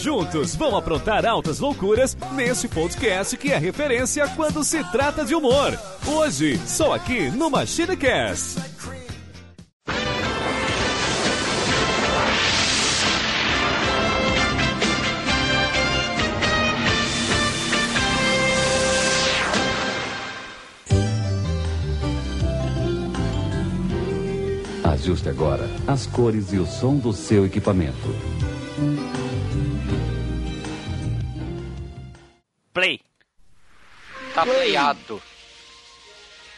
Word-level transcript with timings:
Juntos 0.00 0.54
vão 0.54 0.76
aprontar 0.76 1.26
altas 1.26 1.58
loucuras 1.58 2.16
nesse 2.32 2.68
podcast 2.68 3.36
que 3.36 3.50
é 3.50 3.58
referência 3.58 4.28
quando 4.28 4.62
se 4.62 4.82
trata 4.92 5.24
de 5.24 5.34
humor. 5.34 5.76
Hoje, 6.06 6.56
só 6.66 6.94
aqui 6.94 7.28
no 7.30 7.50
MachineCast. 7.50 8.60
Ajuste 24.84 25.28
agora 25.28 25.68
as 25.88 26.06
cores 26.06 26.52
e 26.52 26.58
o 26.58 26.66
som 26.66 26.96
do 26.96 27.12
seu 27.12 27.44
equipamento. 27.44 28.47
Tá 34.38 34.44
playado. 34.44 35.20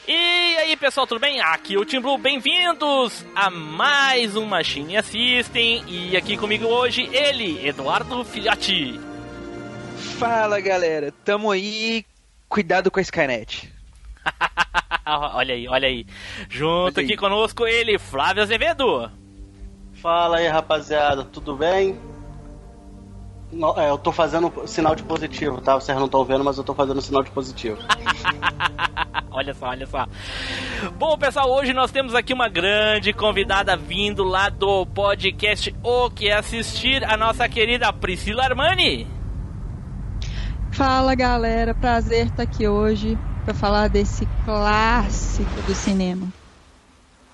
E 0.06 0.12
aí, 0.58 0.76
pessoal, 0.76 1.06
tudo 1.06 1.18
bem? 1.18 1.40
Aqui 1.40 1.76
é 1.76 1.78
o 1.78 1.84
Tim 1.86 1.98
Blue, 1.98 2.18
bem-vindos 2.18 3.24
a 3.34 3.48
mais 3.48 4.36
um 4.36 4.44
Machine 4.44 4.98
Assistem. 4.98 5.82
E 5.88 6.14
aqui 6.14 6.36
comigo 6.36 6.66
hoje, 6.66 7.08
ele, 7.10 7.66
Eduardo 7.66 8.22
Filhote. 8.22 9.00
Fala, 10.18 10.60
galera. 10.60 11.10
Tamo 11.24 11.50
aí. 11.50 12.04
Cuidado 12.50 12.90
com 12.90 12.98
a 12.98 13.02
Skynet. 13.02 13.72
olha 15.32 15.54
aí, 15.54 15.66
olha 15.66 15.88
aí. 15.88 16.04
Junto 16.50 16.98
Olha 16.98 16.98
aí. 16.98 17.04
aqui 17.06 17.16
conosco, 17.16 17.66
ele, 17.66 17.98
Flávio 17.98 18.42
Azevedo. 18.42 19.10
Fala 19.94 20.36
aí, 20.36 20.48
rapaziada, 20.48 21.24
tudo 21.24 21.56
bem? 21.56 21.98
No- 23.52 23.78
é, 23.78 23.90
eu 23.90 23.98
tô 23.98 24.12
fazendo 24.12 24.52
sinal 24.66 24.94
de 24.94 25.02
positivo, 25.02 25.60
tá? 25.60 25.74
Vocês 25.74 25.96
não 25.98 26.06
estão 26.06 26.24
vendo, 26.24 26.44
mas 26.44 26.56
eu 26.56 26.62
tô 26.64 26.72
fazendo 26.74 27.00
sinal 27.02 27.22
de 27.22 27.30
positivo. 27.30 27.78
olha 29.30 29.52
só, 29.54 29.68
olha 29.68 29.86
só. 29.86 30.06
Bom, 30.96 31.18
pessoal, 31.18 31.50
hoje 31.50 31.72
nós 31.72 31.90
temos 31.90 32.14
aqui 32.14 32.32
uma 32.32 32.48
grande 32.48 33.12
convidada 33.12 33.76
vindo 33.76 34.22
lá 34.22 34.48
do 34.48 34.86
podcast 34.86 35.74
O 35.82 36.08
Que 36.10 36.30
Assistir, 36.30 37.04
a 37.04 37.16
nossa 37.16 37.48
querida 37.48 37.92
Priscila 37.92 38.44
Armani. 38.44 39.06
Fala 40.72 41.14
galera, 41.16 41.74
prazer 41.74 42.26
estar 42.28 42.44
aqui 42.44 42.68
hoje 42.68 43.18
para 43.44 43.52
falar 43.52 43.88
desse 43.88 44.26
clássico 44.44 45.60
do 45.66 45.74
cinema. 45.74 46.28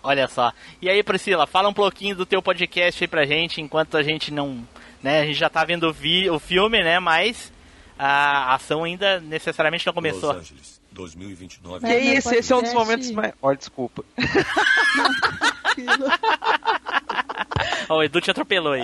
Olha 0.02 0.26
só. 0.28 0.52
E 0.80 0.88
aí, 0.88 1.02
Priscila, 1.02 1.46
fala 1.46 1.68
um 1.68 1.74
pouquinho 1.74 2.16
do 2.16 2.24
teu 2.24 2.40
podcast 2.40 3.02
aí 3.02 3.08
pra 3.08 3.26
gente, 3.26 3.60
enquanto 3.60 3.96
a 3.96 4.02
gente 4.02 4.32
não. 4.32 4.62
Né, 5.06 5.20
a 5.20 5.24
gente 5.24 5.38
já 5.38 5.48
tá 5.48 5.64
vendo 5.64 5.88
o, 5.88 5.92
vi, 5.92 6.28
o 6.28 6.40
filme, 6.40 6.82
né? 6.82 6.98
Mas 6.98 7.52
a 7.96 8.56
ação 8.56 8.82
ainda 8.82 9.20
necessariamente 9.20 9.86
não 9.86 9.92
começou. 9.92 10.32
Los 10.32 10.40
Angeles, 10.40 10.75
2029. 10.96 11.86
Que 11.86 11.92
É, 11.92 12.16
isso, 12.16 12.34
esse 12.34 12.52
é 12.52 12.56
um 12.56 12.62
dos 12.62 12.72
momentos 12.72 13.10
mais. 13.10 13.32
Olha, 13.40 13.56
desculpa. 13.56 14.04
Ó, 17.88 17.98
o 17.98 18.02
Edu 18.02 18.20
te 18.20 18.30
atropelou 18.30 18.72
aí. 18.72 18.82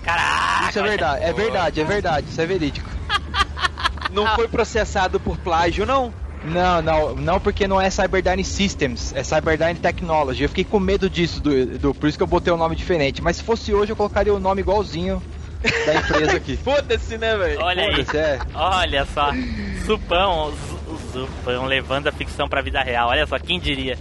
Caraca! 0.05 0.69
Isso 0.71 0.79
é 0.79 0.83
verdade, 0.83 1.25
é 1.25 1.33
verdade, 1.33 1.81
é 1.81 1.85
verdade, 1.85 2.27
isso 2.31 2.41
é 2.41 2.47
verídico. 2.47 2.89
Não 4.13 4.29
foi 4.37 4.47
processado 4.47 5.19
por 5.19 5.37
plágio, 5.39 5.85
não? 5.85 6.15
Não, 6.45 6.83
não, 6.83 7.15
não 7.15 7.41
porque 7.41 7.67
não 7.67 7.81
é 7.81 7.89
Cyberdyne 7.89 8.45
Systems, 8.45 9.13
é 9.17 9.25
Cyberdyne 9.25 9.77
Technology. 9.77 10.43
Eu 10.43 10.49
fiquei 10.51 10.63
com 10.63 10.79
medo 10.79 11.09
disso, 11.09 11.41
do, 11.41 11.67
do- 11.79 11.95
por 11.95 12.07
isso 12.07 12.19
que 12.19 12.23
eu 12.23 12.27
botei 12.29 12.53
um 12.53 12.57
nome 12.59 12.77
diferente. 12.77 13.23
Mas 13.23 13.39
se 13.39 13.43
fosse 13.43 13.73
hoje, 13.75 13.91
eu 13.93 13.97
colocaria 13.97 14.33
o 14.33 14.39
nome 14.39 14.61
igualzinho 14.61 15.23
da 15.87 15.95
empresa 15.95 16.37
aqui. 16.37 16.57
Foda-se, 16.63 17.19
né, 17.19 17.37
velho? 17.37 17.61
Olha 17.63 17.83
aí, 17.85 18.07
é. 18.15 18.39
olha 18.55 19.07
só. 19.07 19.31
Zupão, 19.85 20.53
Zu- 20.53 20.99
Zupão 21.13 21.65
levando 21.67 22.07
a 22.09 22.13
ficção 22.13 22.49
pra 22.49 22.63
vida 22.63 22.81
real. 22.83 23.09
Olha 23.09 23.27
só, 23.27 23.39
quem 23.39 23.59
diria? 23.61 23.99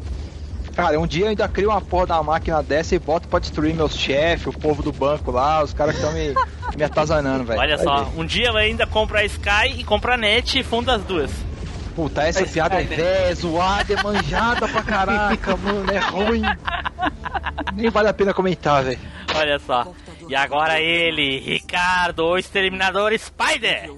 Cara, 0.75 0.99
um 0.99 1.05
dia 1.05 1.25
eu 1.25 1.29
ainda 1.29 1.47
crio 1.47 1.69
uma 1.69 1.79
porra 1.81 2.07
da 2.07 2.23
máquina 2.23 2.63
dessa 2.63 2.95
e 2.95 2.99
boto 2.99 3.27
pra 3.27 3.37
destruir 3.39 3.75
meus 3.75 3.95
chefes, 3.95 4.47
o 4.47 4.51
povo 4.53 4.81
do 4.81 4.91
banco 4.91 5.29
lá, 5.29 5.63
os 5.63 5.71
caras 5.71 5.95
que 5.95 6.01
estão 6.01 6.11
me, 6.13 6.33
me 6.75 6.83
atazanando, 6.83 7.43
velho. 7.43 7.59
Olha 7.59 7.77
Vai 7.77 7.85
só, 7.85 8.03
ver. 8.05 8.19
um 8.19 8.25
dia 8.25 8.47
eu 8.47 8.57
ainda 8.57 8.87
compro 8.87 9.17
a 9.17 9.23
Sky 9.23 9.67
e 9.77 9.83
compro 9.83 10.11
a 10.11 10.17
Net 10.17 10.57
e 10.57 10.63
funda 10.63 10.95
as 10.95 11.03
duas. 11.03 11.29
Puta, 11.95 12.23
essa 12.23 12.43
piada 12.43 12.81
é 12.81 12.83
cara, 12.85 12.95
velha, 12.95 13.07
é 13.29 13.35
zoada, 13.35 13.93
é 13.93 14.01
manjada 14.01 14.67
pra 14.67 14.81
caraca, 14.81 15.55
mano, 15.61 15.91
é 15.91 15.99
ruim. 15.99 16.41
Nem 17.75 17.91
vale 17.91 18.07
a 18.09 18.13
pena 18.13 18.33
comentar, 18.33 18.83
velho. 18.83 18.97
Olha 19.35 19.59
só. 19.59 19.85
E 20.29 20.35
agora 20.35 20.79
ele, 20.79 21.39
Ricardo, 21.39 22.25
o 22.25 22.37
Exterminador 22.37 23.11
Spider. 23.17 23.89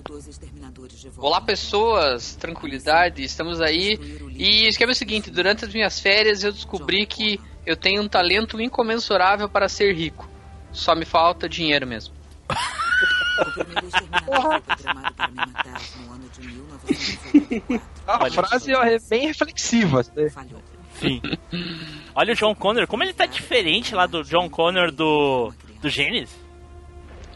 Olá 1.18 1.40
pessoas, 1.42 2.36
tranquilidade, 2.36 3.24
estamos 3.24 3.62
aí. 3.62 4.00
E 4.36 4.66
o 4.66 4.68
esquema 4.68 4.92
é 4.92 4.94
o 4.94 4.96
seguinte, 4.96 5.30
durante 5.30 5.66
as 5.66 5.74
minhas 5.74 6.00
férias 6.00 6.44
eu 6.44 6.52
descobri 6.52 7.06
que 7.06 7.40
eu 7.66 7.76
tenho 7.76 8.02
um 8.02 8.08
talento 8.08 8.60
incomensurável 8.62 9.48
para 9.50 9.70
ser 9.70 9.94
rico. 9.94 10.30
Só 10.72 10.96
me 10.96 11.06
falta 11.06 11.48
dinheiro 11.48 11.88
mesmo. 11.88 12.14
O 12.50 13.52
primeiro 13.52 13.88
exterminador 13.88 14.42
foi 14.42 14.62
programado 14.62 15.16
para 15.16 15.28
me 15.28 15.36
matar 15.36 15.82
no 15.98 16.14
ano 16.14 16.30
de 16.30 16.48
1984. 16.48 17.82
A 18.08 18.24
Olha 18.24 18.32
frase 18.32 18.72
é 18.74 19.00
bem 19.10 19.28
reflexiva. 19.28 20.04
né? 20.16 20.30
Falhou. 20.30 20.62
Sim. 21.00 21.22
Olha 22.14 22.34
o 22.34 22.36
John 22.36 22.56
Connor, 22.56 22.88
como 22.88 23.04
ele 23.04 23.14
tá 23.14 23.26
diferente 23.26 23.94
lá 23.94 24.06
do 24.06 24.24
John 24.24 24.50
Connor 24.50 24.92
do, 24.92 25.54
do 25.82 25.90
Gênesis. 25.90 26.36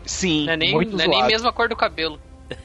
Sim, 0.05 0.45
Não 0.45 0.53
é 0.53 0.57
nem, 0.57 0.71
muito 0.73 0.97
não 0.97 1.03
é 1.03 1.07
nem 1.07 1.27
mesmo 1.27 1.47
a 1.47 1.53
cor 1.53 1.69
do 1.69 1.75
cabelo. 1.75 2.19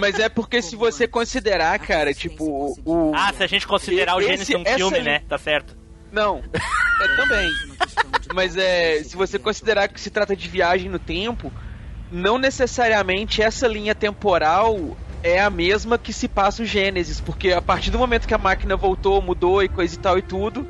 mas 0.00 0.18
é 0.18 0.28
porque 0.28 0.62
se 0.62 0.74
você 0.74 1.06
considerar, 1.06 1.78
cara, 1.78 2.14
tipo, 2.14 2.74
o... 2.84 3.12
Ah, 3.14 3.32
se 3.32 3.42
a 3.42 3.46
gente 3.46 3.66
considerar 3.66 4.16
o 4.16 4.22
Gênesis 4.22 4.48
um 4.54 4.64
filme, 4.64 5.00
né? 5.00 5.22
Tá 5.28 5.36
certo. 5.36 5.76
Não, 6.10 6.42
é 7.02 7.16
também. 7.16 7.50
Mas 8.34 8.56
é, 8.56 9.02
se 9.02 9.16
você 9.16 9.38
considerar 9.38 9.88
que 9.88 10.00
se 10.00 10.10
trata 10.10 10.34
de 10.34 10.48
viagem 10.48 10.90
no 10.90 10.98
tempo, 10.98 11.52
não 12.10 12.38
necessariamente 12.38 13.42
essa 13.42 13.66
linha 13.66 13.94
temporal 13.94 14.96
é 15.22 15.40
a 15.40 15.50
mesma 15.50 15.98
que 15.98 16.12
se 16.12 16.28
passa 16.28 16.62
o 16.62 16.66
Gênesis, 16.66 17.20
porque 17.20 17.52
a 17.52 17.60
partir 17.60 17.90
do 17.90 17.98
momento 17.98 18.26
que 18.26 18.34
a 18.34 18.38
máquina 18.38 18.76
voltou, 18.76 19.20
mudou 19.20 19.62
e 19.62 19.68
coisa 19.68 19.94
e 19.94 19.98
tal 19.98 20.18
e 20.18 20.22
tudo, 20.22 20.66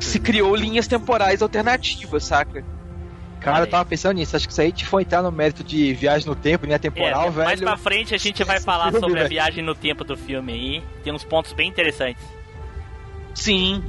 se 0.00 0.18
criou 0.18 0.54
linhas 0.56 0.88
temporais 0.88 1.42
alternativas, 1.42 2.24
saca? 2.24 2.64
Cara, 3.40 3.64
eu 3.64 3.66
tava 3.66 3.84
pensando 3.86 4.14
nisso. 4.16 4.36
Acho 4.36 4.46
que 4.46 4.52
se 4.54 4.60
a 4.60 4.64
gente 4.64 4.86
for 4.86 5.00
entrar 5.00 5.22
no 5.22 5.32
mérito 5.32 5.64
de 5.64 5.92
viagem 5.94 6.26
no 6.28 6.34
tempo, 6.36 6.66
linha 6.66 6.78
temporal, 6.78 7.28
É, 7.28 7.30
velho. 7.30 7.44
mais 7.46 7.60
pra 7.60 7.76
frente 7.76 8.14
a 8.14 8.18
gente 8.18 8.44
vai 8.44 8.60
falar 8.62 8.90
filme, 8.92 9.00
sobre 9.00 9.20
a 9.20 9.28
viagem 9.28 9.64
no 9.64 9.74
tempo 9.74 10.04
do 10.04 10.16
filme 10.16 10.52
aí. 10.52 10.82
Tem 11.02 11.12
uns 11.12 11.24
pontos 11.24 11.52
bem 11.52 11.68
interessantes. 11.68 12.22
Sim. 13.34 13.82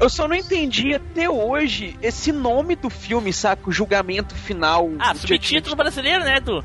Eu 0.00 0.08
só 0.08 0.26
não 0.26 0.34
entendi 0.34 0.94
até 0.94 1.28
hoje 1.30 1.96
esse 2.02 2.32
nome 2.32 2.74
do 2.74 2.90
filme, 2.90 3.32
saca? 3.32 3.68
O 3.68 3.72
julgamento 3.72 4.34
final. 4.34 4.90
Ah, 4.98 5.14
subtítulo 5.14 5.76
brasileiro, 5.76 6.24
né, 6.24 6.38
Edu? 6.38 6.64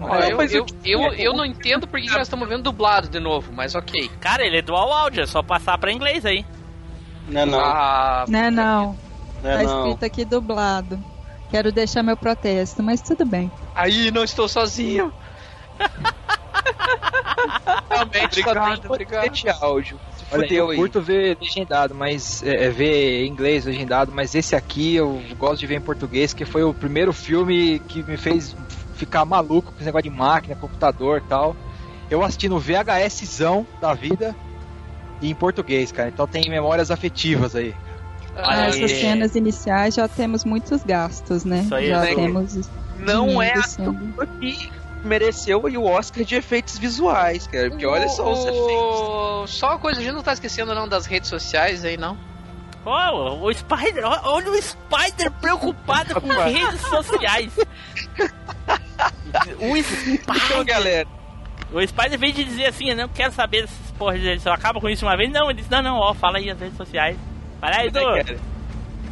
Olha, 0.00 0.30
eu, 0.30 0.36
mas 0.36 0.52
eu, 0.52 0.66
eu- 0.84 1.00
eu, 1.00 1.12
eu 1.14 1.32
não 1.32 1.44
entendo 1.44 1.86
por 1.86 1.98
que 2.00 2.06
que 2.06 2.12
nós 2.12 2.22
estamos 2.22 2.48
vendo 2.48 2.62
dublado 2.64 3.08
de 3.08 3.18
novo, 3.18 3.52
mas 3.52 3.74
ok. 3.74 4.10
Cara, 4.20 4.44
ele 4.44 4.58
é 4.58 4.62
dual 4.62 4.92
áudio, 4.92 5.22
é 5.22 5.26
só 5.26 5.42
passar 5.42 5.78
pra 5.78 5.90
inglês 5.92 6.24
aí. 6.26 6.44
Não 7.28 7.40
é 7.40 7.46
não. 7.46 7.60
Ah, 7.60 8.24
Né, 8.28 8.50
não. 8.50 8.96
Não 9.42 9.50
é 9.50 9.56
Tá 9.58 9.62
não. 9.62 9.78
escrito 9.86 10.04
aqui 10.04 10.24
dublado. 10.24 10.98
Quero 11.50 11.70
deixar 11.72 12.02
meu 12.02 12.16
protesto, 12.16 12.82
mas 12.82 13.00
tudo 13.00 13.24
bem. 13.24 13.50
aí 13.74 14.10
não 14.10 14.24
estou 14.24 14.48
sozinho. 14.48 15.12
Realmente, 17.90 18.42
só 18.42 18.50
Obrigado, 18.50 18.80
tem 18.80 18.90
obrigado. 18.90 19.32
de 19.32 19.48
áudio. 19.50 20.00
Olha, 20.32 20.52
eu 20.52 20.70
aí. 20.70 20.76
curto 20.76 21.00
ver 21.00 21.36
legendado, 21.40 21.94
mas 21.94 22.42
é, 22.42 22.64
é, 22.64 22.70
ver 22.70 23.24
em 23.24 23.28
inglês 23.28 23.64
legendado, 23.66 24.10
mas 24.12 24.34
esse 24.34 24.56
aqui 24.56 24.96
eu 24.96 25.22
gosto 25.38 25.60
de 25.60 25.66
ver 25.66 25.76
em 25.76 25.80
português, 25.80 26.32
que 26.34 26.44
foi 26.44 26.64
o 26.64 26.72
primeiro 26.74 27.12
filme 27.12 27.78
que 27.80 28.02
me 28.02 28.16
fez 28.16 28.56
ficar 28.94 29.24
maluco 29.24 29.70
com 29.70 29.76
esse 29.76 29.84
negócio 29.84 30.10
de 30.10 30.16
máquina, 30.16 30.56
computador 30.56 31.18
e 31.24 31.28
tal. 31.28 31.54
Eu 32.10 32.22
assisti 32.24 32.48
no 32.48 32.58
VHSzão 32.58 33.66
da 33.80 33.94
vida 33.94 34.34
e 35.20 35.30
em 35.30 35.34
português, 35.34 35.90
cara. 35.92 36.08
Então 36.08 36.26
tem 36.26 36.48
memórias 36.48 36.90
afetivas 36.90 37.54
aí. 37.56 37.74
Olha 38.36 38.56
Nessas 38.66 38.82
aí. 38.90 39.00
cenas 39.00 39.36
iniciais 39.36 39.94
já 39.94 40.08
temos 40.08 40.44
muitos 40.44 40.82
gastos, 40.82 41.44
né? 41.44 41.60
Isso 41.60 41.74
aí, 41.74 41.88
já 41.88 42.00
né? 42.00 42.14
temos. 42.14 42.68
Não 42.98 43.40
é 43.40 43.52
a 43.52 43.62
que 44.40 44.72
mereceu 45.04 45.66
aí 45.66 45.76
o 45.76 45.84
Oscar 45.84 46.24
de 46.24 46.34
efeitos 46.34 46.78
visuais, 46.78 47.46
cara. 47.46 47.68
Porque 47.70 47.86
olha 47.86 48.08
só 48.08 48.32
os 48.32 48.40
efeitos. 48.40 48.64
O- 48.66 49.46
Só 49.46 49.68
uma 49.68 49.78
coisa, 49.78 50.00
a 50.00 50.02
gente 50.02 50.14
não 50.14 50.22
tá 50.22 50.32
esquecendo 50.32 50.74
não 50.74 50.88
das 50.88 51.06
redes 51.06 51.28
sociais 51.28 51.84
aí, 51.84 51.96
não. 51.96 52.16
Ó, 52.86 53.46
o 53.46 53.52
Spider, 53.54 54.04
olha 54.04 54.50
o 54.50 54.60
Spider 54.60 55.30
preocupado 55.40 56.20
com 56.20 56.28
redes 56.42 56.80
sociais. 56.80 57.52
O 59.58 59.76
Então, 59.76 60.34
Spider, 60.34 60.64
galera, 60.64 61.08
o 61.74 61.86
Spider 61.86 62.18
veio 62.18 62.32
de 62.32 62.44
dizer 62.44 62.66
assim, 62.66 62.90
eu 62.90 62.96
não 62.96 63.08
quero 63.08 63.32
saber 63.32 63.62
dessas 63.62 63.90
porras, 63.98 64.20
ele 64.20 64.40
só 64.40 64.52
acaba 64.52 64.80
com 64.80 64.88
isso 64.88 65.04
uma 65.04 65.16
vez. 65.16 65.30
Não, 65.30 65.50
ele 65.50 65.58
disse, 65.58 65.70
não, 65.70 65.82
não, 65.82 65.96
ó, 65.96 66.14
fala 66.14 66.38
aí 66.38 66.50
as 66.50 66.58
redes 66.58 66.76
sociais. 66.76 67.16
Para 67.60 67.80
aí, 67.80 67.88
Edu. 67.88 68.00
né? 68.12 68.38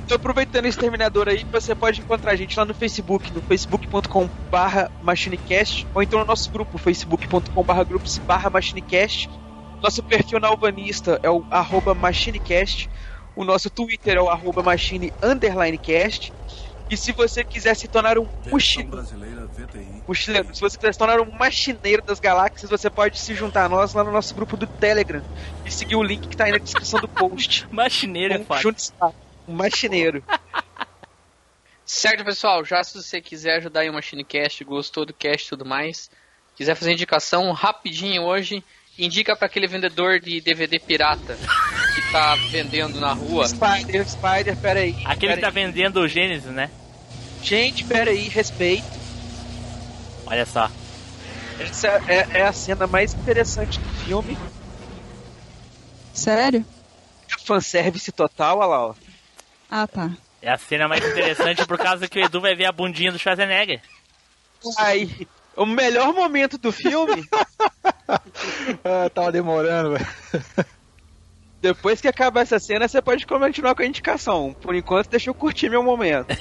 Tô 0.06 0.14
aproveitando 0.14 0.66
esse 0.66 0.78
terminador 0.78 1.28
aí, 1.28 1.44
você 1.50 1.74
pode 1.74 2.00
encontrar 2.00 2.32
a 2.32 2.36
gente 2.36 2.58
lá 2.58 2.64
no 2.64 2.74
Facebook, 2.74 3.32
no 3.32 3.40
facebook.com 3.40 4.28
barra 4.50 4.90
machinecast, 5.02 5.86
ou 5.94 6.02
então 6.02 6.18
no 6.18 6.24
nosso 6.24 6.50
grupo, 6.50 6.76
facebook.com 6.76 7.62
barra 7.62 7.84
grupos 7.84 8.18
barra 8.18 8.50
machinecast. 8.50 9.30
Nosso 9.82 10.02
perfil 10.02 10.38
na 10.38 10.48
Alvanista 10.48 11.18
é 11.22 11.30
o 11.30 11.44
arroba 11.50 11.94
machinecast. 11.94 12.88
O 13.34 13.44
nosso 13.44 13.70
Twitter 13.70 14.16
é 14.16 14.20
o 14.20 14.28
arroba 14.28 14.62
machine 14.62 15.12
underline 15.22 15.78
cast. 15.78 16.32
E 16.90 16.96
se 16.96 17.10
você 17.12 17.42
quiser 17.42 17.74
se 17.74 17.88
tornar 17.88 18.18
um 18.18 18.28
mochileiro, 18.50 19.41
mochileiro, 20.06 20.54
se 20.54 20.60
você 20.60 20.76
quiser 20.76 20.92
se 20.92 20.98
tornar 20.98 21.20
um 21.20 21.30
machineiro 21.30 22.02
das 22.02 22.18
galáxias, 22.20 22.70
você 22.70 22.88
pode 22.90 23.18
se 23.18 23.34
juntar 23.34 23.64
a 23.64 23.68
nós 23.68 23.94
lá 23.94 24.02
no 24.04 24.12
nosso 24.12 24.34
grupo 24.34 24.56
do 24.56 24.66
Telegram 24.66 25.22
e 25.64 25.70
seguir 25.70 25.96
o 25.96 26.02
link 26.02 26.28
que 26.28 26.36
tá 26.36 26.44
aí 26.44 26.52
na 26.52 26.58
descrição 26.58 27.00
do 27.00 27.08
post. 27.08 27.66
Machineiro 27.72 28.34
é 28.34 28.38
Um 28.38 28.44
foda. 28.44 28.60
junte 28.60 28.92
um 29.46 29.54
machineiro. 29.54 30.22
Certo, 31.84 32.24
pessoal, 32.24 32.64
já 32.64 32.82
se 32.84 33.00
você 33.00 33.20
quiser 33.20 33.56
ajudar 33.56 33.80
aí 33.80 33.90
o 33.90 33.92
MachineCast, 33.92 34.64
gostou 34.64 35.04
do 35.04 35.12
cast 35.12 35.46
e 35.46 35.50
tudo 35.50 35.64
mais, 35.64 36.10
quiser 36.56 36.74
fazer 36.74 36.92
indicação 36.92 37.50
rapidinho 37.52 38.22
hoje, 38.22 38.62
indica 38.98 39.34
para 39.36 39.46
aquele 39.46 39.66
vendedor 39.66 40.20
de 40.20 40.40
DVD 40.40 40.78
pirata 40.78 41.36
que 41.94 42.12
tá 42.12 42.34
vendendo 42.50 43.00
na 43.00 43.12
rua. 43.12 43.46
Spider, 43.48 44.08
Spider, 44.08 44.56
peraí. 44.56 44.94
Aquele 45.04 45.34
que 45.34 45.40
tá 45.40 45.50
vendendo 45.50 46.00
o 46.00 46.08
Gênesis, 46.08 46.50
né? 46.50 46.70
Gente, 47.42 47.84
peraí, 47.84 48.28
respeito. 48.28 49.01
Olha 50.32 50.46
só. 50.46 50.70
Essa 51.60 51.88
é, 52.08 52.38
é 52.38 52.42
a 52.42 52.52
cena 52.54 52.86
mais 52.86 53.12
interessante 53.12 53.78
do 53.78 53.88
filme. 54.06 54.38
Sério? 56.14 56.64
É 57.30 57.38
fanservice 57.38 58.10
total, 58.10 58.56
olha 58.60 58.66
lá, 58.66 58.86
ó. 58.86 58.94
Ah, 59.70 59.86
tá. 59.86 60.10
É 60.40 60.50
a 60.50 60.56
cena 60.56 60.88
mais 60.88 61.04
interessante 61.06 61.66
por 61.66 61.76
causa 61.76 62.08
que 62.08 62.18
o 62.18 62.24
Edu 62.24 62.40
vai 62.40 62.54
ver 62.54 62.64
a 62.64 62.72
bundinha 62.72 63.12
do 63.12 63.18
Schwarzenegger. 63.18 63.82
Aí, 64.78 65.28
o 65.54 65.66
melhor 65.66 66.14
momento 66.14 66.56
do 66.56 66.72
filme, 66.72 67.28
Ah, 68.82 69.10
tava 69.14 69.30
demorando, 69.30 69.98
velho. 69.98 70.66
Depois 71.62 72.00
que 72.00 72.08
acabar 72.08 72.40
essa 72.40 72.58
cena, 72.58 72.88
você 72.88 73.00
pode 73.00 73.24
continuar 73.24 73.76
com 73.76 73.82
a 73.82 73.86
indicação. 73.86 74.52
Por 74.60 74.74
enquanto, 74.74 75.08
deixa 75.08 75.30
eu 75.30 75.34
curtir 75.34 75.70
meu 75.70 75.80
momento. 75.82 76.36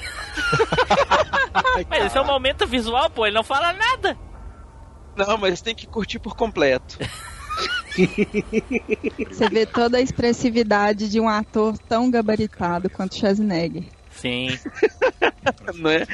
Mas 1.88 2.06
esse 2.06 2.18
é 2.18 2.20
um 2.20 2.26
momento 2.26 2.66
visual, 2.66 3.08
pô, 3.08 3.24
ele 3.24 3.36
não 3.36 3.44
fala 3.44 3.72
nada. 3.72 4.18
Não, 5.16 5.38
mas 5.38 5.60
tem 5.62 5.76
que 5.76 5.86
curtir 5.86 6.18
por 6.18 6.34
completo. 6.34 6.98
Você 9.28 9.48
vê 9.48 9.64
toda 9.64 9.98
a 9.98 10.00
expressividade 10.00 11.08
de 11.08 11.20
um 11.20 11.28
ator 11.28 11.78
tão 11.78 12.10
gabaritado 12.10 12.90
quanto 12.90 13.14
Schwarzenegger. 13.14 13.84
Sim. 14.10 14.48
não 15.76 15.90
é? 15.90 16.04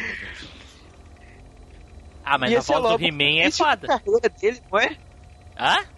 Ah, 2.22 2.36
mas 2.36 2.50
E 2.50 2.56
a 2.56 2.58
esse 2.58 2.74
é 2.74 2.78
voz 2.78 2.98
do 2.98 3.02
He-Man 3.02 3.40
é 3.40 3.50
foda. 3.50 3.86
carreira 3.86 4.28
dele, 4.38 4.60
não 4.70 4.78
é? 4.78 4.96
Hã? 5.58 5.97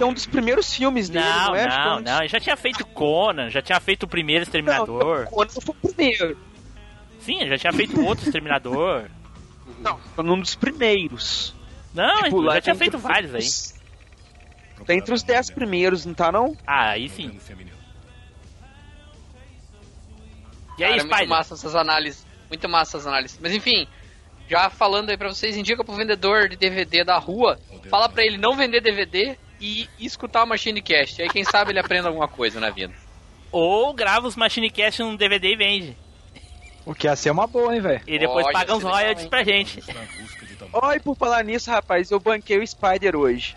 É 0.00 0.04
um 0.04 0.12
dos 0.12 0.26
primeiros 0.26 0.72
filmes 0.74 1.08
dele, 1.08 1.24
não, 1.24 1.46
Não, 1.48 1.54
é? 1.56 1.62
É 1.62 1.66
um 1.66 1.68
não, 1.70 1.94
dos- 1.96 2.04
não. 2.04 2.18
Ele 2.20 2.28
já 2.28 2.40
tinha 2.40 2.56
feito 2.56 2.84
Conan, 2.86 3.48
já 3.50 3.62
tinha 3.62 3.80
feito 3.80 4.02
o 4.04 4.08
primeiro 4.08 4.42
Exterminador. 4.44 5.20
Não, 5.24 5.26
Conan 5.30 5.48
foi 5.48 5.74
o 5.82 5.88
primeiro. 5.88 6.38
Sim, 7.20 7.40
ele 7.40 7.50
já 7.50 7.58
tinha 7.58 7.72
feito 7.72 8.00
outro 8.04 8.24
Exterminador. 8.24 9.08
Não, 9.80 9.98
foi 9.98 10.24
um 10.24 10.40
dos 10.40 10.54
primeiros. 10.56 11.54
Não, 11.94 12.22
Tipo, 12.24 12.44
já 12.52 12.60
tinha 12.60 12.74
feito 12.74 12.98
vários 12.98 13.34
aí. 13.34 14.84
Tá 14.84 14.94
entre 14.94 15.12
os 15.14 15.22
dez 15.22 15.50
primeiros, 15.50 16.06
não 16.06 16.14
tá 16.14 16.32
não? 16.32 16.56
Ah, 16.66 16.90
aí 16.90 17.08
sim. 17.08 17.38
E 20.78 20.84
aí, 20.84 20.90
Cara, 20.98 21.02
é 21.02 21.04
muito 21.04 21.28
massa 21.28 21.54
essas 21.54 21.74
análises. 21.74 22.24
Muito 22.48 22.68
massa 22.68 22.96
essas 22.96 23.06
análises. 23.06 23.38
Mas 23.42 23.52
enfim, 23.52 23.86
já 24.48 24.70
falando 24.70 25.10
aí 25.10 25.16
pra 25.16 25.28
vocês, 25.28 25.56
indica 25.56 25.84
pro 25.84 25.94
vendedor 25.94 26.48
de 26.48 26.56
DVD 26.56 27.04
da 27.04 27.18
rua, 27.18 27.58
fala 27.90 28.08
pra 28.08 28.24
ele 28.24 28.38
não 28.38 28.56
vender 28.56 28.80
DVD 28.80 29.36
e 29.60 29.88
escutar 29.98 30.44
o 30.44 30.46
Machine 30.46 30.80
Cast. 30.80 31.20
Aí 31.20 31.28
quem 31.28 31.44
sabe 31.44 31.72
ele 31.72 31.80
aprende 31.80 32.06
alguma 32.06 32.28
coisa 32.28 32.60
na 32.60 32.70
vida. 32.70 32.94
Ou 33.50 33.92
grava 33.92 34.26
os 34.26 34.36
Machinecast 34.36 35.02
num 35.02 35.16
DVD 35.16 35.52
e 35.52 35.56
vende. 35.56 35.96
O 36.84 36.94
que 36.94 37.06
ia 37.06 37.16
ser 37.16 37.30
uma 37.30 37.46
boa, 37.46 37.74
hein, 37.74 37.80
velho? 37.80 38.00
E 38.06 38.18
depois 38.18 38.46
Olha, 38.46 38.52
paga 38.52 38.74
uns 38.74 38.82
royalties 38.82 39.26
pra 39.26 39.44
gente. 39.44 39.82
Ó, 40.72 40.92
e 40.92 41.00
por 41.00 41.16
falar 41.16 41.44
nisso, 41.44 41.70
rapaz, 41.70 42.10
eu 42.10 42.20
banquei 42.20 42.58
o 42.58 42.66
Spider 42.66 43.16
hoje. 43.16 43.56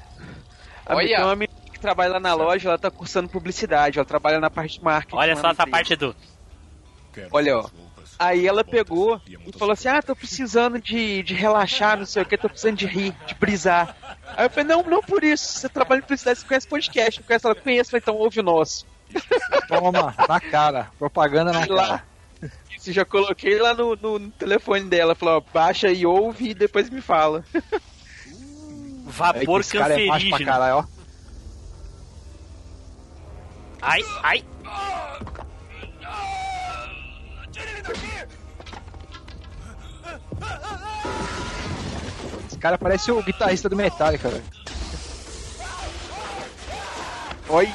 A 0.86 0.96
Olha. 0.96 1.05
minha 1.05 1.36
menina 1.36 1.62
que 1.72 1.79
trabalha 1.79 2.13
lá 2.13 2.20
na 2.20 2.34
loja, 2.34 2.70
ela 2.70 2.77
tá 2.77 2.91
cursando 2.91 3.29
publicidade, 3.29 3.98
ela 3.98 4.05
trabalha 4.05 4.39
na 4.39 4.50
parte 4.50 4.79
de 4.79 4.84
marketing. 4.84 5.15
Olha 5.15 5.36
só 5.36 5.51
essa 5.51 5.67
parte 5.67 5.96
do. 5.96 6.15
Olha, 7.31 7.58
ó. 7.58 7.70
Aí 8.24 8.46
ela 8.48 8.63
pegou 8.63 9.20
e 9.28 9.51
falou 9.58 9.74
assim: 9.74 9.88
Ah, 9.88 10.00
tô 10.00 10.16
precisando 10.16 10.80
de, 10.80 11.24
de 11.24 11.34
relaxar, 11.34 11.98
não 11.98 12.06
sei 12.06 12.22
o 12.22 12.25
que, 12.25 12.38
tô 12.38 12.48
precisando 12.48 12.78
de 12.78 12.86
rir, 12.86 13.16
de 13.25 13.34
brisar. 13.34 13.96
Aí 14.38 14.46
eu 14.46 14.50
falei: 14.51 14.66
Não, 14.66 14.84
não 14.84 15.01
por 15.01 15.24
isso. 15.24 15.58
Você 15.58 15.68
trabalha 15.68 16.00
em 16.00 16.01
publicidade, 16.04 16.40
você 16.40 16.46
conhece 16.48 16.68
podcast. 16.68 17.20
Eu 17.20 17.25
conheço 17.25 17.48
ela, 17.48 17.56
conheço, 17.56 17.90
falei, 17.90 18.01
então 18.04 18.16
ouve 18.16 18.40
o 18.40 18.44
nosso. 18.44 18.86
Toma, 19.68 20.13
na 20.30 20.40
cara. 20.40 20.92
Propaganda 21.00 21.51
na 21.51 21.66
Lá. 21.68 21.88
cara. 21.88 22.04
Isso, 22.78 22.92
já 22.94 23.04
coloquei 23.06 23.58
lá 23.60 23.74
no, 23.74 23.96
no- 23.96 24.20
no 24.20 24.30
telefone 24.32 24.84
dela. 24.86 25.16
Falou: 25.16 25.38
ó, 25.38 25.51
Baixa 25.51 25.90
e 25.92 26.06
ouve 26.06 26.50
e 26.50 26.54
depois 26.54 26.92
me 26.92 27.01
fala. 27.01 27.44
Vapor 29.06 29.62
Esse 29.62 29.78
cara 29.78 30.00
é 30.00 30.06
cancerígeno. 30.08 30.46
caralho, 30.46 30.75
ó. 30.78 30.84
Ai, 33.82 34.01
ai. 34.22 34.46
Esse 42.48 42.57
cara 42.57 42.77
parece 42.77 43.12
o 43.12 43.21
guitarrista 43.24 43.67
do 43.69 43.75
Metallica, 43.75 44.29
velho. 44.29 44.43
Olha, 47.50 47.69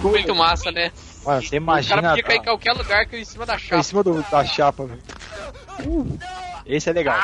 Muito 0.00 0.34
massa, 0.34 0.70
né? 0.70 0.92
Mano, 1.24 1.40
você 1.42 1.46
O 1.46 1.50
cara 1.50 1.56
imagina. 1.56 2.08
podia 2.10 2.22
cair 2.22 2.36
em 2.38 2.42
qualquer 2.44 2.72
lugar 2.72 3.06
que 3.06 3.16
eu 3.16 3.20
em 3.20 3.24
cima 3.24 3.46
da 3.46 3.54
tá 3.54 3.58
em 3.58 3.62
chapa. 3.62 3.82
cima 3.82 4.02
do- 4.04 4.22
da 4.30 4.44
chapa, 4.44 4.84
velho. 4.86 5.02
Uh, 5.86 6.18
esse 6.66 6.88
é 6.90 6.92
legal. 6.92 7.18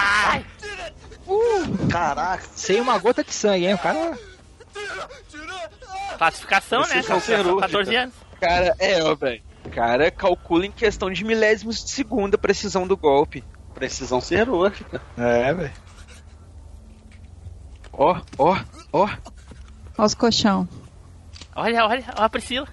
Uh, 1.27 1.89
caraca. 1.91 2.45
Sem 2.55 2.81
uma 2.81 2.99
gota 2.99 3.23
de 3.23 3.33
sangue, 3.33 3.67
hein? 3.67 3.75
O 3.75 3.79
cara. 3.79 4.19
Classificação, 6.19 6.81
Esse 6.83 6.91
né? 6.95 6.97
é 6.99 7.03
o 7.03 7.05
Classificação 7.07 7.21
cirúrgico. 7.45 7.61
14 7.61 7.97
anos. 7.97 8.15
cara, 8.41 8.75
é, 8.79 9.03
ó, 9.03 9.15
velho. 9.15 9.43
cara 9.71 10.11
calcula 10.11 10.67
em 10.67 10.71
questão 10.73 11.11
de 11.11 11.25
milésimos 11.25 11.85
de 11.85 11.91
segundo 11.91 12.35
a 12.35 12.39
precisão 12.39 12.87
do 12.87 12.97
golpe. 12.97 13.45
Precisão 13.83 14.21
cirúrgica. 14.21 15.03
É, 15.19 15.53
velho. 15.53 15.73
Ó, 17.93 18.21
ó, 18.39 18.57
ó. 18.93 19.09
Ó 19.99 20.05
os 20.05 20.15
colchão. 20.15 20.69
Olha, 21.57 21.85
olha, 21.85 22.05
ó 22.17 22.23
a 22.23 22.29
Priscila. 22.29 22.69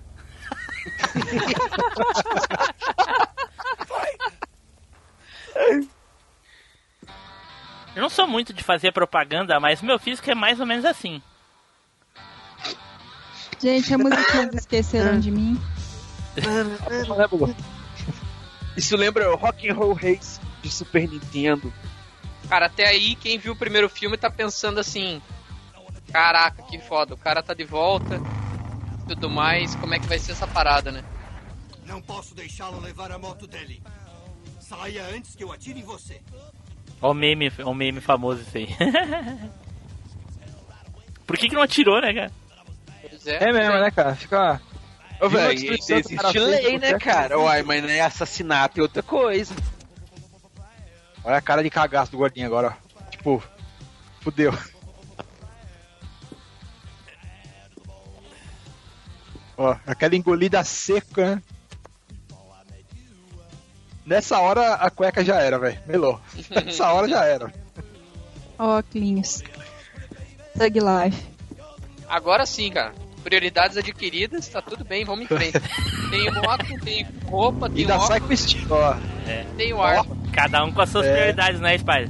Eu 7.96 8.04
não 8.04 8.10
sou 8.10 8.28
muito 8.28 8.54
de 8.54 8.64
fazer 8.64 8.92
propaganda, 8.92 9.60
mas 9.60 9.82
meu 9.82 9.98
físico 9.98 10.30
é 10.30 10.36
mais 10.36 10.60
ou 10.60 10.68
menos 10.68 10.86
assim. 10.86 11.24
Gente, 13.60 13.92
a 13.96 13.98
musiquinha 13.98 14.52
esqueceram 14.54 15.20
de 15.20 15.32
mim. 15.32 15.60
Isso 18.78 18.96
lembra 18.96 19.32
o 19.32 19.36
Rock 19.36 19.68
and 19.68 19.74
Roll 19.74 19.94
Race 19.94 20.40
de 20.62 20.70
Super 20.70 21.08
Nintendo. 21.08 21.74
Cara, 22.48 22.66
até 22.66 22.88
aí, 22.88 23.16
quem 23.16 23.38
viu 23.38 23.54
o 23.54 23.56
primeiro 23.56 23.90
filme 23.90 24.18
tá 24.18 24.30
pensando 24.30 24.80
assim: 24.80 25.22
caraca, 26.12 26.64
que 26.64 26.80
foda, 26.80 27.14
o 27.14 27.18
cara 27.18 27.44
tá 27.44 27.54
de 27.54 27.64
volta, 27.64 28.20
tudo 29.08 29.30
mais, 29.30 29.76
como 29.76 29.94
é 29.94 30.00
que 30.00 30.08
vai 30.08 30.20
ser 30.20 30.32
essa 30.34 30.48
parada, 30.48 30.92
né? 30.92 31.04
Não 31.86 32.02
posso 32.02 32.36
deixá-lo 32.36 32.80
levar 32.80 33.12
a 33.12 33.18
moto 33.18 33.48
dele. 33.48 33.82
Saia 34.60 35.04
antes 35.16 35.36
que 35.36 35.44
eu 35.44 35.52
atire 35.52 35.80
em 35.80 35.84
você. 35.84 36.22
Ó 37.02 37.12
o 37.12 37.14
meme, 37.14 37.52
ó 37.64 37.72
o 37.72 37.76
meme 37.76 38.02
famoso 38.02 38.42
isso 38.42 38.58
aí. 38.58 38.68
Por 41.26 41.38
que, 41.38 41.48
que 41.48 41.56
não 41.56 41.62
atirou, 41.62 42.02
né, 42.02 42.14
cara? 42.14 42.32
Pois 43.02 43.28
É 43.28 43.52
mesmo, 43.52 43.80
né, 43.80 43.92
cara? 43.92 44.16
Fica. 44.16 44.62
Ô, 45.22 45.30
velho, 45.30 45.54
existe 45.54 46.40
lei, 46.40 46.80
né, 46.80 46.98
cara? 46.98 47.38
Uai, 47.40 47.62
mas 47.62 47.84
não 47.84 47.90
é 47.90 48.02
assassinato, 48.02 48.80
é 48.80 48.84
outra 48.84 49.04
coisa. 49.04 49.54
Olha 51.24 51.38
a 51.38 51.42
cara 51.42 51.64
de 51.64 51.70
cagaço 51.70 52.12
do 52.12 52.18
gordinho 52.18 52.48
agora, 52.48 52.76
ó. 52.76 53.10
Tipo, 53.12 53.44
fudeu. 54.22 54.54
Ó, 59.58 59.76
aquela 59.86 60.16
engolida 60.16 60.64
seca, 60.64 61.36
né? 61.36 61.44
Nessa 64.06 64.40
hora 64.40 64.76
a 64.76 64.90
cueca 64.90 65.24
já 65.24 65.36
era, 65.36 65.60
velho. 65.60 65.80
Melou. 65.86 66.20
Nessa 66.50 66.92
hora 66.94 67.08
já 67.08 67.26
era. 67.26 67.54
Ó, 68.58 68.82
Clinhos. 68.82 69.44
Thug 70.58 70.80
Life. 70.80 71.28
Agora 72.08 72.46
sim, 72.46 72.72
cara. 72.72 72.94
Prioridades 73.24 73.78
adquiridas, 73.78 74.48
tá 74.48 74.62
tudo 74.62 74.84
bem, 74.86 75.04
vamos 75.04 75.26
em 75.26 75.28
frente. 75.28 75.60
tem 76.10 76.32
moto, 76.32 76.66
tem 76.84 77.06
roupa, 77.26 77.68
E 77.68 77.72
tem 77.72 77.82
ainda 77.82 78.00
sai 78.00 78.18
óculos, 78.18 78.28
com 78.28 78.34
estilo, 78.34 78.76
ó. 78.76 78.96
É. 79.28 79.46
tem 79.58 79.74
o 79.74 79.82
arma. 79.82 80.18
Cada 80.34 80.64
um 80.64 80.72
com 80.72 80.82
as 80.82 80.90
suas 80.90 81.06
É. 81.06 81.14
prioridades, 81.14 81.60
né, 81.60 81.78
Spider? 81.78 82.10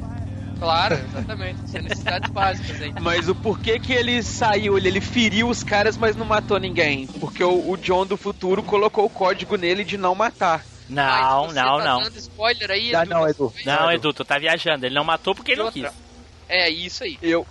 Claro, 0.60 0.96
exatamente. 0.96 1.70
São 1.70 1.82
necessidades 1.82 2.30
básicas 2.32 2.82
aí. 2.82 2.94
Mas 3.02 3.30
o 3.30 3.36
porquê 3.36 3.80
que 3.80 3.94
ele 3.94 4.22
saiu, 4.22 4.78
ele, 4.78 4.90
ele 4.90 5.02
feriu 5.02 5.48
os 5.48 5.64
caras, 5.64 5.96
mas 5.96 6.18
não 6.18 6.26
matou 6.26 6.60
ninguém? 6.60 7.08
Porque 7.08 7.42
o, 7.44 7.72
o 7.72 7.78
John 7.78 8.06
do 8.06 8.18
futuro 8.18 8.62
colocou 8.62 9.06
o 9.06 9.10
código 9.10 9.56
nele 9.56 9.86
de 9.86 9.98
não 9.98 10.14
matar. 10.14 10.66
Não, 10.90 11.44
Mas 11.46 11.54
você 11.54 11.62
não, 11.62 11.78
tá 11.78 11.84
não. 11.86 12.02
dando 12.02 12.18
spoiler 12.18 12.72
aí, 12.72 12.94
Ah, 12.96 13.04
Edu. 13.04 13.10
não, 13.12 13.30
Edu. 13.30 13.54
Não, 13.64 13.92
Edu, 13.92 14.12
tu 14.14 14.26
tá 14.26 14.38
viajando. 14.40 14.86
Ele 14.86 14.96
não 14.96 15.04
matou 15.06 15.34
porque 15.36 15.52
ele 15.54 15.64
não 15.64 15.72
quis. 15.72 15.90
É 16.50 16.68
isso 16.70 17.04
aí. 17.04 17.18
Eu. 17.22 17.46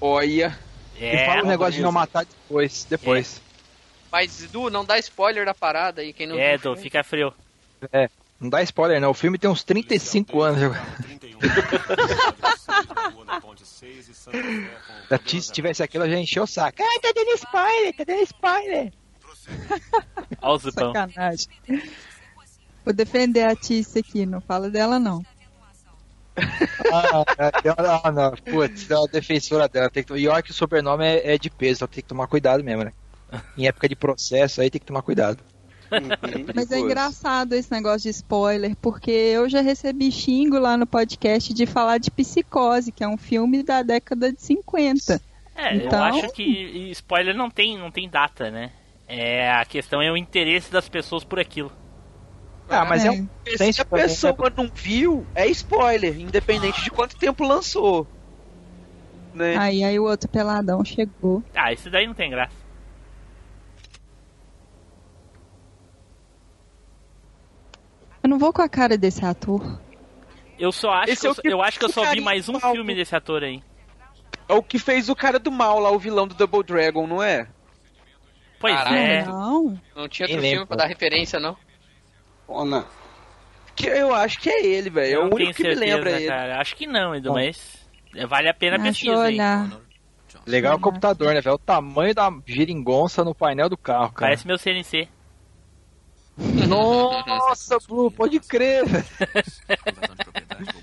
Olha. 0.00 0.56
E 0.98 1.04
É, 1.04 1.26
fala 1.26 1.42
o 1.42 1.46
negócio 1.46 1.74
de 1.74 1.82
não 1.82 1.90
matar 1.92 2.24
depois. 2.24 2.86
Depois. 2.88 3.42
Mas, 4.10 4.44
Edu, 4.44 4.70
não 4.70 4.84
dá 4.84 4.98
spoiler 4.98 5.44
da 5.44 5.52
parada 5.52 6.00
aí, 6.00 6.12
quem 6.12 6.26
não 6.28 6.38
é, 6.38 6.56
viu. 6.56 6.72
Edu, 6.72 6.80
fica 6.80 7.02
frio. 7.04 7.34
É. 7.92 8.08
Não 8.38 8.50
dá 8.50 8.62
spoiler, 8.62 9.00
não. 9.00 9.10
O 9.10 9.14
filme 9.14 9.38
tem 9.38 9.48
uns 9.48 9.64
35 9.64 10.42
anos. 10.42 10.76
Já 15.10 15.18
ti- 15.18 15.40
se 15.42 15.52
tivesse 15.52 15.82
aquilo, 15.82 16.04
eu 16.04 16.10
já 16.10 16.18
encheu 16.18 16.42
o 16.42 16.46
saco. 16.46 16.78
Ai, 16.82 16.98
tá 17.00 17.12
dando 17.14 17.30
spoiler, 17.34 17.94
tá 17.96 18.04
dando 18.04 18.22
spoiler. 18.22 18.92
Sacanagem. 20.92 21.46
Vou 22.84 22.92
defender 22.94 23.44
a 23.44 23.54
Tícia 23.56 24.00
aqui, 24.00 24.26
não 24.26 24.40
fala 24.40 24.68
dela 24.70 24.98
não. 24.98 25.24
Ah, 26.92 27.24
ah, 28.04 28.12
não. 28.12 28.30
Putz, 28.36 28.86
deu 28.86 28.98
uma 28.98 29.08
defensora 29.08 29.66
dela. 29.68 29.88
Tem 29.90 30.04
que... 30.04 30.12
E 30.14 30.28
olha 30.28 30.42
que 30.42 30.50
o 30.50 30.54
sobrenome 30.54 31.04
é, 31.04 31.34
é 31.34 31.38
de 31.38 31.48
peso, 31.50 31.78
então 31.78 31.88
tem 31.88 32.02
que 32.02 32.08
tomar 32.08 32.26
cuidado 32.28 32.62
mesmo, 32.62 32.84
né? 32.84 32.92
Em 33.56 33.66
época 33.66 33.88
de 33.88 33.96
processo 33.96 34.60
aí 34.60 34.70
tem 34.70 34.78
que 34.78 34.86
tomar 34.86 35.02
cuidado. 35.02 35.42
Mas 36.54 36.70
é 36.70 36.78
engraçado 36.78 37.52
esse 37.54 37.70
negócio 37.70 38.02
de 38.02 38.10
spoiler, 38.10 38.74
porque 38.80 39.10
eu 39.10 39.48
já 39.48 39.60
recebi 39.60 40.10
xingo 40.10 40.58
lá 40.58 40.76
no 40.76 40.86
podcast 40.86 41.52
de 41.54 41.66
falar 41.66 41.98
de 41.98 42.10
Psicose, 42.10 42.92
que 42.92 43.04
é 43.04 43.08
um 43.08 43.16
filme 43.16 43.62
da 43.62 43.82
década 43.82 44.32
de 44.32 44.40
50. 44.42 45.20
É, 45.54 45.76
Então- 45.76 45.98
eu 45.98 46.04
acho 46.04 46.28
que 46.32 46.90
spoiler 46.92 47.34
não 47.34 47.50
tem, 47.50 47.78
não 47.78 47.90
tem 47.90 48.08
data, 48.08 48.50
né? 48.50 48.70
É, 49.08 49.50
a 49.52 49.64
questão 49.64 50.02
é 50.02 50.10
o 50.10 50.16
interesse 50.16 50.70
das 50.70 50.88
pessoas 50.88 51.22
por 51.24 51.38
aquilo. 51.38 51.72
Ah, 52.68 52.84
mas 52.84 53.04
é, 53.04 53.08
É. 53.08 53.10
um 53.12 53.28
Se 53.56 53.80
a 53.80 53.84
pessoa 53.84 54.34
não 54.56 54.68
viu, 54.74 55.24
é 55.34 55.46
spoiler, 55.46 56.18
independente 56.20 56.82
de 56.82 56.90
quanto 56.90 57.16
tempo 57.16 57.44
lançou. 57.46 58.06
Né? 59.32 59.56
Aí, 59.56 59.84
aí 59.84 59.98
o 59.98 60.04
outro 60.04 60.28
peladão 60.28 60.84
chegou. 60.84 61.42
Ah, 61.54 61.72
esse 61.72 61.88
daí 61.88 62.06
não 62.06 62.14
tem 62.14 62.28
graça. 62.30 62.65
Não 68.36 68.38
vou 68.38 68.52
com 68.52 68.60
a 68.60 68.68
cara 68.68 68.98
desse 68.98 69.24
ator. 69.24 69.80
Eu 70.58 70.70
só 70.70 70.90
acho 70.90 71.12
Esse 71.12 71.22
que 71.22 71.26
é 71.26 71.30
eu, 71.30 71.34
que 71.34 71.48
eu 71.48 71.62
acho 71.62 71.78
que 71.78 71.84
eu 71.86 71.88
só 71.92 72.10
vi 72.12 72.20
mais 72.20 72.48
um 72.50 72.60
filme 72.60 72.94
desse 72.94 73.16
ator 73.16 73.42
aí. 73.42 73.62
É 74.46 74.52
o 74.52 74.62
que 74.62 74.78
fez 74.78 75.08
o 75.08 75.16
cara 75.16 75.38
do 75.38 75.50
mal 75.50 75.78
lá, 75.80 75.90
o 75.90 75.98
vilão 75.98 76.26
do 76.28 76.34
Double 76.34 76.62
Dragon, 76.62 77.06
não 77.06 77.22
é? 77.22 77.48
Pois 78.60 78.74
Caraca. 78.74 78.94
é. 78.94 79.24
Não. 79.24 79.80
Não 79.94 80.08
tinha 80.08 80.28
outro 80.28 80.42
filme 80.42 80.66
pra 80.66 80.76
dar 80.76 80.86
referência, 80.86 81.40
não? 81.40 81.56
Ona. 82.46 82.84
Que 83.74 83.86
eu 83.88 84.14
acho 84.14 84.38
que 84.38 84.48
é 84.50 84.64
ele, 84.66 84.88
velho. 84.90 85.06
É 85.12 85.16
Eu 85.16 85.22
o 85.22 85.34
único 85.34 85.54
que 85.54 85.62
me 85.62 85.74
certeza, 85.74 85.80
lembra 85.80 86.10
ele. 86.12 86.28
cara. 86.28 86.60
Acho 86.60 86.76
que 86.76 86.86
não, 86.86 87.14
Edu, 87.14 87.30
Bom. 87.30 87.34
mas 87.36 87.86
vale 88.28 88.48
a 88.50 88.54
pena 88.54 88.76
a 88.76 88.80
pesquisa 88.80 89.22
aí. 89.24 89.38
Legal 90.46 90.76
o 90.76 90.80
computador, 90.80 91.34
né, 91.34 91.40
velho? 91.40 91.56
O 91.56 91.58
tamanho 91.58 92.14
da 92.14 92.30
geringonça 92.46 93.24
no 93.24 93.34
painel 93.34 93.68
do 93.68 93.76
carro, 93.76 94.12
cara. 94.12 94.30
Parece 94.30 94.46
meu 94.46 94.56
CNC. 94.58 95.08
Nossa, 96.38 97.78
Blue, 97.88 98.10
pode 98.10 98.38
crer, 98.40 98.84
velho. 98.86 99.04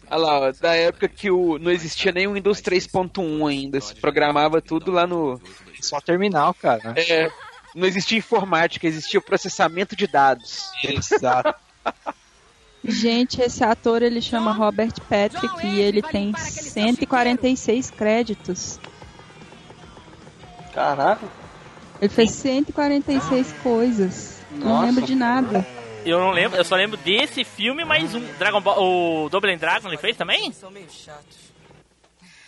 Olha 0.10 0.18
lá, 0.18 0.40
ó, 0.40 0.52
da 0.52 0.76
época 0.76 1.08
que 1.08 1.30
o, 1.30 1.60
não 1.60 1.72
existia 1.72 2.12
nem 2.12 2.28
o 2.28 2.34
Windows 2.34 2.62
3.1 2.62 3.50
ainda. 3.50 3.80
Se 3.80 3.96
programava 3.96 4.62
tudo 4.62 4.92
lá 4.92 5.06
no. 5.06 5.40
Só 5.80 6.02
terminal, 6.02 6.54
cara. 6.54 6.94
É, 6.98 7.30
não 7.76 7.88
existia 7.88 8.18
informática, 8.18 8.88
existia 8.88 9.22
processamento 9.22 9.96
de 9.96 10.08
dados. 10.08 10.72
Exato. 10.84 11.54
Gente, 12.84 13.42
esse 13.42 13.64
ator 13.64 14.02
ele 14.02 14.22
chama 14.22 14.52
Robert 14.52 14.94
Patrick 15.08 15.66
e 15.66 15.80
ele 15.80 16.02
tem 16.02 16.34
146 16.36 17.92
créditos. 17.92 18.80
Caraca. 20.74 21.26
Ele 22.02 22.10
fez 22.10 22.32
146 22.32 23.54
coisas. 23.64 24.33
Não 24.56 24.68
Nossa. 24.70 24.86
lembro 24.88 25.06
de 25.06 25.16
nada. 25.16 25.66
Eu 26.06 26.20
não 26.20 26.32
lembro, 26.32 26.58
eu 26.58 26.66
só 26.66 26.76
lembro 26.76 26.98
desse 26.98 27.44
filme 27.44 27.86
mais 27.86 28.14
um. 28.14 28.20
Dragon 28.38 28.60
Ball. 28.62 28.78
O 29.26 29.30
Double 29.30 29.56
Dragon 29.56 29.88
ele 29.88 29.98
fez 29.98 30.18
também? 30.18 30.52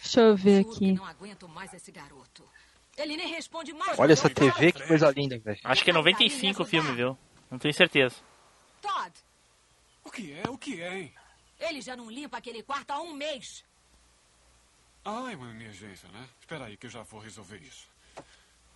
Deixa 0.01 0.21
eu 0.21 0.35
ver 0.35 0.61
aqui. 0.61 0.93
Não 0.93 1.05
aguento 1.05 1.47
mais 1.47 1.73
esse 1.73 1.91
garoto. 1.91 2.43
Ele 2.97 3.17
nem 3.17 3.27
responde 3.27 3.73
mais. 3.73 3.97
Olha 3.99 4.13
essa 4.13 4.29
TV, 4.29 4.71
que 4.71 4.85
coisa 4.87 5.09
linda, 5.11 5.37
velho. 5.37 5.59
Acho 5.63 5.83
que 5.83 5.89
é 5.89 5.93
95 5.93 6.61
o 6.61 6.65
filme, 6.65 6.91
viu? 6.93 7.17
Não 7.49 7.57
tenho 7.57 7.73
certeza. 7.73 8.15
Todd, 8.81 9.11
O 10.03 10.11
que 10.11 10.33
é? 10.33 10.49
O 10.49 10.57
que 10.57 10.81
é, 10.81 10.99
hein? 10.99 11.13
ele 11.59 11.81
já 11.81 11.95
não 11.95 12.09
limpa 12.11 12.37
aquele 12.37 12.61
quarto 12.61 12.91
há 12.91 13.01
um 13.01 13.13
mês. 13.13 13.63
Ai, 15.03 15.35
uma 15.35 15.49
emergência, 15.51 16.07
né? 16.13 16.25
Espera 16.39 16.65
aí 16.65 16.75
que 16.77 16.85
eu 16.87 16.89
já 16.89 17.03
vou 17.03 17.19
resolver 17.19 17.57
isso. 17.57 17.87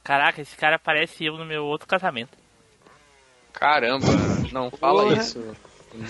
Caraca, 0.04 0.42
esse 0.42 0.56
cara 0.56 0.80
parece 0.80 1.26
eu 1.26 1.38
no 1.38 1.46
meu 1.46 1.66
outro 1.66 1.88
casamento. 1.88 2.38
Caramba, 3.54 4.08
não 4.52 4.72
fala 4.72 5.04
Porra. 5.04 5.16
isso. 5.22 5.44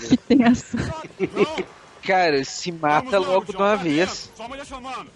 Que 0.08 0.16
tem 0.16 0.44
essa. 0.44 0.76
Cara, 2.02 2.42
se 2.44 2.72
mata 2.72 3.10
Vamos 3.20 3.28
logo 3.28 3.44
de 3.46 3.56
uma 3.56 3.76
vez. 3.76 4.26
tá 4.28 4.36
Sua 4.36 4.48
mulher 4.48 4.64
chamando. 4.64 5.10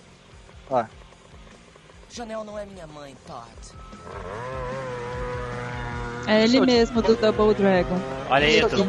Janelle 2.10 2.44
não 2.44 2.58
é 2.58 2.64
minha 2.64 2.86
mãe, 2.86 3.16
Todd. 3.26 3.48
É 6.26 6.44
ele 6.44 6.60
mesmo 6.60 7.02
do 7.02 7.16
Double 7.16 7.54
Dragon. 7.54 7.98
Olha 8.30 8.46
aí, 8.46 8.58
Edu. 8.58 8.86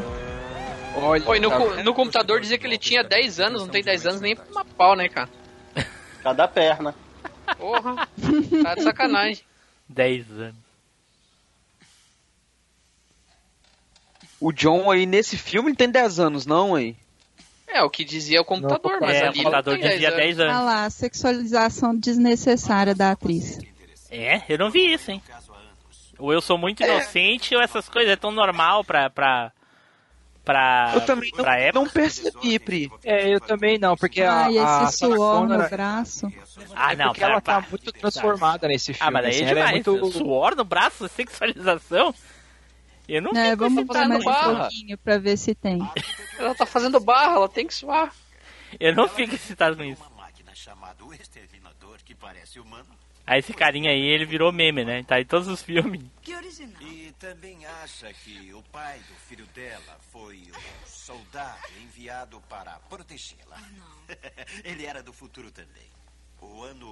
Olha, 0.98 1.28
Oi, 1.28 1.40
no, 1.40 1.50
tá 1.50 1.84
no 1.84 1.94
computador 1.94 2.40
dizia 2.40 2.58
que 2.58 2.66
ele 2.66 2.78
tinha 2.78 3.04
10 3.04 3.40
anos, 3.40 3.62
não 3.62 3.68
tem 3.68 3.84
10 3.84 4.06
anos 4.06 4.22
nem 4.22 4.36
pra 4.36 4.46
uma 4.50 4.64
pau, 4.64 4.96
né, 4.96 5.10
cara? 5.10 5.30
Cada 6.24 6.48
perna. 6.48 6.96
Porra, 7.58 8.08
tá 8.64 8.76
de 8.76 8.84
sacanagem. 8.84 9.44
10 9.90 10.32
anos. 10.32 10.65
O 14.48 14.52
John 14.54 14.90
aí 14.92 15.06
nesse 15.06 15.38
filme 15.38 15.70
ele 15.70 15.76
tem 15.78 15.90
10 15.90 16.20
anos, 16.20 16.46
não, 16.46 16.76
aí? 16.76 16.96
É, 17.68 17.82
o 17.84 17.90
que 17.90 18.04
dizia 18.06 18.42
o 18.42 18.46
computador, 18.46 18.98
mas 19.02 19.16
É, 19.18 19.24
o 19.24 19.28
ali 19.30 19.38
computador 19.40 19.74
não 19.74 19.82
tem 19.82 19.92
dizia 19.92 20.12
10 20.12 20.40
Ah 20.40 20.44
anos. 20.44 20.66
lá, 20.66 20.90
sexualização 20.90 21.96
desnecessária 21.98 22.94
da 22.96 23.12
atriz. 23.12 23.60
É, 24.12 24.42
eu 24.48 24.58
não 24.58 24.70
vi 24.70 24.94
isso, 24.94 25.12
hein? 25.12 25.22
Ou 26.18 26.32
eu 26.32 26.40
sou 26.42 26.58
É. 26.58 26.60
muito 26.60 26.84
inocente, 26.84 27.54
ou 27.56 27.62
essas 27.62 27.90
coisas 27.90 28.14
é 28.14 28.16
tão 28.16 28.32
normal 28.32 28.84
pra. 28.86 29.10
pra. 29.10 29.52
pra. 30.46 30.92
Eu 30.94 31.02
também 31.02 31.32
não, 31.36 31.44
pra 31.44 31.60
época. 31.60 31.80
não 31.84 31.90
percebi, 31.90 32.60
Pri. 32.60 32.92
É, 33.04 33.34
eu 33.34 33.42
também 33.42 33.78
não, 33.78 33.98
porque 33.98 34.22
a, 34.22 34.46
Ai, 34.46 34.58
a 34.58 34.84
esse 34.86 34.98
Sarah 35.00 35.16
suor 35.16 35.40
Connor- 35.42 35.58
no 35.64 35.70
braço. 35.70 36.32
Ah, 36.74 36.94
é 36.94 36.96
não, 36.96 37.08
porque 37.08 37.20
pera, 37.20 37.32
ela 37.34 37.42
tá 37.42 37.62
pá. 37.62 37.68
muito 37.70 37.92
transformada 37.92 38.68
nesse 38.68 38.94
filme. 38.94 39.08
Ah, 39.08 39.12
mas 39.12 39.24
daí 39.24 39.32
é 39.32 39.36
assim, 39.36 39.44
ela 39.44 39.66
demais. 39.72 39.86
muito... 39.86 40.12
Suor 40.14 40.56
no 40.56 40.64
braço, 40.64 41.08
sexualização? 41.10 42.14
Eu 43.08 43.22
não 43.22 43.32
É, 43.32 43.52
fico 43.52 43.64
vamos 43.64 43.78
excitado 43.80 44.10
ver 44.10 44.24
mais 44.24 44.70
com 44.70 44.94
um 44.94 44.98
pra 44.98 45.18
ver 45.18 45.38
se 45.38 45.54
tem. 45.56 45.80
Ela 46.38 46.56
tá 46.56 46.66
fazendo 46.66 47.00
barra, 47.00 47.36
ela 47.36 47.50
tem 47.50 47.68
que 47.68 47.74
suar. 47.74 48.14
Eu 48.80 48.96
não 48.96 49.08
fico 49.08 49.36
excitado 49.36 49.78
com 49.78 49.84
isso. 49.84 50.02
que. 52.04 52.16
Aí 53.28 53.40
esse 53.40 53.54
carinha 53.54 53.90
aí, 53.90 54.02
ele 54.02 54.26
virou 54.26 54.52
meme, 54.52 54.86
né? 54.86 55.04
Tá 55.04 55.20
em 55.20 55.26
todos 55.26 55.48
os 55.48 55.64
filmes. 55.64 56.02
E 56.82 57.12
também 57.18 57.66
acha 57.66 58.14
que 58.14 58.54
o 58.54 58.62
pai 58.72 59.00
do 59.00 59.16
filho 59.28 59.46
dela 59.48 59.98
foi 60.12 60.38
o 60.38 60.88
soldado 60.88 61.58
enviado 61.82 62.40
para 62.48 62.74
protegê-la. 62.90 63.58
Ele 64.64 64.86
era 64.86 65.02
do 65.02 65.12
futuro 65.12 65.52
também. 65.52 65.95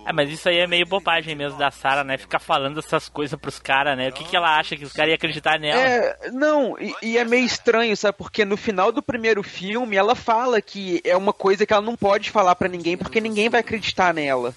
Ah, 0.06 0.12
mas 0.12 0.30
isso 0.30 0.50
aí 0.50 0.58
é 0.58 0.68
meio 0.68 0.86
bobagem 0.86 1.34
mesmo 1.34 1.58
da 1.58 1.72
Sarah, 1.72 2.04
né? 2.04 2.18
Ficar 2.18 2.40
falando 2.40 2.80
essas 2.80 3.08
coisas 3.08 3.40
pros 3.40 3.58
caras, 3.58 3.98
né? 3.98 4.10
O 4.10 4.12
que, 4.12 4.26
que 4.26 4.36
ela 4.36 4.58
acha 4.58 4.76
que 4.76 4.84
os 4.84 4.92
caras 4.92 5.10
iam 5.10 5.16
acreditar 5.16 5.58
nela? 5.58 5.80
É, 5.80 6.32
não, 6.32 6.78
e, 6.78 6.94
e 7.02 7.18
é 7.18 7.24
meio 7.24 7.46
estranho, 7.46 7.96
sabe? 7.96 8.18
Porque 8.18 8.44
no 8.44 8.58
final 8.58 8.92
do 8.92 9.02
primeiro 9.02 9.42
filme 9.42 9.96
ela 9.96 10.14
fala 10.14 10.62
que 10.62 11.02
é 11.06 11.16
uma 11.16 11.32
coisa 11.32 11.66
que 11.66 11.72
ela 11.72 11.82
não 11.82 11.96
pode 11.96 12.32
falar 12.32 12.56
pra 12.56 12.68
ninguém 12.68 12.98
porque 12.98 13.22
ninguém 13.22 13.48
vai 13.48 13.62
acreditar 13.62 14.14
nela. 14.14 14.54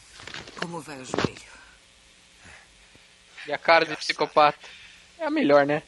Como 0.59 0.81
vai 0.81 0.99
o 1.00 1.05
joelho? 1.05 1.47
E 3.47 3.53
a 3.53 3.59
cara 3.59 3.85
de 3.85 3.97
psicopata. 3.97 4.59
É 5.19 5.26
a 5.26 5.31
melhor, 5.31 5.65
né? 5.65 5.83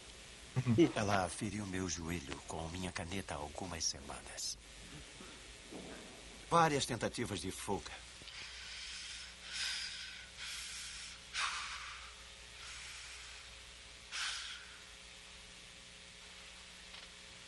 Ela 0.95 1.29
feriu 1.29 1.67
meu 1.67 1.89
joelho 1.89 2.37
com 2.47 2.57
minha 2.69 2.93
caneta 2.93 3.35
há 3.35 3.37
algumas 3.37 3.85
semanas. 3.85 4.57
Várias 6.51 6.87
tentativas 6.87 7.41
de 7.41 7.51
fuga. 7.51 7.91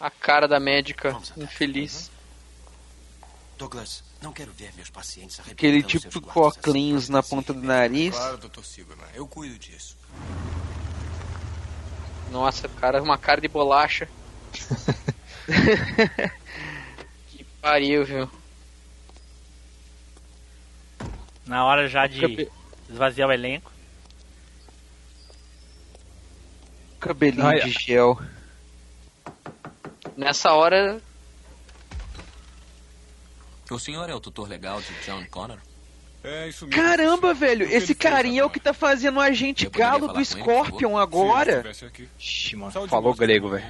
A 0.00 0.10
cara 0.10 0.48
da 0.48 0.58
médica 0.58 1.14
infeliz. 1.36 2.10
Douglas, 3.58 4.02
não 4.22 4.32
quero 4.32 4.50
ver 4.50 4.72
meus 4.74 4.88
pacientes 4.88 5.38
Aquele 5.40 5.82
tipo 5.82 6.22
coclinhos 6.22 7.10
na 7.10 7.22
ponta 7.22 7.52
do 7.52 7.60
nariz. 7.60 8.16
Claro, 8.16 8.38
doutor 8.38 8.64
Silverman. 8.64 9.06
Eu 9.14 9.26
cuido 9.26 9.58
disso. 9.58 9.98
Nossa, 12.30 12.66
cara, 12.66 13.02
uma 13.02 13.18
cara 13.18 13.42
de 13.42 13.48
bolacha. 13.48 14.08
que 17.28 17.44
pariu, 17.60 18.06
viu? 18.06 18.30
Na 21.44 21.66
hora 21.66 21.88
já 21.88 22.06
de 22.06 22.48
esvaziar 22.88 23.28
o 23.28 23.32
elenco. 23.32 23.70
Cabelinho 26.98 27.46
Ai, 27.46 27.60
de 27.60 27.70
gel. 27.70 28.18
Nessa 30.16 30.52
hora, 30.52 31.00
O 33.70 33.78
senhor 33.78 34.08
é 34.10 34.14
o 34.14 34.20
tutor 34.20 34.48
legal 34.48 34.80
de 34.80 34.92
John 35.06 35.24
Connor? 35.30 35.58
É 36.22 36.48
isso 36.48 36.66
mesmo. 36.66 36.82
Caramba, 36.82 37.32
velho, 37.32 37.64
esse 37.64 37.94
carinha 37.94 38.42
é 38.42 38.44
o 38.44 38.50
que 38.50 38.60
tá 38.60 38.74
fazendo 38.74 39.16
o 39.16 39.20
agente 39.20 39.66
galo 39.70 40.08
do 40.08 40.22
Scorpion 40.24 40.98
agora. 40.98 41.64
Ixi, 42.18 42.56
mano, 42.56 42.72
falou 42.88 43.14
grego, 43.14 43.48
velho. 43.48 43.64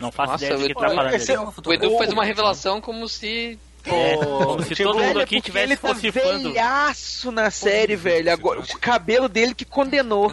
Não 0.00 0.10
faço 0.10 0.32
nossa, 0.32 0.44
ideia 0.46 0.58
do 0.60 0.66
que 0.68 0.74
tá 0.74 1.14
esse- 1.14 1.26
dele. 1.36 1.38
o 1.66 1.72
Edu 1.72 1.98
fez 1.98 2.12
uma 2.12 2.24
revelação 2.24 2.80
como 2.80 3.08
se. 3.08 3.58
É, 3.84 4.16
como 4.16 4.62
se 4.62 4.74
todo 4.76 4.98
mundo 4.98 5.20
é 5.20 5.22
aqui 5.22 5.40
tivesse 5.40 5.72
ele 5.72 5.76
tá 5.76 5.92
velhaço 5.94 7.32
na 7.32 7.50
série, 7.50 7.96
velho. 7.96 8.30
Agora, 8.32 8.60
o 8.60 8.78
cabelo 8.78 9.28
dele 9.28 9.54
que 9.54 9.64
condenou. 9.64 10.30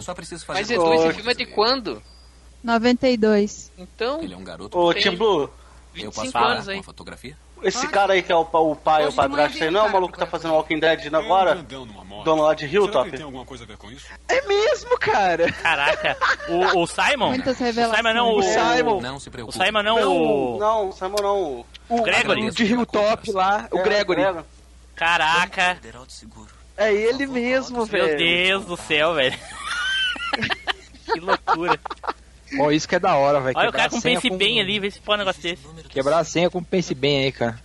Mas 0.50 0.70
Edu, 0.70 0.94
esse 0.94 1.14
filme 1.14 1.32
é 1.32 1.36
de 1.36 1.46
quando? 1.48 2.02
92. 2.64 3.72
Então. 3.78 4.22
Ele 4.22 4.34
é 4.34 4.38
um 4.38 4.44
garoto. 4.44 4.78
Ô, 4.78 4.94
Tim 4.94 5.16
Blue, 5.16 5.44
Eu 5.44 5.50
25 5.94 6.16
posso 6.16 6.32
falar 6.32 6.52
anos 6.54 6.66
com 6.66 6.72
aí. 6.72 6.80
a 6.80 6.84
fotografia? 6.84 7.38
esse 7.64 7.88
cara 7.88 8.14
aí 8.14 8.22
que 8.22 8.32
é 8.32 8.36
o, 8.36 8.42
o 8.42 8.76
pai 8.76 9.04
ou 9.06 9.10
o 9.10 9.14
padrasto 9.14 9.64
aí, 9.64 9.72
não 9.72 9.80
é 9.80 9.90
o 9.90 9.92
maluco 9.92 10.14
que 10.14 10.20
tá 10.20 10.28
fazendo 10.28 10.54
Walking 10.54 10.78
Dead 10.80 11.12
agora? 11.12 11.56
Dono 11.56 12.44
lá 12.44 12.54
de 12.54 12.68
Hilltop? 12.68 13.10
Tem 13.10 13.24
alguma 13.24 13.46
coisa 13.46 13.64
a 13.64 13.68
ver 13.68 13.78
com 13.78 13.90
isso? 13.90 14.06
É 14.28 14.46
mesmo, 14.46 14.96
cara. 15.00 15.52
Caraca, 15.54 16.16
o, 16.50 16.84
o 16.84 16.86
Simon? 16.88 17.30
Muitas 17.30 17.60
O 17.60 17.64
revelações. 17.64 17.98
Simon 17.98 18.14
não, 18.14 18.28
o... 18.30 18.38
O 18.38 18.44
Simon. 18.44 19.02
Não 19.02 19.20
se 19.20 19.30
O 19.30 19.32
preocupe. 19.32 19.58
Simon 19.58 19.82
não, 19.82 20.00
Não, 20.00 20.12
o... 20.16 20.60
não, 20.60 20.92
Simon 20.92 21.16
não. 21.20 21.66
O 21.90 22.02
Gregory. 22.04 22.48
o 22.48 22.52
de 22.52 22.64
Hilltop 22.64 23.32
lá, 23.32 23.68
o 23.72 23.80
É, 23.80 23.84
Gregory. 23.84 24.22
Grego. 24.22 24.46
Caraca. 24.96 25.80
É 26.78 26.94
ele 26.94 27.26
mesmo, 27.26 27.78
meu 27.78 27.86
velho. 27.88 28.18
Deus 28.18 28.66
do 28.66 28.78
céu, 28.78 29.16
velho. 29.16 29.38
que 31.06 31.20
loucura. 31.20 31.80
Ó, 32.60 32.72
isso 32.72 32.88
que 32.88 32.96
é 32.96 33.00
da 33.00 33.16
hora, 33.16 33.40
velho. 33.42 33.58
Olha 33.58 33.70
o 33.70 33.72
Quebrar 33.72 33.90
cara 33.90 33.90
com 33.90 34.02
pense 34.02 34.30
com- 34.30 34.38
bem 34.38 34.62
ali, 34.62 34.80
vê 34.80 34.90
se 34.92 35.00
põe 35.00 35.16
um 35.16 35.20
negócio 35.20 35.42
desse. 35.42 35.64
Quebrar 35.90 36.20
a 36.20 36.24
senha 36.24 36.50
com 36.50 36.64
pense 36.64 36.94
bem 36.96 37.26
aí, 37.26 37.32
cara. 37.32 37.60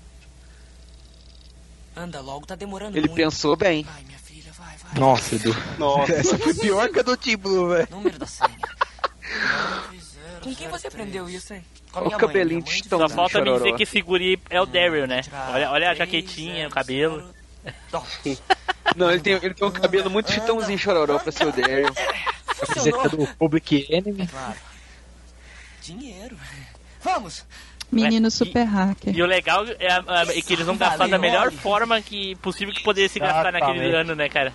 Anda 1.97 2.21
logo, 2.21 2.47
tá 2.47 2.55
demorando 2.55 2.97
Ele 2.97 3.07
muito. 3.07 3.15
pensou 3.17 3.55
bem. 3.57 3.85
Vai, 3.85 4.03
minha 4.05 4.19
filha, 4.19 4.51
vai, 4.53 4.77
vai. 4.77 4.99
Nossa, 5.01 5.35
Edu. 5.35 5.55
Nossa. 5.79 6.13
Essa 6.13 6.39
foi 6.39 6.55
pior 6.55 6.89
que 6.89 6.99
a 7.01 7.03
do 7.03 7.17
Tim 7.17 7.37
Blue, 7.37 7.69
velho. 7.69 7.89
Número 7.91 8.19
da 8.19 8.27
senha. 8.27 8.51
Com 10.43 10.55
quem 10.55 10.69
você 10.69 10.89
aprendeu 10.89 11.29
isso, 11.29 11.55
hein? 11.55 11.63
Olha 11.95 12.09
o 12.09 12.19
cabelinho 12.19 12.63
tistão 12.63 12.99
Só 12.99 13.09
falta 13.09 13.41
me 13.41 13.53
dizer 13.53 13.77
que 13.77 13.83
esse 13.85 14.01
guri 14.01 14.41
é 14.51 14.61
o 14.61 14.67
Daryl, 14.67 15.07
né? 15.07 15.21
Olha, 15.53 15.71
olha 15.71 15.91
a 15.91 15.95
jaquetinha, 15.95 16.67
o 16.67 16.71
cabelo. 16.71 17.23
Não, 18.97 19.11
ele 19.11 19.21
tem, 19.21 19.35
ele 19.35 19.55
tem 19.55 19.69
um 19.69 19.71
cabelo 19.71 20.11
muito 20.11 20.33
chitãozinho 20.33 20.79
chororó 20.79 21.19
pra 21.19 21.31
ser 21.31 21.47
o 21.47 21.53
Daryl. 21.53 21.93
Camiseta 22.67 23.09
do 23.11 23.27
Public 23.37 23.87
Enemy. 23.91 24.27
Claro. 24.27 24.55
Dinheiro. 25.83 26.37
Vamos! 27.03 27.45
Menino 27.91 28.31
super 28.31 28.65
hacker. 28.65 29.15
E 29.15 29.23
o 29.23 29.27
legal 29.27 29.67
é, 29.79 29.93
a- 29.93 30.25
é 30.35 30.41
que 30.41 30.55
eles 30.55 30.65
vão 30.65 30.77
gastar 30.79 31.09
da 31.09 31.19
melhor 31.19 31.53
forma 31.53 32.01
que 32.01 32.35
possível 32.37 32.73
que 32.73 32.83
poderia 32.83 33.09
se 33.09 33.19
gastar 33.19 33.53
naquele 33.53 33.95
ano, 33.95 34.15
né, 34.15 34.29
cara? 34.31 34.53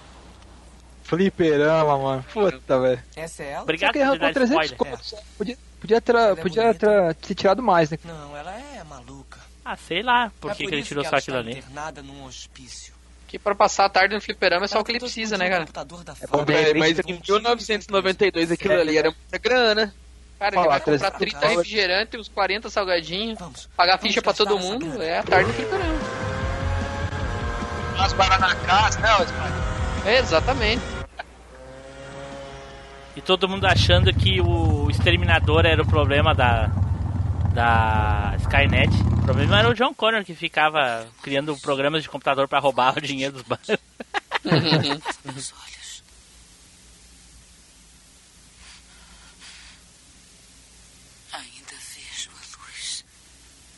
Fliperama, 1.04 1.98
mano. 1.98 2.26
Puta, 2.34 2.80
velho. 2.80 3.02
Essa 3.16 3.44
é 3.44 3.52
ela? 3.52 3.63
Obrigado 3.63 3.94
que 3.94 4.00
por 4.00 4.04
arrancou 4.06 4.20
dar 4.28 4.34
300 4.34 4.66
spoiler. 4.72 4.78
contos. 4.78 5.16
Podia, 5.38 5.58
podia, 5.80 6.02
tra, 6.02 6.36
podia 6.36 6.74
tra, 6.74 7.13
ter 7.13 7.36
tirado 7.36 7.62
mais, 7.63 7.90
né? 7.92 7.98
Não, 8.04 8.36
ela 8.36 8.54
é 8.54 8.84
maluca. 8.84 9.40
Ah, 9.63 9.78
sei 9.78 10.02
lá 10.02 10.32
por 10.42 10.52
É 10.52 10.56
que, 10.56 10.63
por 10.63 10.70
que 10.70 10.76
ele 10.76 10.84
tirou 10.84 11.04
que 11.04 11.10
só 11.10 11.18
aquilo 11.18 11.38
ali. 11.38 11.63
num 12.04 12.26
hospício. 12.26 12.94
Que 13.28 13.38
pra 13.38 13.54
passar 13.54 13.86
a 13.86 13.90
tarde 13.90 14.16
no 14.16 14.22
fliperama 14.22 14.66
é 14.66 14.68
só 14.68 14.80
o 14.80 14.84
que 14.84 14.92
ele 14.94 15.00
precisa, 15.00 15.38
né, 15.38 15.50
cara? 15.50 15.62
computador 15.62 16.04
da 16.04 16.13
É, 16.13 16.74
mas 16.74 16.98
em 17.00 17.04
1992 17.28 18.52
aquilo 18.52 18.74
ali 18.80 18.98
era 18.98 19.12
muita 19.12 19.38
grana. 19.38 19.94
Cara, 20.39 20.56
ele 20.56 20.63
Fala, 20.63 20.67
vai 20.69 20.80
comprar 20.80 21.12
300 21.12 21.17
30 21.17 21.39
dólares. 21.39 21.58
refrigerante, 21.58 22.17
uns 22.17 22.28
40 22.28 22.69
salgadinhos, 22.69 23.39
Vamos. 23.39 23.69
pagar 23.76 23.97
Vamos 23.97 24.08
ficha 24.08 24.21
pra 24.21 24.32
gastar 24.32 24.45
todo 24.45 24.60
mundo, 24.60 25.02
é 25.02 25.19
a 25.19 25.23
tarde 25.23 25.47
no 25.47 25.54
fliperama. 25.54 26.00
Umas 27.95 28.39
na 28.39 28.56
casa, 28.56 29.00
né? 29.00 29.10
É, 30.06 30.19
exatamente. 30.19 30.82
E 33.15 33.21
todo 33.21 33.50
mundo 33.50 33.65
achando 33.65 34.13
que 34.13 34.39
o 34.39 34.88
exterminador 34.91 35.65
era 35.65 35.82
o 35.82 35.88
problema 35.88 36.36
da 36.36 36.69
da 37.52 38.36
Skynet. 38.38 38.93
O 39.13 39.23
problema 39.23 39.58
era 39.58 39.69
o 39.69 39.73
John 39.73 39.91
Connor 39.91 40.23
que 40.23 40.36
ficava 40.36 41.08
criando 41.23 41.58
programas 41.58 42.04
de 42.04 42.10
computador 42.10 42.47
pra 42.47 42.60
roubar 42.60 42.95
o 42.95 43.02
dinheiro 43.02 43.34
dos 43.34 43.41
bancos. 43.41 43.67
Meus 44.45 45.54
olhos. 45.54 46.04
Ainda 51.34 51.76
vejo 51.95 52.30
a 52.30 52.67
luz. 52.69 53.06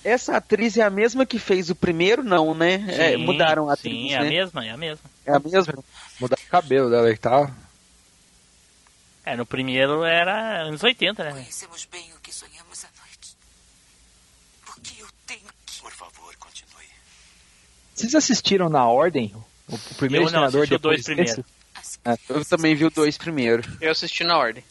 Essa 0.10 0.38
atriz 0.38 0.76
é 0.76 0.82
a 0.82 0.90
mesma 0.90 1.24
que 1.24 1.38
fez 1.38 1.70
o 1.70 1.76
primeiro, 1.76 2.24
não, 2.24 2.56
né? 2.56 2.84
É, 2.88 3.12
Sim, 3.12 3.26
mudaram 3.26 3.70
a 3.70 3.74
atriz, 3.74 3.94
Sim, 3.94 4.14
é 4.14 4.18
a 4.18 4.24
né? 4.24 4.30
mesma, 4.30 4.66
é 4.66 4.70
a 4.72 4.78
mesma. 4.78 5.10
É 5.24 5.32
a 5.34 5.40
mesma? 5.40 5.84
Mudar 6.20 6.38
o 6.40 6.50
cabelo 6.50 6.90
dela, 6.90 7.14
que 7.14 7.20
tá. 7.20 7.52
É, 9.24 9.36
no 9.36 9.46
primeiro 9.46 10.04
era 10.04 10.64
anos 10.64 10.82
80, 10.82 11.24
né? 11.24 11.32
Conhecemos 11.32 11.88
bem 11.92 12.12
o 12.16 12.20
que 12.22 12.34
sonhamos 12.34 12.84
à 12.84 12.88
noite. 13.00 13.38
O 14.68 14.82
que 14.82 15.00
eu 15.00 15.08
tenho 15.28 15.46
que. 15.68 15.80
Por 15.80 15.92
favor, 15.92 16.36
continue. 16.38 16.88
Vocês 17.94 18.16
assistiram 18.16 18.68
na 18.68 18.88
ordem? 18.88 19.32
O, 19.68 19.78
primeiro 19.96 20.26
Eu 20.26 20.32
não, 20.32 20.40
senador 20.40 20.66
depois 20.66 21.04
dois 21.04 21.06
primeiro. 21.06 21.46
É, 22.04 22.18
eu 22.30 22.44
também 22.46 22.74
vi 22.74 22.86
o 22.86 22.90
dois 22.90 23.16
primeiro. 23.16 23.62
Eu 23.80 23.92
assisti 23.92 24.24
na 24.24 24.40
ordem. 24.40 24.64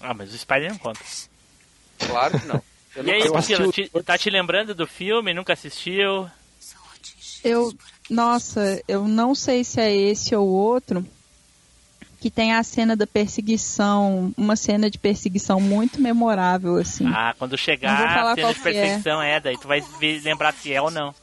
Ah, 0.00 0.12
mas 0.12 0.34
o 0.34 0.38
Spider 0.38 0.70
não 0.70 0.78
conta. 0.78 1.00
Claro 1.98 2.40
que 2.40 2.46
não. 2.46 2.60
E 3.04 3.10
aí, 3.10 3.30
Priscila, 3.30 3.70
te- 3.72 3.90
tá 4.04 4.16
te 4.18 4.30
lembrando 4.30 4.74
do 4.74 4.86
filme? 4.86 5.34
Nunca 5.34 5.52
assistiu? 5.52 6.28
Eu, 7.44 7.72
nossa, 8.10 8.82
eu 8.88 9.06
não 9.06 9.34
sei 9.34 9.62
se 9.62 9.80
é 9.80 9.94
esse 9.94 10.34
ou 10.34 10.48
outro 10.48 11.06
que 12.20 12.30
tem 12.30 12.54
a 12.54 12.62
cena 12.62 12.96
da 12.96 13.06
perseguição, 13.06 14.32
uma 14.36 14.56
cena 14.56 14.90
de 14.90 14.98
perseguição 14.98 15.60
muito 15.60 16.00
memorável 16.00 16.76
assim. 16.76 17.06
Ah, 17.14 17.34
quando 17.38 17.56
chegar 17.56 18.14
falar 18.14 18.32
a 18.32 18.34
cena 18.34 18.52
de 18.54 18.60
é. 18.60 18.62
perseguição, 18.62 19.22
é. 19.22 19.38
daí 19.38 19.56
tu 19.58 19.68
vai 19.68 19.84
lembrar 20.24 20.52
se 20.54 20.72
é 20.72 20.80
ou 20.80 20.90
não. 20.90 21.14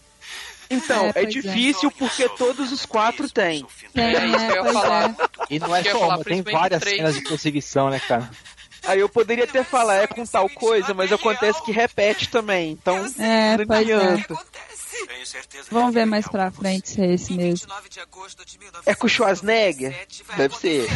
Então, 0.69 1.07
É, 1.07 1.19
é, 1.19 1.23
é. 1.23 1.25
difícil 1.25 1.91
porque 1.91 2.29
todos 2.29 2.71
os 2.71 2.86
quatro 2.86 3.29
têm. 3.29 3.65
Tem, 3.93 4.15
É 4.15 4.25
isso 4.27 4.38
que 4.38 4.43
eu 4.51 4.55
ia 4.55 4.62
pois 4.62 4.73
falar. 4.73 5.09
é. 5.09 5.15
E 5.49 5.59
não 5.59 5.75
é 5.75 5.83
só 5.83 6.07
uma, 6.07 6.23
tem 6.23 6.41
várias 6.41 6.81
cenas 6.83 7.15
de 7.15 7.21
perseguição, 7.23 7.89
né, 7.89 7.99
cara? 7.99 8.29
Aí 8.86 9.00
eu 9.00 9.08
poderia 9.10 9.46
até 9.46 9.63
falar, 9.63 9.96
é 9.98 10.08
com 10.08 10.26
tal 10.26 10.50
coisa, 10.50 10.93
mas 10.93 11.12
acontece 11.12 11.62
que 11.63 11.72
repete 11.72 12.30
também. 12.30 12.72
Então, 12.72 12.98
É, 13.17 13.58
não 13.58 13.65
pois 13.65 13.89
é. 13.89 13.93
adianta. 13.93 14.46
Vamos 15.72 15.93
ver 15.93 16.06
mais 16.06 16.28
pra 16.28 16.52
frente 16.52 16.89
se 16.89 17.02
é 17.02 17.13
esse 17.13 17.34
mesmo. 17.34 17.67
É 18.86 18.93
com 18.93 19.08
o 19.08 19.10
Schwarzenegger? 19.10 20.08
Deve 20.38 20.56
ser. 20.58 20.88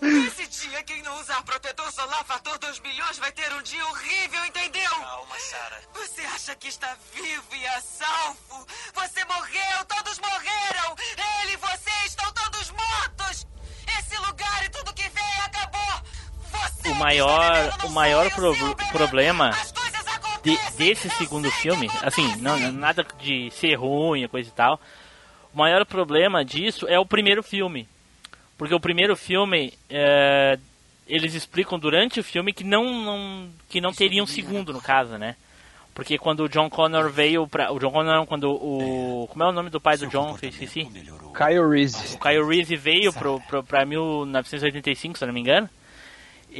Esse 0.00 0.46
dia, 0.68 0.82
quem 0.84 1.02
não 1.02 1.18
usar 1.20 1.42
protetor 1.42 1.90
solar 1.92 2.24
fator 2.24 2.56
2 2.58 2.80
milhões 2.80 3.18
vai 3.18 3.32
ter 3.32 3.52
um 3.54 3.62
dia 3.62 3.84
horrível, 3.86 4.44
entendeu? 4.44 4.90
Calma, 4.90 5.34
Sarah. 5.40 5.80
Você 5.94 6.20
acha 6.22 6.54
que 6.54 6.68
está 6.68 6.96
vivo 7.14 7.56
e 7.56 7.66
a 7.66 7.80
salvo? 7.80 8.66
Você 8.94 9.24
morreu, 9.24 9.84
todos 9.88 10.18
morreram! 10.20 10.94
Ele 11.42 11.52
e 11.54 11.56
você 11.56 11.90
estão 12.06 12.30
todos 12.32 12.70
mortos! 12.70 13.46
Esse 13.98 14.16
lugar 14.18 14.64
e 14.64 14.68
tudo 14.68 14.92
que 14.94 15.08
vem 15.08 15.24
acabou! 15.44 15.57
O 16.90 16.94
maior, 16.94 17.78
o 17.84 17.88
maior 17.90 18.30
pro- 18.30 18.54
problema 18.92 19.50
de- 20.42 20.58
desse 20.76 21.08
segundo 21.10 21.50
filme, 21.50 21.88
assim, 22.02 22.36
não, 22.36 22.58
nada 22.72 23.04
de 23.20 23.50
ser 23.50 23.74
ruim, 23.74 24.26
coisa 24.28 24.48
e 24.48 24.52
tal. 24.52 24.80
O 25.52 25.58
maior 25.58 25.84
problema 25.84 26.44
disso 26.44 26.86
é 26.88 26.98
o 26.98 27.06
primeiro 27.06 27.42
filme. 27.42 27.88
Porque 28.56 28.74
o 28.74 28.80
primeiro 28.80 29.16
filme, 29.16 29.72
é, 29.88 30.58
eles 31.06 31.34
explicam 31.34 31.78
durante 31.78 32.20
o 32.20 32.24
filme 32.24 32.52
que 32.52 32.64
não, 32.64 32.84
não, 33.04 33.48
que 33.68 33.80
não 33.80 33.92
teria 33.92 34.22
um 34.22 34.26
segundo, 34.26 34.72
no 34.72 34.80
caso, 34.80 35.16
né? 35.18 35.36
Porque 35.94 36.16
quando 36.16 36.44
o 36.44 36.48
John 36.48 36.70
Connor 36.70 37.10
veio 37.10 37.46
pra... 37.48 37.72
O 37.72 37.78
John 37.80 37.90
Connor 37.90 38.14
não, 38.14 38.26
quando 38.26 38.50
o... 38.52 39.26
Como 39.30 39.42
é 39.42 39.48
o 39.48 39.52
nome 39.52 39.68
do 39.68 39.80
pai 39.80 39.96
do 39.96 40.06
John? 40.06 40.36
Eu 40.40 40.48
esqueci. 40.48 40.84
Kyle 41.32 41.68
Reese. 41.68 42.14
O 42.14 42.20
Kyle 42.20 42.44
Reese 42.46 42.76
veio 42.76 43.12
pro, 43.12 43.40
pro, 43.48 43.64
pra 43.64 43.84
1985, 43.84 45.18
se 45.18 45.24
eu 45.24 45.26
não 45.26 45.34
me 45.34 45.40
engano. 45.40 45.68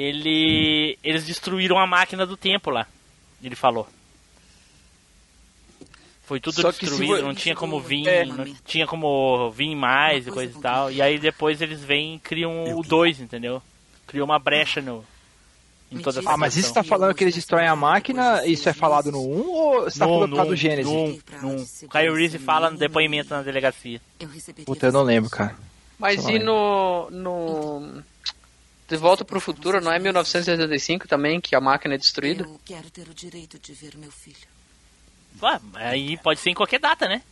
Ele, 0.00 0.96
eles 1.02 1.24
destruíram 1.26 1.76
a 1.76 1.86
máquina 1.86 2.24
do 2.24 2.36
tempo 2.36 2.70
lá. 2.70 2.86
Ele 3.42 3.56
falou. 3.56 3.88
Foi 6.24 6.38
tudo 6.38 6.60
Só 6.60 6.70
que 6.70 6.80
se 6.80 6.86
destruído, 6.86 7.16
vo- 7.16 7.22
não 7.22 7.34
tinha 7.34 7.56
como 7.56 7.80
vir, 7.80 8.06
É. 8.06 8.24
não 8.24 8.44
tinha 8.66 8.86
como 8.86 9.50
vir 9.50 9.74
mais 9.74 10.26
e 10.26 10.30
coisa 10.30 10.56
e 10.56 10.60
tal. 10.60 10.92
E 10.92 11.00
aí 11.00 11.18
depois 11.18 11.60
eles 11.62 11.82
vêm 11.82 12.16
e 12.16 12.18
criam 12.18 12.76
o 12.78 12.82
2, 12.82 13.20
entendeu? 13.20 13.62
Criou 14.06 14.26
uma 14.26 14.38
brecha 14.38 14.80
no 14.80 15.04
em 15.90 15.98
toda 16.00 16.20
essa 16.20 16.30
Ah, 16.30 16.36
mas 16.36 16.54
isso 16.54 16.72
tá 16.74 16.84
falando 16.84 17.14
que 17.14 17.24
eles 17.24 17.34
destroem 17.34 17.66
a 17.66 17.74
máquina, 17.74 18.46
isso 18.46 18.68
é 18.68 18.74
falado 18.74 19.10
no 19.10 19.20
1 19.26 19.48
ou 19.50 19.80
você 19.84 19.98
tá 19.98 20.06
No- 20.06 20.12
falando 20.14 20.30
por 20.30 20.36
causa 20.36 20.50
no- 20.50 20.54
do 20.56 20.60
Gênesis? 20.60 20.92
no- 20.92 21.08
no- 21.42 21.62
O 21.62 21.88
Kyle 21.88 22.14
Reese 22.14 22.38
fala 22.38 22.70
no 22.70 22.76
depoimento 22.76 23.30
na 23.30 23.40
delegacia. 23.42 23.98
Puta, 24.66 24.86
eu 24.86 24.92
não 24.92 25.02
lembro, 25.02 25.30
cara. 25.30 25.56
Mas 25.98 26.24
e 26.28 26.38
no, 26.38 27.08
no. 27.10 28.02
De 28.88 28.96
Volta 28.96 29.24
pro 29.24 29.38
Futuro, 29.40 29.80
não 29.82 29.92
é 29.92 29.98
1985 29.98 31.06
também 31.06 31.40
que 31.40 31.54
a 31.54 31.60
máquina 31.60 31.94
é 31.94 31.98
destruída? 31.98 32.44
Eu 32.44 32.58
quero 32.64 32.90
ter 32.90 33.06
o 33.08 33.14
direito 33.14 33.58
de 33.58 33.72
ver 33.74 33.96
meu 33.96 34.10
filho. 34.10 34.36
Ah, 35.42 35.60
aí 35.74 36.16
pode 36.16 36.40
ser 36.40 36.50
em 36.50 36.54
qualquer 36.54 36.80
data, 36.80 37.06
né? 37.06 37.22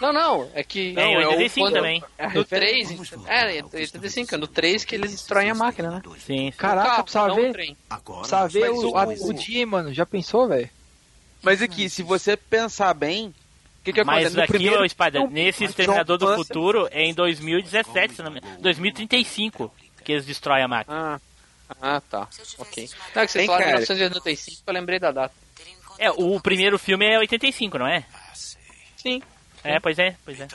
Não, 0.00 0.12
não, 0.12 0.50
é 0.54 0.62
que. 0.62 0.92
Não, 0.92 1.02
o 1.12 1.20
é 1.20 1.26
85 1.28 1.66
quando- 1.66 1.74
também. 1.74 2.02
No 2.34 2.44
3. 2.44 2.90
É, 3.26 3.58
é 3.58 3.64
85, 3.64 4.34
é 4.34 4.38
no 4.38 4.46
3 4.46 4.84
que 4.84 4.94
eles 4.94 5.10
destroem 5.10 5.50
a 5.50 5.54
máquina, 5.54 5.90
né? 5.90 6.02
Sim. 6.24 6.52
Caraca, 6.56 6.88
carro, 6.88 7.02
precisava 7.02 7.34
ver. 7.34 7.50
o 7.50 7.52
trem. 7.52 7.76
Precisava 8.04 8.48
ver 8.48 8.70
Mas 8.70 8.78
o, 8.78 8.90
o- 8.90 8.96
a- 8.96 9.04
o 9.06 9.32
dia, 9.34 9.66
mano. 9.66 9.92
Já 9.92 10.06
pensou, 10.06 10.48
velho? 10.48 10.70
Mas 11.42 11.60
aqui, 11.60 11.90
se 11.90 12.02
você 12.02 12.36
pensar 12.36 12.94
bem, 12.94 13.28
o 13.28 13.34
que, 13.84 13.92
que 13.92 14.04
Mas 14.04 14.16
acontece? 14.26 14.36
No 14.36 14.42
aqui, 14.42 14.52
primeiro 14.52 14.82
ô 14.82 14.88
Spider, 14.88 15.28
nesse 15.30 15.64
o 15.64 15.66
Exterminador 15.66 16.16
do 16.16 16.34
Futuro 16.36 16.88
é 16.90 17.04
em 17.04 17.12
2017, 17.14 18.14
se 18.14 18.22
não 18.22 18.30
me... 18.30 18.40
2035 18.60 19.72
que 20.08 20.12
eles 20.12 20.24
destroem 20.24 20.64
a 20.64 20.68
máquina. 20.68 20.96
Ah, 20.96 21.20
ah 21.82 22.00
tá. 22.00 22.26
Ok. 22.56 22.88
Não, 23.14 23.22
é 23.22 23.26
que 23.26 23.32
você 23.32 23.40
Hein, 23.40 23.46
falou 23.46 23.60
cara? 23.60 23.72
1985, 23.72 24.62
eu 24.66 24.72
lembrei 24.72 24.98
da 24.98 25.10
data. 25.10 25.34
É, 25.98 26.10
o 26.10 26.40
primeiro 26.40 26.78
filme 26.78 27.04
é 27.04 27.18
85, 27.18 27.76
não 27.76 27.86
é? 27.86 28.06
Sim. 28.96 29.20
É, 29.62 29.78
pois 29.78 29.98
é, 29.98 30.16
pois 30.24 30.40
é. 30.40 30.48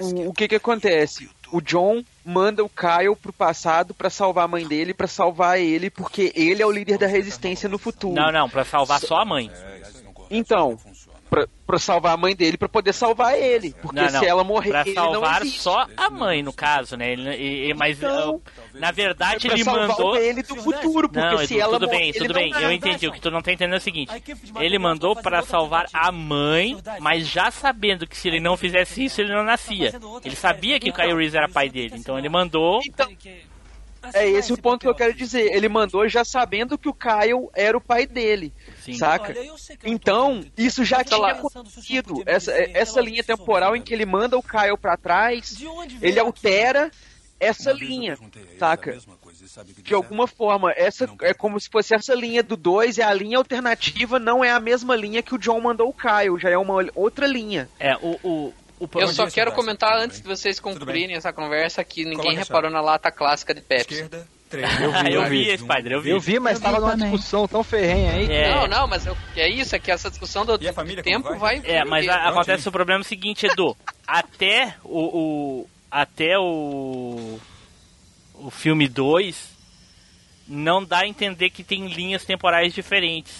O, 0.00 0.28
o 0.28 0.34
que 0.34 0.48
que 0.48 0.56
acontece? 0.56 1.30
O 1.50 1.62
John 1.62 2.04
manda 2.22 2.62
o 2.62 2.68
Kyle 2.68 3.16
pro 3.16 3.32
passado 3.32 3.94
pra 3.94 4.10
salvar 4.10 4.44
a 4.44 4.48
mãe 4.48 4.68
dele, 4.68 4.92
pra 4.92 5.06
salvar 5.06 5.58
ele, 5.58 5.88
porque 5.88 6.30
ele 6.34 6.60
é 6.60 6.66
o 6.66 6.70
líder 6.70 6.98
da 6.98 7.06
resistência 7.06 7.66
no 7.70 7.78
futuro. 7.78 8.14
Não, 8.14 8.30
não, 8.30 8.50
pra 8.50 8.66
salvar 8.66 9.00
só 9.00 9.16
a 9.16 9.24
mãe. 9.24 9.50
Então, 10.30 10.78
pra, 11.72 11.78
pra 11.78 11.78
salvar 11.78 12.12
a 12.14 12.16
mãe 12.16 12.36
dele, 12.36 12.56
pra 12.56 12.68
poder 12.68 12.92
salvar 12.92 13.38
ele. 13.38 13.74
Porque 13.80 13.96
Não, 13.96 14.10
não. 14.10 14.20
se 14.20 14.26
ela 14.26 14.44
morrer, 14.44 14.70
pra 14.70 14.80
ele 14.82 14.94
não 14.94 15.12
salvar 15.12 15.40
existe. 15.42 15.60
só 15.60 15.86
a 15.96 16.10
mãe, 16.10 16.42
no 16.42 16.52
caso, 16.52 16.96
né? 16.96 17.12
Ele, 17.12 17.30
e- 17.30 17.70
e- 17.70 17.74
mas, 17.74 17.98
Então, 17.98 18.36
uh, 18.36 18.42
na 18.74 18.90
verdade, 18.90 19.48
é 19.48 19.52
ele 19.52 19.64
salvar 19.64 19.88
mandou... 19.88 20.16
ele 20.16 20.42
do 20.42 20.56
futuro, 20.56 21.08
porque 21.08 21.20
Não, 21.26 21.38
se 21.38 21.54
Edu, 21.54 21.62
ela 21.62 21.72
tudo 21.72 21.86
morrer, 21.86 21.98
bem, 21.98 22.12
tudo 22.12 22.34
bem. 22.34 22.52
Eu 22.60 22.70
entendi. 22.72 23.08
O 23.08 23.12
que 23.12 23.20
tu 23.20 23.30
não 23.30 23.40
tá 23.42 23.52
entendendo 23.52 23.74
é 23.74 23.78
o 23.78 23.80
seguinte: 23.80 24.12
ele 24.60 24.78
mandou 24.78 25.16
pra 25.16 25.42
salvar 25.42 25.86
a 25.92 26.12
mãe, 26.12 26.76
mas 27.00 27.26
já 27.26 27.50
sabendo 27.50 28.06
que 28.06 28.16
se 28.16 28.28
ele 28.28 28.40
não 28.40 28.56
fizesse 28.56 29.04
isso, 29.04 29.20
ele 29.20 29.32
não 29.34 29.44
nascia. 29.44 29.92
Ele 30.24 30.36
sabia 30.36 30.78
que 30.78 30.90
o 30.90 30.92
Kyle 30.92 31.14
Reese 31.14 31.36
era 31.36 31.48
pai 31.48 31.68
dele, 31.68 31.94
então 31.96 32.18
ele 32.18 32.28
mandou. 32.28 32.80
É 34.14 34.28
esse 34.28 34.52
o 34.52 34.58
ponto 34.60 34.80
que 34.80 34.88
eu 34.88 34.94
quero 34.96 35.14
dizer. 35.14 35.54
Ele 35.54 35.68
mandou 35.68 36.08
já 36.08 36.24
sabendo 36.24 36.76
que 36.76 36.88
o 36.88 36.94
Kyle 36.94 37.48
era 37.54 37.76
o 37.76 37.80
pai 37.80 38.04
dele. 38.04 38.52
Sim. 38.82 38.94
Saca? 38.94 39.34
Então, 39.84 40.44
isso 40.56 40.84
já 40.84 41.04
tinha 41.04 41.28
acontecido. 41.28 42.22
Essa, 42.26 42.52
essa 42.52 43.00
linha 43.00 43.22
temporal 43.22 43.76
em 43.76 43.82
que 43.82 43.94
ele 43.94 44.04
manda 44.04 44.36
o 44.36 44.42
Kyle 44.42 44.76
pra 44.76 44.96
trás, 44.96 45.56
ele 46.00 46.18
altera 46.18 46.90
essa 47.38 47.72
linha. 47.72 48.18
Saca? 48.58 48.98
De 49.78 49.94
alguma 49.94 50.26
forma, 50.26 50.72
essa 50.76 51.08
é 51.22 51.32
como 51.32 51.60
se 51.60 51.68
fosse 51.68 51.94
essa 51.94 52.14
linha 52.14 52.42
do 52.42 52.56
2 52.56 52.98
é 52.98 53.04
a 53.04 53.14
linha 53.14 53.38
alternativa, 53.38 54.18
não 54.18 54.44
é 54.44 54.50
a 54.50 54.60
mesma 54.60 54.96
linha 54.96 55.22
que 55.22 55.34
o 55.34 55.38
John 55.38 55.60
mandou 55.60 55.88
o 55.88 55.94
Kyle, 55.94 56.38
já 56.38 56.50
é 56.50 56.58
uma 56.58 56.84
outra 56.94 57.26
linha. 57.26 57.68
É, 57.78 57.96
o. 57.96 58.18
o, 58.22 58.54
o 58.80 58.88
Eu 58.94 59.08
só 59.08 59.28
quero 59.28 59.52
comentar 59.52 59.96
antes 59.96 60.20
de 60.20 60.26
vocês 60.26 60.58
concluírem 60.58 61.14
essa 61.16 61.32
conversa 61.32 61.84
que 61.84 62.04
ninguém 62.04 62.16
Coloca 62.22 62.38
reparou 62.38 62.70
na 62.70 62.80
lata 62.80 63.10
clássica 63.12 63.54
de 63.54 63.60
Pepsi. 63.60 64.08
Eu 64.60 64.92
vi, 64.92 65.12
eu 65.14 65.24
vi, 65.28 65.58
Spider, 65.58 65.92
eu 65.92 66.00
vi. 66.02 66.10
Eu 66.10 66.20
vi, 66.20 66.38
mas 66.38 66.58
tava 66.60 66.78
numa 66.80 66.96
discussão 66.96 67.48
tão 67.48 67.62
ferrenha 67.64 68.12
aí. 68.12 68.30
É. 68.30 68.50
Não, 68.54 68.66
não, 68.66 68.86
mas 68.88 69.06
eu- 69.06 69.16
é 69.36 69.48
isso, 69.48 69.74
é 69.74 69.78
que 69.78 69.90
essa 69.90 70.10
discussão 70.10 70.44
do 70.44 70.58
tempo 71.02 71.36
vai. 71.38 71.60
É, 71.64 71.84
mas 71.84 72.08
a- 72.08 72.28
acontece 72.28 72.68
o 72.68 72.72
problema 72.72 73.02
seguinte, 73.04 73.46
Edu. 73.46 73.76
Até 74.06 74.74
o, 74.84 74.98
o- 75.62 75.68
até 75.90 76.38
o 76.38 77.38
o 78.34 78.50
filme 78.50 78.88
2 78.88 79.50
não 80.48 80.84
dá 80.84 81.00
a 81.00 81.06
entender 81.08 81.50
que 81.50 81.62
tem 81.62 81.86
linhas 81.86 82.24
temporais 82.24 82.74
diferentes. 82.74 83.32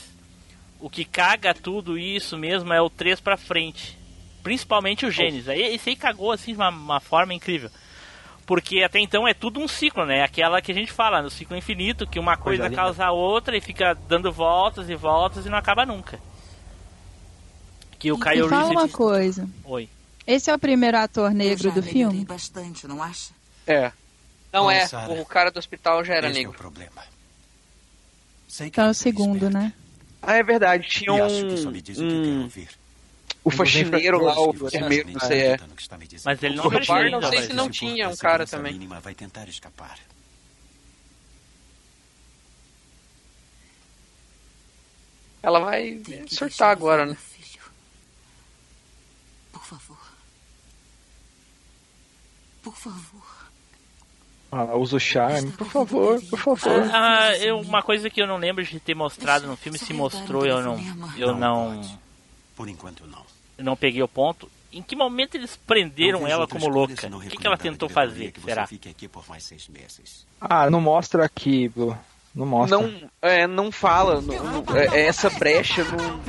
O 0.81 0.89
que 0.89 1.05
caga 1.05 1.53
tudo 1.55 1.99
isso 1.99 2.37
mesmo 2.39 2.73
é 2.73 2.81
o 2.81 2.89
3 2.91 3.21
pra 3.21 3.37
frente. 3.37 3.99
Principalmente 4.43 5.05
o 5.07 5.11
Gênesis. 5.11 5.49
Aí 5.49 5.75
Esse 5.75 5.91
aí 5.91 5.97
cagou 5.97 6.31
assim 6.33 6.53
de 6.53 6.59
uma, 6.59 6.69
uma 6.71 7.01
forma 7.01 7.33
incrível. 7.35 7.71
Porque 8.53 8.83
até 8.83 8.99
então 9.01 9.27
é 9.27 9.33
tudo 9.33 9.59
um 9.61 9.67
ciclo, 9.67 10.05
né? 10.05 10.23
Aquela 10.23 10.61
que 10.61 10.71
a 10.71 10.75
gente 10.75 10.93
fala, 10.93 11.23
no 11.23 11.31
ciclo 11.31 11.57
infinito, 11.57 12.07
que 12.07 12.19
uma 12.19 12.37
coisa 12.37 12.65
linda. 12.65 12.77
causa 12.77 13.07
a 13.07 13.11
outra 13.11 13.57
e 13.57 13.63
fica 13.63 13.95
dando 14.07 14.31
voltas 14.31 14.91
e 14.91 14.95
voltas 14.95 15.47
e 15.47 15.49
não 15.49 15.57
acaba 15.57 15.87
nunca. 15.87 16.21
Que 17.99 18.13
o 18.13 18.19
Me 18.19 18.23
Kyle 18.23 18.49
fala 18.51 18.71
uma 18.71 18.81
Reese... 18.83 18.93
coisa. 18.93 19.49
Oi. 19.65 19.89
Esse 20.27 20.51
é 20.51 20.55
o 20.55 20.59
primeiro 20.59 20.99
ator 20.99 21.31
negro 21.33 21.73
do 21.73 21.83
filme? 21.83 22.27
bastante, 22.27 22.87
não 22.87 23.03
acha? 23.03 23.31
É. 23.67 23.91
Não 24.53 24.71
é, 24.71 24.87
Sara. 24.87 25.11
o 25.15 25.25
cara 25.25 25.51
do 25.51 25.59
hospital 25.59 26.05
já 26.05 26.13
era 26.17 26.29
Esse 26.29 26.37
é 26.37 26.43
negro. 26.43 26.53
o 26.55 26.59
problema. 26.59 27.03
Sei 28.47 28.67
que 28.69 28.75
Então 28.75 28.85
é 28.85 28.89
o 28.89 28.91
é 28.91 28.95
segundo, 28.95 29.47
esperta. 29.47 29.59
né? 29.59 29.73
Ah, 30.21 30.35
é 30.35 30.43
verdade, 30.43 30.87
tinha 30.91 31.17
E 31.17 31.21
um. 31.23 31.25
acho 31.25 31.47
que 31.47 31.57
só 31.57 31.71
me 31.71 31.81
diz 31.81 31.97
o 31.97 32.03
que 32.07 32.07
eu 32.07 32.23
quero 32.23 32.35
um 32.37 32.43
ouvir. 32.43 32.69
O 33.45 33.51
faxineiro 33.51 34.23
lá, 34.23 34.39
o 34.39 34.53
Que 34.53 34.59
você 34.61 34.79
vermelho, 34.79 35.09
está 35.09 35.13
não 35.13 35.29
sei 35.29 35.41
é. 35.41 35.97
me 35.99 36.07
dizendo. 36.07 36.25
Mas 36.27 36.43
ele 36.43 36.57
não 36.57 36.71
bar 36.71 37.03
ainda, 37.03 37.21
não 37.21 37.29
sei 37.29 37.43
se 37.43 37.53
não 37.53 37.71
tinha 37.71 38.09
um 38.09 38.13
essa 38.13 38.23
cara 38.23 38.47
também. 38.47 38.73
mínima 38.73 39.01
vai 39.01 39.15
tentar 39.15 39.49
escapar. 39.49 39.99
Ela 45.43 45.59
vai 45.59 46.01
surtar 46.29 46.71
agora, 46.71 47.05
né? 47.05 47.17
Por 49.53 49.65
favor. 49.65 49.99
Por 52.63 52.77
favor. 52.77 53.23
Ah, 54.53 54.77
usa 54.77 54.97
o 54.97 55.01
charme, 55.01 55.51
por 55.53 55.67
favor, 55.67 56.23
por 56.29 56.39
favor. 56.39 56.91
Ah, 56.93 57.35
eu, 57.39 57.59
uma 57.59 57.83
coisa 57.83 58.11
que 58.11 58.21
eu 58.21 58.27
não 58.27 58.37
lembro 58.37 58.63
de 58.63 58.79
ter 58.79 58.95
mostrado 58.95 59.47
no 59.47 59.57
filme, 59.57 59.79
se 59.79 59.95
mostrou, 59.95 60.45
eu 60.45 60.63
não. 60.63 60.79
Eu 61.17 61.35
não. 61.35 61.81
Por 62.55 62.69
enquanto, 62.69 63.07
não. 63.07 63.25
Não 63.63 63.77
peguei 63.77 64.03
o 64.03 64.09
ponto. 64.09 64.51
Em 64.73 64.81
que 64.83 64.97
momento 64.97 65.35
eles 65.35 65.55
prenderam 65.55 66.27
ela 66.27 66.47
como 66.49 66.67
louca? 66.69 66.95
O 66.95 67.21
que, 67.21 67.37
que 67.37 67.47
ela 67.47 67.59
tentou 67.59 67.89
fazer? 67.89 68.33
Será? 68.43 68.67
fique 68.67 68.89
aqui 68.89 69.07
por 69.07 69.29
mais 69.29 69.45
seis 69.45 69.69
meses. 69.69 70.27
Ah, 70.41 70.71
não 70.71 70.81
mostra 70.81 71.25
aqui, 71.25 71.69
Blue. 71.69 71.97
Não 72.35 72.47
mostra. 72.47 72.79
Não, 72.79 73.11
é, 73.21 73.47
não 73.47 73.71
fala. 73.71 74.23
não- 74.23 74.63
não- 74.63 74.77
é, 74.77 75.01
é 75.03 75.07
essa 75.07 75.29
brecha 75.29 75.85
não. 75.85 76.21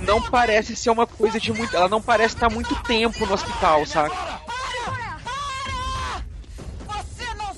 Não 0.00 0.20
parece 0.20 0.74
ser 0.74 0.90
uma 0.90 1.06
coisa 1.06 1.38
de 1.38 1.52
muito. 1.52 1.74
Ela 1.76 1.88
não 1.88 2.02
parece 2.02 2.34
estar 2.34 2.50
muito 2.50 2.74
tempo 2.82 3.24
no 3.24 3.34
hospital, 3.34 3.86
saca? 3.86 4.14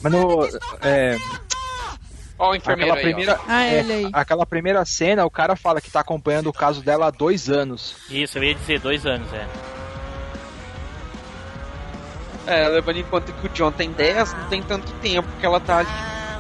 Mas 0.03 0.13
no. 0.13 0.47
É, 0.83 1.17
Ó 2.39 2.51
o 2.51 2.55
enfermeiro 2.55 2.93
aquela 2.93 3.07
aí, 3.07 3.15
primeira, 3.15 3.41
ó. 3.41 3.45
Ah, 3.47 3.65
é, 3.65 3.79
ele 3.79 3.93
aí. 3.93 4.11
aquela 4.13 4.45
primeira 4.45 4.85
cena, 4.85 5.25
o 5.25 5.31
cara 5.31 5.55
fala 5.55 5.81
que 5.81 5.91
tá 5.91 6.01
acompanhando 6.01 6.49
o 6.49 6.53
caso 6.53 6.83
dela 6.83 7.07
há 7.07 7.11
dois 7.11 7.49
anos. 7.49 7.97
Isso, 8.11 8.39
eu 8.39 8.45
ia 8.45 8.55
dizer 8.55 8.81
dois 8.81 9.07
anos, 9.07 9.33
é. 9.33 9.47
É, 12.47 12.69
levando 12.69 12.99
em 12.99 13.05
conta 13.05 13.33
que 13.33 13.47
o 13.47 13.51
John 13.51 13.73
tem 13.73 13.91
10, 13.91 14.35
não 14.35 14.49
tem 14.49 14.63
tanto 14.63 14.93
tempo 14.95 15.29
que 15.41 15.47
ela 15.47 15.61
tá 15.61 15.79
ali. 15.79 15.89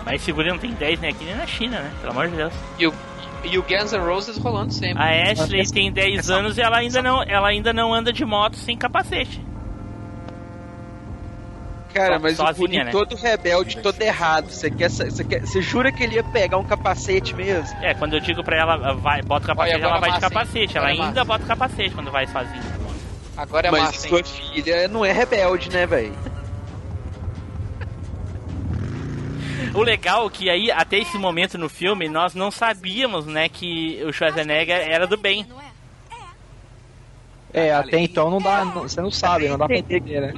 Mas 0.05 0.21
segura 0.21 0.51
não 0.51 0.59
tem 0.59 0.73
10, 0.73 1.01
né? 1.01 1.09
Aqui 1.09 1.25
nem 1.25 1.35
na 1.35 1.47
China, 1.47 1.81
né? 1.81 1.91
Pelo 2.01 2.13
amor 2.13 2.29
de 2.29 2.37
Deus. 2.37 2.53
E 2.79 2.87
o, 2.87 2.95
e 3.43 3.59
o 3.59 3.63
Guns 3.63 3.93
N' 3.93 4.01
Roses 4.01 4.37
rolando 4.37 4.73
sempre. 4.73 5.03
A 5.03 5.31
Ashley 5.31 5.67
tem 5.71 5.91
10 5.91 6.29
anos 6.29 6.59
e 6.59 6.61
ela 6.61 6.77
ainda 6.77 7.01
não, 7.01 7.23
ela 7.23 7.49
ainda 7.49 7.73
não 7.73 7.95
anda 7.95 8.13
de 8.13 8.25
moto 8.25 8.57
sem 8.57 8.77
capacete. 8.77 9.41
Cara, 11.95 12.19
mas 12.19 12.33
o 12.33 12.37
sozinha, 12.37 12.59
Guri 12.59 12.85
né? 12.85 12.91
todo 12.91 13.15
rebelde, 13.15 13.81
todo 13.81 14.03
errado. 14.03 14.51
Você 14.51 14.69
quer, 14.69 14.91
você 14.91 15.25
quer, 15.25 15.41
você 15.43 15.63
jura 15.63 15.93
que 15.93 16.03
ele 16.03 16.17
ia 16.17 16.25
pegar 16.25 16.59
um 16.59 16.65
capacete 16.65 17.33
mesmo? 17.35 17.65
É, 17.81 17.95
quando 17.95 18.15
eu 18.15 18.21
digo 18.21 18.43
pra 18.43 18.57
ela, 18.57 18.95
vai, 18.95 19.23
bota 19.23 19.45
o 19.45 19.47
capacete, 19.47 19.77
Olha, 19.77 19.85
ela 19.85 20.01
vai 20.01 20.13
de 20.13 20.21
capacete. 20.21 20.77
Ela 20.77 20.89
é 20.89 20.93
ainda 20.93 21.05
massa. 21.05 21.25
bota 21.25 21.45
o 21.45 21.47
capacete 21.47 21.95
quando 21.95 22.11
vai 22.11 22.27
sozinha. 22.27 22.63
Agora 23.37 23.69
é 23.69 23.71
mas 23.71 23.83
massa, 23.83 24.09
sua 24.09 24.19
hein? 24.19 24.25
filha 24.25 24.89
não 24.89 25.05
é 25.05 25.13
rebelde, 25.13 25.71
né, 25.71 25.87
velho? 25.87 26.13
O 29.75 29.83
legal 29.83 30.27
é 30.27 30.31
que 30.31 30.51
aí, 30.51 30.71
até 30.71 30.99
esse 30.99 31.19
momento 31.19 31.59
no 31.59 31.69
filme, 31.69 32.09
nós 32.09 32.35
não 32.35 32.51
sabíamos, 32.51 33.27
né, 33.27 33.49
que 33.49 34.01
o 34.05 34.13
Schwarzenegger 34.13 34.77
era 34.89 35.07
do 35.07 35.17
bem. 35.17 35.47
É, 37.53 37.73
até 37.73 38.01
então 38.01 38.31
não 38.31 38.39
dá. 38.39 38.65
você 38.65 39.01
não 39.01 39.13
sabe, 39.13 39.49
não 39.49 39.57
dá 39.57 39.67
pra 39.67 39.77
entender, 39.77 40.21
né? 40.21 40.35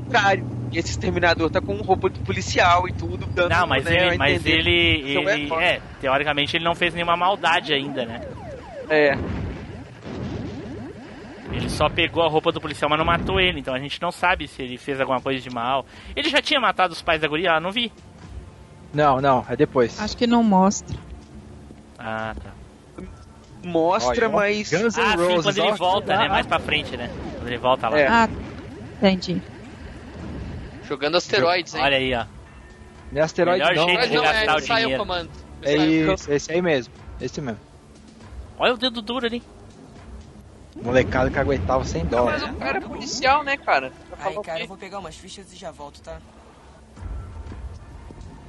Esse 0.73 0.91
exterminador 0.91 1.51
tá 1.51 1.61
com 1.61 1.75
roupa 1.77 2.11
de 2.11 2.19
policial 2.21 2.89
e 2.89 2.93
tudo, 2.93 3.27
dando 3.27 3.51
Não, 3.51 3.67
mas 3.67 3.85
né, 3.85 3.91
a 3.91 4.07
ele, 4.07 4.19
mas 4.19 4.45
ele, 4.45 5.13
Então 5.13 5.31
ele 5.31 5.49
foda. 5.49 5.63
é, 5.63 5.81
teoricamente 6.01 6.57
ele 6.57 6.65
não 6.65 6.75
fez 6.75 6.93
nenhuma 6.93 7.17
maldade 7.17 7.73
ainda, 7.73 8.05
né? 8.05 8.21
É. 8.91 9.17
Ele 11.53 11.71
só 11.71 11.89
pegou 11.89 12.23
a 12.25 12.29
roupa 12.29 12.53
do 12.53 12.61
policial, 12.61 12.91
mas 12.91 12.99
não 12.99 13.07
matou 13.07 13.41
ele, 13.41 13.61
então 13.61 13.75
a 13.75 13.79
gente 13.79 14.01
não 14.03 14.11
sabe 14.11 14.49
se 14.49 14.63
ele 14.63 14.77
fez 14.77 15.01
alguma 15.01 15.21
coisa 15.21 15.41
de 15.41 15.49
mal. 15.49 15.87
Ele 16.15 16.29
já 16.29 16.43
tinha 16.43 16.61
matado 16.61 16.93
os 16.93 17.01
pais 17.01 17.21
da 17.21 17.29
guria? 17.29 17.53
Ah, 17.53 17.61
não 17.61 17.71
vi. 17.71 17.93
Não, 18.93 19.21
não, 19.21 19.45
é 19.49 19.57
depois. 19.57 19.99
Acho 20.01 20.17
que 20.17 20.27
não 20.27 20.43
mostra. 20.43 20.97
Ah, 21.99 22.35
tá. 22.35 22.51
Mostra, 23.65 24.27
Olha, 24.27 24.37
mas. 24.37 24.71
Guns 24.71 24.97
N' 24.97 25.03
Ah, 25.03 25.17
sim, 25.17 25.25
Roses, 25.25 25.45
quando 25.45 25.59
ele 25.59 25.77
volta, 25.77 26.15
ah, 26.15 26.19
né? 26.19 26.29
Mais 26.29 26.47
pra 26.47 26.59
frente, 26.59 26.97
né? 26.97 27.11
Quando 27.37 27.47
ele 27.49 27.59
volta 27.59 27.89
lá. 27.89 27.99
É. 27.99 28.07
Ah, 28.07 28.29
entendi. 28.99 29.43
Jogando 30.87 31.17
asteroides, 31.17 31.75
hein? 31.75 31.83
Olha 31.83 31.97
aí, 31.97 32.15
ó. 32.15 32.27
Não 33.13 33.21
é 33.21 33.25
asteroide 33.25 33.65
Melhor 33.65 33.77
não. 33.77 33.89
jeito 33.89 34.09
de 34.09 34.17
não, 34.17 34.25
é, 34.25 34.57
o 34.57 34.61
sai 34.61 34.95
o 34.95 34.99
comando. 34.99 35.31
É 35.63 35.77
isso, 35.77 36.33
esse 36.33 36.53
aí 36.53 36.63
mesmo. 36.63 36.93
Esse 37.21 37.41
mesmo. 37.41 37.61
Olha 38.59 38.75
o 38.75 38.77
dedo 38.77 39.03
duro 39.03 39.27
ali. 39.27 39.43
Molecada 40.83 41.31
que 41.31 41.39
aguentava 41.39 41.85
sem 41.85 42.05
dó. 42.05 42.27
Mas 42.27 42.43
o 42.43 42.53
cara 42.55 42.79
é 42.79 42.81
policial, 42.81 43.43
né, 43.43 43.57
cara? 43.57 43.93
Aí, 44.21 44.35
cara, 44.43 44.61
eu 44.61 44.69
vou 44.69 44.77
pegar 44.77 44.99
umas 44.99 45.17
fichas 45.17 45.53
e 45.53 45.57
já 45.57 45.71
volto, 45.71 46.01
tá? 46.03 46.19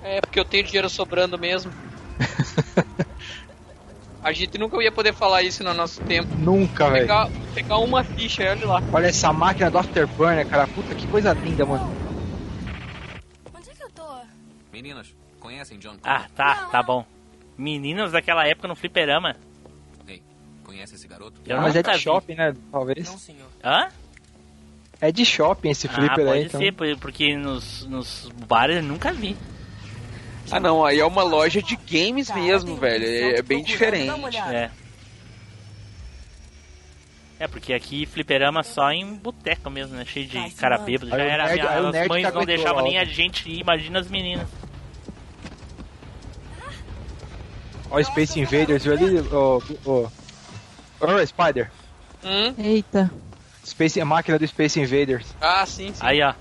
É, 0.03 0.21
porque 0.21 0.39
eu 0.39 0.45
tenho 0.45 0.63
dinheiro 0.63 0.89
sobrando 0.89 1.37
mesmo. 1.37 1.71
A 4.23 4.33
gente 4.33 4.57
nunca 4.57 4.81
ia 4.83 4.91
poder 4.91 5.13
falar 5.13 5.41
isso 5.43 5.63
no 5.63 5.73
nosso 5.73 6.01
tempo. 6.01 6.27
Nunca, 6.35 6.89
velho. 6.89 7.07
Pegar, 7.07 7.29
pegar 7.53 7.77
uma 7.77 8.03
ficha, 8.03 8.43
olha 8.43 8.67
lá. 8.67 8.83
Olha 8.91 9.07
essa 9.07 9.31
máquina 9.31 9.71
do 9.71 9.77
Afterburner, 9.77 10.45
cara. 10.45 10.67
Puta 10.67 10.93
que 10.93 11.07
coisa 11.07 11.31
linda, 11.31 11.65
mano. 11.65 11.89
Onde 13.55 13.69
é 13.69 13.73
que 13.73 13.83
eu 13.83 13.89
tô? 13.91 14.03
Meninas, 14.77 15.07
conhecem 15.39 15.79
John 15.79 15.97
Connor? 15.97 16.01
Ah, 16.03 16.27
tá, 16.35 16.65
tá 16.71 16.83
bom. 16.83 17.03
Meninas 17.57 18.11
daquela 18.11 18.45
época 18.47 18.67
no 18.67 18.75
fliperama. 18.75 19.35
Ei, 20.07 20.21
conhece 20.63 20.93
esse 20.93 21.07
garoto? 21.07 21.41
Eu 21.47 21.57
Ah, 21.57 21.61
mas 21.61 21.75
é 21.75 21.81
de 21.81 21.91
vi. 21.93 21.97
shopping, 21.99 22.35
né? 22.35 22.53
Talvez. 22.71 23.09
Não, 23.09 23.17
senhor. 23.17 23.47
Hã? 23.63 23.87
É 25.01 25.11
de 25.11 25.25
shopping 25.25 25.69
esse 25.71 25.87
Ah, 25.87 25.91
flipper 25.93 26.25
pode 26.25 26.29
aí, 26.29 26.45
então. 26.45 26.61
ser, 26.61 26.73
por- 26.73 26.97
porque 26.99 27.35
nos, 27.35 27.87
nos 27.87 28.29
bares 28.47 28.75
eu 28.77 28.83
nunca 28.83 29.11
vi. 29.11 29.35
Ah, 30.51 30.59
não, 30.59 30.85
aí 30.85 30.99
é 30.99 31.05
uma 31.05 31.23
loja 31.23 31.59
de 31.59 31.75
games 31.75 32.29
mesmo, 32.29 32.75
velho. 32.77 33.03
É, 33.03 33.39
é 33.39 33.41
bem 33.41 33.63
diferente. 33.63 34.11
É. 34.53 34.69
É, 37.39 37.47
porque 37.47 37.73
aqui 37.73 38.05
fliperama 38.05 38.61
só 38.61 38.91
em 38.91 39.15
boteco 39.15 39.71
mesmo, 39.71 39.95
né? 39.95 40.05
Cheio 40.05 40.27
de 40.27 40.51
cara 40.51 40.77
bêbado. 40.77 41.09
Já 41.09 41.17
era, 41.17 41.51
minha- 41.53 41.69
as 42.01 42.07
mães 42.07 42.27
que 42.27 42.31
não 42.33 42.45
deixavam 42.45 42.83
nem 42.83 42.99
a 42.99 43.03
gente 43.05 43.49
ir, 43.49 43.59
imagina 43.61 43.99
as 43.99 44.07
meninas. 44.07 44.47
Ó, 47.89 48.03
Space 48.03 48.39
Invaders, 48.39 48.83
viu 48.83 48.93
ali? 48.93 49.19
Ô, 49.19 49.61
ô. 49.85 50.07
Ô, 50.99 51.25
Spider. 51.25 51.71
Hum? 52.23 52.53
Eita. 52.57 53.09
Space, 53.65 53.99
a 53.99 54.05
máquina 54.05 54.39
do 54.39 54.47
Space 54.47 54.79
Invaders. 54.79 55.27
Ah, 55.41 55.65
sim, 55.65 55.87
sim. 55.93 55.99
Aí, 56.01 56.21
ó. 56.21 56.33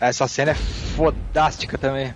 Essa 0.00 0.26
cena 0.28 0.50
é 0.52 0.54
fodástica 0.54 1.78
também. 1.78 2.14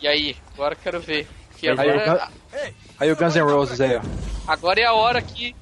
E 0.00 0.06
aí? 0.08 0.36
Agora 0.54 0.74
eu 0.74 0.78
quero 0.82 1.00
ver. 1.00 1.26
Que 1.56 1.68
Aí, 1.68 1.74
o 1.76 1.80
agora, 1.80 2.30
Gun- 2.52 2.72
aí 3.00 3.12
o 3.12 3.16
Guns 3.16 3.34
N' 3.34 3.40
Roses 3.42 3.80
aí, 3.80 3.96
ó. 3.96 4.02
agora 4.46 4.78
é 4.80 4.84
a 4.84 4.92
hora 4.92 5.22
que 5.22 5.56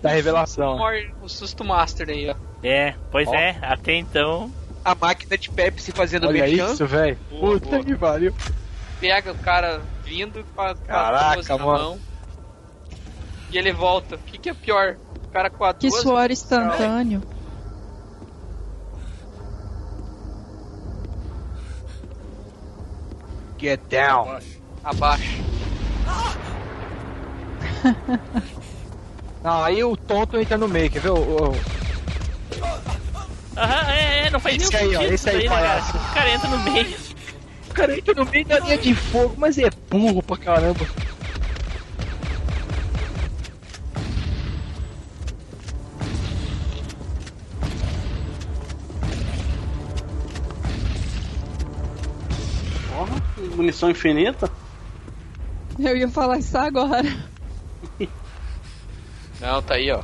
Da 0.00 0.10
revelação. 0.10 0.78
o 1.20 1.28
susto 1.28 1.64
master 1.64 2.08
aí, 2.08 2.30
ó. 2.30 2.34
É, 2.62 2.94
pois 3.10 3.28
Ó. 3.28 3.34
é, 3.34 3.58
até 3.62 3.94
então. 3.94 4.52
A 4.84 4.94
máquina 4.94 5.36
de 5.36 5.50
Pepsi 5.50 5.90
fazendo 5.92 6.28
Olha 6.28 6.46
isso, 6.48 6.86
velho. 6.86 7.16
Puta 7.28 7.68
boa. 7.68 7.84
que 7.84 7.96
pariu. 7.96 8.34
Pega 9.00 9.32
o 9.32 9.38
cara 9.38 9.80
vindo 10.04 10.44
com 10.54 10.60
a, 10.60 10.74
com 10.74 10.82
a 10.82 10.86
Caraca, 10.86 11.36
12 11.36 11.48
na 11.50 11.58
mano. 11.58 11.78
mão. 11.84 11.98
E 13.50 13.58
ele 13.58 13.72
volta. 13.72 14.16
O 14.16 14.18
que, 14.18 14.38
que 14.38 14.48
é 14.50 14.54
pior? 14.54 14.96
O 15.24 15.28
cara 15.30 15.48
com 15.50 15.64
a 15.64 15.72
Que 15.72 15.88
12 15.88 16.02
suor 16.02 16.30
instantâneo. 16.30 17.22
Get 23.58 23.80
down. 23.88 24.38
abaixo. 24.84 25.38
Não, 29.42 29.62
aí 29.64 29.82
o 29.84 29.96
tonto 29.96 30.36
entra 30.38 30.58
no 30.58 30.68
meio, 30.68 30.90
quer 30.90 31.00
ver? 31.00 31.10
O, 31.10 31.16
o- 31.50 31.54
Aham, 33.56 33.90
é, 33.90 34.26
é, 34.26 34.30
não 34.30 34.38
faz 34.38 34.54
Esse 34.62 34.72
nenhum 34.72 34.90
aí, 34.90 34.96
ó, 34.96 35.00
sentido 35.00 35.14
esse 35.14 35.30
aí, 35.30 35.36
isso 35.44 35.50
né, 35.50 35.56
cara? 35.56 35.68
palhaço. 35.68 35.96
O 35.96 36.14
cara 36.14 36.30
entra 36.30 36.48
no 36.48 36.58
meio. 36.60 36.96
Cara 37.78 37.96
entra 37.96 38.12
no 38.12 38.28
meio 38.28 38.44
da 38.44 38.58
linha 38.58 38.76
de 38.76 38.92
fogo, 38.92 39.34
mas 39.38 39.56
é 39.56 39.70
burro 39.88 40.20
pra 40.20 40.36
caramba. 40.36 40.84
Porra, 52.90 53.22
munição 53.54 53.88
infinita? 53.88 54.50
Eu 55.78 55.96
ia 55.96 56.08
falar 56.08 56.38
isso 56.38 56.58
agora. 56.58 57.06
Não, 59.40 59.62
tá 59.62 59.74
aí, 59.74 59.92
ó. 59.92 60.02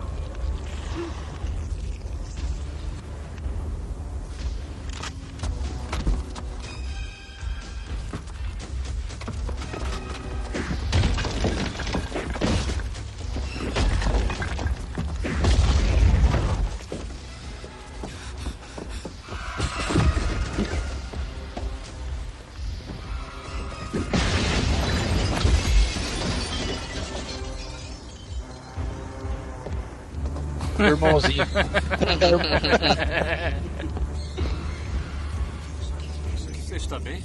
Irmãozinho. 30.86 31.46
Você 36.66 36.76
está 36.76 36.98
bem? 36.98 37.22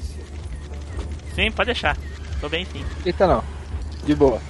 Sim, 1.35 1.51
pode 1.51 1.67
deixar. 1.67 1.97
Tô 2.41 2.49
bem 2.49 2.65
sim. 2.65 2.83
Eita 3.05 3.27
não. 3.27 3.43
De 4.05 4.15
boa. 4.15 4.41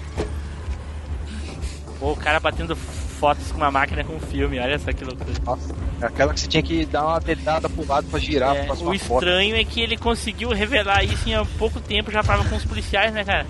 Pô, 1.99 2.11
o 2.13 2.15
cara 2.15 2.39
batendo 2.39 2.75
fotos 2.75 3.51
com 3.51 3.57
uma 3.57 3.69
máquina 3.71 4.03
com 4.03 4.15
um 4.15 4.19
filme, 4.19 4.59
olha 4.59 4.79
só 4.79 4.91
que 4.93 5.03
loucura. 5.03 5.29
Nossa, 5.45 5.75
é 6.01 6.05
aquela 6.05 6.33
que 6.33 6.39
você 6.39 6.47
tinha 6.47 6.63
que 6.63 6.85
dar 6.85 7.05
uma 7.05 7.19
dedada 7.19 7.67
pro 7.69 7.85
lado 7.85 8.07
pra 8.07 8.19
girar 8.19 8.55
É, 8.55 8.63
pra 8.63 8.75
o 8.75 8.81
uma 8.83 8.97
foto. 8.99 9.23
estranho 9.25 9.55
é 9.55 9.63
que 9.65 9.81
ele 9.81 9.97
conseguiu 9.97 10.49
revelar 10.51 11.03
isso 11.03 11.27
em 11.27 11.35
há 11.35 11.43
pouco 11.57 11.79
tempo, 11.81 12.11
já 12.11 12.23
tava 12.23 12.45
com 12.45 12.55
os 12.55 12.63
policiais, 12.65 13.13
né, 13.13 13.23
cara? 13.25 13.45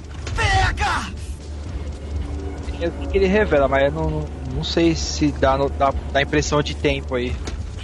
Vi 3.00 3.08
que 3.08 3.17
ele 3.17 3.28
revela, 3.28 3.67
mas 3.67 3.93
não, 3.93 4.26
não 4.54 4.64
sei 4.64 4.96
se 4.96 5.32
dá, 5.32 5.58
no- 5.58 5.70
dá, 5.70 5.94
dá 6.12 6.22
impressão 6.22 6.62
de 6.62 6.76
tempo 6.76 7.16
aí. 7.16 7.36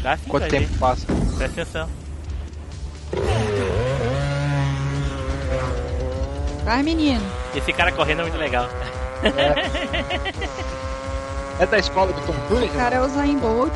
Dá 0.01 0.17
sim, 0.17 0.27
Quanto 0.27 0.47
tempo 0.47 0.77
passa? 0.77 1.05
Presta 1.37 1.61
atenção. 1.61 1.89
Vai, 6.63 6.81
menino. 6.83 7.21
Esse 7.55 7.71
cara 7.73 7.91
correndo 7.91 8.19
é 8.19 8.23
muito 8.23 8.37
legal. 8.37 8.67
É 11.59 11.65
da 11.65 11.77
escola 11.77 12.11
do 12.11 12.21
Tom 12.21 12.33
Cruise? 12.47 12.65
O 12.65 12.69
cara 12.73 12.95
é 12.97 13.01
o 13.01 13.07
Zayn 13.09 13.37
Bolt. 13.37 13.73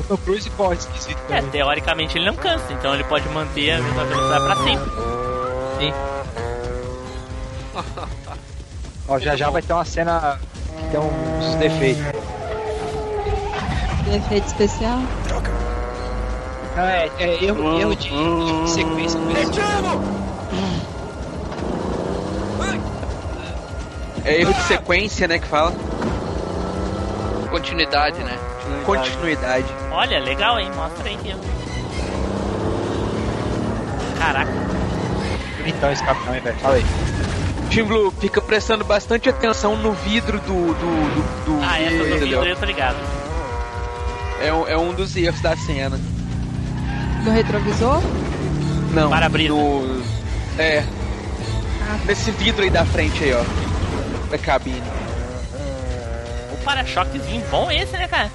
O 0.00 0.02
Tom 0.04 0.16
Cruise 0.18 0.48
corre 0.50 0.76
esquisito 0.76 1.18
É, 1.28 1.36
também. 1.36 1.50
teoricamente 1.50 2.16
ele 2.16 2.26
não 2.26 2.34
cansa, 2.36 2.72
então 2.72 2.94
ele 2.94 3.04
pode 3.04 3.28
manter 3.28 3.72
a 3.72 3.80
mesma 3.82 4.04
velocidade 4.04 4.44
pra 4.44 4.56
sempre. 4.56 4.90
Sim. 5.78 5.92
Ó, 9.08 9.18
já 9.18 9.36
já 9.36 9.50
vai 9.50 9.60
ter 9.60 9.72
uma 9.72 9.84
cena 9.84 10.38
tem 10.92 11.00
uns 11.00 11.54
defeitos. 11.56 12.04
Efeito 14.14 14.46
especial. 14.46 14.98
Não, 16.76 16.84
é, 16.84 17.10
é 17.18 17.44
erro, 17.44 17.80
erro 17.80 17.96
de, 17.96 18.08
de 18.08 18.70
sequência 18.70 19.18
mesmo. 19.20 19.52
É 24.24 24.40
erro 24.40 24.52
de 24.54 24.62
sequência, 24.62 25.26
né, 25.26 25.38
que 25.38 25.46
fala. 25.46 25.72
Continuidade, 27.50 28.18
né? 28.22 28.38
Continuidade. 28.84 29.66
Olha, 29.90 30.18
legal, 30.20 30.58
hein? 30.58 30.70
Mostra 30.74 31.08
aí. 31.08 31.16
que- 31.16 31.34
Caraca. 34.18 34.52
Então 35.66 35.90
esse 35.92 36.02
capitão, 36.04 36.34
hein, 36.34 36.40
velho? 36.40 36.56
Fala 36.58 36.74
aí. 36.76 36.84
Tim 37.72 37.84
Blue 37.84 38.10
fica 38.20 38.40
prestando 38.40 38.84
bastante 38.84 39.28
atenção 39.28 39.76
no 39.76 39.92
vidro 39.92 40.38
do. 40.40 40.46
do, 40.46 40.74
do, 40.74 41.44
do 41.58 41.64
Ah, 41.64 41.80
essa 41.80 41.96
do 42.04 42.18
vidro 42.18 42.44
eu 42.44 42.56
tô 42.56 42.64
ligado. 42.66 42.96
É 44.40 44.52
um, 44.52 44.68
é 44.68 44.76
um 44.76 44.92
dos 44.92 45.16
erros 45.16 45.40
da 45.40 45.56
cena. 45.56 45.98
No 47.24 47.30
retrovisor? 47.30 48.02
Não. 48.92 49.08
Para-brisa. 49.08 49.54
no- 49.54 50.02
É. 50.58 50.84
Nesse 52.04 52.30
vidro 52.32 52.62
aí 52.62 52.70
da 52.70 52.84
frente 52.84 53.22
aí, 53.24 53.32
ó. 53.32 53.42
Da 54.30 54.36
cabine. 54.38 54.82
O 56.52 56.56
para-choquezinho 56.64 57.42
bom 57.50 57.70
esse, 57.70 57.92
né, 57.96 58.06
cara? 58.08 58.30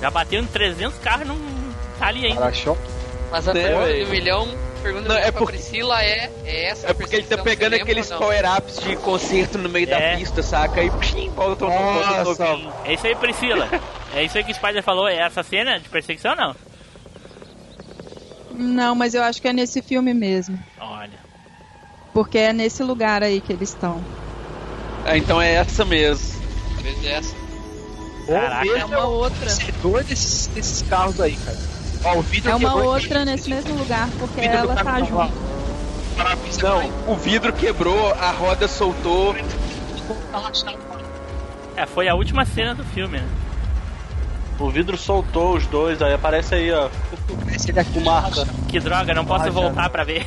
Já 0.00 0.10
bateu 0.10 0.40
em 0.40 0.46
300 0.46 0.98
carros 1.00 1.22
e 1.22 1.28
não 1.28 1.36
tá 1.98 2.06
ali 2.06 2.26
ainda. 2.26 2.40
Para-choque? 2.40 2.80
Mas 3.30 3.46
a 3.48 3.52
pergunta 3.52 3.84
velho? 3.86 4.04
do 4.06 4.10
milhão, 4.10 4.48
pergunta 4.78 5.08
Não, 5.08 5.16
é 5.16 5.30
porque- 5.30 5.52
Priscila 5.58 6.02
é, 6.02 6.30
é 6.44 6.64
essa 6.70 6.88
É 6.88 6.92
porque 6.94 7.16
ele 7.16 7.26
tá 7.26 7.38
pegando 7.38 7.74
aqueles 7.74 8.08
power-ups 8.10 8.80
de 8.80 8.96
concerto 8.96 9.58
no 9.58 9.68
meio 9.68 9.88
É. 9.92 10.12
da 10.12 10.16
pista, 10.18 10.42
saca? 10.42 10.82
E 10.82 10.90
pim, 10.90 11.30
volta 11.30 11.66
um. 11.66 11.70
É 12.84 12.94
isso 12.94 13.06
aí, 13.06 13.14
Priscila. 13.16 13.68
É 14.14 14.22
isso 14.24 14.36
aí 14.38 14.44
que 14.44 14.52
o 14.52 14.54
Spider 14.54 14.82
falou. 14.82 15.08
É 15.08 15.18
essa 15.18 15.42
cena 15.42 15.78
de 15.78 15.88
perseguição 15.88 16.34
não? 16.34 16.56
Não, 18.50 18.94
mas 18.94 19.14
eu 19.14 19.22
acho 19.22 19.40
que 19.40 19.48
é 19.48 19.52
nesse 19.52 19.80
filme 19.82 20.12
mesmo. 20.14 20.58
Olha. 20.80 21.18
Porque 22.12 22.38
é 22.38 22.52
nesse 22.52 22.82
lugar 22.82 23.22
aí 23.22 23.40
que 23.40 23.52
eles 23.52 23.68
estão. 23.68 24.02
Ah, 25.04 25.16
então 25.16 25.40
é 25.40 25.52
essa 25.54 25.84
mesmo. 25.84 26.40
Talvez 26.74 27.04
essa. 27.06 27.34
Caraca. 28.26 28.66
Ou 28.68 28.76
É 28.76 28.84
uma 28.84 29.04
outra. 29.06 29.46
desses, 30.04 30.46
desses 30.48 30.82
carros 30.88 31.20
aí, 31.20 31.36
cara. 31.36 31.58
Ó, 32.04 32.16
o 32.18 32.22
vidro 32.22 32.50
É 32.50 32.54
uma 32.54 32.70
quebrou 32.70 32.92
outra 32.94 33.24
nesse 33.24 33.50
mesmo 33.50 33.74
lugar, 33.76 34.08
porque 34.18 34.40
ela 34.40 34.74
tá 34.74 34.98
ó. 35.00 35.04
junto. 35.04 35.48
Não, 36.62 37.12
o 37.12 37.16
vidro 37.16 37.52
quebrou, 37.52 38.12
a 38.14 38.30
roda 38.30 38.66
soltou. 38.66 39.34
É, 41.76 41.86
foi 41.86 42.08
a 42.08 42.14
última 42.14 42.44
cena 42.44 42.74
do 42.74 42.84
filme, 42.84 43.18
né? 43.18 43.26
O 44.58 44.68
vidro 44.70 44.96
soltou 44.98 45.56
os 45.56 45.66
dois, 45.66 46.02
aí 46.02 46.12
aparece 46.12 46.54
aí, 46.56 46.72
ó. 46.72 46.88
Esse 47.54 47.70
daqui 47.72 47.92
Com 47.92 48.00
marca. 48.00 48.44
Que 48.68 48.80
droga, 48.80 49.14
não 49.14 49.24
posso 49.24 49.46
Ah, 49.46 49.50
voltar 49.50 49.88
pra 49.90 50.02
ver. 50.02 50.26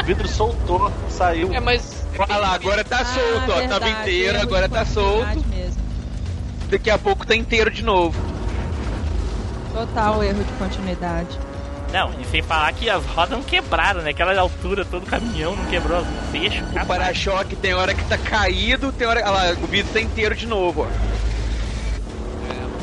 O 0.00 0.04
vidro 0.04 0.28
soltou, 0.28 0.92
saiu. 1.08 1.52
É, 1.54 1.60
mas. 1.60 2.04
Olha 2.18 2.36
lá, 2.36 2.54
agora 2.54 2.84
tá 2.84 2.98
Ah, 3.00 3.04
solto, 3.04 3.44
ó. 3.44 3.46
Tava 3.46 3.60
verdade, 3.60 3.90
inteiro, 3.90 4.34
erro 4.34 4.42
agora 4.42 4.68
de 4.68 4.74
tá 4.74 4.84
solto. 4.84 5.44
Mesmo. 5.48 5.80
Daqui 6.68 6.90
a 6.90 6.98
pouco 6.98 7.26
tá 7.26 7.34
inteiro 7.34 7.70
de 7.70 7.82
novo. 7.82 8.18
Total 9.72 10.22
erro 10.22 10.42
de 10.44 10.52
continuidade. 10.54 11.38
Não, 11.92 12.12
e 12.20 12.24
sem 12.26 12.40
falar 12.40 12.72
que 12.72 12.88
as 12.88 13.04
rodas 13.04 13.30
não 13.30 13.42
quebraram, 13.42 14.00
né? 14.02 14.10
Aquela 14.10 14.38
altura, 14.40 14.84
todo 14.84 15.02
o 15.02 15.06
caminhão 15.06 15.56
não 15.56 15.64
quebrou 15.66 16.00
os 16.00 16.06
fechos. 16.30 16.62
O 16.70 16.86
para-choque 16.86 17.56
tem 17.56 17.74
hora 17.74 17.92
que 17.94 18.04
tá 18.04 18.16
caído, 18.16 18.92
tem 18.92 19.06
hora. 19.08 19.20
Olha 19.20 19.30
lá, 19.30 19.50
o 19.60 19.66
vidro 19.66 19.92
tá 19.92 20.00
inteiro 20.00 20.36
de 20.36 20.46
novo, 20.46 20.82
ó. 20.82 21.20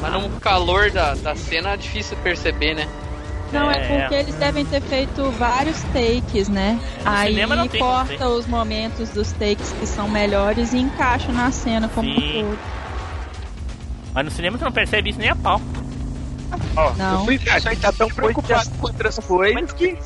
Mas 0.02 0.12
no 0.22 0.30
calor 0.40 0.92
da, 0.92 1.16
da 1.16 1.36
cena 1.36 1.72
é 1.72 1.78
difícil 1.78 2.18
perceber, 2.18 2.76
né? 2.76 2.88
Não, 3.52 3.72
é, 3.72 3.78
É. 3.78 4.00
porque 4.02 4.16
eles 4.16 4.36
devem 4.36 4.66
ter 4.66 4.82
feito 4.82 5.32
vários 5.32 5.82
takes, 5.94 6.50
né? 6.50 6.78
No 7.04 7.10
Aí 7.10 7.36
tem 7.70 7.80
corta 7.80 8.28
os 8.28 8.46
momentos 8.46 9.10
dos 9.10 9.32
takes 9.32 9.72
que 9.80 9.88
são 9.88 10.10
melhores 10.10 10.74
e 10.74 10.80
encaixa 10.80 11.32
na 11.32 11.50
cena 11.50 11.88
como 11.88 12.10
Sim. 12.10 12.44
um 12.44 12.50
todo. 12.50 12.60
Mas 14.14 14.26
no 14.26 14.32
cinema 14.32 14.58
tu 14.58 14.66
não 14.66 14.72
percebe 14.72 15.12
isso 15.12 15.20
nem 15.20 15.30
a 15.30 15.36
pau. 15.36 15.62
Ó, 16.76 16.94
Não. 16.94 17.20
eu 17.20 17.26
fui 17.26 17.40
A 17.50 17.60
gente 17.60 17.80
tá 17.82 17.92
tão 17.92 18.08
preocupado 18.10 18.70
com 18.72 18.88
outras 18.88 19.20
coisas 19.20 19.72
que. 19.74 19.98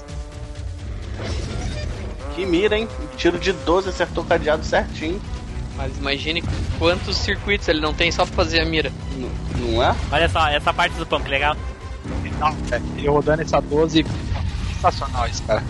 Que 2.35 2.45
mira, 2.45 2.77
hein? 2.77 2.87
Tiro 3.17 3.37
de 3.37 3.51
12 3.51 3.89
acertou 3.89 4.23
o 4.23 4.27
cadeado 4.27 4.63
certinho. 4.65 5.21
Mas 5.75 5.97
imagine 5.97 6.43
quantos 6.79 7.17
circuitos 7.17 7.67
ele 7.67 7.81
não 7.81 7.93
tem 7.93 8.11
só 8.11 8.25
pra 8.25 8.35
fazer 8.35 8.61
a 8.61 8.65
mira. 8.65 8.91
N- 9.15 9.29
Não 9.59 9.83
é? 9.83 9.95
Olha 10.11 10.29
só, 10.29 10.47
essa 10.47 10.73
parte 10.73 10.93
do 10.95 11.05
pump, 11.05 11.27
legal. 11.29 11.55
Não, 12.39 12.49
é, 12.71 12.81
ele 12.97 13.07
rodando 13.07 13.41
essa 13.41 13.59
12. 13.61 14.05
Sensacional 14.75 15.27
esse 15.27 15.41
cara. 15.43 15.63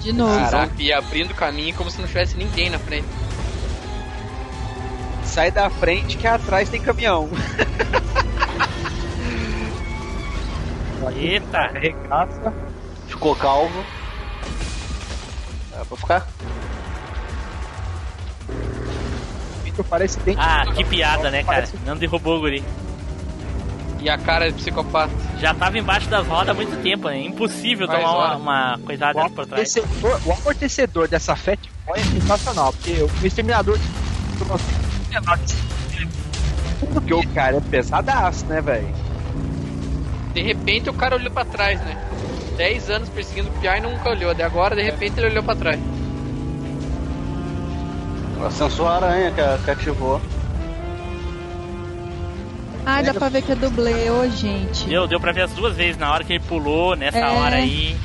De 0.00 0.12
novo. 0.12 0.34
Caraca. 0.38 0.72
E 0.78 0.92
abrindo 0.92 1.34
caminho 1.34 1.74
como 1.74 1.90
se 1.90 2.00
não 2.00 2.06
tivesse 2.08 2.36
ninguém 2.36 2.70
na 2.70 2.78
frente. 2.78 3.06
Sai 5.26 5.50
da 5.50 5.68
frente 5.68 6.16
que 6.16 6.26
atrás 6.26 6.68
tem 6.68 6.80
caminhão. 6.80 7.28
Eita! 11.14 11.68
Regaça. 11.72 12.52
Ficou 13.06 13.34
calvo. 13.36 13.84
É 15.78 15.84
pra 15.84 15.96
ficar? 15.96 16.26
O 19.60 19.64
vidro 19.64 19.84
parece 19.84 20.18
bem. 20.20 20.36
Ah, 20.38 20.64
que 20.74 20.84
piada, 20.84 21.30
né, 21.30 21.42
cara? 21.42 21.54
Parece- 21.66 21.78
Não 21.86 21.96
derrubou 21.96 22.36
o 22.36 22.40
guri. 22.40 22.62
E 24.00 24.10
a 24.10 24.18
cara 24.18 24.50
de 24.52 24.58
psicopata. 24.58 25.12
Já 25.38 25.54
tava 25.54 25.78
embaixo 25.78 26.08
das 26.08 26.26
rodas 26.26 26.50
há 26.50 26.54
muito 26.54 26.80
tempo, 26.82 27.08
né? 27.08 27.20
Impossível 27.22 27.86
tomar 27.86 28.00
uma, 28.00 28.10
hora. 28.14 28.36
uma 28.36 28.80
coisada 28.84 29.18
O 29.18 29.30
por 29.30 29.46
trás. 29.46 29.76
amortecedor, 29.76 30.20
o 30.26 30.32
amortecedor 30.32 31.08
dessa 31.08 31.34
Fat 31.34 31.58
Boy 31.86 31.98
é 31.98 32.02
sensacional, 32.04 32.72
porque 32.72 32.92
o 33.02 33.26
exterminador 33.26 33.78
Porque 36.92 37.14
o 37.14 37.26
cara 37.28 37.56
é 37.56 37.60
pesadaço, 37.60 38.44
né, 38.46 38.60
velho? 38.60 38.88
De 40.34 40.42
repente 40.42 40.90
o 40.90 40.94
cara 40.94 41.16
olhou 41.16 41.30
pra 41.30 41.44
trás, 41.44 41.80
né? 41.80 41.96
10 42.56 42.90
anos 42.90 43.08
perseguindo 43.08 43.48
o 43.48 43.52
Piá 43.60 43.78
e 43.78 43.80
nunca 43.80 44.10
olhou. 44.10 44.34
De 44.34 44.42
agora, 44.42 44.74
de 44.74 44.82
repente, 44.82 45.18
ele 45.18 45.28
olhou 45.28 45.42
pra 45.42 45.54
trás. 45.54 45.78
Acensou 48.46 48.86
a 48.86 48.96
aranha 48.96 49.30
que, 49.30 49.64
que 49.64 49.70
ativou. 49.70 50.20
Ah, 52.84 53.02
dá 53.02 53.12
pra 53.12 53.28
ver 53.28 53.42
que 53.42 53.52
é 53.52 53.56
dublê, 53.56 54.08
ô 54.10 54.28
gente. 54.30 54.86
Deu, 54.88 55.08
deu 55.08 55.18
pra 55.18 55.32
ver 55.32 55.42
as 55.42 55.52
duas 55.52 55.74
vezes, 55.76 55.96
na 55.98 56.12
hora 56.12 56.22
que 56.22 56.34
ele 56.34 56.44
pulou, 56.44 56.94
nessa 56.94 57.18
É. 57.18 57.30
hora 57.30 57.56
aí. 57.56 57.96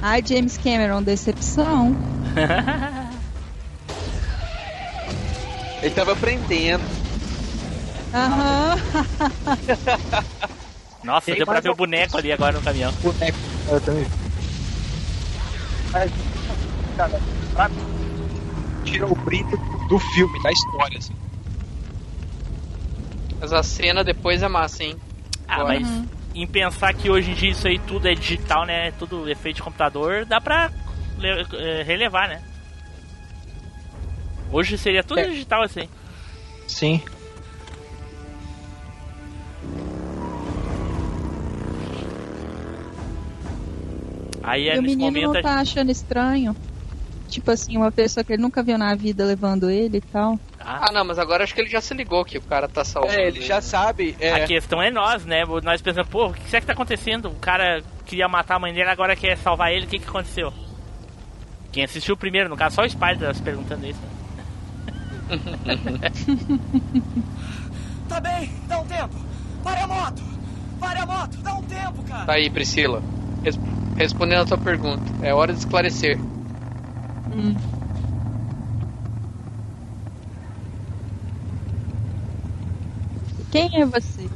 Ai, 0.00 0.22
James 0.26 0.56
Cameron, 0.56 1.02
decepção. 1.02 1.94
Ele 5.84 5.94
tava 5.94 6.12
aprendendo. 6.12 6.82
Aham. 8.14 8.76
Nossa, 11.04 11.26
Tem 11.26 11.34
deu 11.36 11.46
pra 11.46 11.60
ver 11.60 11.68
o 11.68 11.72
um- 11.72 11.76
boneco 11.76 12.16
ali 12.16 12.32
agora 12.32 12.52
no 12.56 12.62
caminhão. 12.62 12.90
boneco. 13.02 13.36
Eu 13.68 13.80
também. 13.82 14.06
Mas, 15.92 16.10
cara, 16.96 17.20
pra 17.52 17.68
mim, 17.68 17.84
tira 18.84 19.06
o 19.06 19.14
brilho 19.14 19.58
do 19.88 19.98
filme, 19.98 20.42
da 20.42 20.50
história, 20.50 20.98
assim. 20.98 21.14
Mas 23.40 23.52
a 23.52 23.62
cena 23.62 24.02
depois 24.02 24.42
é 24.42 24.48
massa, 24.48 24.82
hein? 24.84 24.96
Ah, 25.46 25.56
Agora. 25.56 25.78
mas 25.80 26.02
em 26.34 26.46
pensar 26.46 26.94
que 26.94 27.10
hoje 27.10 27.32
em 27.32 27.34
dia 27.34 27.50
isso 27.50 27.68
aí 27.68 27.78
tudo 27.78 28.08
é 28.08 28.14
digital, 28.14 28.64
né? 28.64 28.90
Tudo 28.92 29.28
efeito 29.28 29.56
de 29.56 29.62
computador, 29.62 30.24
dá 30.24 30.40
pra 30.40 30.70
eh, 31.22 31.82
relevar, 31.82 32.28
né? 32.28 32.40
Hoje 34.54 34.78
seria 34.78 35.02
tudo 35.02 35.18
É. 35.18 35.24
digital 35.24 35.62
assim. 35.62 35.88
Sim. 36.68 37.02
Aí 44.44 44.68
é 44.68 44.76
e 44.76 44.78
o 44.78 44.82
menino 44.82 45.06
momento 45.06 45.32
não 45.32 45.42
tá 45.42 45.58
achando 45.58 45.90
estranho. 45.90 46.54
Tipo 47.28 47.50
assim, 47.50 47.76
uma 47.76 47.90
pessoa 47.90 48.22
que 48.22 48.32
ele 48.32 48.42
nunca 48.42 48.62
viu 48.62 48.78
na 48.78 48.94
vida 48.94 49.24
levando 49.24 49.68
ele 49.68 49.96
e 49.96 50.00
tal. 50.00 50.38
Ah, 50.60 50.92
não, 50.92 51.04
mas 51.04 51.18
agora 51.18 51.42
acho 51.42 51.52
que 51.52 51.60
ele 51.60 51.68
já 51.68 51.80
se 51.80 51.92
ligou 51.92 52.24
que 52.24 52.38
o 52.38 52.42
cara 52.42 52.68
tá 52.68 52.84
salvando. 52.84 53.18
É, 53.18 53.26
ele 53.26 53.40
já 53.40 53.60
sabe. 53.60 54.14
A 54.32 54.46
questão 54.46 54.80
é 54.80 54.88
nós, 54.88 55.24
né? 55.24 55.44
Nós 55.64 55.82
pensando, 55.82 56.06
pô, 56.06 56.26
o 56.28 56.32
que 56.32 56.48
será 56.48 56.60
que 56.60 56.66
tá 56.68 56.74
acontecendo? 56.74 57.28
O 57.28 57.34
cara 57.34 57.82
queria 58.06 58.28
matar 58.28 58.54
a 58.54 58.58
mãe 58.60 58.72
dele, 58.72 58.88
agora 58.88 59.16
quer 59.16 59.36
salvar 59.36 59.72
ele, 59.72 59.86
o 59.86 59.88
que 59.88 59.98
que 59.98 60.08
aconteceu? 60.08 60.52
Quem 61.72 61.82
assistiu 61.82 62.16
primeiro, 62.16 62.48
no 62.48 62.56
caso, 62.56 62.76
só 62.76 62.82
o 62.82 62.88
Spider 62.88 63.18
tá 63.18 63.34
se 63.34 63.42
perguntando 63.42 63.84
isso. 63.84 64.13
Tá 68.08 68.20
bem, 68.20 68.50
dá 68.68 68.80
um 68.80 68.86
tempo. 68.86 69.14
Pare 69.62 69.80
a 69.80 69.86
moto! 69.86 70.22
Pare 70.78 70.98
a 71.00 71.06
moto! 71.06 71.36
Dá 71.38 71.54
um 71.54 71.62
tempo, 71.62 72.02
cara! 72.04 72.26
Tá 72.26 72.32
aí, 72.34 72.50
Priscila. 72.50 73.02
Res- 73.42 73.58
respondendo 73.96 74.42
a 74.42 74.46
tua 74.46 74.58
pergunta. 74.58 75.02
É 75.22 75.32
hora 75.32 75.52
de 75.52 75.58
esclarecer. 75.58 76.18
Quem 83.50 83.80
é 83.80 83.84
você? 83.86 84.28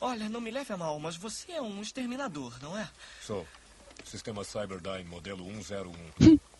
Olha, 0.00 0.28
não 0.28 0.40
me 0.40 0.50
leve 0.50 0.72
a 0.72 0.76
mal, 0.76 0.98
mas 1.00 1.16
você 1.16 1.52
é 1.52 1.62
um 1.62 1.80
exterminador, 1.80 2.52
não 2.62 2.78
é? 2.78 2.88
Sou. 3.22 3.46
Sistema 4.04 4.44
Cyberdyne, 4.44 5.04
modelo 5.04 5.44
101. 5.44 6.38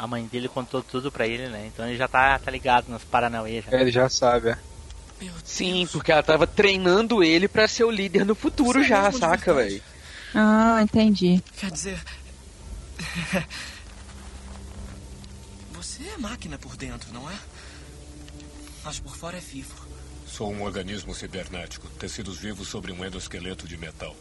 A 0.00 0.06
mãe 0.06 0.24
dele 0.24 0.48
contou 0.48 0.82
tudo 0.82 1.12
pra 1.12 1.26
ele, 1.26 1.46
né? 1.48 1.66
Então 1.66 1.86
ele 1.86 1.98
já 1.98 2.08
tá, 2.08 2.38
tá 2.38 2.50
ligado 2.50 2.88
nos 2.88 3.04
Paranauê 3.04 3.60
já. 3.60 3.78
Ele 3.78 3.90
já 3.90 4.08
sabe, 4.08 4.48
é. 4.48 4.58
Sim, 5.44 5.86
porque 5.92 6.10
ela 6.10 6.22
tava 6.22 6.46
treinando 6.46 7.22
ele 7.22 7.46
pra 7.46 7.68
ser 7.68 7.84
o 7.84 7.90
líder 7.90 8.24
no 8.24 8.34
futuro 8.34 8.80
Isso 8.80 8.86
é 8.86 8.96
já, 8.96 9.10
de 9.10 9.18
saca, 9.18 9.52
velho? 9.52 9.82
Ah, 10.34 10.80
entendi. 10.82 11.42
Quer 11.54 11.70
dizer. 11.70 12.02
Você 15.72 16.02
é 16.04 16.16
máquina 16.16 16.56
por 16.56 16.78
dentro, 16.78 17.12
não 17.12 17.30
é? 17.30 17.34
Mas 18.82 18.98
por 18.98 19.14
fora 19.14 19.36
é 19.36 19.40
vivo. 19.40 19.74
Sou 20.26 20.50
um 20.50 20.62
organismo 20.62 21.14
cibernético, 21.14 21.86
tecidos 21.98 22.38
vivos 22.38 22.68
sobre 22.68 22.90
um 22.90 23.04
endoesqueleto 23.04 23.68
de 23.68 23.76
metal. 23.76 24.16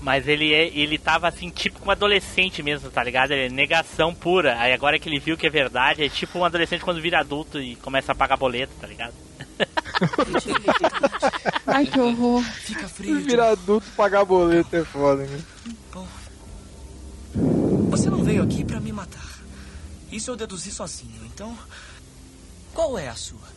Mas 0.00 0.28
ele 0.28 0.54
é, 0.54 0.68
ele 0.68 0.96
tava 0.96 1.26
assim, 1.26 1.50
tipo 1.50 1.84
um 1.84 1.90
adolescente 1.90 2.62
mesmo, 2.62 2.90
tá 2.90 3.02
ligado? 3.02 3.32
Ele 3.32 3.46
é 3.46 3.48
negação 3.48 4.14
pura. 4.14 4.58
Aí 4.58 4.72
agora 4.72 4.98
que 4.98 5.08
ele 5.08 5.18
viu 5.18 5.36
que 5.36 5.46
é 5.46 5.50
verdade, 5.50 6.04
é 6.04 6.08
tipo 6.08 6.38
um 6.38 6.44
adolescente 6.44 6.84
quando 6.84 7.00
vira 7.00 7.18
adulto 7.18 7.60
e 7.60 7.74
começa 7.76 8.12
a 8.12 8.14
pagar 8.14 8.36
boleto, 8.36 8.72
tá 8.80 8.86
ligado? 8.86 9.14
Ai, 11.66 11.86
que 11.86 11.98
horror. 11.98 12.42
Fica 12.42 12.88
frio. 12.88 13.20
Virar 13.20 13.50
adulto 13.50 13.86
pagar 13.96 14.24
boleto 14.24 14.76
é 14.76 14.84
foda, 14.84 15.24
né? 15.24 15.40
Você 17.90 18.08
não 18.08 18.22
veio 18.22 18.42
aqui 18.42 18.64
pra 18.64 18.80
me 18.80 18.92
matar. 18.92 19.38
Isso 20.10 20.30
eu 20.30 20.36
deduzi 20.36 20.70
sozinho, 20.70 21.24
então. 21.26 21.56
Qual 22.72 22.98
é 22.98 23.08
a 23.08 23.14
sua? 23.14 23.48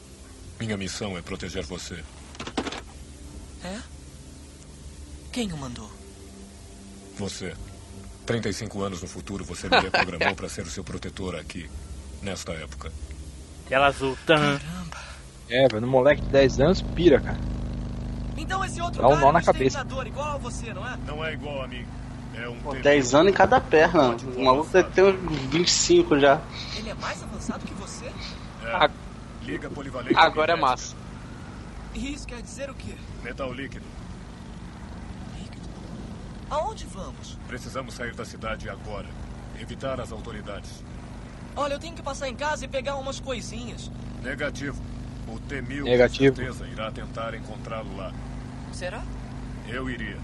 Minha 0.60 0.78
missão 0.78 1.18
é 1.18 1.22
proteger 1.22 1.64
você. 1.64 2.04
É? 3.64 3.80
Quem 5.32 5.52
o 5.54 5.58
mandou? 5.58 5.90
Você. 7.22 7.54
35 8.26 8.82
anos 8.82 9.02
no 9.02 9.08
futuro, 9.08 9.46
você 9.46 9.70
me 9.70 9.80
reprogramou 9.80 10.36
para 10.36 10.50
ser 10.50 10.64
o 10.64 10.70
seu 10.70 10.84
protetor 10.84 11.36
aqui, 11.36 11.70
nesta 12.20 12.52
época. 12.54 12.92
Tela 13.70 13.88
azul. 13.88 14.18
Tan. 14.26 14.60
É, 15.48 15.68
velho, 15.68 15.82
no 15.82 15.88
moleque 15.88 16.22
de 16.22 16.30
10 16.30 16.60
anos, 16.62 16.82
pira, 16.82 17.20
cara. 17.20 17.38
Então 18.36 18.66
esse 18.66 18.82
outro 18.82 19.04
Dá 19.04 19.08
um 19.08 19.20
nó 19.20 19.30
é 19.30 19.34
na 19.34 19.42
cabeça. 19.44 19.86
igual 20.06 20.36
a 20.36 20.38
você, 20.38 20.74
não 20.74 20.88
é? 20.88 20.98
Não 21.06 21.24
é 21.24 21.34
igual 21.34 21.62
a 21.62 21.68
mim. 21.68 21.86
É 22.34 22.50
um 22.50 22.58
Pô, 22.60 22.74
10 22.74 23.14
anos 23.14 23.32
em 23.32 23.36
cada 23.36 23.62
perna. 23.62 24.16
O 24.36 24.44
maluco 24.44 24.70
deve 24.72 24.90
ter 24.90 25.04
uns 25.04 25.42
25 25.52 26.20
já. 26.20 26.42
Ele 26.76 26.90
é 26.90 26.94
mais 26.96 27.22
avançado 27.22 27.64
que 27.64 27.74
você? 27.76 28.06
É. 28.64 28.90
Liga 29.44 29.70
polivalente. 29.70 30.16
Agora 30.18 30.54
é 30.54 30.56
massa. 30.56 30.96
E 31.94 32.14
isso 32.14 32.26
quer 32.26 32.42
dizer 32.42 32.70
o 32.72 32.74
quê? 32.74 32.96
Metal 33.24 33.54
líquido. 33.54 33.86
Aonde 36.52 36.86
vamos? 36.86 37.38
Precisamos 37.48 37.94
sair 37.94 38.14
da 38.14 38.26
cidade 38.26 38.70
agora. 38.70 39.08
Evitar 39.58 40.02
as 40.02 40.12
autoridades. 40.12 40.84
Olha, 41.56 41.76
eu 41.76 41.80
tenho 41.80 41.96
que 41.96 42.02
passar 42.02 42.28
em 42.28 42.36
casa 42.36 42.66
e 42.66 42.68
pegar 42.68 42.98
umas 42.98 43.22
coisinhas. 43.22 43.90
Negativo. 44.22 44.82
O 45.30 45.40
T-1000 45.40 45.84
Negativo. 45.84 46.36
com 46.36 46.42
certeza 46.42 46.68
irá 46.68 46.92
tentar 46.92 47.34
encontrá-lo 47.36 47.96
lá. 47.96 48.12
Será? 48.74 49.02
Eu 49.70 49.90
iria. 49.90 50.18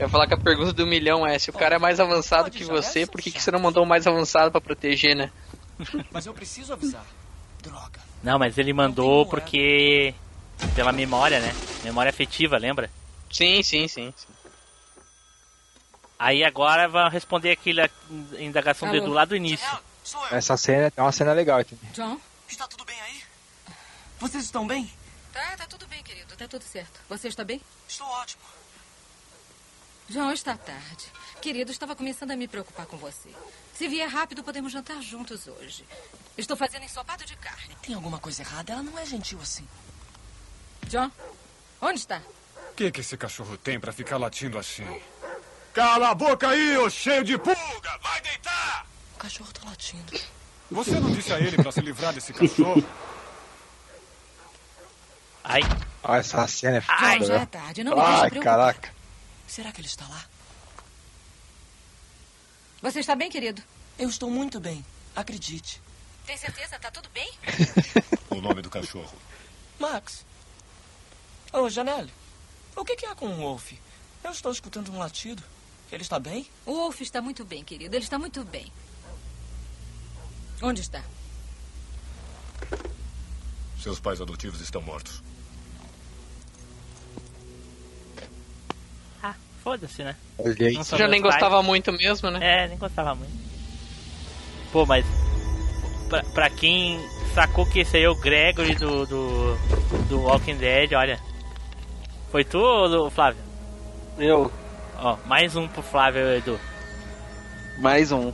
Eu 0.00 0.06
ia 0.06 0.08
falar 0.08 0.26
que 0.26 0.32
a 0.32 0.38
pergunta 0.38 0.72
do 0.72 0.86
milhão 0.86 1.26
é: 1.26 1.38
se 1.38 1.50
o 1.50 1.52
cara 1.52 1.76
é 1.76 1.78
mais 1.78 2.00
avançado 2.00 2.50
que 2.50 2.64
você, 2.64 3.06
por 3.06 3.20
que, 3.20 3.30
que 3.30 3.42
você 3.42 3.50
não 3.50 3.60
mandou 3.60 3.84
o 3.84 3.86
mais 3.86 4.06
avançado 4.06 4.50
pra 4.50 4.58
proteger, 4.58 5.14
né? 5.14 5.30
Mas 6.10 6.26
eu 6.26 6.34
preciso 6.34 6.72
avisar. 6.72 7.04
Droga. 7.62 8.00
Não, 8.22 8.38
mas 8.38 8.56
ele 8.56 8.72
mandou 8.72 9.26
porque. 9.26 10.14
Pela 10.74 10.92
memória, 10.92 11.40
né? 11.40 11.54
Memória 11.84 12.10
afetiva, 12.10 12.58
lembra? 12.58 12.90
Sim, 13.30 13.62
sim, 13.62 13.88
sim. 13.88 14.12
sim. 14.16 14.32
Aí 16.18 16.44
agora 16.44 16.86
vamos 16.86 17.12
responder 17.12 17.52
aquela 17.52 17.88
indagação 18.38 18.88
do 18.90 18.94
Alô? 18.94 19.04
Edu 19.04 19.12
lá 19.12 19.24
do 19.24 19.34
início. 19.34 19.66
Essa 20.30 20.56
cena 20.56 20.92
é 20.94 21.02
uma 21.02 21.12
cena 21.12 21.32
legal, 21.32 21.60
entendeu? 21.60 21.88
John? 21.92 22.20
Está 22.46 22.66
tudo 22.68 22.84
bem 22.84 23.00
aí? 23.00 23.22
Vocês 24.18 24.44
estão 24.44 24.66
bem? 24.66 24.90
Tá, 25.32 25.56
tá 25.56 25.66
tudo 25.66 25.86
bem, 25.86 26.02
querido. 26.02 26.36
Tá 26.36 26.46
tudo 26.46 26.62
certo. 26.62 27.00
Você 27.08 27.28
está 27.28 27.42
bem? 27.42 27.60
Estou 27.88 28.06
ótimo. 28.06 28.42
John, 30.10 30.32
está 30.32 30.56
tarde. 30.56 31.06
Querido, 31.40 31.70
estava 31.70 31.94
começando 31.94 32.32
a 32.32 32.36
me 32.36 32.48
preocupar 32.48 32.84
com 32.84 32.96
você. 32.96 33.30
Se 33.72 33.86
vier 33.86 34.08
rápido, 34.08 34.42
podemos 34.42 34.72
jantar 34.72 35.00
juntos 35.00 35.46
hoje. 35.46 35.84
Estou 36.36 36.56
fazendo 36.56 36.82
ensopado 36.84 37.24
de 37.24 37.36
carne. 37.36 37.76
Tem 37.80 37.94
alguma 37.94 38.18
coisa 38.18 38.42
errada? 38.42 38.72
Ela 38.72 38.82
não 38.82 38.98
é 38.98 39.06
gentil 39.06 39.38
assim. 39.40 39.66
John, 40.88 41.08
onde 41.80 42.00
está? 42.00 42.20
O 42.70 42.74
que, 42.74 42.90
que 42.90 43.00
esse 43.00 43.16
cachorro 43.16 43.56
tem 43.56 43.78
para 43.78 43.92
ficar 43.92 44.16
latindo 44.16 44.58
assim? 44.58 44.84
Cala 45.72 46.08
a 46.10 46.14
boca 46.14 46.48
aí, 46.48 46.76
ô 46.78 46.90
cheio 46.90 47.22
de 47.22 47.38
pulga! 47.38 47.98
Vai 48.02 48.20
deitar! 48.22 48.84
O 49.14 49.18
cachorro 49.18 49.52
tá 49.52 49.68
latindo. 49.68 50.12
Você 50.72 50.98
não 50.98 51.12
disse 51.12 51.32
a 51.32 51.38
ele 51.38 51.56
para 51.56 51.70
se 51.70 51.80
livrar 51.80 52.12
desse 52.12 52.32
cachorro? 52.32 52.84
Ai. 55.44 55.60
Olha, 56.02 56.18
essa 56.18 56.48
cena 56.48 56.78
é 56.78 56.80
foda, 56.80 57.24
já 57.24 57.40
é 57.42 57.46
tarde. 57.46 57.84
Não 57.84 57.94
me 57.94 58.02
deixe 58.02 58.22
Ai, 58.22 58.30
preocupar. 58.30 58.56
caraca. 58.58 58.99
Será 59.50 59.72
que 59.72 59.80
ele 59.80 59.88
está 59.88 60.06
lá? 60.06 60.24
Você 62.82 63.00
está 63.00 63.16
bem, 63.16 63.28
querido? 63.28 63.60
Eu 63.98 64.08
estou 64.08 64.30
muito 64.30 64.60
bem. 64.60 64.86
Acredite. 65.14 65.82
Tem 66.24 66.36
certeza? 66.36 66.78
Tá 66.78 66.88
tudo 66.88 67.08
bem? 67.10 67.28
O 68.30 68.40
nome 68.40 68.62
do 68.62 68.70
cachorro. 68.70 69.12
Max. 69.76 70.24
Ô, 71.52 71.68
Janelle. 71.68 72.12
O 72.76 72.84
que, 72.84 72.94
que 72.94 73.04
há 73.04 73.14
com 73.16 73.26
o 73.26 73.36
Wolf? 73.38 73.72
Eu 74.22 74.30
estou 74.30 74.52
escutando 74.52 74.92
um 74.92 74.98
latido. 74.98 75.42
Ele 75.90 76.02
está 76.02 76.20
bem? 76.20 76.48
O 76.64 76.72
Wolf 76.72 77.00
está 77.00 77.20
muito 77.20 77.44
bem, 77.44 77.64
querido. 77.64 77.96
Ele 77.96 78.04
está 78.04 78.20
muito 78.20 78.44
bem. 78.44 78.72
Onde 80.62 80.80
está? 80.80 81.02
Seus 83.82 83.98
pais 83.98 84.20
adotivos 84.20 84.60
estão 84.60 84.80
mortos. 84.80 85.20
Foda-se, 89.62 90.02
né? 90.02 90.14
Olha 90.38 90.54
Já 90.82 91.08
nem 91.08 91.20
pais. 91.20 91.34
gostava 91.34 91.62
muito 91.62 91.92
mesmo, 91.92 92.30
né? 92.30 92.64
É, 92.64 92.68
nem 92.68 92.78
gostava 92.78 93.14
muito. 93.14 93.32
Pô, 94.72 94.86
mas. 94.86 95.04
Pra, 96.08 96.22
pra 96.34 96.50
quem 96.50 96.98
sacou 97.34 97.64
que 97.66 97.80
esse 97.80 97.96
aí 97.96 98.02
é 98.04 98.08
o 98.10 98.14
Gregory 98.16 98.74
do, 98.74 99.06
do, 99.06 99.56
do 100.08 100.20
Walking 100.22 100.56
Dead, 100.56 100.92
olha. 100.92 101.18
Foi 102.30 102.44
tu, 102.44 102.58
ou 102.58 102.88
do- 102.88 103.10
Flávio? 103.10 103.40
Eu. 104.18 104.50
Ó, 104.98 105.16
mais 105.26 105.56
um 105.56 105.66
pro 105.68 105.82
Flávio 105.82 106.26
Edu. 106.36 106.58
Mais 107.78 108.12
um. 108.12 108.32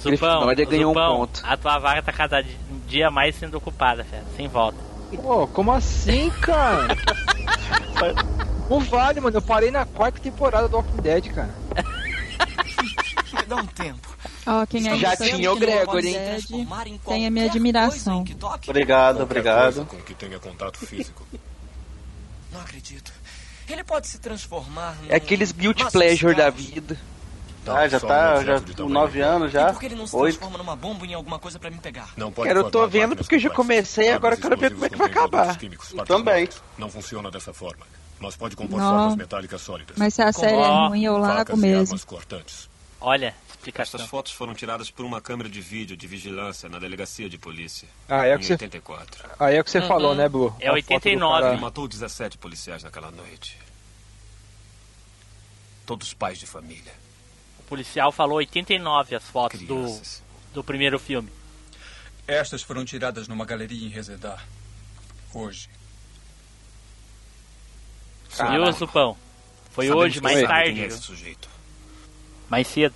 Zupão, 0.00 0.10
Grifinória 0.10 0.64
ganhou 0.64 0.90
um 0.90 0.94
Zupão, 0.94 1.16
ponto. 1.18 1.40
a 1.44 1.56
tua 1.56 1.78
vaga 1.78 2.02
tá 2.02 2.12
cada 2.12 2.40
di- 2.42 2.56
dia 2.86 3.10
mais 3.10 3.34
sendo 3.34 3.56
ocupada, 3.58 4.04
fera. 4.04 4.24
Sem 4.36 4.46
volta. 4.48 4.78
Pô, 5.22 5.46
como 5.48 5.72
assim, 5.72 6.30
cara? 6.40 6.96
Não 8.68 8.80
vale, 8.80 9.20
mano. 9.20 9.36
Eu 9.36 9.42
parei 9.42 9.70
na 9.70 9.84
quarta 9.86 10.20
temporada 10.20 10.68
do 10.68 10.76
Walking 10.76 11.02
Dead, 11.02 11.32
cara. 11.32 11.54
Dá 13.46 13.56
um 13.56 13.66
tempo. 13.66 14.08
Ó, 14.46 14.66
quem 14.66 14.88
é 14.88 14.96
Já 14.96 15.16
tinha 15.16 15.52
o 15.52 15.56
Gregory, 15.56 16.08
hein? 16.08 16.98
Tem 17.06 17.26
a 17.26 17.30
minha 17.30 17.46
admiração. 17.46 18.24
Obrigado, 18.66 19.22
obrigado. 19.22 19.86
com 19.86 19.96
que 19.98 20.14
tenha 20.14 20.38
contato 20.38 20.78
físico. 20.78 21.26
Não 22.52 22.60
acredito. 22.60 23.12
Ele 23.68 23.84
pode 23.84 24.06
se 24.06 24.18
transformar 24.18 24.96
num... 25.02 25.10
É 25.10 25.16
aqueles 25.16 25.52
guilty 25.52 25.82
Nossa, 25.82 25.98
pleasure 25.98 26.34
da 26.34 26.48
vida. 26.48 26.98
Ah, 27.66 27.86
já 27.86 28.00
só 28.00 28.06
um 28.06 28.08
tá, 28.08 28.42
já 28.44 28.60
com 28.60 28.72
tamanho 28.72 28.94
9 28.94 29.18
médio. 29.18 29.34
anos 29.34 29.52
já. 29.52 29.72
Por 29.72 29.80
que 29.80 29.86
ele 29.86 29.94
não 29.94 30.06
se 30.06 30.16
Oito. 30.16 30.38
transforma 30.38 30.56
numa 30.56 30.74
bomba 30.74 31.04
em 31.04 31.12
alguma 31.12 31.38
coisa 31.38 31.58
pra 31.58 31.70
me 31.70 31.76
pegar? 31.76 32.08
Não 32.16 32.32
pode 32.32 32.48
Cara, 32.48 32.60
eu 32.60 32.70
tô 32.70 32.86
vendo 32.86 33.14
porque 33.14 33.34
eu 33.34 33.38
já 33.38 33.50
comecei, 33.50 34.10
agora 34.10 34.36
eu 34.36 34.40
quero 34.40 34.56
ver 34.56 34.72
como 34.72 34.86
é 34.86 34.88
que 34.88 34.96
vai 34.96 35.10
acabar. 35.10 35.58
também. 36.06 36.48
Não 36.78 36.88
funciona 36.88 37.30
dessa 37.30 37.52
forma. 37.52 37.84
Mas 38.20 38.36
pode 38.36 38.56
compor 38.56 38.78
Não. 38.80 38.90
formas 38.90 39.16
metálicas 39.16 39.60
sólidas. 39.62 39.96
Mas 39.96 40.14
se 40.14 40.22
a 40.22 40.32
série 40.32 40.54
é 40.54 40.56
Ó, 40.56 40.88
ruim, 40.88 41.04
eu 41.04 41.16
largo 41.18 41.36
Facas 41.38 41.58
e 41.58 41.60
mesmo. 41.62 41.78
armas 41.86 42.04
cortantes. 42.04 42.68
Olha, 43.00 43.32
explicação. 43.48 43.98
Essas 44.00 44.10
fotos 44.10 44.32
foram 44.32 44.54
tiradas 44.54 44.90
por 44.90 45.04
uma 45.04 45.20
câmera 45.20 45.48
de 45.48 45.60
vídeo 45.60 45.96
de 45.96 46.06
vigilância 46.08 46.68
na 46.68 46.80
delegacia 46.80 47.28
de 47.28 47.38
polícia. 47.38 47.86
Ah, 48.08 48.26
é 48.26 48.34
o 48.34 48.38
que 48.40 48.44
você- 48.46 48.54
84. 48.54 49.24
Aí 49.38 49.54
é 49.54 49.60
o 49.60 49.64
que 49.64 49.70
você 49.70 49.78
Uhum. 49.78 49.86
falou, 49.86 50.14
né, 50.16 50.28
Blue? 50.28 50.48
É 50.58 50.66
A 50.68 50.70
foto 50.72 50.72
do 50.72 50.74
89. 50.94 51.40
cara- 51.42 51.52
Ele 51.54 51.62
matou 51.62 51.86
17 51.86 52.36
policiais 52.38 52.82
naquela 52.82 53.10
noite. 53.12 53.56
Todos 55.86 56.12
pais 56.12 56.38
de 56.38 56.46
família. 56.46 56.92
O 57.60 57.62
policial 57.62 58.10
falou 58.12 58.38
89 58.38 59.14
as 59.14 59.24
fotos 59.24 59.60
do, 59.62 60.00
do 60.52 60.64
primeiro 60.64 60.98
filme. 60.98 61.30
Estas 62.26 62.62
foram 62.62 62.84
tiradas 62.84 63.26
numa 63.28 63.44
galeria 63.46 63.86
em 63.86 63.90
Resedar. 63.90 64.44
Hoje. 65.32 65.68
Viu, 68.28 68.72
Zupão? 68.72 69.16
Foi 69.72 69.86
Sabemos 69.86 70.04
hoje, 70.04 70.20
mais 70.20 70.36
sabe 70.36 70.48
tarde. 70.48 70.72
quem 70.72 70.82
é 70.82 70.86
viu? 70.86 70.96
esse 70.96 71.04
sujeito. 71.04 71.48
Mais 72.48 72.66
cedo. 72.66 72.94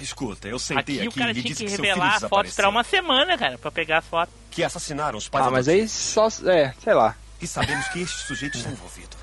Escuta, 0.00 0.48
eu 0.48 0.58
sentei 0.58 0.96
Aqui 0.96 1.06
aqui, 1.06 1.08
o 1.08 1.12
cara 1.12 1.30
e 1.30 1.34
tinha 1.34 1.44
disse 1.44 1.64
que 1.64 1.64
que 1.64 1.76
seu 1.76 1.84
filho 1.84 1.94
revelar 1.94 2.16
a 2.24 2.28
foto, 2.28 2.46
esperar 2.46 2.68
uma 2.68 2.82
semana, 2.82 3.38
cara, 3.38 3.56
pra 3.58 3.70
pegar 3.70 3.98
as 3.98 4.04
fotos. 4.04 4.34
Que 4.50 4.62
assassinaram 4.64 5.16
os 5.18 5.28
pais 5.28 5.46
Ah, 5.46 5.50
mas 5.50 5.68
aí 5.68 5.88
só. 5.88 6.26
É, 6.46 6.74
sei 6.82 6.94
lá. 6.94 7.16
E 7.40 7.46
sabemos 7.46 7.86
que 7.88 8.00
este 8.00 8.26
sujeito 8.26 8.56
está 8.56 8.70
envolvido. 8.70 9.16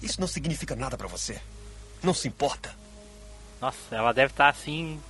Isso 0.00 0.20
não 0.20 0.28
significa 0.28 0.76
nada 0.76 0.96
pra 0.96 1.08
você. 1.08 1.40
Não 2.02 2.14
se 2.14 2.28
importa. 2.28 2.74
Nossa, 3.60 3.76
ela 3.90 4.12
deve 4.12 4.32
estar 4.32 4.48
assim. 4.48 5.00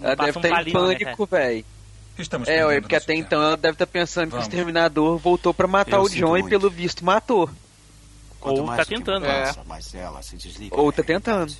Ela 0.00 0.14
deve 0.16 0.38
um 0.38 0.40
estar 0.40 0.48
em 0.48 0.52
palito, 0.52 0.80
né, 0.86 0.98
pânico, 0.98 1.26
velho. 1.26 1.64
Estamos 2.18 2.48
É, 2.48 2.64
ué, 2.64 2.80
porque 2.80 2.94
até 2.94 3.06
tempo. 3.14 3.20
então 3.26 3.42
ela 3.42 3.56
deve 3.56 3.74
estar 3.74 3.86
pensando 3.86 4.26
que 4.26 4.30
Vamos. 4.32 4.46
o 4.46 4.48
exterminador 4.48 5.18
voltou 5.18 5.52
pra 5.52 5.66
matar 5.66 5.96
Eu 5.96 6.02
o 6.02 6.08
John 6.08 6.36
e 6.36 6.42
muito. 6.42 6.48
pelo 6.48 6.70
visto 6.70 7.04
matou. 7.04 7.50
Quanto 8.40 8.60
Ou 8.60 8.66
tá 8.66 8.84
tempo 8.84 9.00
tentando. 9.04 9.24
passa, 9.24 10.36
desliga 10.36 10.76
Ou 10.78 10.90
da 10.92 10.96
tá 10.98 11.02
tentando. 11.02 11.52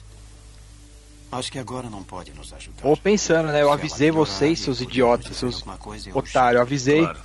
Acho 1.33 1.51
que 1.51 1.59
agora 1.59 1.91
não 1.91 2.03
pode 2.05 2.33
nos 2.33 2.53
ajudar. 2.53 2.87
Ou 2.87 2.97
pensando, 2.97 3.49
né? 3.49 3.63
Eu 3.63 3.69
Se 3.69 3.73
avisei 3.75 4.11
vocês, 4.11 4.61
e 4.61 4.63
seus 4.63 4.81
idiotas, 4.81 5.37
seus 5.37 5.65
otários. 6.13 6.57
Eu 6.57 6.63
avisei. 6.63 7.01
Claro. 7.01 7.19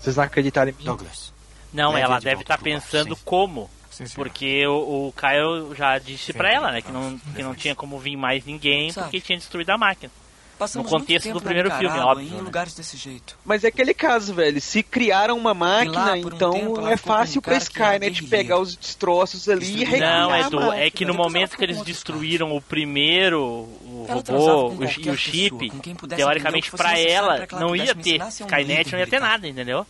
Vocês 0.00 0.16
não 0.16 0.24
acreditaram 0.24 0.70
em 0.70 0.74
mim. 0.74 0.84
Douglas. 0.84 1.32
Não, 1.72 1.98
ela 1.98 2.18
de 2.18 2.26
deve 2.26 2.42
estar 2.42 2.56
bar, 2.58 2.62
pensando 2.62 3.16
sim. 3.16 3.22
como. 3.24 3.68
Sim. 3.90 4.04
Porque 4.14 4.66
o, 4.66 5.08
o 5.08 5.12
Caio 5.12 5.74
já 5.74 5.98
disse 5.98 6.32
pra 6.32 6.52
ela, 6.52 6.70
né, 6.72 6.82
que 6.82 6.90
não, 6.92 7.18
que 7.34 7.42
não 7.42 7.54
tinha 7.54 7.74
como 7.76 7.98
vir 7.98 8.16
mais 8.16 8.44
ninguém 8.44 8.92
porque 8.92 9.20
tinha 9.20 9.38
destruído 9.38 9.70
a 9.70 9.78
máquina. 9.78 10.12
Passamos 10.58 10.90
No 10.90 10.98
contexto 10.98 11.32
do 11.32 11.40
primeiro 11.40 11.70
filme, 11.72 11.98
óbvio, 11.98 12.28
Em 12.28 12.30
né? 12.36 12.40
lugares 12.40 12.74
desse 12.74 12.96
jeito. 12.96 13.36
Mas 13.44 13.64
é 13.64 13.68
aquele 13.68 13.92
caso, 13.92 14.32
velho. 14.32 14.60
Se 14.60 14.82
criaram 14.82 15.36
uma 15.36 15.52
máquina, 15.52 16.12
um 16.12 16.16
então 16.16 16.52
tempo 16.52 16.86
é 16.88 16.96
fácil 16.96 17.40
um 17.40 17.42
pra 17.42 17.56
Skynet 17.56 17.98
guerrilheiro. 17.98 18.28
pegar 18.28 18.58
os 18.60 18.76
destroços 18.76 19.48
ali 19.48 19.82
e 19.82 19.84
recriar 19.84 20.28
Não, 20.28 20.36
Edu, 20.36 20.72
é 20.72 20.90
que 20.90 21.04
no 21.04 21.12
momento 21.14 21.56
que 21.56 21.64
eles 21.64 21.82
destruíram 21.82 22.54
o 22.56 22.60
primeiro, 22.60 23.40
o 23.42 24.06
Ela 24.08 24.14
robô 24.16 24.68
o- 24.68 24.84
e 24.84 25.10
o 25.10 25.16
chip, 25.16 25.70
teoricamente 26.16 26.70
necessário 26.72 27.08
ela 27.10 27.46
pra 27.46 27.56
ela 27.58 27.60
não 27.66 27.74
ia 27.74 27.94
ter. 27.94 28.20
Skynet 28.28 28.92
não 28.92 28.98
ia 29.00 29.06
ter 29.06 29.20
nada, 29.20 29.48
entendeu? 29.48 29.84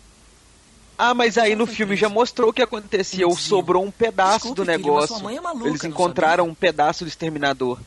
Ah, 0.96 1.12
mas 1.12 1.36
aí 1.36 1.56
no 1.56 1.66
foi 1.66 1.74
filme 1.74 1.96
já 1.96 2.08
mostrou 2.08 2.50
o 2.50 2.52
que 2.52 2.62
acontecia. 2.62 3.26
Ou 3.26 3.34
Desvio. 3.34 3.48
sobrou 3.48 3.84
um 3.84 3.90
pedaço 3.90 4.54
do 4.54 4.64
negócio. 4.64 5.16
é 5.28 5.68
Eles 5.68 5.82
encontraram 5.84 6.46
um 6.46 6.54
pedaço 6.54 7.04
do 7.04 7.08
exterminador. 7.08 7.78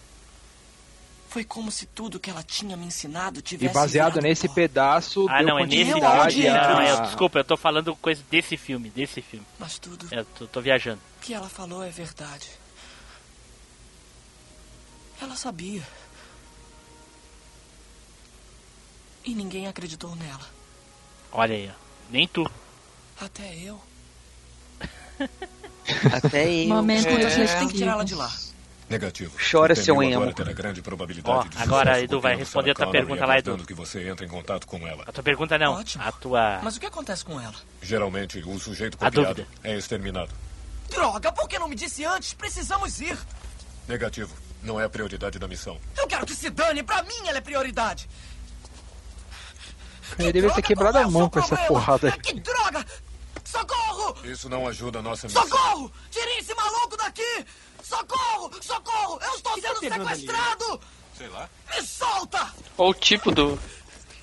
Foi 1.38 1.43
como 1.43 1.69
se 1.69 1.85
tudo 1.85 2.19
que 2.19 2.31
ela 2.31 2.41
tinha 2.41 2.75
me 2.75 2.88
ensinado 2.88 3.38
E 3.38 3.41
tivesse 3.43 3.71
baseado 3.71 4.13
virado 4.13 4.23
nesse 4.27 4.47
pó. 4.47 4.55
pedaço. 4.55 5.27
Ah, 5.29 5.43
não, 5.43 5.59
é 5.59 5.67
nesse 5.67 5.85
filme. 5.85 6.01
a- 6.03 7.01
desculpa, 7.01 7.38
eu 7.38 7.43
tô 7.43 7.55
falando 7.55 7.95
coisa 7.97 8.23
desse 8.27 8.57
filme, 8.57 8.89
desse 8.89 9.21
filme. 9.21 9.45
Mas 9.59 9.77
tudo 9.77 10.07
Eu 10.11 10.25
tô, 10.25 10.47
tô 10.47 10.61
viajando. 10.61 10.99
que 11.21 11.35
ela 11.35 11.47
falou 11.47 11.83
é 11.83 11.91
verdade. 11.91 12.49
Ela 15.21 15.35
sabia. 15.35 15.83
E 19.23 19.35
ninguém 19.35 19.67
acreditou 19.67 20.15
nela. 20.15 20.49
Olha 21.31 21.55
aí, 21.55 21.69
ó. 21.71 21.77
Nem 22.09 22.27
tu. 22.27 22.49
Até 23.21 23.55
eu. 23.57 23.79
Até 26.11 26.51
eu. 26.63 26.67
Momento 26.69 27.09
a 27.09 27.11
gente 27.11 27.23
reflexivo. 27.25 27.59
tem 27.59 27.67
que 27.67 27.75
tirar 27.75 27.91
ela 27.91 28.03
de 28.05 28.15
lá. 28.15 28.35
Negativo. 28.89 29.38
Chora, 29.51 29.75
seu 29.75 30.01
emo. 30.01 30.15
agora 30.15 30.33
terá 30.33 30.53
grande 30.53 30.81
probabilidade 30.81 31.38
Ó, 31.38 31.43
de 31.43 31.61
agora, 31.61 32.01
Edu, 32.01 32.21
vai 32.21 32.35
responder 32.38 32.71
a 32.71 32.73
tua 32.73 32.85
Connor 32.85 33.01
pergunta 33.01 33.25
lá, 33.25 33.38
Edu. 33.38 33.57
que 33.65 33.73
você 33.73 34.07
entre 34.07 34.25
em 34.25 34.29
contato 34.29 34.65
com 34.65 34.88
ela. 34.88 35.03
A 35.05 35.11
tua 35.11 35.23
pergunta 35.23 35.57
não. 35.57 35.73
Ótimo. 35.73 36.03
A 36.03 36.11
tua. 36.11 36.59
Mas 36.63 36.77
o 36.77 36.79
que 36.79 36.85
acontece 36.85 37.25
com 37.25 37.39
ela? 37.39 37.55
Geralmente, 37.81 38.39
o 38.39 38.57
sujeito 38.57 38.97
copiado 38.97 39.45
é 39.61 39.75
exterminado. 39.75 40.31
Droga, 40.89 41.33
por 41.33 41.49
que 41.49 41.59
não 41.59 41.67
me 41.67 41.75
disse 41.75 42.05
antes? 42.05 42.33
Precisamos 42.33 43.01
ir. 43.01 43.17
Negativo. 43.89 44.33
Não 44.63 44.79
é 44.79 44.85
a 44.85 44.89
prioridade 44.89 45.38
da 45.38 45.47
missão. 45.47 45.77
Eu 45.97 46.07
quero 46.07 46.25
que 46.25 46.33
se 46.33 46.49
dane. 46.49 46.81
Pra 46.81 47.03
mim 47.03 47.27
ela 47.27 47.39
é 47.39 47.41
prioridade. 47.41 48.07
Ele 50.17 50.31
devia 50.31 50.51
ter 50.51 50.61
quebrado 50.61 50.97
a 50.97 51.07
mão 51.09 51.29
com 51.29 51.39
essa 51.39 51.57
porrada 51.57 52.07
aí. 52.07 52.19
Que 52.21 52.39
droga! 52.39 52.85
Socorro! 53.43 54.15
Isso 54.25 54.49
não 54.49 54.67
ajuda 54.67 54.99
a 54.99 55.01
nossa 55.01 55.27
missão. 55.27 55.43
Socorro! 55.43 55.91
Tirem 56.09 56.39
esse 56.39 56.53
maluco 56.55 56.97
daqui! 56.97 57.45
Socorro! 57.88 58.51
Socorro! 58.63 59.19
Eu 59.23 59.35
estou 59.35 59.53
sendo 59.61 59.79
sequestrado! 59.79 60.81
Sei 61.17 61.27
lá. 61.29 61.49
Me 61.75 61.81
solta! 61.85 62.53
Ou 62.77 62.89
o 62.89 62.93
tipo 62.93 63.31
do. 63.31 63.57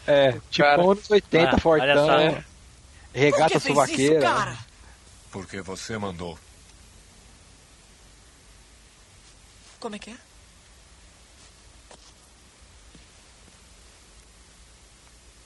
É, 0.06 0.32
tipo 0.50 0.58
Cara. 0.58 0.82
anos 0.82 1.10
80, 1.10 1.44
Ah, 1.44 1.48
olha 1.50 1.58
fortão, 1.60 2.06
só. 2.06 2.16
né? 2.18 2.30
Por 3.12 3.18
Regata 3.18 3.56
isso, 3.56 3.66
suvaqueira. 3.68 4.58
Porque 5.30 5.60
você 5.62 5.96
mandou. 5.98 6.38
Como 9.80 9.96
é 9.96 9.98
que 9.98 10.10
é? 10.10 10.16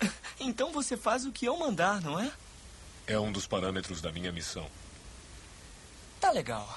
Então 0.41 0.73
você 0.73 0.97
faz 0.97 1.25
o 1.27 1.33
que 1.33 1.47
eu 1.47 1.57
mandar, 1.59 2.01
não 2.01 2.19
é? 2.19 2.31
É 3.07 3.19
um 3.19 3.33
dos 3.33 3.47
parâmetros 3.47 4.01
da 4.01 4.13
minha 4.13 4.31
missão. 4.31 4.69
Tá 6.21 6.31
legal. 6.31 6.69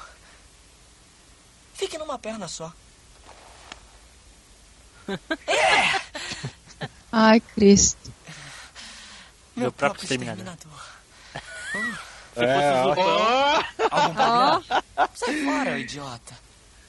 Fique 1.81 1.97
numa 1.97 2.19
perna 2.19 2.47
só. 2.47 2.71
Ai, 7.11 7.39
Cristo. 7.39 8.13
Meu 9.55 9.71
próprio 9.71 10.03
exterminador. 10.03 10.85
É, 12.33 12.83
fosse 12.83 12.99
o 12.99 13.03
ó. 13.03 13.63
Algum 13.91 14.13
problema? 14.13 14.83
Sai 15.15 15.43
fora, 15.43 15.79
idiota. 15.79 16.39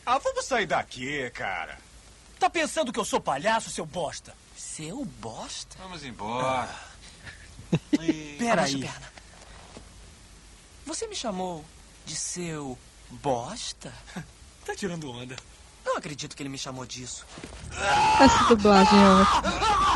Ah, 0.07 0.19
vamos 0.19 0.45
sair 0.45 0.67
daqui, 0.67 1.29
cara. 1.31 1.77
Tá 2.39 2.49
pensando 2.49 2.93
que 2.93 3.01
eu 3.01 3.05
sou 3.05 3.21
palhaço, 3.21 3.69
seu 3.69 3.85
bosta? 3.85 4.37
Seu 4.57 5.05
bosta? 5.05 5.77
Vamos 5.81 6.05
embora. 6.05 6.73
Pera 8.39 8.63
aí. 8.63 8.89
Você 10.87 11.09
me 11.09 11.17
chamou 11.17 11.65
de 12.07 12.15
seu 12.15 12.79
bosta? 13.11 13.93
Tá 14.65 14.75
tirando 14.77 15.11
onda. 15.11 15.37
Não 15.85 15.97
acredito 15.97 16.37
que 16.37 16.43
ele 16.43 16.49
me 16.49 16.59
chamou 16.59 16.87
disso. 16.87 17.27
Essa 18.21 18.45
dublagem 18.45 18.99
é 18.99 19.09
ótima. 19.09 19.43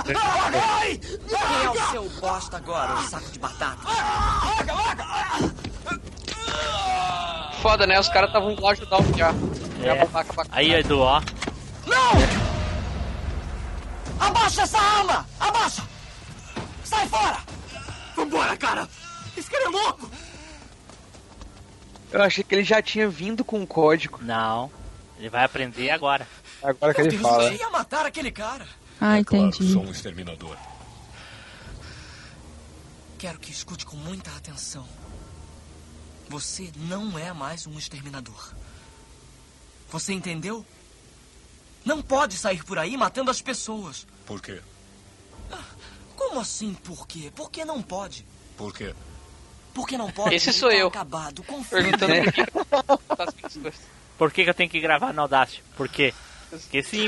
Quem 0.05 1.65
é 1.65 1.71
o 1.71 1.91
seu 1.91 2.09
bosta 2.21 2.57
agora, 2.57 2.95
o 2.95 3.09
saco 3.09 3.31
de 3.31 3.39
batata? 3.39 3.83
Foda, 7.63 7.87
né? 7.87 7.99
Os 7.99 8.09
caras 8.09 8.29
estavam 8.29 8.51
indo 8.51 8.63
lá 8.63 8.73
ajudar 8.73 9.01
o 9.01 9.19
já. 9.19 9.33
Já 9.83 9.95
É. 9.95 10.09
Aí, 10.51 10.75
Edu, 10.75 11.01
ó. 11.01 11.21
Não! 11.87 12.13
Abaixa 14.19 14.63
essa 14.63 14.79
arma! 14.79 15.27
Abaixa! 15.39 15.83
Sai 16.85 17.07
fora! 17.09 17.39
Vambora, 18.17 18.57
cara! 18.57 18.89
Esse 19.37 19.51
cara 19.51 19.65
é 19.65 19.69
louco! 19.69 20.11
Eu 22.17 22.23
achei 22.25 22.43
que 22.43 22.55
ele 22.55 22.65
já 22.65 22.81
tinha 22.81 23.09
vindo 23.09 23.45
com 23.45 23.63
o 23.63 23.67
código. 23.67 24.19
Não. 24.23 24.71
Ele 25.19 25.29
vai 25.29 25.45
aprender 25.45 25.91
agora. 25.91 26.27
Agora 26.63 26.95
que 26.95 27.03
Meu 27.03 27.11
ele 27.11 27.19
Deus, 27.19 27.31
fala. 27.31 27.51
você 27.51 27.57
ia 27.57 27.71
matar 27.71 28.07
aquele 28.07 28.31
cara. 28.31 28.67
Ah, 29.01 29.23
Claro, 29.23 29.49
entendi. 29.49 29.73
sou 29.73 29.83
um 29.85 29.91
exterminador. 29.91 30.57
Quero 33.19 33.39
que 33.39 33.51
escute 33.51 33.85
com 33.85 33.97
muita 33.97 34.31
atenção. 34.31 34.87
Você 36.29 36.73
não 36.77 37.19
é 37.19 37.33
mais 37.33 37.67
um 37.67 37.79
exterminador. 37.79 38.53
Você 39.91 40.13
entendeu? 40.13 40.65
Não 41.85 42.03
pode 42.03 42.37
sair 42.37 42.65
por 42.65 42.79
aí 42.79 42.97
matando 42.97 43.31
as 43.31 43.41
pessoas. 43.43 44.07
Por 44.25 44.41
quê? 44.41 44.61
Como 46.17 46.41
assim 46.41 46.73
por 46.73 47.07
quê? 47.07 47.31
Por 47.35 47.51
que 47.51 47.65
não 47.65 47.81
pode? 47.83 48.27
Por 48.57 48.75
quê? 48.75 48.95
Por 49.77 49.87
que 49.87 49.99
não 49.99 50.11
pode? 50.11 50.35
Esse 50.35 50.55
sou 50.55 50.71
tá 50.71 50.75
eu. 50.75 50.89
acabado. 50.89 51.45
Perguntando 51.69 52.15
É. 52.15 52.23
por 52.33 52.33
que. 52.33 53.73
Por 54.17 54.33
que, 54.33 54.45
que 54.45 54.49
eu 54.51 54.55
tenho 54.55 54.71
que 54.71 54.81
gravar 54.81 55.13
no 55.13 55.21
Audacity? 55.21 55.63
Por 55.77 55.87
quê? 55.87 56.15
Porque 56.49 56.83
sim. 56.83 57.07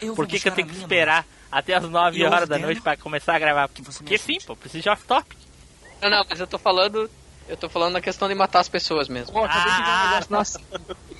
Eu 0.00 0.14
Por 0.14 0.26
que, 0.26 0.38
que 0.38 0.46
eu 0.48 0.52
tenho 0.52 0.68
que 0.68 0.76
esperar 0.76 1.24
até 1.50 1.74
as 1.74 1.84
9 1.88 2.18
E 2.18 2.22
eu 2.22 2.30
horas 2.30 2.46
da 2.48 2.58
noite 2.58 2.82
pra 2.82 2.98
começar 2.98 3.34
a 3.34 3.38
gravar? 3.38 3.68
Porque 3.68 4.18
sim, 4.18 4.36
pô, 4.46 4.54
preciso 4.54 4.82
de 4.82 4.90
off-top. 4.90 5.34
Não, 6.02 6.10
não, 6.10 6.26
mas 6.28 6.38
eu 6.38 6.46
tô 6.46 6.58
falando. 6.58 7.10
Eu 7.48 7.56
tô 7.56 7.68
falando 7.70 7.94
na 7.94 8.00
questão 8.02 8.28
de 8.28 8.34
matar 8.34 8.60
as 8.60 8.68
pessoas 8.68 9.08
mesmo. 9.08 9.32
Ah, 9.46 10.20
Nossa, 10.28 10.60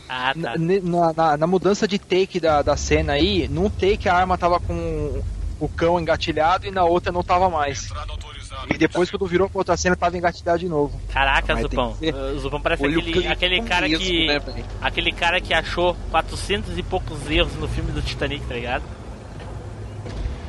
ah, 0.08 0.34
tá. 0.34 0.56
na, 0.58 0.58
na- 0.58 1.12
na- 1.12 1.36
na 1.38 1.46
mudança 1.46 1.88
de 1.88 1.98
take 1.98 2.38
da, 2.38 2.60
da 2.60 2.76
cena 2.76 3.14
aí, 3.14 3.48
num 3.48 3.70
take 3.70 4.08
a 4.08 4.14
arma 4.14 4.36
tava 4.36 4.60
com 4.60 5.22
o 5.58 5.68
cão 5.68 5.98
engatilhado 6.00 6.66
e 6.66 6.70
na 6.70 6.84
outra 6.84 7.10
não 7.12 7.22
tava 7.22 7.48
mais. 7.48 7.88
E 8.70 8.78
depois 8.78 9.10
quando 9.10 9.26
virou 9.26 9.48
pra 9.48 9.58
outra 9.60 9.76
cena 9.76 9.96
tava 9.96 10.16
engatilhado 10.16 10.58
de 10.58 10.68
novo. 10.68 10.98
Caraca, 11.12 11.54
Mas 11.54 11.62
Zupão. 11.62 11.96
O 12.34 12.38
Zupão 12.38 12.60
parece 12.60 12.82
olho 12.84 13.00
aquele, 13.00 13.26
aquele 13.28 13.62
cara 13.62 13.88
que. 13.88 14.26
né, 14.26 14.40
aquele 14.80 15.12
cara 15.12 15.40
que 15.40 15.52
achou 15.54 15.96
400 16.10 16.76
e 16.78 16.82
poucos 16.82 17.28
erros 17.30 17.54
no 17.56 17.68
filme 17.68 17.90
do 17.92 18.00
Titanic, 18.02 18.44
tá 18.46 18.54
ligado? 18.54 18.82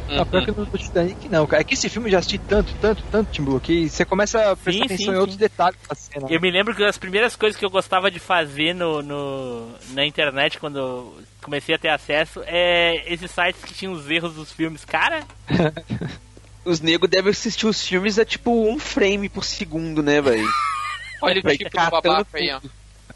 Não, 0.09 0.25
pior 0.27 0.45
que 0.45 0.51
no 0.51 0.65
Titanic 0.65 1.27
não, 1.29 1.47
cara. 1.47 1.61
É 1.61 1.63
que 1.63 1.73
esse 1.73 1.89
filme 1.89 2.07
eu 2.07 2.11
já 2.11 2.19
assisti 2.19 2.37
tanto, 2.37 2.71
tanto, 2.79 3.01
tanto, 3.09 3.31
Tim 3.31 3.43
Blue, 3.43 3.59
que 3.59 3.89
você 3.89 4.05
começa 4.05 4.51
a 4.51 4.55
prestar 4.55 4.71
Sim, 4.79 4.85
atenção 4.93 5.05
sim, 5.05 5.11
em 5.11 5.17
outros 5.21 5.37
detalhes 5.37 5.79
da 5.89 5.95
cena. 5.95 6.27
Eu 6.29 6.39
me 6.39 6.51
lembro 6.51 6.75
que 6.75 6.83
as 6.83 6.97
primeiras 6.97 7.35
coisas 7.35 7.57
que 7.57 7.65
eu 7.65 7.69
gostava 7.69 8.11
de 8.11 8.19
fazer 8.19 8.75
no, 8.75 9.01
no- 9.01 9.69
na 9.91 10.05
internet 10.05 10.59
quando 10.59 11.13
comecei 11.41 11.73
a 11.73 11.79
ter 11.79 11.89
acesso 11.89 12.41
é 12.45 13.11
esses 13.11 13.31
sites 13.31 13.63
que 13.63 13.73
tinham 13.73 13.93
os 13.93 14.07
erros 14.09 14.35
dos 14.35 14.51
filmes. 14.51 14.85
Cara, 14.85 15.23
Os 16.65 16.79
negros 16.79 17.09
devem 17.09 17.31
assistir 17.31 17.65
os 17.67 17.85
filmes 17.85 18.17
a 18.17 18.25
tipo 18.25 18.67
um 18.69 18.79
frame 18.79 19.27
por 19.29 19.43
segundo, 19.43 20.01
né, 20.01 20.21
velho? 20.21 20.47
Olha 21.21 21.39
o 21.39 21.43
Vai 21.43 21.57
tipo 21.57 21.69
do 21.69 21.75
babaca 21.89 22.27
aí, 22.37 22.51
ó. 22.51 22.59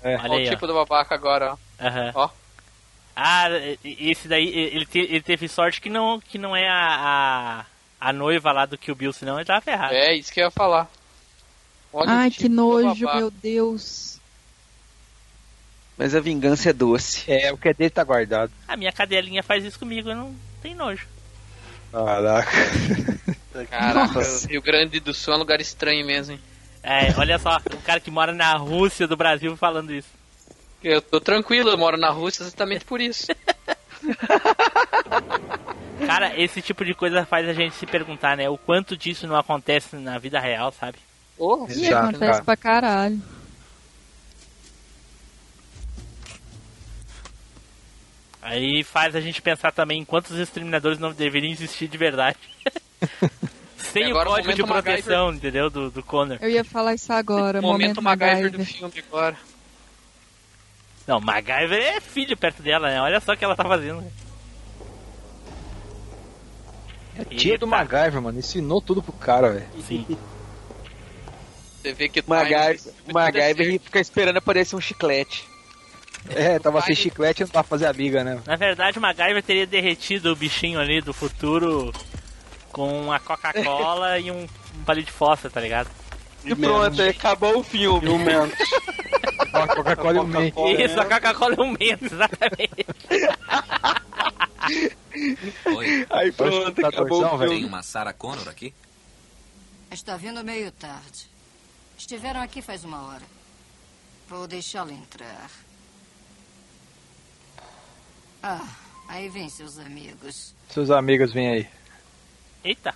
Olha 0.04 0.20
Olha 0.24 0.34
aí, 0.34 0.44
o 0.44 0.48
ó. 0.48 0.50
tipo 0.52 0.68
do 0.68 0.74
babaca 0.74 1.16
agora, 1.16 1.54
ó. 1.54 1.58
Aham. 1.86 2.12
Ó. 2.16 2.30
Ah, 3.16 3.48
esse 3.84 4.28
daí, 4.28 4.48
ele, 4.48 4.86
te- 4.86 5.00
ele 5.00 5.22
teve 5.22 5.48
sorte 5.48 5.82
que 5.82 5.90
não, 5.90 6.20
que 6.20 6.38
não 6.38 6.56
é 6.56 6.68
a, 6.70 7.66
a, 8.00 8.10
a 8.10 8.14
noiva 8.14 8.52
lá 8.52 8.66
do 8.66 8.78
Kill 8.78 8.94
Bill, 8.96 9.12
senão 9.12 9.38
ele 9.38 9.46
tava 9.46 9.60
ferrado. 9.62 9.94
É, 9.94 10.14
isso 10.16 10.32
que 10.32 10.40
eu 10.40 10.46
ia 10.46 10.52
falar. 10.52 10.88
Olha 11.92 12.12
Ai, 12.12 12.28
o 12.28 12.32
que 12.32 12.38
tipo 12.38 12.50
do 12.50 12.56
nojo, 12.56 13.06
meu 13.16 13.32
Deus. 13.32 14.20
Mas 15.98 16.14
a 16.14 16.20
vingança 16.20 16.70
é 16.70 16.74
doce. 16.74 17.24
É, 17.32 17.52
o 17.52 17.58
que 17.58 17.70
é 17.70 17.74
dele 17.74 17.90
tá 17.90 18.04
guardado. 18.04 18.52
A 18.68 18.78
minha 18.78 18.92
cadelinha 18.92 19.42
faz 19.42 19.66
isso 19.66 19.80
comigo, 19.80 20.10
eu 20.10 20.16
não 20.16 20.36
tenho 20.62 20.78
nojo. 20.78 21.08
Caraca. 21.92 22.52
Caraca, 23.66 24.14
Nossa. 24.14 24.48
Rio 24.48 24.62
Grande 24.62 25.00
do 25.00 25.14
Sul 25.14 25.34
é 25.34 25.38
um 25.38 25.40
lugar 25.40 25.60
estranho 25.60 26.06
mesmo, 26.06 26.34
hein? 26.34 26.40
É, 26.84 27.14
olha 27.18 27.38
só, 27.40 27.58
um 27.74 27.82
cara 27.82 28.00
que 28.00 28.12
mora 28.12 28.32
na 28.34 28.54
Rússia 28.56 29.08
do 29.08 29.18
Brasil 29.18 29.58
falando 29.58 29.94
isso. 29.94 30.10
Eu 30.84 31.02
tô 31.02 31.20
tranquilo, 31.20 31.70
eu 31.70 31.78
moro 31.78 31.98
na 31.98 32.10
Rússia 32.10 32.44
exatamente 32.44 32.86
por 32.86 33.02
isso. 33.02 33.28
Cara, 36.06 36.40
esse 36.40 36.62
tipo 36.62 36.86
de 36.86 36.94
coisa 36.94 37.26
faz 37.26 37.50
a 37.50 37.54
gente 37.54 37.74
se 37.76 37.86
perguntar, 37.86 38.38
né? 38.38 38.48
O 38.48 38.58
quanto 38.58 38.96
disso 38.96 39.26
não 39.28 39.36
acontece 39.36 39.96
na 39.96 40.20
vida 40.20 40.40
real, 40.40 40.72
sabe? 40.72 41.00
Oh, 41.38 41.68
E 41.70 41.92
acontece 41.92 42.42
pra 42.44 42.56
caralho. 42.56 43.20
Aí 48.42 48.84
faz 48.84 49.16
a 49.16 49.20
gente 49.20 49.42
pensar 49.42 49.72
também 49.74 50.00
em 50.02 50.06
quantos 50.06 50.38
exterminadores 50.38 51.00
não 51.00 51.12
deveriam 51.12 51.52
existir 51.52 51.88
de 51.88 51.98
verdade. 51.98 52.38
Sem 53.98 54.08
o 54.08 54.10
agora 54.12 54.30
o 54.30 54.34
código 54.34 54.54
de 54.54 54.62
momento 54.62 54.84
proteção, 54.84 55.34
entendeu? 55.34 55.70
Do, 55.70 55.90
do 55.90 56.04
Connor. 56.04 56.38
Eu 56.42 56.50
ia 56.50 56.64
falar 56.64 56.94
isso 56.94 57.12
agora. 57.12 57.62
Momento 57.62 58.02
Momento, 58.02 58.02
MacGyver 58.02 58.52
do 58.52 58.58
MacGyver. 58.60 58.92
filme 58.92 59.04
agora. 59.08 59.38
Não, 61.08 61.22
MacGyver 61.22 61.80
é 61.80 62.02
filho 62.02 62.36
perto 62.36 62.62
dela, 62.62 62.90
né? 62.90 63.02
Olha 63.02 63.20
só 63.20 63.34
o 63.34 63.38
que 63.38 63.46
ela 63.46 63.56
tá 63.56 63.64
fazendo. 63.64 64.04
É 67.18 67.24
tia 67.24 67.58
do 67.58 67.66
MacGyver, 67.66 68.22
mano. 68.22 68.38
Ensinou 68.38 68.82
tudo 68.82 69.02
pro 69.02 69.14
cara, 69.14 69.52
velho. 69.54 69.68
Sim. 69.88 70.06
Você 71.82 71.94
vê 71.94 72.10
que 72.10 72.20
o 72.20 72.24
MacGyver, 72.28 72.80
o 73.08 73.14
MacGyver 73.14 73.80
fica 73.80 74.00
esperando 74.00 74.38
aparecer 74.38 74.76
um 74.76 74.82
chiclete. 74.82 75.48
É, 76.30 76.60
tava 76.60 76.82
sem 76.82 76.96
chiclete 76.96 77.42
e 77.42 77.46
não 77.46 77.50
tava 77.50 77.68
fazer 77.68 77.86
a 77.86 77.94
biga, 77.94 78.24
né? 78.24 78.42
Na 78.46 78.58
verdade, 78.58 79.00
o 79.00 79.02
MacGyver 79.02 79.42
teria 79.42 79.66
derretido 79.66 80.32
o 80.32 80.36
bichinho 80.36 80.80
ali 80.80 81.00
do 81.00 81.14
futuro 81.14 81.94
com 82.78 83.02
uma 83.02 83.20
Coca-Cola 83.20 84.20
e 84.20 84.30
um, 84.30 84.44
um 84.44 84.84
palito 84.86 85.08
de 85.08 85.12
fósforo, 85.12 85.52
tá 85.52 85.60
ligado? 85.60 85.90
E 86.46 86.56
pronto, 86.56 87.02
aí 87.02 87.10
acabou 87.10 87.58
o 87.58 87.64
filme. 87.64 88.08
O 88.08 89.58
A 89.58 89.68
Coca-Cola 89.68 90.18
e 90.18 90.20
o 90.20 90.28
Mentos. 90.28 90.80
Isso, 90.80 91.00
a 91.00 91.06
Coca-Cola 91.06 91.56
é 91.56 91.62
um 91.62 91.72
Mentos, 91.72 92.12
exatamente. 92.12 92.86
Oi. 95.66 96.06
Aí 96.12 96.32
pronto, 96.32 96.86
acabou 96.86 97.26
o 97.26 97.40
Tem 97.40 97.48
filme. 97.50 97.66
uma 97.66 97.82
Sarah 97.82 98.14
Connor 98.14 98.48
aqui? 98.48 98.72
Está 99.90 100.16
vindo 100.16 100.44
meio 100.44 100.72
tarde. 100.72 101.28
Estiveram 101.98 102.42
aqui 102.42 102.62
faz 102.62 102.84
uma 102.84 103.08
hora. 103.08 103.24
Vou 104.30 104.46
deixá-lo 104.46 104.92
entrar. 104.92 105.50
Ah, 108.44 108.68
aí 109.08 109.30
vem 109.30 109.50
seus 109.50 109.80
amigos. 109.80 110.54
Seus 110.70 110.92
amigos 110.92 111.34
vêm 111.34 111.48
aí. 111.48 111.68
Eita. 112.68 112.94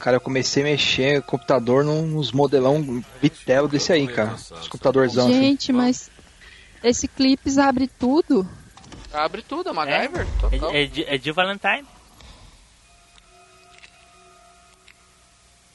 Cara, 0.00 0.16
eu 0.16 0.20
comecei 0.20 0.64
a 0.64 0.66
mexer 0.66 1.16
no 1.18 1.22
computador 1.22 1.84
nos 1.84 2.32
modelão 2.32 3.04
bitelo 3.22 3.68
desse 3.68 3.92
aí, 3.92 4.08
cara. 4.08 4.34
Os 4.34 4.66
computadorzão 4.66 5.28
assim. 5.28 5.40
Gente, 5.40 5.72
mas 5.72 6.10
esse 6.82 7.06
clipes 7.06 7.56
abre 7.56 7.86
tudo? 7.86 8.48
Abre 9.12 9.42
tudo, 9.42 9.70
é 9.70 9.72
MacGyver. 9.72 10.26
total. 10.40 10.70
É, 10.72 10.82
é, 10.82 10.86
de, 10.86 11.04
é 11.04 11.18
de 11.18 11.30
Valentine. 11.30 11.86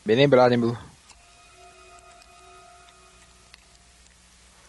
Bem 0.05 0.15
lembrado, 0.15 0.51
hein, 0.51 0.59
Blue? 0.59 0.77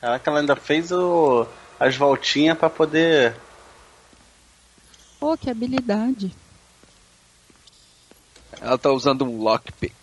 Caraca, 0.01 0.30
ela 0.30 0.41
ainda 0.41 0.55
fez 0.57 0.93
o, 0.93 1.47
as 1.80 1.97
voltinhas 1.97 2.57
pra 2.59 2.68
poder. 2.70 3.35
Pô, 5.18 5.37
que 5.37 5.51
habilidade. 5.51 6.35
Ela 8.61 8.78
tá 8.78 8.91
usando 8.91 9.24
um 9.24 9.43
lockpick. 9.43 9.95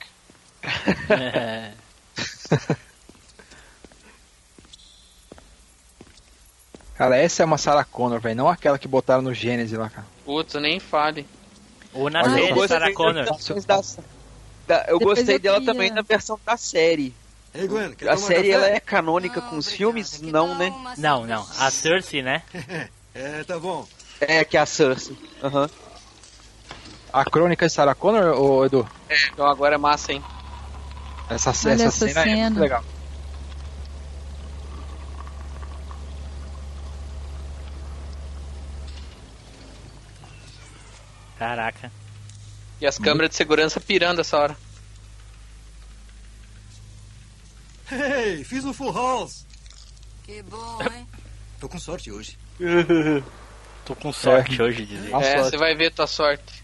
É. 1.10 1.74
Cara, 6.96 7.18
essa 7.18 7.42
é 7.42 7.46
uma 7.46 7.58
Sarah 7.58 7.84
Connor, 7.84 8.20
velho. 8.20 8.36
Não 8.36 8.48
aquela 8.50 8.78
que 8.78 8.88
botaram 8.88 9.24
no 9.24 9.34
Gênesis 9.34 9.78
lá, 9.78 9.90
cara. 9.90 10.06
Putz, 10.24 10.54
nem 10.56 10.80
fale. 10.80 11.26
Ou 11.94 12.10
na 12.10 12.24
série 12.30 12.68
Sarah 12.68 12.94
Connor. 12.94 13.26
Da- 13.66 13.82
da- 14.72 14.86
eu 14.88 15.00
Depois 15.00 15.18
gostei 15.20 15.36
eu 15.36 15.40
dela 15.40 15.58
queria- 15.60 15.74
também 15.74 15.92
na 15.92 16.02
versão 16.02 16.40
da 16.46 16.56
série. 16.58 17.14
Ei, 17.54 17.68
Gwen, 17.68 17.92
quer 17.94 18.08
A 18.10 18.16
tomar 18.16 18.28
série 18.28 18.50
café? 18.52 18.66
ela 18.68 18.68
é 18.76 18.80
canônica 18.80 19.42
com 19.42 19.58
os 19.58 19.70
filmes? 19.72 20.22
Não, 20.22 20.58
né? 20.58 20.74
Não, 20.98 21.26
não. 21.26 21.46
A 21.60 21.70
Cersei, 21.70 22.22
né? 22.22 22.42
É, 23.14 23.44
tá 23.44 23.60
bom. 23.60 23.86
É, 24.22 24.46
que 24.46 24.56
é 24.56 24.62
a 24.62 24.66
Cersei. 24.66 25.18
Aham. 25.44 25.70
A 27.12 27.26
crônica 27.26 27.68
de 27.68 27.74
Sarah 27.74 27.94
Connor, 27.94 28.40
ô 28.42 28.66
Edu? 28.66 28.88
Então 29.34 29.46
agora 29.46 29.76
é 29.76 29.78
massa, 29.78 30.14
hein? 30.14 30.24
Essa, 31.30 31.50
essa, 31.50 31.72
essa 31.72 31.92
cena, 31.92 32.22
é 32.22 32.26
muito 32.26 32.54
cena. 32.54 32.60
legal. 32.62 32.84
Caraca. 41.38 41.92
E 42.82 42.86
as 42.88 42.98
câmeras 42.98 43.30
de 43.30 43.36
segurança 43.36 43.80
pirando 43.80 44.20
essa 44.22 44.38
hora. 44.38 44.58
Ei, 47.92 48.44
fiz 48.44 48.66
o 48.66 48.74
Full 48.74 48.92
House. 48.92 49.46
Que 50.24 50.42
bom, 50.44 50.80
hein? 50.92 51.08
Tô 51.60 51.70
com 51.70 51.78
sorte 51.80 52.12
hoje. 52.12 52.38
Tô 53.86 53.96
com 53.96 54.12
sorte 54.12 54.60
É. 54.60 54.64
hoje, 54.64 54.86
dizer. 54.86 55.14
É, 55.14 55.44
você 55.44 55.58
vai 55.58 55.76
ver 55.76 55.92
tua 55.92 56.08
sorte. 56.08 56.64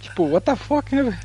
Tipo, 0.00 0.24
what 0.28 0.44
the 0.44 0.56
fuck, 0.56 0.94
né, 0.94 1.02
velho? 1.02 1.18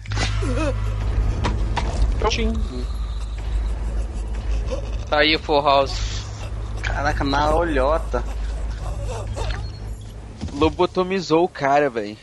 Tá 5.09 5.19
aí 5.19 5.35
o 5.35 5.39
Full 5.39 5.61
House. 5.61 6.21
Caraca, 6.83 7.23
na 7.23 7.53
olhota. 7.55 8.23
Lobotomizou 10.53 11.43
o 11.45 11.49
cara, 11.49 11.89
velho. 11.89 12.17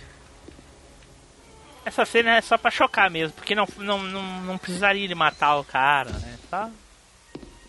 Essa 1.86 2.04
cena 2.04 2.36
é 2.36 2.40
só 2.40 2.58
pra 2.58 2.70
chocar 2.70 3.08
mesmo, 3.08 3.32
porque 3.34 3.54
não, 3.54 3.66
não, 3.78 4.02
não, 4.02 4.22
não 4.42 4.58
precisaria 4.58 5.04
ele 5.04 5.14
matar 5.14 5.56
o 5.56 5.64
cara, 5.64 6.10
né? 6.10 6.36
Só, 6.50 6.68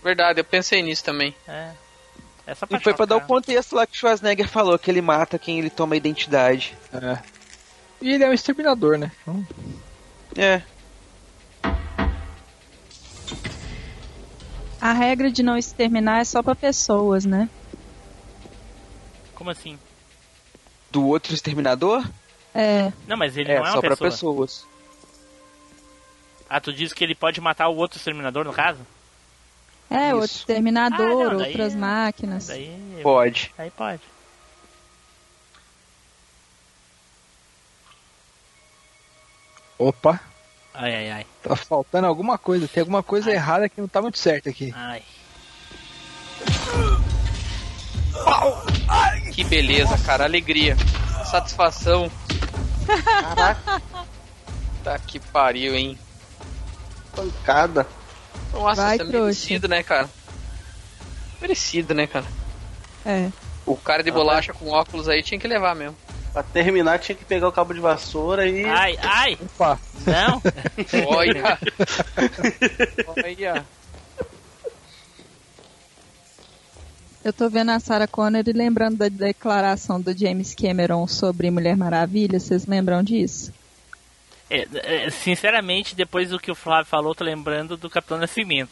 Verdade, 0.04 0.40
eu 0.40 0.44
pensei 0.44 0.82
nisso 0.82 1.04
também. 1.04 1.34
é. 1.48 1.72
É 2.46 2.56
só 2.56 2.66
pra 2.66 2.78
E 2.78 2.82
foi 2.82 2.94
pra 2.94 3.06
dar 3.06 3.16
o 3.18 3.20
chocar. 3.20 3.28
contexto 3.28 3.76
lá 3.76 3.86
que 3.86 3.94
o 3.94 4.00
Schwarzenegger 4.00 4.48
falou, 4.48 4.80
que 4.80 4.90
ele 4.90 5.02
mata 5.02 5.38
quem 5.38 5.60
ele 5.60 5.70
toma 5.70 5.96
a 5.96 5.98
identidade. 5.98 6.76
É. 6.94 7.20
E 8.02 8.12
ele 8.14 8.24
é 8.24 8.30
um 8.30 8.34
exterminador, 8.34 8.98
né? 8.98 9.12
Então, 9.22 9.46
É. 10.36 10.62
A 14.80 14.94
regra 14.94 15.30
de 15.32 15.44
não 15.44 15.58
exterminar 15.58 16.22
é 16.22 16.24
só 16.24 16.42
pra 16.42 16.56
pessoas, 16.56 17.26
né? 17.26 17.50
Como 19.36 19.50
assim? 19.50 19.78
Do 20.92 21.06
outro 21.06 21.34
exterminador? 21.34 22.08
É. 22.60 22.92
Não, 23.08 23.16
mas 23.16 23.38
ele 23.38 23.52
é, 23.52 23.60
não 23.60 23.68
é 23.68 23.70
só 23.70 23.76
uma 23.76 23.82
pra 23.82 23.90
pessoa. 23.92 24.10
pessoas. 24.12 24.66
Ah, 26.50 26.60
tu 26.60 26.74
diz 26.74 26.92
que 26.92 27.04
ele 27.04 27.14
pode 27.14 27.40
matar 27.40 27.68
o 27.70 27.76
outro 27.76 27.98
exterminador, 27.98 28.44
no 28.46 28.52
caso? 28.52 28.80
É, 29.92 30.12
outro 30.16 30.36
exterminador, 30.36 31.06
Ah, 31.28 31.30
não, 31.34 31.38
daí 31.38 31.50
outras 31.52 31.74
é- 31.74 31.78
máquinas. 31.78 32.48
Daí 32.48 33.00
Pode. 33.04 33.54
Aí 33.60 33.70
pode. 33.70 34.02
Opa, 39.78 40.20
Ai, 40.74 40.96
ai, 40.96 41.12
ai. 41.12 41.26
tá 41.44 41.56
faltando 41.56 42.08
alguma 42.08 42.38
coisa. 42.38 42.68
Tem 42.68 42.82
alguma 42.82 43.04
coisa 43.04 43.32
errada 43.32 43.70
que 43.70 43.80
não 43.80 43.88
tá 43.88 44.02
muito 44.02 44.18
certa 44.18 44.50
aqui. 44.50 44.74
Ai. 44.76 45.04
Que 49.34 49.44
beleza, 49.44 49.98
cara. 50.00 50.24
Alegria. 50.24 50.76
Satisfação. 51.30 52.12
Caraca, 52.88 53.82
Tá 54.84 54.98
que 55.00 55.20
pariu, 55.20 55.76
hein? 55.76 55.98
pancada. 57.16 57.88
Nossa, 58.54 58.82
Vai, 58.82 58.96
isso 58.96 59.04
é 59.04 59.08
merecido, 59.08 59.68
né, 59.68 59.84
cara? 59.84 60.10
Merecido, 61.42 61.94
né, 61.94 62.08
cara? 62.08 62.26
É. 63.06 63.30
O 63.66 63.76
cara 63.76 64.04
de 64.04 64.12
bolacha 64.12 64.54
com 64.54 64.70
óculos 64.70 65.10
aí 65.10 65.22
tinha 65.24 65.40
que 65.40 65.48
levar 65.48 65.76
mesmo. 65.76 65.98
Pra 66.32 66.44
terminar, 66.44 67.00
tinha 67.00 67.16
que 67.16 67.26
pegar 67.26 67.48
o 67.48 67.52
cabo 67.52 67.74
de 67.74 67.80
vassoura 67.80 68.48
e. 68.48 68.64
Ai, 68.64 68.98
ai! 69.02 69.38
Opa, 69.42 69.80
Não! 70.06 70.42
Olha! 71.08 71.60
Olha! 73.26 73.66
Eu 77.28 77.34
tô 77.34 77.50
vendo 77.50 77.72
a 77.72 77.80
Sarah 77.82 78.08
Connor 78.08 78.42
e 78.48 78.54
lembrando 78.54 79.00
da 79.00 79.10
declaração 79.10 80.00
do 80.00 80.18
James 80.18 80.56
Cameron 80.56 81.06
sobre 81.08 81.52
Mulher 81.52 81.76
Maravilha. 81.76 82.40
Vocês 82.40 82.66
lembram 82.66 83.04
disso? 83.04 83.54
É, 84.50 84.66
é, 84.76 85.10
sinceramente, 85.10 85.94
depois 85.94 86.30
do 86.30 86.40
que 86.40 86.50
o 86.50 86.56
Flávio 86.56 86.86
falou, 86.86 87.14
tô 87.14 87.26
lembrando 87.26 87.76
do 87.76 87.90
Capitão 87.90 88.18
Nascimento. 88.18 88.70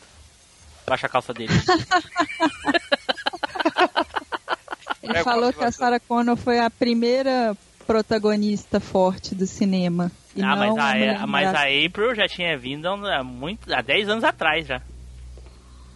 Baixa 0.88 1.08
a 1.08 1.10
calça 1.10 1.34
dele. 1.34 1.52
Ele 5.04 5.18
É, 5.18 5.22
falou 5.22 5.52
qual 5.52 5.54
que 5.54 5.64
a 5.66 5.72
Sarah 5.74 6.00
Connor 6.00 6.38
foi 6.38 6.58
a 6.58 6.70
primeira 6.70 7.58
protagonista 7.86 8.80
forte 8.80 9.36
do 9.36 9.46
cinema. 9.46 10.10
E 10.34 10.42
ah, 10.42 10.56
mas 10.56 10.74
não 10.74 10.82
a, 10.82 10.94
Mulher 10.94 11.28
mas 11.28 11.54
a. 11.54 11.64
April 11.64 12.16
já 12.16 12.30
tinha 12.30 12.58
vindo 12.58 12.88
há, 12.88 13.22
muito, 13.22 13.74
há 13.74 13.82
10 13.82 14.08
anos 14.08 14.24
atrás 14.24 14.66
já. 14.66 14.82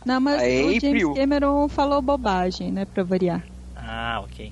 Não, 0.06 0.20
mas 0.20 0.42
o 0.42 0.46
James 0.46 0.84
April. 0.84 1.14
Cameron 1.14 1.68
falou 1.70 2.02
bobagem, 2.02 2.72
né, 2.72 2.86
pra 2.86 3.04
variar. 3.04 3.44
Ah, 3.76 4.22
ok. 4.24 4.52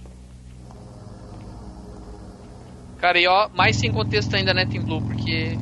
Cara, 2.99 3.19
e 3.19 3.27
ó, 3.27 3.49
mais 3.53 3.75
sem 3.77 3.91
contexto 3.91 4.35
ainda, 4.35 4.53
né, 4.53 4.65
Tim 4.65 4.81
Blue? 4.81 5.01
Porque 5.01 5.57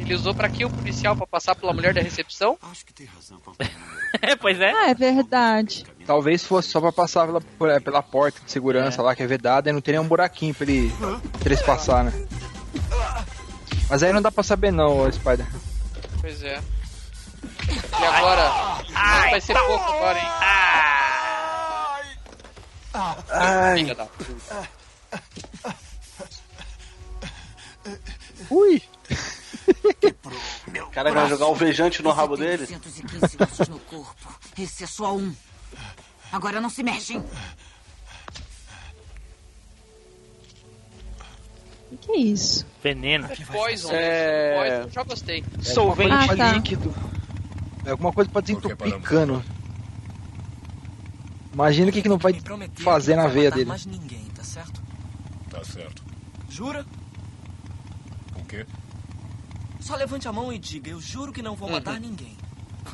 ele 0.00 0.14
usou 0.14 0.34
pra 0.34 0.48
quê 0.48 0.64
o 0.64 0.70
policial? 0.70 1.16
Pra 1.16 1.26
passar 1.26 1.54
pela 1.54 1.72
mulher 1.72 1.94
da 1.94 2.00
recepção? 2.00 2.58
Acho 2.70 2.84
que 2.84 2.92
tem 2.92 3.06
razão. 3.06 3.38
É, 4.22 4.34
pois 4.34 4.58
é. 4.58 4.72
Ah, 4.72 4.88
é 4.88 4.94
verdade. 4.94 5.84
talvez 6.06 6.42
fosse 6.42 6.70
só 6.70 6.80
pra 6.80 6.90
passar 6.90 7.26
pela, 7.26 7.74
é, 7.74 7.78
pela 7.78 8.02
porta 8.02 8.40
de 8.42 8.50
segurança 8.50 9.02
lá 9.02 9.14
que 9.14 9.22
é 9.22 9.26
vedada 9.26 9.68
e 9.68 9.72
não 9.72 9.82
teria 9.82 10.00
um 10.00 10.08
buraquinho 10.08 10.54
pra 10.54 10.66
ele 10.66 10.90
trespassar, 11.40 12.04
né? 12.04 12.26
Mas 13.90 14.02
aí 14.02 14.10
não 14.10 14.22
dá 14.22 14.30
pra 14.30 14.42
saber 14.42 14.72
não, 14.72 15.12
Spider. 15.12 15.46
Pois 16.22 16.42
é. 16.42 16.58
E 17.70 18.04
agora? 18.04 18.48
Nossa, 18.48 19.30
vai 19.30 19.40
ser 19.40 19.54
pouco 19.58 19.84
agora, 19.92 20.18
hein? 20.18 20.26
Ai, 23.30 23.78
Filha 23.78 23.94
da 23.94 24.06
puta. 24.06 24.68
Ui! 28.50 28.82
o 30.80 30.90
cara 30.90 31.12
vai 31.12 31.28
jogar 31.28 31.46
alvejante 31.46 32.02
no 32.02 32.10
rabo 32.10 32.36
dele? 32.36 32.66
215 32.66 33.36
ossos 33.42 33.68
no 33.68 33.78
corpo. 33.80 34.38
Esse 34.58 34.84
é 34.84 34.86
só 34.86 35.14
um. 35.16 35.34
Agora 36.32 36.60
não 36.60 36.70
se 36.70 36.82
mexem. 36.82 37.22
O 41.90 41.96
que 41.96 42.12
é 42.12 42.16
isso? 42.18 42.66
Veneno. 42.82 43.28
Poison. 43.50 43.88
É. 43.92 44.58
Poison, 44.58 44.90
já 44.90 45.02
gostei. 45.04 45.44
Solvente 45.62 46.12
Ah, 46.12 46.36
tá. 46.36 46.52
líquido. 46.52 46.94
É 47.88 47.92
alguma 47.92 48.12
coisa 48.12 48.30
pra 48.30 48.42
desentupir 48.42 48.76
paramos? 48.76 49.08
cano. 49.08 49.42
Imagina 51.54 51.88
o 51.88 51.92
que, 51.92 52.02
que 52.02 52.08
não 52.08 52.18
vai 52.18 52.34
fazer 52.84 53.16
na 53.16 53.26
veia 53.28 53.50
dele. 53.50 53.64
mais 53.64 53.86
ninguém, 53.86 54.26
tá 54.34 54.44
certo? 54.44 54.82
Tá 55.48 55.64
certo. 55.64 56.04
Jura? 56.50 56.84
O 58.36 58.44
quê? 58.44 58.66
Só 59.80 59.96
levante 59.96 60.28
a 60.28 60.32
mão 60.34 60.52
e 60.52 60.58
diga, 60.58 60.90
eu 60.90 61.00
juro 61.00 61.32
que 61.32 61.40
não 61.40 61.56
vou 61.56 61.70
matar 61.70 61.98
ninguém. 61.98 62.36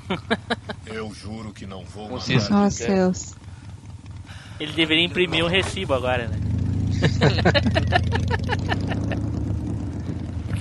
Eu 0.86 1.12
juro 1.14 1.52
que 1.52 1.66
não 1.66 1.84
vou 1.84 2.08
Consiste. 2.08 2.50
matar. 2.50 2.66
Oh, 2.66 2.70
céus. 2.70 3.34
Ele 4.60 4.72
deveria 4.72 5.04
imprimir 5.04 5.44
um 5.44 5.48
recibo 5.48 5.94
agora, 5.94 6.28
né? 6.28 6.38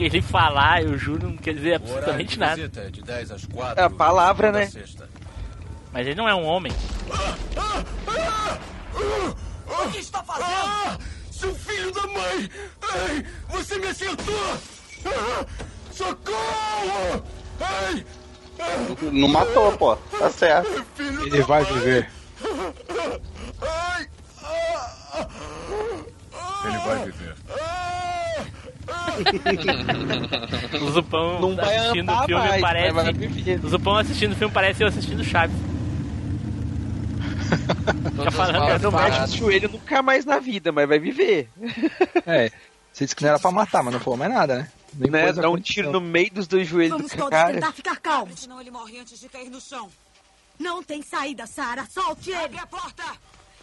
Porque 0.04 0.18
ele 0.18 0.22
falar, 0.22 0.84
eu 0.84 0.97
juro, 0.97 1.30
não 1.30 1.38
quer 1.38 1.54
dizer 1.54 1.76
absolutamente 1.76 2.38
nada. 2.38 2.56
visita 2.56 2.82
é 2.82 2.89
de 2.89 3.01
10 3.01 3.32
às 3.32 3.45
4. 3.45 3.80
É 3.80 3.84
a 3.86 3.89
palavra, 3.89 4.51
né? 4.51 4.66
sexta. 4.68 5.10
Mas 5.93 6.06
ele 6.08 6.16
não 6.16 6.28
é 6.28 6.36
um 6.36 6.43
homem. 6.43 6.72
O 9.66 9.91
que 9.91 9.99
está 9.99 10.24
fazendo? 10.24 10.45
Ah! 10.47 10.97
Seu 11.32 11.56
filho 11.56 11.91
da 11.91 12.08
mãe! 12.08 12.49
Ei, 13.10 13.26
você 13.49 13.78
me 13.78 13.88
acertou! 13.88 14.58
Ah, 15.06 15.45
socorro! 15.91 17.24
Ei, 17.93 18.06
Não 19.12 19.28
matou, 19.28 19.72
pô. 19.78 19.95
Tá 19.95 20.30
certo. 20.30 20.86
filho 20.95 21.28
Ele 21.28 21.41
vai 21.43 21.64
viver. 21.64 22.10
Ai! 23.62 24.08
Ah, 24.43 25.28
Ele 26.66 26.78
vai 26.80 27.06
viver. 27.06 27.36
O 30.82 30.91
Zupão 30.91 31.41
Não 31.41 31.55
vai 31.55 31.78
assistindo 31.78 32.11
o 32.11 32.26
filme 32.26 32.47
mais, 32.47 32.61
parece. 32.61 32.97
O 33.64 33.70
Zupão 33.70 33.95
assistindo 33.97 34.32
o 34.34 34.36
filme 34.36 34.53
parece 34.53 34.84
eu 34.84 34.88
assistindo 34.88 35.24
Chaves. 35.24 35.55
Fica 38.16 38.32
falando 38.32 38.82
Não 38.82 38.91
mexe 38.91 39.24
o 39.24 39.38
joelho 39.38 39.70
nunca 39.70 40.01
mais 40.01 40.26
na 40.26 40.39
vida, 40.39 40.72
mas 40.72 40.88
vai 40.88 40.99
viver. 40.99 41.49
É, 42.26 42.51
você 42.91 43.05
disse 43.05 43.16
que 43.16 43.22
não 43.24 43.30
era 43.30 43.39
pra 43.39 43.51
matar, 43.51 43.84
mas 43.84 43.93
não 43.93 43.99
falou 43.99 44.18
mais 44.18 44.32
nada, 44.32 44.55
né? 44.59 44.72
Nem 44.95 45.09
Né? 45.11 45.34
Dá 45.34 45.49
um 45.49 45.59
tiro 45.59 45.91
no 45.91 45.99
meio 46.01 46.32
dos 46.32 46.47
dois 46.47 46.68
joelhos 46.68 46.91
Vamos 46.97 47.11
do 47.11 47.18
todos 47.18 47.32
cara. 47.32 47.53
tentar 47.53 47.72
ficar 47.72 47.97
calmos. 47.97 48.41
Senão 48.41 48.61
ele 48.61 48.72
morre 48.72 48.99
antes 48.99 49.20
de 49.20 49.28
cair 49.28 49.49
no 49.49 49.59
chão. 49.59 49.89
Não 50.59 50.84
tem 50.84 51.01
saída, 51.01 51.47
Sara. 51.47 51.86
Solte 51.89 52.30
ele. 52.30 52.39
Abre 52.39 52.59
a 52.59 52.68
porta! 52.68 53.03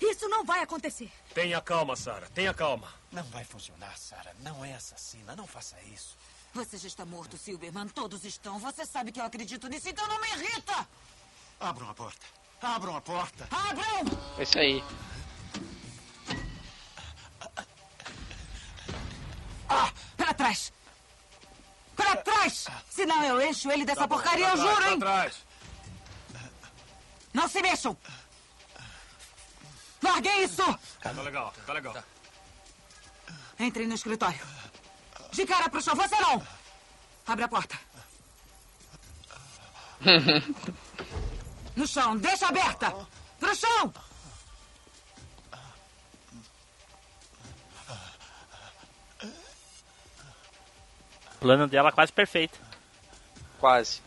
Isso 0.01 0.29
não 0.29 0.45
vai 0.45 0.61
acontecer. 0.63 1.11
Tenha 1.35 1.61
calma, 1.61 1.95
Sarah. 1.95 2.27
Tenha 2.35 2.53
calma. 2.55 2.89
Não 3.13 3.25
vai 3.25 3.45
funcionar, 3.45 3.97
Sarah. 3.99 4.33
Não 4.41 4.65
é 4.65 4.75
assassina. 4.75 5.35
Não 5.35 5.47
faça 5.47 5.77
isso. 5.83 6.17
Você 6.55 6.79
já 6.79 6.89
está 6.89 7.05
morto, 7.05 7.37
Silverman. 7.37 7.89
Todos 7.89 8.25
estão. 8.25 8.59
Você 8.59 8.87
sabe 8.87 9.11
que 9.13 9.21
eu 9.21 9.25
acredito 9.25 9.69
nisso, 9.69 9.89
então 9.89 10.07
não 10.07 10.21
me 10.21 10.29
irrita! 10.29 10.89
Abram 11.59 11.91
a 11.91 11.95
porta. 11.95 12.27
Abram 12.63 12.97
a 12.97 13.01
porta. 13.01 13.49
Abram! 13.51 14.19
É 14.39 14.43
isso 14.43 14.59
aí. 14.59 14.85
Pra 20.17 20.35
trás! 20.35 20.73
Pra 21.97 22.17
trás! 22.17 22.67
Senão 22.89 23.25
eu 23.25 23.41
encho 23.43 23.71
ele 23.71 23.85
dessa 23.85 24.07
porcaria, 24.07 24.49
eu 24.49 24.57
juro, 24.57 24.89
hein? 24.89 24.95
Atrás. 24.95 25.37
Não 27.33 27.49
se 27.49 27.63
mexam! 27.63 27.97
Larguei 30.03 30.45
isso! 30.45 30.63
Tá 31.01 31.11
legal, 31.13 31.53
tá 31.67 31.73
legal. 31.73 31.95
Entre 33.61 33.87
no 33.87 33.95
escritório. 33.95 34.41
De 35.33 35.45
cara 35.45 35.69
pro 35.69 35.83
chão, 35.83 35.95
você 35.95 36.19
não! 36.19 36.43
Abre 37.27 37.45
a 37.45 37.49
porta. 37.49 37.79
No 41.77 41.87
chão, 41.87 42.17
deixa 42.17 42.49
aberta! 42.49 42.93
Pro 43.39 43.55
chão! 43.55 43.95
O 51.35 51.39
plano 51.39 51.69
dela 51.69 51.93
quase 51.93 52.13
perfeito. 52.13 52.61
Quase. 53.59 54.03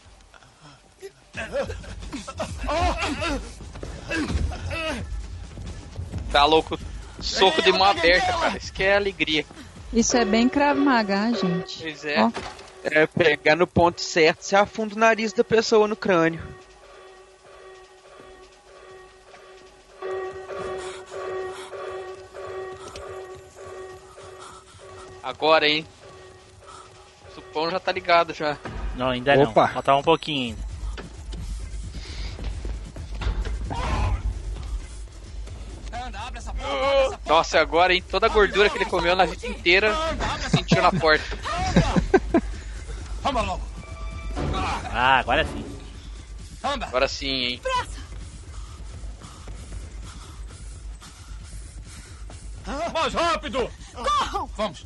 Tá 6.31 6.45
louco. 6.45 6.77
Soco 7.23 7.61
de 7.61 7.71
mão 7.71 7.83
aberta, 7.83 8.33
cara. 8.33 8.57
Isso 8.57 8.73
que 8.73 8.83
é 8.83 8.95
alegria. 8.95 9.45
Isso 9.91 10.17
é 10.17 10.25
bem 10.25 10.49
Krav 10.49 10.77
Maga, 10.77 11.31
gente. 11.33 11.81
Pois 11.81 12.03
é. 12.05 12.21
Ó, 12.23 12.31
É, 12.83 13.07
pegar 13.07 13.55
no 13.55 13.65
ponto 13.65 14.01
certo, 14.01 14.41
você 14.41 14.55
afunda 14.55 14.95
o 14.95 14.99
nariz 14.99 15.31
da 15.31 15.43
pessoa 15.43 15.87
no 15.87 15.95
crânio. 15.95 16.41
Agora, 25.21 25.67
hein? 25.67 25.85
O 27.29 27.35
Supão 27.35 27.69
já 27.71 27.79
tá 27.79 27.91
ligado 27.91 28.33
já. 28.33 28.57
Não, 28.95 29.09
ainda 29.09 29.33
Opa. 29.39 29.67
não. 29.67 29.73
Faltava 29.73 29.97
um 29.99 30.03
pouquinho 30.03 30.49
ainda. 30.55 30.72
Nossa, 37.25 37.59
agora, 37.59 37.93
hein? 37.93 38.03
Toda 38.09 38.25
a 38.25 38.29
gordura 38.29 38.69
que 38.69 38.77
ele 38.77 38.85
comeu 38.85 39.15
na 39.15 39.25
vida 39.25 39.47
inteira 39.47 39.95
sentiu 40.49 40.81
na 40.81 40.91
porta. 40.91 41.37
Vamos 43.21 43.45
logo. 43.45 43.61
Ah, 44.91 45.19
agora 45.19 45.45
sim. 45.45 45.65
Agora 46.61 47.07
sim, 47.07 47.27
hein? 47.27 47.61
Mais 52.93 53.13
rápido! 53.13 53.69
Corram! 53.93 54.49
Vamos. 54.55 54.85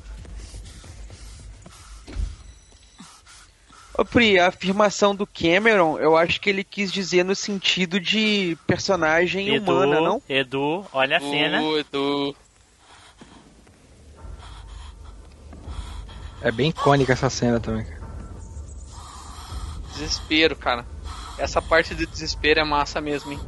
Ô 3.98 4.06
Pri, 4.06 4.38
a 4.38 4.48
afirmação 4.48 5.16
do 5.16 5.26
Cameron, 5.26 5.98
eu 5.98 6.16
acho 6.16 6.40
que 6.40 6.50
ele 6.52 6.64
quis 6.64 6.92
dizer 6.92 7.26
no 7.26 7.34
sentido 7.34 8.00
de 8.00 8.56
personagem 8.68 9.56
Edu, 9.56 9.72
humana, 9.72 10.00
não? 10.00 10.22
Edu, 10.30 10.86
olha 10.94 11.18
a 11.18 11.20
cena. 11.20 11.64
Edu. 11.64 12.36
É 16.40 16.52
bem 16.52 16.70
icônica 16.70 17.12
essa 17.12 17.28
cena 17.28 17.60
também. 17.60 17.86
cara. 17.86 17.98
Desespero, 19.94 20.56
cara. 20.56 20.86
Essa 21.40 21.60
parte 21.60 21.96
do 21.96 22.06
desespero 22.06 22.60
é 22.60 22.64
massa 22.64 23.02
mesmo, 23.02 23.32
hein? 23.32 23.40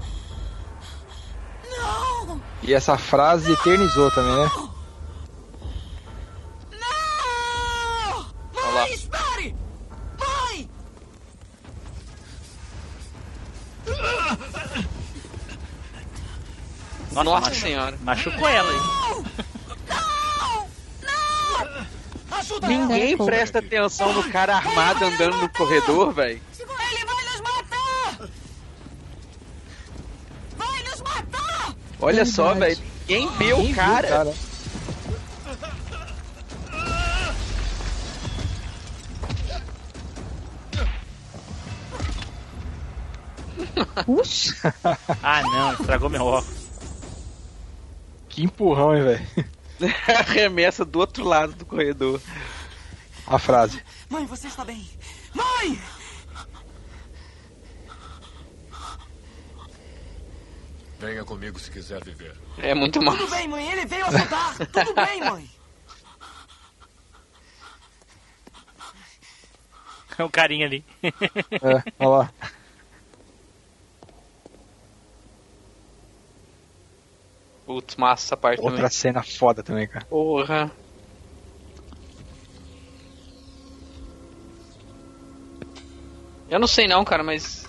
E 2.63 2.73
essa 2.73 2.97
frase 2.97 3.51
eternizou 3.51 4.09
também, 4.09 4.35
né? 4.35 4.49
Nossa, 17.23 17.39
Nossa 17.39 17.49
machu- 17.49 17.61
senhora. 17.61 17.97
Machucou 18.01 18.47
ela 18.47 18.69
aí. 18.71 18.99
Ninguém 22.67 23.17
presta 23.17 23.59
atenção 23.59 24.11
no 24.13 24.23
cara 24.31 24.55
armado 24.55 25.05
andando 25.05 25.37
no 25.37 25.49
corredor, 25.49 26.13
velho. 26.13 26.41
Ele 26.59 27.05
vai 27.05 27.23
nos 27.25 27.41
matar! 27.41 28.29
Vai 30.57 30.83
nos 30.83 31.01
matar! 31.01 31.75
Olha 32.01 32.25
só, 32.25 32.53
velho. 32.53 32.77
Ninguém 33.07 33.29
vê 33.37 33.53
o 33.53 33.63
viu, 33.63 33.75
cara. 33.75 34.33
Puxa. 44.05 44.73
Ah, 45.23 45.41
não, 45.43 45.73
estragou 45.73 46.09
meu 46.09 46.25
óculos. 46.25 46.58
Que 48.39 48.45
empurrão, 48.45 48.95
hein, 48.95 49.03
velho? 49.03 49.27
Arremessa 50.17 50.85
do 50.85 50.99
outro 50.99 51.25
lado 51.25 51.51
do 51.51 51.65
corredor. 51.65 52.21
A 53.27 53.37
frase. 53.37 53.83
Mãe, 54.09 54.25
você 54.25 54.47
está 54.47 54.63
bem? 54.63 54.89
Mãe! 55.33 55.77
Venha 60.99 61.25
comigo 61.25 61.59
se 61.59 61.69
quiser 61.69 62.01
viver. 62.01 62.33
É 62.59 62.73
muito 62.73 63.01
Tudo 63.01 63.11
massa. 63.11 63.35
bem, 63.35 63.49
mãe, 63.49 63.69
ele 63.73 63.85
veio 63.85 64.05
ajudar! 64.05 64.55
Tudo 64.67 64.95
bem, 64.95 65.19
mãe! 65.19 65.49
É 70.17 70.23
o 70.23 70.29
carinha 70.29 70.65
ali. 70.65 70.85
É, 71.03 71.83
olha 71.99 72.09
lá. 72.09 72.33
Putz, 77.69 77.97
massa 77.97 78.25
essa 78.25 78.35
parte 78.35 78.59
Outra 78.61 78.77
também. 78.77 78.89
cena 78.89 79.21
foda 79.21 79.61
também, 79.61 79.87
cara. 79.87 80.03
Porra. 80.05 80.71
Eu 86.49 86.59
não 86.59 86.65
sei 86.65 86.87
não, 86.87 87.05
cara, 87.05 87.21
mas. 87.21 87.67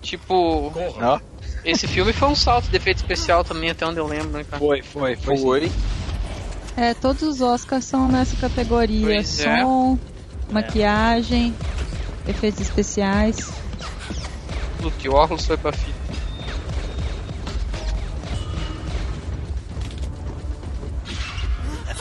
Tipo. 0.00 0.72
Esse 1.64 1.88
filme 1.88 2.12
foi 2.12 2.28
um 2.28 2.36
salto 2.36 2.68
de 2.68 2.76
efeito 2.76 2.98
especial 2.98 3.42
também, 3.42 3.70
até 3.70 3.84
onde 3.84 3.98
eu 3.98 4.06
lembro, 4.06 4.28
né, 4.28 4.44
cara? 4.44 4.60
Foi, 4.60 4.80
foi, 4.80 5.16
foi. 5.16 5.36
Foi. 5.36 5.72
É, 6.76 6.94
todos 6.94 7.22
os 7.22 7.40
Oscars 7.40 7.84
são 7.84 8.06
nessa 8.06 8.36
categoria. 8.36 9.06
Pois 9.06 9.40
é. 9.40 9.60
Som, 9.60 9.98
maquiagem, 10.52 11.52
efeitos 12.28 12.60
especiais. 12.60 13.52
Luke 14.80 15.08
óculos 15.08 15.44
foi 15.44 15.56
pra 15.56 15.72
fita. 15.72 16.21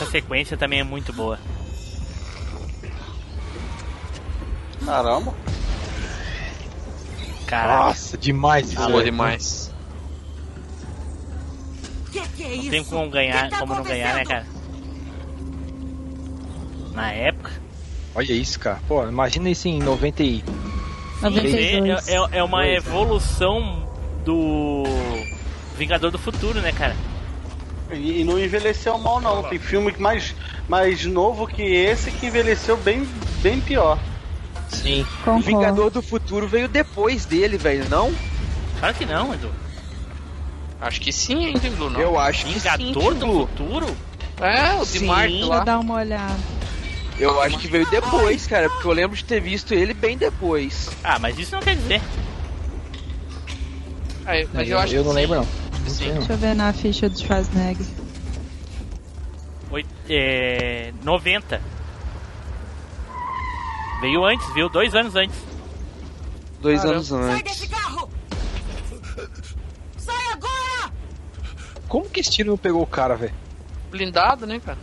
Essa 0.01 0.09
sequência 0.09 0.57
também 0.57 0.79
é 0.79 0.83
muito 0.83 1.13
boa. 1.13 1.37
Caramba. 4.83 5.31
Caralho. 7.45 7.85
Nossa, 7.85 8.17
demais 8.17 8.71
isso. 8.71 8.89
Boa 8.89 9.03
demais. 9.03 9.71
Que 12.11 12.27
que 12.29 12.43
é 12.43 12.47
Não 12.47 12.55
isso? 12.55 12.69
tem 12.71 12.83
como 12.83 13.11
ganhar, 13.11 13.49
tá 13.51 13.59
como 13.59 13.75
não 13.75 13.83
ganhar, 13.83 14.15
né, 14.15 14.25
cara? 14.25 14.47
Na 16.93 17.11
época. 17.11 17.51
Olha 18.15 18.33
isso, 18.33 18.59
cara. 18.59 18.79
Pô, 18.87 19.07
imagina 19.07 19.51
isso 19.51 19.67
em 19.67 19.77
90 19.79 20.23
e... 20.23 20.43
É, 21.21 21.29
92. 21.29 22.07
é, 22.07 22.15
é 22.39 22.43
uma 22.43 22.67
evolução 22.67 23.87
do 24.25 24.83
Vingador 25.77 26.09
do 26.09 26.17
Futuro, 26.17 26.59
né, 26.59 26.71
cara? 26.71 26.95
E, 27.91 28.21
e 28.21 28.23
não 28.23 28.39
envelheceu 28.39 28.97
mal, 28.97 29.19
não. 29.21 29.43
Tem 29.43 29.59
filme 29.59 29.93
mais, 29.97 30.33
mais 30.67 31.05
novo 31.05 31.45
que 31.47 31.61
esse 31.61 32.11
que 32.11 32.27
envelheceu 32.27 32.77
bem, 32.77 33.07
bem 33.41 33.59
pior. 33.59 33.97
Sim. 34.69 35.01
O 35.01 35.05
Concordo. 35.23 35.41
Vingador 35.45 35.89
do 35.89 36.01
Futuro 36.01 36.47
veio 36.47 36.67
depois 36.67 37.25
dele, 37.25 37.57
velho, 37.57 37.87
não? 37.89 38.13
Claro 38.79 38.95
que 38.95 39.05
não, 39.05 39.33
Edu. 39.33 39.49
Acho 40.79 40.99
que 41.01 41.11
sim, 41.13 41.45
hein, 41.45 41.53
Tim 41.61 41.71
Blue, 41.71 41.89
não. 41.89 41.99
Eu 41.99 42.17
acho 42.17 42.45
que 42.45 42.53
sim, 42.53 42.59
Vingador 42.77 43.13
do 43.13 43.25
Blue. 43.27 43.47
Futuro? 43.47 43.97
É, 44.39 44.73
o 44.75 44.79
de 44.85 44.99
Sim. 44.99 45.05
Marte 45.05 45.29
Deixa 45.33 45.45
eu 45.45 45.49
lá. 45.49 45.63
dar 45.63 45.79
uma 45.79 45.95
olhada. 45.95 46.39
Eu 47.19 47.39
acho 47.41 47.59
que 47.59 47.67
veio 47.67 47.87
depois, 47.91 48.47
cara, 48.47 48.67
porque 48.69 48.87
eu 48.87 48.91
lembro 48.91 49.15
de 49.15 49.23
ter 49.23 49.39
visto 49.39 49.73
ele 49.75 49.93
bem 49.93 50.17
depois. 50.17 50.89
Ah, 51.03 51.19
mas 51.19 51.37
isso 51.37 51.53
não 51.53 51.61
quer 51.61 51.75
dizer. 51.75 52.01
Ah, 54.25 54.37
eu- 54.39 54.49
mas 54.53 54.67
eu, 54.67 54.73
eu 54.73 54.79
acho 54.79 54.95
eu 54.95 55.03
não 55.03 55.11
lembro, 55.11 55.35
não. 55.37 55.47
Sim. 55.87 56.13
Deixa 56.13 56.33
eu 56.33 56.37
ver 56.37 56.55
na 56.55 56.71
ficha 56.73 57.09
do 57.09 57.19
Schwarzenegger. 57.19 57.85
Oit- 59.71 59.87
é, 60.09 60.93
90. 61.03 61.61
Veio 64.01 64.25
antes, 64.25 64.51
viu? 64.53 64.67
Dois 64.69 64.95
anos 64.95 65.15
antes. 65.15 65.37
Dois 66.59 66.77
Caramba. 66.81 66.95
anos 66.95 67.07
Sai 67.07 67.31
antes. 67.39 67.43
desse 67.43 67.67
carro! 67.69 68.09
Sai 69.97 70.33
agora! 70.33 70.93
Como 71.87 72.09
que 72.09 72.19
esse 72.19 72.31
tiro 72.31 72.49
não 72.49 72.57
pegou 72.57 72.81
o 72.81 72.87
cara, 72.87 73.15
velho? 73.15 73.33
Blindado, 73.89 74.45
né, 74.47 74.59
cara? 74.63 74.77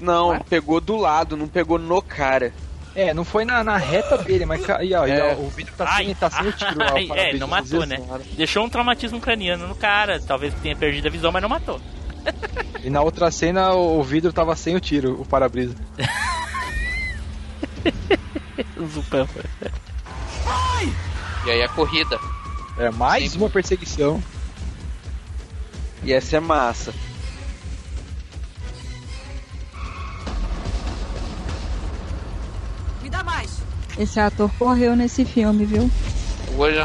Não, 0.00 0.28
Ué? 0.28 0.40
pegou 0.48 0.80
do 0.80 0.96
lado, 0.96 1.36
não 1.36 1.48
pegou 1.48 1.78
no 1.78 2.00
cara. 2.02 2.52
É, 2.94 3.14
não 3.14 3.24
foi 3.24 3.44
na, 3.44 3.62
na 3.62 3.76
reta 3.76 4.18
dele, 4.18 4.44
mas 4.44 4.60
e, 4.60 4.94
ó, 4.94 5.06
e, 5.06 5.20
ó, 5.20 5.34
o 5.34 5.48
vidro 5.50 5.72
tá 5.76 5.96
sem, 5.96 6.14
tá 6.14 6.30
sem 6.30 6.46
o 6.46 6.52
tiro. 6.52 6.76
ó, 6.80 7.14
é, 7.14 7.34
não 7.34 7.46
matou, 7.46 7.86
né? 7.86 7.98
Deixou 8.36 8.64
um 8.64 8.68
traumatismo 8.68 9.20
craniano 9.20 9.68
no 9.68 9.74
cara. 9.74 10.20
Talvez 10.20 10.52
tenha 10.54 10.74
perdido 10.74 11.06
a 11.06 11.10
visão, 11.10 11.30
mas 11.30 11.42
não 11.42 11.48
matou. 11.48 11.80
E 12.82 12.90
na 12.90 13.02
outra 13.02 13.30
cena 13.30 13.72
o, 13.72 14.02
vidro 14.04 14.32
tava 14.32 14.54
sem 14.54 14.76
o 14.76 14.80
tiro, 14.80 15.20
o 15.20 15.24
para-brisa. 15.24 15.74
Zupão. 18.86 19.28
E 21.44 21.50
aí 21.50 21.62
a 21.62 21.68
corrida. 21.68 22.18
É 22.78 22.90
mais 22.90 23.34
uma 23.34 23.50
perseguição. 23.50 24.22
E 26.04 26.12
essa 26.12 26.36
é 26.36 26.40
massa. 26.40 26.94
Esse 33.98 34.20
ator 34.20 34.50
correu 34.58 34.94
nesse 34.94 35.24
filme, 35.24 35.64
viu? 35.64 35.90
Hoje. 36.56 36.84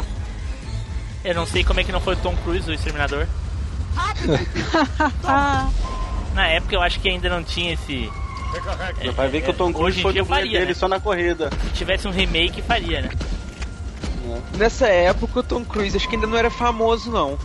Eu 1.24 1.34
não 1.34 1.46
sei 1.46 1.64
como 1.64 1.80
é 1.80 1.84
que 1.84 1.92
não 1.92 2.00
foi 2.00 2.14
o 2.14 2.18
Tom 2.18 2.34
Cruise, 2.36 2.68
o 2.68 2.74
Exterminador. 2.74 3.26
Na 6.34 6.46
época 6.48 6.74
eu 6.74 6.82
acho 6.82 6.98
que 7.00 7.08
ainda 7.08 7.28
não 7.28 7.42
tinha 7.44 7.72
esse. 7.74 8.10
É, 9.00 9.10
Vai 9.12 9.28
ver 9.28 9.42
que 9.42 9.50
o 9.50 9.54
Tom 9.54 9.72
Cruise 9.72 9.90
Hoje 9.90 9.98
em 10.00 10.02
foi 10.02 10.12
dublê 10.12 10.24
faria, 10.36 10.58
dele 10.60 10.68
né? 10.72 10.74
só 10.74 10.86
na 10.88 11.00
corrida. 11.00 11.50
Se 11.64 11.70
tivesse 11.70 12.06
um 12.06 12.10
remake, 12.10 12.62
faria, 12.62 13.02
né? 13.02 13.10
Nessa 14.56 14.86
época 14.86 15.40
o 15.40 15.42
Tom 15.42 15.64
Cruise 15.64 15.96
acho 15.96 16.08
que 16.08 16.14
ainda 16.16 16.26
não 16.26 16.36
era 16.36 16.50
famoso, 16.50 17.10
não. 17.10 17.38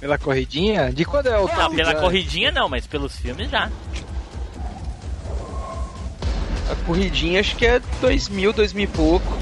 Pela 0.00 0.18
corridinha? 0.18 0.92
De 0.92 1.04
quando 1.04 1.26
é 1.28 1.38
o 1.38 1.46
Não, 1.46 1.48
Tom 1.48 1.74
pela 1.74 1.90
Cruise? 1.90 2.00
corridinha 2.00 2.50
não, 2.52 2.68
mas 2.68 2.86
pelos 2.86 3.16
filmes 3.16 3.50
já. 3.50 3.70
A 6.70 6.74
corridinha 6.86 7.40
acho 7.40 7.54
que 7.56 7.66
é 7.66 7.80
2000, 8.00 8.52
2000 8.52 8.84
e 8.84 8.86
pouco. 8.86 9.38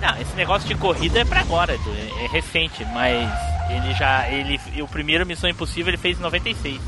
Não, 0.00 0.20
esse 0.20 0.34
negócio 0.36 0.66
de 0.68 0.74
corrida 0.74 1.20
é 1.20 1.24
pra 1.24 1.40
agora, 1.40 1.72
é, 1.74 2.24
é 2.24 2.28
recente, 2.28 2.84
mas 2.92 3.28
ele 3.70 3.94
já. 3.94 4.28
ele 4.28 4.60
O 4.82 4.88
primeiro 4.88 5.24
Missão 5.26 5.48
Impossível 5.48 5.88
ele 5.90 5.96
fez 5.96 6.18
em 6.18 6.22
96. 6.22 6.80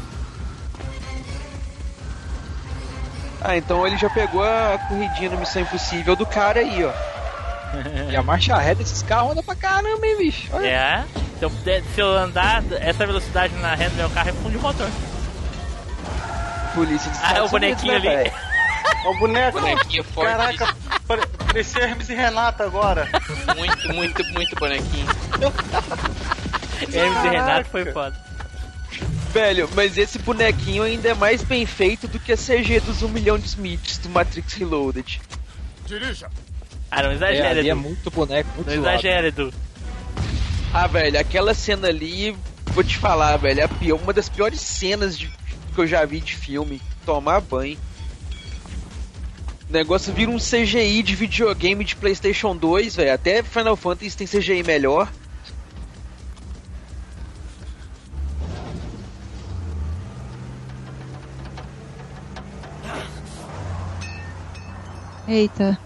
Ah, 3.40 3.56
então 3.56 3.86
ele 3.86 3.96
já 3.96 4.10
pegou 4.10 4.42
a 4.42 4.78
corridinha 4.88 5.30
no 5.30 5.38
Missão 5.38 5.62
Impossível 5.62 6.16
do 6.16 6.26
cara 6.26 6.60
aí, 6.60 6.84
ó. 6.84 6.92
E 8.10 8.16
a 8.16 8.22
marcha 8.22 8.56
ré 8.56 8.74
desses 8.74 9.02
carros 9.02 9.32
anda 9.32 9.42
pra 9.42 9.54
caramba, 9.54 10.04
hein, 10.06 10.16
bicho? 10.16 10.48
Olha. 10.52 10.66
É. 10.66 11.04
Se 11.38 11.44
eu, 11.44 11.50
puder- 11.50 11.82
se 11.94 12.00
eu 12.00 12.16
andar 12.16 12.64
essa 12.80 13.06
velocidade 13.06 13.54
na 13.56 13.74
ré 13.74 13.88
do 13.90 13.96
meu 13.96 14.08
carro, 14.10 14.30
é 14.30 14.32
fundo 14.32 14.50
de 14.50 14.58
motor. 14.58 14.88
Polícia 16.78 17.10
dos 17.10 17.20
Ah, 17.22 17.28
é 17.34 17.42
o 17.42 17.46
Unidos, 17.46 17.50
bonequinho 17.50 18.00
né, 18.00 18.16
ali. 18.20 18.32
Ó 19.04 19.10
o 19.10 19.18
boneco. 19.18 19.60
Bonequinho 19.60 20.04
forte. 20.04 20.30
Caraca, 20.30 20.76
pare- 21.06 21.26
parecia 21.46 21.82
Hermes 21.82 22.08
e 22.08 22.14
Renata 22.14 22.64
agora. 22.64 23.08
Muito, 23.56 23.88
muito, 23.94 24.24
muito 24.32 24.56
bonequinho. 24.56 25.06
Hermes 26.92 27.24
e 27.24 27.28
Renato 27.28 27.70
foi 27.70 27.84
foda. 27.92 28.16
Velho, 29.32 29.68
mas 29.74 29.98
esse 29.98 30.18
bonequinho 30.20 30.82
ainda 30.82 31.08
é 31.10 31.14
mais 31.14 31.42
bem 31.42 31.66
feito 31.66 32.08
do 32.08 32.18
que 32.18 32.32
a 32.32 32.36
CG 32.36 32.80
dos 32.80 33.02
1 33.02 33.08
milhão 33.08 33.38
de 33.38 33.46
Smiths 33.46 33.98
do 33.98 34.08
Matrix 34.08 34.54
Reloaded. 34.54 35.20
Dirija. 35.86 36.30
Ah, 36.90 37.02
não 37.02 37.10
É, 37.10 37.14
exagera, 37.14 37.50
ali 37.50 37.68
é 37.68 37.72
Edu. 37.72 37.80
muito 37.80 38.10
boneco, 38.10 38.48
muito 38.56 38.68
Não 38.68 38.74
zoado. 38.82 38.88
exagera, 38.98 39.28
Edu. 39.28 39.52
Ah, 40.72 40.86
velho, 40.86 41.18
aquela 41.20 41.52
cena 41.54 41.88
ali, 41.88 42.36
vou 42.66 42.82
te 42.82 42.96
falar, 42.96 43.36
velho, 43.36 43.60
é 43.60 43.64
a 43.64 43.68
pior, 43.68 43.98
uma 44.00 44.12
das 44.12 44.28
piores 44.28 44.60
cenas 44.60 45.18
de- 45.18 45.30
que 45.78 45.82
eu 45.82 45.86
já 45.86 46.04
vi 46.04 46.18
de 46.20 46.34
filme. 46.34 46.82
Tomar 47.06 47.40
banho. 47.40 47.78
O 49.68 49.72
negócio 49.72 50.12
vira 50.12 50.28
um 50.28 50.38
CGI 50.38 51.04
de 51.04 51.14
videogame 51.14 51.84
de 51.84 51.94
PlayStation 51.94 52.56
2, 52.56 52.96
velho. 52.96 53.14
Até 53.14 53.44
Final 53.44 53.76
Fantasy 53.76 54.16
tem 54.16 54.26
CGI 54.26 54.64
melhor. 54.64 55.08
Eita. 65.28 65.78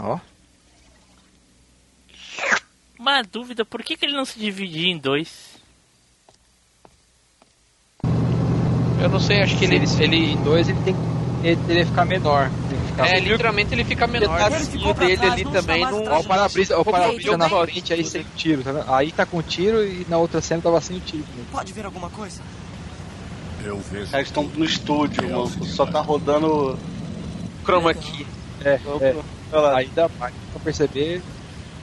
Ó. 0.00 0.18
Uma 2.98 3.22
dúvida, 3.22 3.64
por 3.64 3.82
que, 3.82 3.96
que 3.96 4.04
ele 4.06 4.16
não 4.16 4.24
se 4.24 4.38
dividia 4.38 4.88
em 4.88 4.98
dois? 4.98 5.56
Eu 9.00 9.08
não 9.08 9.20
sei, 9.20 9.40
acho 9.40 9.56
que 9.56 9.64
ele. 9.64 9.86
Se 9.86 10.02
ele 10.02 10.36
dois 10.38 10.68
ele 10.68 10.80
tem 10.82 10.94
ele, 11.42 11.60
ele 11.68 11.84
ficar 11.84 12.04
menor. 12.04 12.50
Ficar 12.88 13.06
é, 13.06 13.20
literalmente 13.20 13.72
ele 13.72 13.84
fica 13.84 14.06
menor. 14.06 14.34
O 14.34 14.44
pedacinho 14.44 14.94
dele 14.94 15.26
ali 15.26 15.44
também 15.44 15.84
não. 15.84 16.04
Ó, 16.04 16.20
o 16.20 16.24
para-brisa 16.24 16.78
o 16.78 16.84
para-brisa 16.84 17.36
na 17.36 17.48
Não, 17.48 17.62
frente 17.62 17.92
aí 17.92 18.04
sem 18.04 18.24
tiro, 18.36 18.62
tá 18.62 18.72
vendo? 18.72 18.92
Aí 18.92 19.12
tá 19.12 19.24
com 19.24 19.40
tiro 19.40 19.84
e 19.84 20.04
na 20.08 20.18
outra 20.18 20.40
cena 20.40 20.60
tava 20.60 20.80
sem 20.80 20.96
o 20.96 21.00
tiro. 21.00 21.22
também. 21.22 21.44
Pode 21.52 21.72
ver 21.72 21.86
alguma 21.86 22.10
coisa? 22.10 22.42
Eu 23.64 23.78
vejo. 23.78 24.14
Eles 24.14 24.28
estão 24.28 24.44
no 24.44 24.64
estúdio, 24.64 25.22
mano. 25.22 25.48
Só 25.64 25.86
tá 25.86 26.00
rodando. 26.00 26.76
Chroma 27.64 27.94
key. 27.94 28.26
É, 28.64 28.80
é. 29.00 29.16
Olha 29.52 29.60
lá. 29.60 29.76
Aí 29.78 29.88
dá 29.88 30.08
pra 30.08 30.30
perceber. 30.62 31.22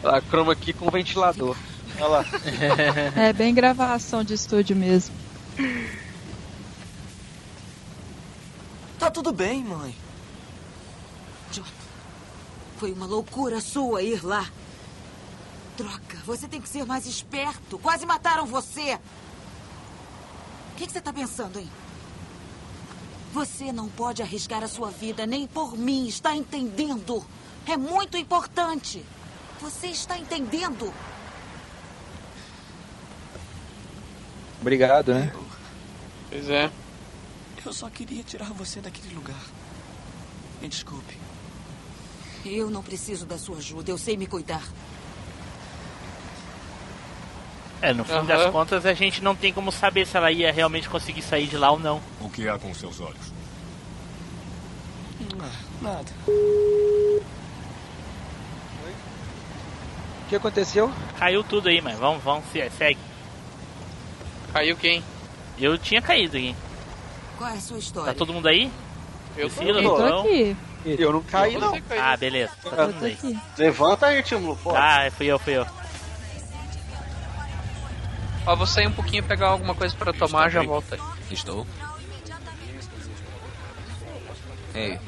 Olha 0.03 0.13
lá, 0.13 0.21
chroma 0.21 0.55
key 0.55 0.73
com 0.73 0.89
ventilador. 0.89 1.55
Olha 1.97 2.07
lá. 2.07 2.25
É 3.15 3.33
bem 3.33 3.53
gravação 3.53 4.23
de 4.23 4.33
estúdio 4.33 4.75
mesmo. 4.75 5.15
Tá 8.99 9.09
tudo 9.09 9.31
bem, 9.31 9.63
mãe. 9.63 9.95
Foi 12.77 12.91
uma 12.91 13.05
loucura 13.05 13.61
sua 13.61 14.01
ir 14.03 14.23
lá. 14.23 14.49
Droga, 15.77 16.17
você 16.25 16.47
tem 16.47 16.61
que 16.61 16.69
ser 16.69 16.85
mais 16.85 17.05
esperto. 17.05 17.77
Quase 17.79 18.05
mataram 18.05 18.45
você. 18.45 18.95
O 18.95 20.75
que, 20.75 20.85
que 20.85 20.91
você 20.91 21.01
tá 21.01 21.13
pensando, 21.13 21.59
hein? 21.59 21.69
Você 23.33 23.71
não 23.71 23.87
pode 23.87 24.21
arriscar 24.21 24.63
a 24.63 24.67
sua 24.67 24.89
vida 24.89 25.25
nem 25.25 25.47
por 25.47 25.77
mim, 25.77 26.07
está 26.07 26.35
entendendo? 26.35 27.25
É 27.67 27.77
muito 27.77 28.17
importante. 28.17 29.03
Você 29.59 29.87
está 29.87 30.17
entendendo? 30.17 30.93
Obrigado, 34.61 35.13
né? 35.13 35.33
Pois 36.29 36.49
é. 36.49 36.71
Eu 37.65 37.73
só 37.73 37.89
queria 37.89 38.23
tirar 38.23 38.51
você 38.53 38.79
daquele 38.79 39.13
lugar. 39.15 39.41
Me 40.61 40.67
desculpe. 40.67 41.17
Eu 42.45 42.69
não 42.69 42.83
preciso 42.83 43.25
da 43.25 43.37
sua 43.37 43.57
ajuda, 43.57 43.89
eu 43.89 43.97
sei 43.97 44.15
me 44.15 44.27
cuidar. 44.27 44.63
É, 47.81 47.93
no 47.93 48.03
fim 48.03 48.13
Aham. 48.13 48.25
das 48.25 48.51
contas 48.51 48.85
a 48.85 48.93
gente 48.93 49.23
não 49.23 49.35
tem 49.35 49.51
como 49.51 49.71
saber 49.71 50.07
se 50.07 50.15
ela 50.15 50.31
ia 50.31 50.51
realmente 50.51 50.89
conseguir 50.89 51.21
sair 51.21 51.47
de 51.47 51.57
lá 51.57 51.71
ou 51.71 51.79
não. 51.79 52.01
O 52.21 52.29
que 52.29 52.47
há 52.47 52.57
com 52.57 52.73
seus 52.73 52.99
olhos? 52.99 53.33
Ah, 55.39 55.51
nada. 55.81 56.11
O 60.25 60.27
que 60.27 60.35
aconteceu? 60.35 60.91
Caiu 61.19 61.43
tudo 61.43 61.69
aí, 61.69 61.81
mas 61.81 61.97
vamos, 61.99 62.23
vamos, 62.23 62.45
se- 62.51 62.69
segue. 62.71 62.99
Caiu 64.51 64.75
quem? 64.75 65.03
Eu 65.59 65.77
tinha 65.77 66.01
caído 66.01 66.35
aqui. 66.37 66.55
Qual 67.37 67.49
é 67.49 67.53
a 67.53 67.59
sua 67.61 67.77
história? 67.77 68.11
Tá 68.13 68.17
todo 68.17 68.33
mundo 68.33 68.47
aí? 68.47 68.71
Eu 69.37 69.49
tô. 69.49 69.55
Priscila, 69.55 69.81
Eu 69.81 69.95
tô 69.95 70.19
aqui. 70.21 70.57
Eu 70.85 71.13
não 71.13 71.21
caí, 71.23 71.57
não. 71.57 71.73
Ah, 71.99 72.15
beleza. 72.17 72.51
Tá 72.63 72.69
todo 72.71 72.93
mundo 72.93 72.99
tô 72.99 73.05
aí. 73.27 73.39
Levanta 73.57 74.05
aí, 74.07 74.23
Timulo. 74.23 74.55
Pô. 74.57 74.75
Ah, 74.75 75.09
fui 75.15 75.25
eu, 75.27 75.37
fui 75.39 75.53
eu. 75.57 75.65
Ó, 78.47 78.55
vou 78.55 78.67
sair 78.67 78.87
um 78.87 78.91
pouquinho 78.91 79.23
pegar 79.23 79.47
alguma 79.49 79.73
coisa 79.75 79.95
pra 79.95 80.13
tomar, 80.13 80.49
já 80.49 80.59
bem. 80.59 80.69
volto 80.69 80.93
aí. 80.93 80.99
Estou. 81.31 81.65
Ei, 84.73 84.99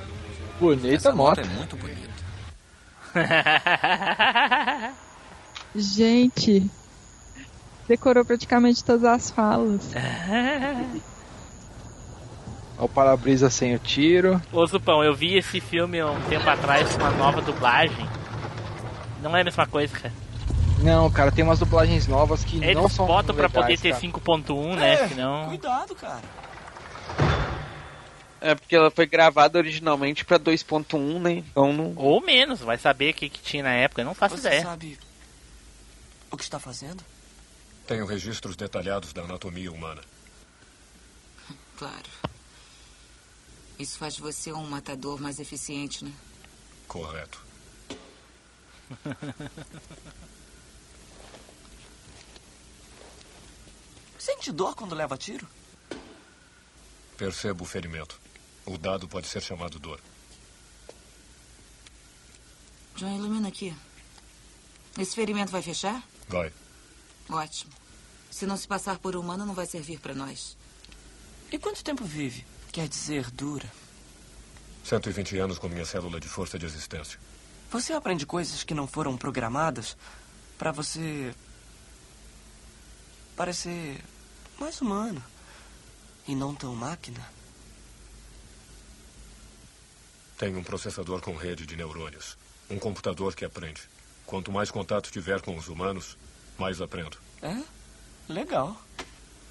Bonita 0.60 0.96
essa 0.96 1.12
moto. 1.12 1.38
moto 1.38 1.46
é 1.46 1.46
muito 1.58 1.76
bonita. 1.76 2.08
Gente, 5.76 6.70
decorou 7.88 8.26
praticamente 8.26 8.84
todas 8.84 9.04
as 9.04 9.30
falas. 9.32 9.82
Ó, 12.78 12.86
o 12.86 12.90
para-brisa 12.90 13.50
sem 13.50 13.76
o 13.76 13.80
tiro. 13.80 14.42
Ô 14.52 14.66
Zupão, 14.66 15.04
eu 15.04 15.14
vi 15.16 15.36
esse 15.38 15.60
filme 15.60 16.00
há 16.00 16.10
um 16.10 16.22
tempo 16.22 16.50
atrás 16.50 16.96
com 16.96 17.02
uma 17.02 17.12
nova 17.12 17.42
dublagem. 17.42 18.08
Não 19.22 19.36
é 19.36 19.42
a 19.42 19.44
mesma 19.44 19.66
coisa, 19.66 19.98
cara. 19.98 20.14
Não, 20.84 21.10
cara, 21.10 21.32
tem 21.32 21.44
umas 21.44 21.58
dublagens 21.58 22.08
novas 22.08 22.44
que 22.44 22.58
não 22.58 22.68
Eles 22.68 22.92
são 22.92 23.08
botam 23.08 23.36
pra 23.36 23.48
legais, 23.48 23.66
poder 23.66 23.80
ter 23.80 23.90
cara. 23.90 24.02
5.1, 24.02 24.76
né? 24.76 24.94
É, 24.94 25.08
Senão. 25.08 25.48
Cuidado, 25.48 25.96
cara. 25.96 26.22
É 28.40 28.54
porque 28.54 28.76
ela 28.76 28.92
foi 28.92 29.08
gravada 29.08 29.58
originalmente 29.58 30.24
pra 30.24 30.38
2.1, 30.38 31.20
né? 31.20 31.32
Então 31.50 31.74
não. 31.74 31.94
Ou 31.96 32.22
menos, 32.22 32.60
vai 32.60 32.78
saber 32.78 33.10
o 33.10 33.14
que, 33.16 33.28
que 33.28 33.42
tinha 33.42 33.64
na 33.64 33.72
época, 33.72 34.02
eu 34.02 34.06
não 34.06 34.14
faço 34.14 34.38
Você 34.38 34.48
ideia. 34.48 34.62
sabe 34.62 35.00
O 36.32 36.38
que 36.38 36.44
está 36.44 36.60
fazendo? 36.60 37.04
Tenho 37.86 38.06
registros 38.06 38.56
detalhados 38.56 39.14
da 39.14 39.24
anatomia 39.24 39.72
humana. 39.72 40.02
Claro. 41.78 42.10
Isso 43.80 43.98
faz 43.98 44.18
você 44.18 44.52
um 44.52 44.68
matador 44.68 45.22
mais 45.22 45.40
eficiente, 45.40 46.04
né? 46.04 46.12
Correto. 46.88 47.40
Sente 54.18 54.52
dor 54.52 54.76
quando 54.76 54.96
leva 54.96 55.16
tiro? 55.18 55.48
Percebo 57.18 57.64
o 57.64 57.68
ferimento. 57.68 58.20
O 58.66 58.78
dado 58.78 59.08
pode 59.08 59.28
ser 59.28 59.42
chamado 59.42 59.80
dor. 59.80 60.02
John, 62.96 63.16
ilumina 63.16 63.48
aqui. 63.48 63.74
Esse 64.98 65.16
ferimento 65.16 65.52
vai 65.52 65.62
fechar? 65.62 66.04
Vai. 66.28 66.52
Ótimo. 67.30 67.72
Se 68.30 68.46
não 68.46 68.58
se 68.58 68.68
passar 68.68 69.00
por 69.00 69.16
humano, 69.16 69.46
não 69.46 69.54
vai 69.54 69.66
servir 69.66 70.00
para 70.00 70.14
nós. 70.14 70.58
E 71.52 71.58
quanto 71.58 71.84
tempo 71.84 72.04
vive? 72.04 72.46
Quer 72.72 72.88
dizer, 72.88 73.32
dura. 73.32 73.72
120 74.84 75.38
anos 75.38 75.58
com 75.58 75.68
minha 75.68 75.86
célula 75.86 76.20
de 76.20 76.28
força 76.28 76.60
de 76.60 76.66
existência. 76.66 77.20
Você 77.72 77.94
aprende 77.94 78.26
coisas 78.26 78.64
que 78.64 78.74
não 78.74 78.88
foram 78.88 79.18
programadas 79.18 79.98
para 80.58 80.72
você 80.72 81.34
parecer 83.36 84.02
mais 84.60 84.80
humano 84.82 85.24
e 86.28 86.36
não 86.36 86.56
tão 86.56 86.76
máquina. 86.76 87.28
Tenho 90.38 90.60
um 90.60 90.64
processador 90.64 91.22
com 91.22 91.36
rede 91.36 91.66
de 91.66 91.76
neurônios. 91.76 92.38
Um 92.70 92.78
computador 92.78 93.36
que 93.36 93.44
aprende. 93.44 93.82
Quanto 94.28 94.52
mais 94.52 94.70
contato 94.70 95.10
tiver 95.10 95.42
com 95.42 95.56
os 95.56 95.68
humanos, 95.70 96.16
mais 96.60 96.82
aprendo. 96.82 97.18
É? 97.42 97.56
Legal. 98.30 98.76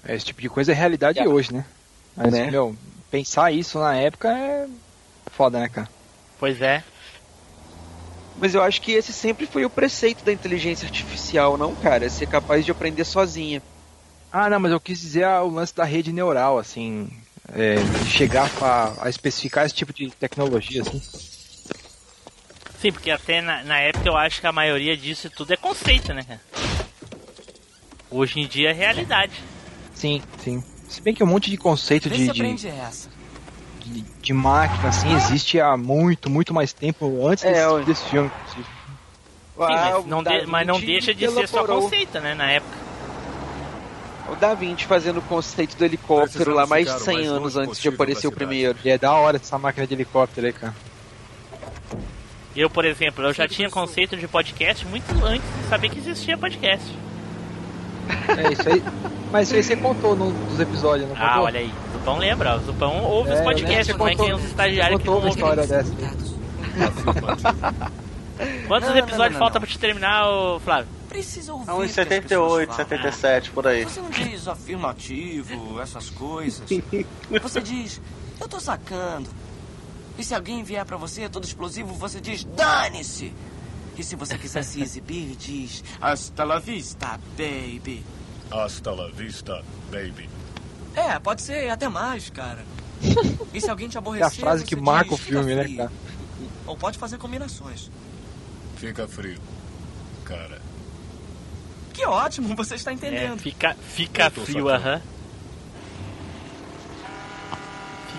É, 0.05 0.15
esse 0.15 0.25
tipo 0.25 0.39
de 0.41 0.47
coisa 0.49 0.71
é 0.71 0.75
realidade 0.75 1.19
hoje, 1.27 1.51
né? 1.51 1.65
Mas, 2.15 2.31
Né? 2.31 2.49
meu, 2.49 2.75
pensar 3.11 3.51
isso 3.51 3.79
na 3.79 3.95
época 3.95 4.29
é 4.29 4.67
foda, 5.31 5.59
né, 5.59 5.67
cara? 5.67 5.89
Pois 6.39 6.61
é. 6.61 6.83
Mas 8.37 8.53
eu 8.53 8.61
acho 8.61 8.79
que 8.81 8.91
esse 8.91 9.11
sempre 9.11 9.47
foi 9.47 9.65
o 9.65 9.69
preceito 9.69 10.23
da 10.23 10.31
inteligência 10.31 10.85
artificial, 10.85 11.57
não, 11.57 11.75
cara? 11.75 12.05
É 12.05 12.09
ser 12.09 12.27
capaz 12.27 12.63
de 12.63 12.71
aprender 12.71 13.03
sozinha. 13.03 13.61
Ah, 14.31 14.47
não, 14.49 14.59
mas 14.59 14.71
eu 14.71 14.79
quis 14.79 14.99
dizer 14.99 15.23
ah, 15.23 15.41
o 15.41 15.49
lance 15.49 15.73
da 15.75 15.83
rede 15.83 16.13
neural, 16.13 16.59
assim, 16.59 17.09
é, 17.51 17.77
chegar 18.07 18.51
a, 18.61 19.05
a 19.05 19.09
especificar 19.09 19.65
esse 19.65 19.73
tipo 19.73 19.91
de 19.91 20.11
tecnologia, 20.11 20.81
assim. 20.83 21.01
Sim, 22.79 22.91
porque 22.91 23.09
até 23.09 23.41
na, 23.41 23.63
na 23.63 23.79
época 23.79 24.07
eu 24.07 24.15
acho 24.15 24.39
que 24.39 24.47
a 24.47 24.51
maioria 24.51 24.95
disso 24.95 25.29
tudo 25.29 25.51
é 25.53 25.57
conceito, 25.57 26.13
né, 26.13 26.23
cara? 26.23 26.41
Hoje 28.09 28.39
em 28.39 28.47
dia 28.47 28.69
é 28.69 28.73
realidade. 28.73 29.33
Sim, 29.93 30.21
sim. 30.37 30.63
Se 30.87 31.01
bem 31.01 31.13
que 31.13 31.23
um 31.23 31.27
monte 31.27 31.49
de 31.49 31.57
conceito 31.57 32.09
de, 32.09 32.31
de, 32.31 32.55
de, 33.81 34.05
de 34.21 34.33
máquina, 34.33 34.89
assim, 34.89 35.13
existe 35.13 35.59
há 35.59 35.75
muito, 35.75 36.29
muito 36.29 36.53
mais 36.53 36.71
tempo 36.71 37.27
antes 37.27 37.43
É, 37.43 37.51
desse, 37.51 37.85
desse 37.85 38.09
filme. 38.09 38.29
inclusive. 38.29 38.63
Sim, 38.63 38.93
Ah, 39.59 39.91
mas, 39.91 40.05
o 40.05 40.07
não 40.07 40.23
de- 40.23 40.45
mas 40.45 40.67
não 40.67 40.79
deixa 40.79 41.13
de 41.13 41.27
ser 41.31 41.47
só 41.47 41.65
conceito, 41.65 42.19
né, 42.19 42.35
na 42.35 42.51
época. 42.51 42.77
O 44.29 44.35
Da 44.35 44.53
Vinci 44.53 44.85
fazendo 44.85 45.17
o 45.19 45.21
conceito 45.21 45.75
do 45.77 45.85
helicóptero 45.85 46.53
lá 46.53 46.67
mais 46.67 46.85
de 46.85 46.91
ficar 46.91 47.01
o 47.01 47.05
100 47.05 47.15
mais 47.15 47.27
anos 47.29 47.57
antes 47.57 47.79
de 47.81 47.87
aparecer 47.87 48.27
o 48.27 48.31
primeiro. 48.31 48.77
E 48.83 48.89
é 48.89 48.97
da 48.97 49.13
hora 49.13 49.37
essa 49.37 49.57
máquina 49.57 49.87
de 49.87 49.93
helicóptero 49.93 50.47
aí, 50.47 50.53
cara. 50.53 50.75
Eu, 52.57 52.69
por 52.71 52.83
exemplo, 52.85 53.23
eu 53.23 53.31
já 53.33 53.47
tinha 53.47 53.69
conceito 53.69 54.17
de 54.17 54.27
podcast 54.27 54.83
muito 54.87 55.05
antes 55.23 55.47
de 55.61 55.67
saber 55.69 55.89
que 55.89 55.99
existia 55.99 56.35
podcast. 56.37 56.91
É 58.35 58.51
isso 58.51 58.67
aí. 58.67 58.83
Mas 59.31 59.47
isso 59.47 59.55
aí 59.57 59.63
você 59.63 59.75
contou 59.75 60.15
num 60.15 60.31
dos 60.47 60.59
episódios, 60.59 61.07
não 61.07 61.15
Ah, 61.15 61.27
contou? 61.29 61.43
olha 61.43 61.59
aí. 61.59 61.71
O 61.89 61.93
Zupão 61.99 62.17
lembra. 62.17 62.55
O 62.57 62.59
Zupão 62.61 63.03
ouve 63.03 63.29
É, 63.29 63.33
os 63.33 63.39
lembro 63.39 63.53
podcasts, 63.53 63.91
que 63.93 63.99
não 63.99 64.07
é 64.07 64.11
que 64.11 64.17
contou- 64.17 64.35
os 64.37 64.43
estagiários 64.45 65.01
que 65.01 65.07
não 65.07 65.13
contou 65.15 65.29
uma 65.29 65.35
história 65.35 65.67
dessa. 65.67 65.93
Quantos 68.67 68.87
Não, 68.89 68.95
não, 68.95 68.97
episódios 68.97 69.17
não, 69.17 69.29
não, 69.29 69.39
falta 69.39 69.53
não. 69.55 69.61
pra 69.61 69.67
te 69.69 69.79
terminar, 69.79 70.27
ô, 70.29 70.59
Flávio? 70.59 70.87
Precisa 71.09 71.53
ouvir. 71.53 71.69
É 71.69 71.73
uns 71.73 71.77
que 71.93 71.99
as 72.01 72.07
pessoas 72.07 72.21
78, 72.21 72.69
falam. 72.71 72.85
77, 72.89 73.51
por 73.51 73.67
aí. 73.67 73.83
Você 73.83 73.99
não 74.01 74.09
diz 74.09 74.47
afirmativo, 74.47 75.79
essas 75.81 76.09
coisas. 76.09 76.63
Você 77.41 77.61
diz, 77.61 78.01
eu 78.39 78.47
tô 78.47 78.59
sacando. 78.59 79.29
E 80.17 80.23
se 80.23 80.33
alguém 80.33 80.63
vier 80.63 80.83
pra 80.85 80.97
você 80.97 81.29
todo 81.29 81.43
explosivo, 81.45 81.93
você 81.93 82.19
diz, 82.19 82.43
dane-se. 82.43 83.33
E 83.97 84.03
se 84.03 84.15
você 84.15 84.37
quiser 84.37 84.63
se 84.63 84.81
exibir, 84.81 85.35
diz, 85.35 85.83
hasta 86.01 86.43
la 86.43 86.59
vista, 86.59 87.19
baby. 87.37 88.03
Hasta 88.51 88.91
la 88.91 89.07
vista, 89.09 89.63
baby. 89.91 90.29
É, 90.95 91.19
pode 91.19 91.41
ser 91.41 91.69
até 91.69 91.87
mais, 91.87 92.29
cara. 92.29 92.63
E 93.53 93.61
se 93.61 93.69
alguém 93.69 93.87
te 93.87 93.97
É 93.97 93.99
aborrecer, 93.99 94.25
a 94.27 94.31
frase 94.31 94.65
que 94.65 94.75
marca 94.75 95.09
diz, 95.09 95.19
o 95.19 95.21
filme, 95.21 95.43
"Fica 95.51 95.55
né, 95.55 95.63
frio." 95.65 95.77
cara? 95.77 95.91
Ou 96.65 96.75
pode 96.77 96.97
fazer 96.97 97.17
combinações. 97.17 97.91
Fica 98.77 99.07
frio. 99.07 99.39
Cara, 100.25 100.59
Que 101.93 102.05
ótimo, 102.05 102.53
você 102.57 102.75
está 102.75 102.91
É, 102.91 102.93
entendendo. 102.93 103.39
fica, 103.39 103.75
fica 103.75 104.29
tô 104.29 104.45
frio, 104.45 104.69
aham. 104.69 105.01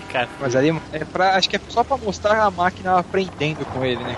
Frio. 0.09 0.39
Mas 0.39 0.55
ali 0.55 0.69
é 0.91 1.05
pra, 1.05 1.35
acho 1.35 1.49
que 1.49 1.55
é 1.55 1.61
só 1.69 1.83
pra 1.83 1.97
mostrar 1.97 2.41
a 2.43 2.51
máquina 2.51 2.97
aprendendo 2.97 3.65
com 3.65 3.85
ele, 3.85 4.03
né? 4.03 4.17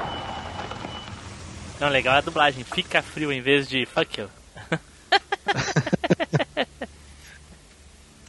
Não, 1.80 1.90
legal 1.90 2.16
é 2.16 2.18
a 2.20 2.22
dublagem. 2.22 2.64
Fica 2.64 3.02
frio 3.02 3.32
em 3.32 3.42
vez 3.42 3.68
de 3.68 3.86
fuck 3.86 4.22
you. 4.22 4.30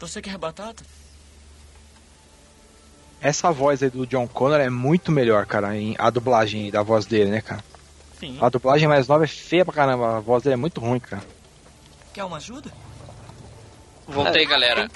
Você 0.00 0.22
quer 0.22 0.36
batata? 0.38 0.82
Essa 3.20 3.52
voz 3.52 3.82
aí 3.82 3.90
do 3.90 4.04
John 4.04 4.26
Connor 4.26 4.58
é 4.58 4.68
muito 4.68 5.12
melhor, 5.12 5.46
cara, 5.46 5.76
em, 5.76 5.94
a 5.96 6.10
dublagem 6.10 6.72
da 6.72 6.82
voz 6.82 7.06
dele, 7.06 7.30
né, 7.30 7.40
cara? 7.40 7.62
Sim. 8.18 8.36
A 8.40 8.48
dublagem 8.48 8.88
mais 8.88 9.06
nova 9.06 9.22
é 9.22 9.28
feia 9.28 9.64
pra 9.64 9.72
caramba, 9.72 10.16
a 10.16 10.20
voz 10.20 10.42
dele 10.42 10.54
é 10.54 10.56
muito 10.56 10.80
ruim, 10.80 10.98
cara. 10.98 11.22
Quer 12.12 12.24
uma 12.24 12.38
ajuda? 12.38 12.72
Voltei, 14.08 14.44
galera. 14.44 14.90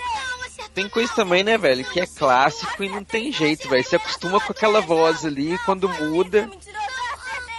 Tem 0.75 0.89
coisa 0.89 1.13
também, 1.15 1.43
né, 1.43 1.57
velho, 1.57 1.85
que 1.85 2.01
é 2.01 2.07
clássico 2.07 2.85
e 2.85 2.89
não 2.89 3.03
tem 3.03 3.33
jeito, 3.33 3.69
velho. 3.69 3.83
Você 3.83 3.97
acostuma 3.97 4.41
com 4.41 4.53
aquela 4.53 4.81
voz 4.81 5.25
ali, 5.25 5.59
quando 5.65 5.89
muda. 5.89 6.51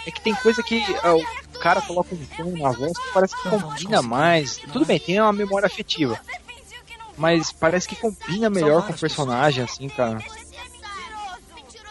É 0.06 0.12
que 0.12 0.22
tem 0.22 0.34
coisa 0.36 0.64
que 0.64 0.84
ah, 1.04 1.16
o 1.16 1.60
cara 1.60 1.82
coloca 1.82 2.16
um 2.16 2.26
tom 2.38 2.58
na 2.58 2.72
voz 2.72 2.94
que 2.98 3.14
parece 3.14 3.36
que 3.36 3.50
combina 3.50 4.02
mais. 4.02 4.58
Tudo 4.58 4.86
bem, 4.86 5.00
tem 5.00 5.20
uma 5.20 5.34
memória 5.34 5.66
afetiva. 5.66 6.20
Mas 7.18 7.52
parece 7.52 7.88
que 7.88 7.96
combina 7.96 8.50
melhor 8.50 8.86
com 8.86 8.94
o 8.94 8.98
personagem, 8.98 9.64
assim, 9.64 9.90
cara. 9.90 10.20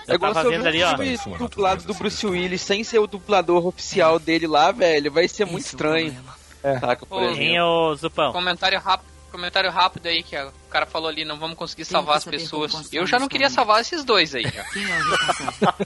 É 0.08 0.14
igual 0.14 0.32
tava 0.32 0.48
se 0.48 0.54
eu 0.54 0.58
vendo 0.58 0.68
ali, 0.68 0.82
ó. 0.84 1.36
dublado 1.36 1.82
do 1.82 1.94
Bruce 1.94 2.24
Willis 2.24 2.62
sem 2.62 2.84
ser 2.84 3.00
o 3.00 3.08
dublador 3.08 3.66
oficial 3.66 4.20
dele 4.20 4.46
lá, 4.46 4.70
velho, 4.70 5.10
vai 5.10 5.26
ser 5.26 5.44
muito 5.44 5.66
estranho. 5.66 6.16
É. 6.62 6.78
Saca, 6.78 7.04
por 7.04 7.22
Ô, 7.22 7.30
exemplo. 7.30 7.62
Ô 7.64 7.94
Zupão? 7.96 8.32
Comentário 8.32 8.78
rápido, 8.78 9.08
comentário 9.36 9.70
rápido 9.70 10.06
aí 10.06 10.22
que 10.22 10.34
o 10.36 10.52
cara 10.70 10.86
falou 10.86 11.08
ali, 11.08 11.24
não 11.24 11.38
vamos 11.38 11.56
conseguir 11.56 11.84
salvar 11.84 12.16
as 12.16 12.24
pessoas. 12.24 12.92
Eu 12.92 13.06
já 13.06 13.18
não 13.18 13.28
queria 13.28 13.50
salvar 13.50 13.80
esses 13.80 14.02
dois 14.02 14.34
aí. 14.34 14.42
Já. 14.42 14.64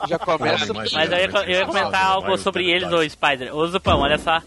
É 0.09 0.17
o 0.17 0.19
começa. 0.21 0.73
Mas 0.73 0.93
eu 1.13 1.19
ia, 1.19 1.27
eu 1.27 1.51
ia 1.51 1.67
comentar 1.67 2.05
algo 2.05 2.37
sobre 2.39 2.71
eles, 2.71 2.91
ô 2.93 3.09
Spider. 3.09 3.55
Ô 3.55 3.67
Zupão, 3.67 4.01
olha 4.01 4.19
só. 4.19 4.41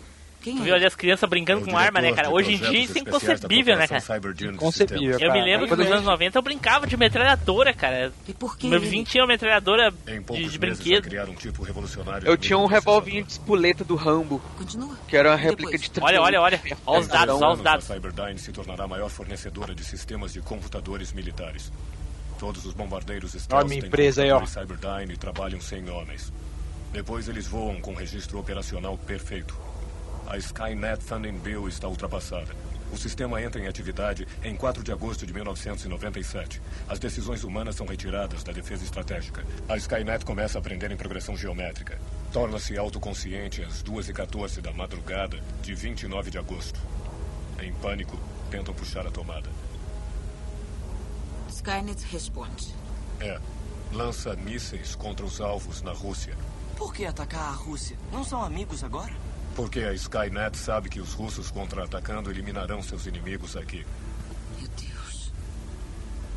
Quem 0.43 0.57
Tu 0.57 0.63
viu 0.63 0.73
é? 0.73 0.75
ali 0.75 0.85
as 0.85 0.93
crianças 0.95 1.29
brincando 1.29 1.65
com 1.65 1.77
arma, 1.77 2.01
né, 2.01 2.11
cara? 2.11 2.29
Hoje 2.29 2.51
em 2.53 2.57
dia 2.57 2.79
isso 2.79 2.97
é 2.97 3.01
inconcebível, 3.01 3.77
né, 3.77 3.87
cara? 3.87 4.03
Inconcebível, 4.51 5.17
Eu 5.17 5.31
me 5.31 5.39
cara. 5.39 5.43
lembro 5.45 5.67
que 5.69 5.75
nos 5.75 5.87
anos 5.89 6.03
90 6.03 6.37
eu 6.37 6.41
brincava 6.41 6.85
de 6.85 6.97
metralhadora, 6.97 7.73
cara. 7.73 8.11
E 8.27 8.33
por 8.33 8.57
que 8.57 8.67
Meu 8.67 8.79
vizinho 8.79 9.05
tinha 9.05 9.23
uma 9.23 9.29
metralhadora 9.29 9.89
de, 9.91 10.47
de 10.49 10.57
brinquedo. 10.59 11.07
um 11.29 11.33
tipo 11.33 11.63
revolucionário 11.63 12.27
Eu 12.27 12.35
tinha 12.35 12.57
um 12.57 12.65
revolvinho 12.65 13.23
de 13.23 13.31
espoleta 13.31 13.85
do 13.85 13.95
Rambo, 13.95 14.39
Continua. 14.57 14.97
que 15.07 15.15
era 15.15 15.29
uma 15.29 15.37
réplica 15.37 15.71
depois? 15.71 15.89
de 15.89 15.99
Olha, 16.01 16.21
olha, 16.21 16.41
olha. 16.41 16.61
Olha 16.85 16.99
os 16.99 17.07
dados, 17.07 17.41
olha 17.41 17.53
os 17.53 17.61
dados. 17.61 17.89
A 17.89 17.93
Cyberdyne 17.93 18.37
se 18.37 18.51
tornará 18.51 18.83
a 18.83 18.87
maior 18.87 19.09
fornecedora 19.09 19.73
de 19.73 19.85
sistemas 19.85 20.33
de 20.33 20.41
computadores 20.41 21.13
militares. 21.13 21.71
Todos 22.37 22.65
os 22.65 22.73
bombardeiros 22.73 23.31
Stealth 23.31 23.61
Olha 23.61 23.69
minha 23.69 23.79
têm 23.79 23.87
empresa 23.87 24.23
aí, 24.23 24.31
ó. 24.31 24.45
Cyberdyne 24.45 25.13
e 25.13 25.17
trabalham 25.17 25.61
sem 25.61 25.89
homens. 25.89 26.33
Depois 26.91 27.29
eles 27.29 27.47
voam 27.47 27.79
com 27.79 27.93
registro 27.93 28.37
operacional 28.39 28.97
perfeito. 28.97 29.57
A 30.27 30.37
Skynet 30.37 31.03
Funding 31.03 31.37
Bill 31.39 31.67
está 31.67 31.87
ultrapassada. 31.87 32.55
O 32.91 32.97
sistema 32.97 33.41
entra 33.41 33.59
em 33.61 33.67
atividade 33.67 34.27
em 34.43 34.55
4 34.55 34.83
de 34.83 34.91
agosto 34.91 35.25
de 35.25 35.33
1997. 35.33 36.61
As 36.87 36.99
decisões 36.99 37.43
humanas 37.43 37.75
são 37.75 37.87
retiradas 37.87 38.43
da 38.43 38.51
defesa 38.51 38.83
estratégica. 38.83 39.43
A 39.67 39.75
Skynet 39.77 40.23
começa 40.23 40.57
a 40.57 40.61
aprender 40.61 40.91
em 40.91 40.97
progressão 40.97 41.35
geométrica. 41.35 41.99
Torna-se 42.31 42.77
autoconsciente 42.77 43.63
às 43.63 43.83
2h14 43.83 44.61
da 44.61 44.71
madrugada 44.71 45.39
de 45.61 45.73
29 45.73 46.31
de 46.31 46.37
agosto. 46.37 46.79
Em 47.61 47.73
pânico, 47.73 48.17
tentam 48.49 48.73
puxar 48.73 49.07
a 49.07 49.11
tomada. 49.11 49.49
Skynet 51.49 52.05
responde. 52.11 52.73
É, 53.19 53.39
lança 53.91 54.35
mísseis 54.35 54.95
contra 54.95 55.25
os 55.25 55.41
alvos 55.41 55.81
na 55.81 55.93
Rússia. 55.93 56.35
Por 56.77 56.93
que 56.93 57.05
atacar 57.05 57.49
a 57.49 57.51
Rússia? 57.51 57.97
Não 58.11 58.23
são 58.23 58.43
amigos 58.43 58.83
agora? 58.83 59.13
Porque 59.55 59.79
a 59.81 59.93
Skynet 59.93 60.57
sabe 60.57 60.89
que 60.89 60.99
os 60.99 61.13
russos 61.13 61.51
contra-atacando 61.51 62.31
eliminarão 62.31 62.81
seus 62.81 63.05
inimigos 63.05 63.55
aqui. 63.55 63.85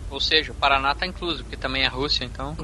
Ou 0.08 0.20
seja, 0.20 0.52
o 0.52 0.54
Paraná 0.54 0.94
tá 0.94 1.04
incluso, 1.06 1.42
porque 1.42 1.56
também 1.56 1.82
é 1.82 1.88
Rússia, 1.88 2.24
então. 2.24 2.56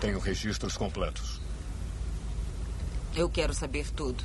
Tenho 0.00 0.18
registros 0.20 0.76
completos. 0.76 1.40
Eu 3.16 3.28
quero 3.28 3.52
saber 3.52 3.90
tudo. 3.90 4.22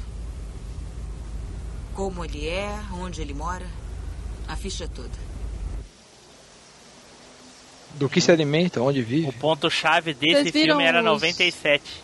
Como 1.96 2.24
ele 2.24 2.48
é, 2.48 2.80
onde 2.94 3.22
ele 3.22 3.34
mora, 3.34 3.66
a 4.48 4.56
ficha 4.56 4.88
toda. 4.88 5.26
Do 7.96 8.08
que 8.10 8.22
se 8.22 8.32
alimenta, 8.32 8.82
onde 8.82 9.02
vive. 9.02 9.28
O 9.30 9.34
ponto-chave 9.34 10.14
desse 10.14 10.52
filme 10.52 10.84
era 10.84 11.00
os- 11.00 11.06
97. 11.06 12.04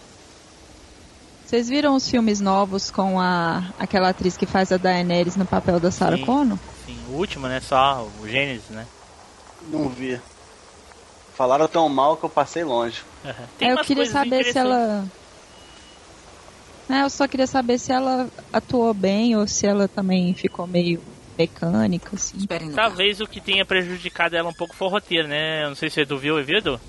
Vocês 1.51 1.67
viram 1.67 1.95
os 1.95 2.09
filmes 2.09 2.39
novos 2.39 2.89
com 2.89 3.19
a 3.19 3.73
aquela 3.77 4.07
atriz 4.07 4.37
que 4.37 4.45
faz 4.45 4.71
a 4.71 4.77
Daenerys 4.77 5.35
no 5.35 5.45
papel 5.45 5.81
da 5.81 5.91
Sarah 5.91 6.15
Sim. 6.15 6.23
Connor? 6.23 6.57
Sim, 6.85 6.97
o 7.09 7.15
último, 7.17 7.45
né? 7.45 7.59
Só 7.59 8.07
o 8.21 8.25
Gênesis, 8.25 8.69
né? 8.69 8.87
Não 9.67 9.89
vi. 9.89 10.17
Falaram 11.35 11.67
tão 11.67 11.89
mal 11.89 12.15
que 12.15 12.23
eu 12.23 12.29
passei 12.29 12.63
longe. 12.63 13.01
Tem 13.59 13.67
É, 13.67 13.71
eu 13.71 13.75
umas 13.75 13.85
queria 13.85 14.05
saber 14.05 14.45
se 14.45 14.57
ela. 14.57 15.05
É, 16.89 17.03
eu 17.03 17.09
só 17.09 17.27
queria 17.27 17.47
saber 17.47 17.77
se 17.79 17.91
ela 17.91 18.29
atuou 18.53 18.93
bem 18.93 19.35
ou 19.35 19.45
se 19.45 19.67
ela 19.67 19.89
também 19.89 20.33
ficou 20.33 20.65
meio 20.65 21.03
mecânica, 21.37 22.11
assim. 22.15 22.47
Talvez 22.73 23.19
o 23.19 23.27
que 23.27 23.41
tenha 23.41 23.65
prejudicado 23.65 24.37
ela 24.37 24.47
um 24.47 24.53
pouco 24.53 24.73
foi 24.73 24.87
o 24.87 24.91
roteiro, 24.91 25.27
né? 25.27 25.65
Eu 25.65 25.67
não 25.67 25.75
sei 25.75 25.89
se 25.89 26.05
tu 26.05 26.17
viu, 26.17 26.41
viu, 26.45 26.59
Edu? 26.59 26.79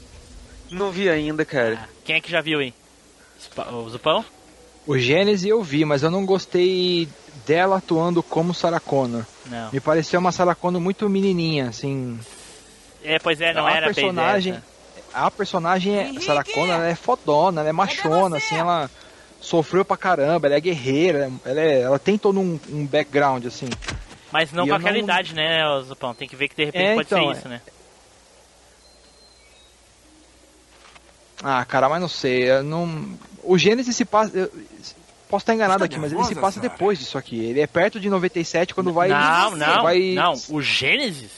Não 0.70 0.93
vi 0.93 1.10
ainda, 1.10 1.44
cara. 1.44 1.89
Quem 2.05 2.14
é 2.14 2.20
que 2.20 2.30
já 2.30 2.40
viu 2.40 2.60
aí? 2.60 2.72
Spa- 3.40 3.68
O 3.72 3.90
Zupão? 3.90 4.24
O 4.86 4.98
Gênesis 4.98 5.46
eu 5.46 5.62
vi, 5.62 5.84
mas 5.84 6.02
eu 6.02 6.10
não 6.10 6.26
gostei 6.26 7.09
dela 7.46 7.76
atuando 7.78 8.22
como 8.22 8.52
Sarah 8.52 8.80
Connor. 8.80 9.24
Não. 9.46 9.70
Me 9.72 9.80
pareceu 9.80 10.18
uma 10.18 10.32
Sarah 10.32 10.54
Connor 10.54 10.80
muito 10.80 11.09
menininha, 11.09 11.68
assim. 11.68 12.18
É, 13.04 13.18
pois 13.18 13.40
é, 13.40 13.52
não 13.52 13.66
a 13.66 13.72
era 13.72 13.86
personagem, 13.86 14.52
bem 14.54 14.62
a 15.14 15.30
personagem 15.30 15.96
é 15.98 16.20
Sarah 16.20 16.44
Connor, 16.44 16.74
ela 16.76 16.88
é 16.88 16.94
fodona, 16.94 17.60
ela 17.60 17.68
é 17.68 17.72
machona, 17.72 18.36
assim, 18.38 18.56
ela 18.56 18.90
sofreu 19.40 19.84
pra 19.84 19.96
caramba, 19.96 20.46
ela 20.46 20.56
é 20.56 20.60
guerreira, 20.60 21.30
ela, 21.44 21.60
é- 21.60 21.80
ela 21.82 21.98
tem 21.98 22.16
todo 22.16 22.38
um, 22.40 22.59
um 22.70 22.86
background, 22.86 23.44
assim. 23.46 23.68
Mas 24.32 24.52
não 24.52 24.64
E 24.64 24.68
com 24.68 24.74
aquela 24.76 24.92
não- 24.96 25.02
idade, 25.04 25.34
né, 25.34 25.60
Zupão? 25.84 26.14
Tem 26.14 26.26
que 26.28 26.34
ver 26.36 26.48
que 26.48 26.56
de 26.56 26.64
repente 26.64 26.84
É, 26.86 26.94
pode 26.94 27.06
então, 27.06 27.22
ser 27.24 27.28
é. 27.28 27.38
isso, 27.38 27.48
né? 27.48 27.60
Ah, 31.42 31.64
cara, 31.64 31.88
mas 31.88 32.00
não 32.00 32.09
sei, 32.09 32.50
eu 32.50 32.62
não... 32.62 33.18
O 33.43 33.59
Gênesis 33.59 33.94
se 33.97 34.05
passa... 34.05 34.36
eu 34.36 34.51
Posso 35.28 35.44
estar 35.44 35.55
enganado 35.55 35.82
Está 35.82 35.86
aqui, 35.86 35.98
mas 35.98 36.12
ele 36.12 36.23
se 36.24 36.35
nervosa, 36.35 36.40
passa 36.43 36.60
depois 36.60 36.98
disso 36.98 37.16
aqui. 37.16 37.43
Ele 37.43 37.59
é 37.59 37.66
perto 37.66 37.98
de 37.98 38.10
97 38.10 38.74
quando 38.74 38.93
vai... 38.93 39.09
Não, 39.09 39.56
não, 39.56 39.82
vai... 39.82 40.12
não. 40.12 40.35
O 40.51 40.60
Gênesis? 40.60 41.31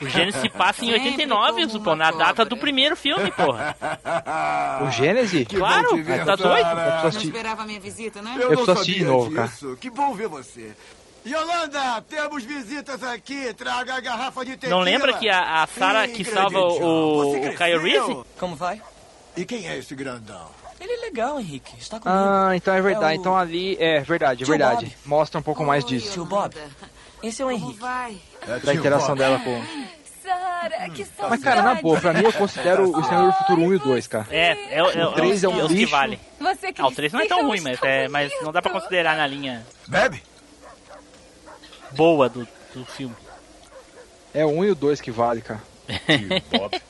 O 0.00 0.08
Gênesis 0.08 0.40
se 0.40 0.48
passa 0.48 0.84
em 0.84 0.88
Sempre 0.90 1.10
89, 1.10 1.52
como 1.60 1.68
Zupão, 1.68 1.94
na 1.94 2.10
data 2.10 2.44
do 2.44 2.56
primeiro 2.56 2.96
filme, 2.96 3.30
porra. 3.30 3.76
O 4.82 4.90
Gênesis? 4.90 5.46
Claro, 5.46 5.88
tá 6.24 6.34
doido? 6.34 6.66
Eu 6.66 6.74
preciso 6.74 7.00
Não 7.00 7.06
assistir- 7.06 7.26
esperava 7.28 7.62
a 7.62 7.66
minha 7.66 7.78
visita, 7.78 8.22
né? 8.22 8.36
Eu 8.40 8.48
preciso 8.48 8.70
assistir 8.72 8.94
de 8.94 9.04
novo, 9.04 9.30
cara. 9.30 9.52
Que 9.78 9.88
bom 9.88 10.12
ver 10.14 10.26
você. 10.26 10.74
Yolanda, 11.24 12.02
temos 12.08 12.42
visitas 12.42 13.04
aqui. 13.04 13.54
Traga 13.54 13.94
a 13.94 14.00
garrafa 14.00 14.44
de 14.44 14.52
tequila. 14.56 14.70
Não 14.70 14.80
lembra 14.80 15.12
que 15.12 15.28
a, 15.28 15.62
a 15.62 15.66
Sarah 15.66 16.08
Ih, 16.08 16.12
que 16.12 16.24
salva 16.24 16.58
o, 16.58 17.36
o 17.36 17.56
Kyle? 17.56 17.78
Reese? 17.78 18.24
Como 18.36 18.56
vai? 18.56 18.82
E 19.36 19.44
quem 19.44 19.68
é 19.68 19.78
esse 19.78 19.94
grandão? 19.94 20.48
Ele 20.80 20.92
é 20.92 20.96
legal, 21.02 21.38
Henrique. 21.38 21.74
Está 21.78 22.00
comigo. 22.00 22.18
Ah, 22.20 22.52
então 22.56 22.72
é 22.74 22.80
verdade. 22.80 23.14
É 23.14 23.18
o- 23.18 23.20
Então 23.20 23.36
ali... 23.36 23.76
É 23.78 24.00
verdade, 24.00 24.42
é 24.44 24.46
verdade. 24.46 24.86
Bob. 24.86 24.96
Mostra 25.04 25.38
um 25.38 25.42
pouco 25.42 25.62
mais 25.64 25.84
disso. 25.84 26.12
Tio 26.12 26.24
Bob. 26.24 26.54
Esse 27.22 27.42
é 27.42 27.44
o 27.44 27.50
Henrique. 27.50 27.78
vai? 27.78 28.16
Da 28.64 28.74
interação 28.74 29.14
dela 29.14 29.38
com... 29.40 29.62
Sara, 30.22 30.88
que 30.90 31.04
saudade. 31.04 31.30
Mas, 31.30 31.42
cara, 31.42 31.62
na 31.62 31.74
boa, 31.74 31.98
pra 32.00 32.12
mim 32.12 32.22
eu 32.24 32.32
considero 32.32 32.84
o 32.96 33.04
Senhor 33.04 33.26
do 33.26 33.32
Futuro 33.32 33.62
1 33.62 33.72
e 33.72 33.76
o 33.76 33.78
2, 33.80 34.06
cara. 34.06 34.26
É, 34.30 34.52
é, 34.52 34.74
é, 34.74 34.78
é, 34.78 35.06
O 35.06 35.12
três 35.12 35.42
é 35.42 35.48
um 35.48 35.60
os 35.62 35.68
que 35.68 35.74
lixo. 35.74 35.90
vale. 35.90 36.18
Você 36.38 36.72
Ah, 36.78 36.86
o 36.86 36.92
3 36.92 37.12
não 37.12 37.20
é 37.20 37.26
tão 37.26 37.46
ruim, 37.46 37.60
mas, 37.60 37.82
é, 37.82 38.06
mas 38.08 38.32
não 38.42 38.52
dá 38.52 38.62
pra 38.62 38.70
considerar 38.70 39.16
na 39.16 39.26
linha 39.26 39.66
Bebe? 39.88 40.22
boa 41.92 42.28
do, 42.28 42.46
do 42.74 42.84
filme. 42.84 43.14
É 44.32 44.44
o 44.44 44.50
1 44.50 44.64
e 44.66 44.70
o 44.70 44.74
2 44.74 45.00
que 45.00 45.10
vale, 45.10 45.40
cara. 45.42 45.60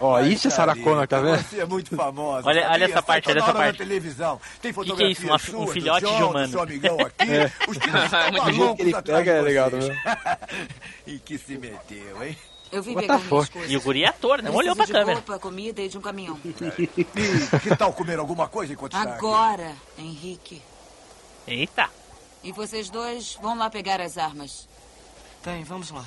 Ó, 0.00 0.20
isso 0.20 0.46
é 0.48 0.50
Sarah 0.50 0.76
Connor, 0.76 1.06
tá 1.08 1.20
vendo? 1.20 1.42
Você 1.42 1.60
é 1.60 1.66
muito 1.66 1.94
famosa. 1.96 2.46
Olha- 2.46 2.70
olha 2.70 2.84
essa 2.84 3.02
parte, 3.02 3.28
olha 3.30 3.40
essa 3.40 3.52
parte. 3.52 3.78
televisão. 3.78 4.40
Tem 4.62 4.72
Que 4.72 4.80
que 4.94 5.02
é 5.02 5.06
isso? 5.08 5.22
fotografia 5.22 5.26
Uma- 5.30 5.34
um 5.34 5.38
sua, 5.38 5.66
do 5.66 5.72
filhote 5.72 6.06
de 6.06 6.12
John, 6.12 6.18
do 6.20 6.28
humano. 6.28 6.48
seu 6.48 6.62
amigão 6.62 6.96
aqui. 7.00 7.32
É. 7.32 7.52
Os 7.68 7.78
caras 7.78 8.04
estão 8.04 8.32
Muito 8.44 8.56
bom. 8.58 8.76
Ele 8.78 8.92
pega, 9.02 9.22
de 9.22 9.30
é 9.30 9.40
legal, 9.42 9.70
e 11.06 11.18
que 11.18 11.36
se 11.38 11.58
meteu, 11.58 12.22
hein? 12.22 12.36
Eu 12.70 12.82
vim 12.82 12.94
pegar 12.94 13.18
minhas 13.18 13.48
coisas. 13.48 13.70
E 13.70 13.76
o 13.76 13.80
guri 13.80 14.04
é 14.04 14.08
ator, 14.08 14.42
não 14.42 14.52
Preciso 14.52 14.58
olhou 14.58 14.76
pra 14.76 14.84
de 14.84 14.92
câmera. 14.92 15.12
roupa, 15.14 15.38
comida 15.38 15.80
e 15.80 15.88
de 15.88 15.96
um 15.96 16.00
caminhão. 16.02 16.38
E 16.44 17.58
que 17.60 17.74
tal 17.76 17.92
comer 17.92 18.18
alguma 18.18 18.46
coisa 18.46 18.72
enquanto 18.74 18.92
está 18.96 19.08
aqui? 19.08 19.18
Agora, 19.18 19.72
Henrique. 19.98 20.60
Eita. 21.46 21.88
E 22.44 22.52
vocês 22.52 22.90
dois 22.90 23.38
vão 23.40 23.56
lá 23.56 23.70
pegar 23.70 24.00
as 24.00 24.18
armas. 24.18 24.68
Tem, 25.42 25.64
vamos 25.64 25.90
lá. 25.90 26.04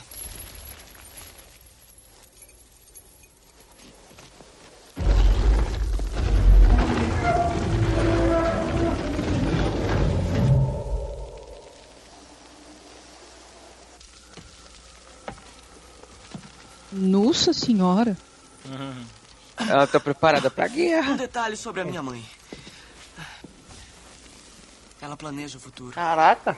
Nossa 16.91 17.53
senhora. 17.53 18.17
Ela 19.57 19.87
tá 19.87 19.99
preparada 19.99 20.49
pra 20.51 20.67
guerra. 20.67 21.13
Um 21.13 21.17
detalhe 21.17 21.55
sobre 21.55 21.81
a 21.81 21.85
minha 21.85 22.01
mãe. 22.03 22.23
Ela 25.01 25.15
planeja 25.17 25.57
o 25.57 25.61
futuro. 25.61 25.91
Caraca. 25.93 26.57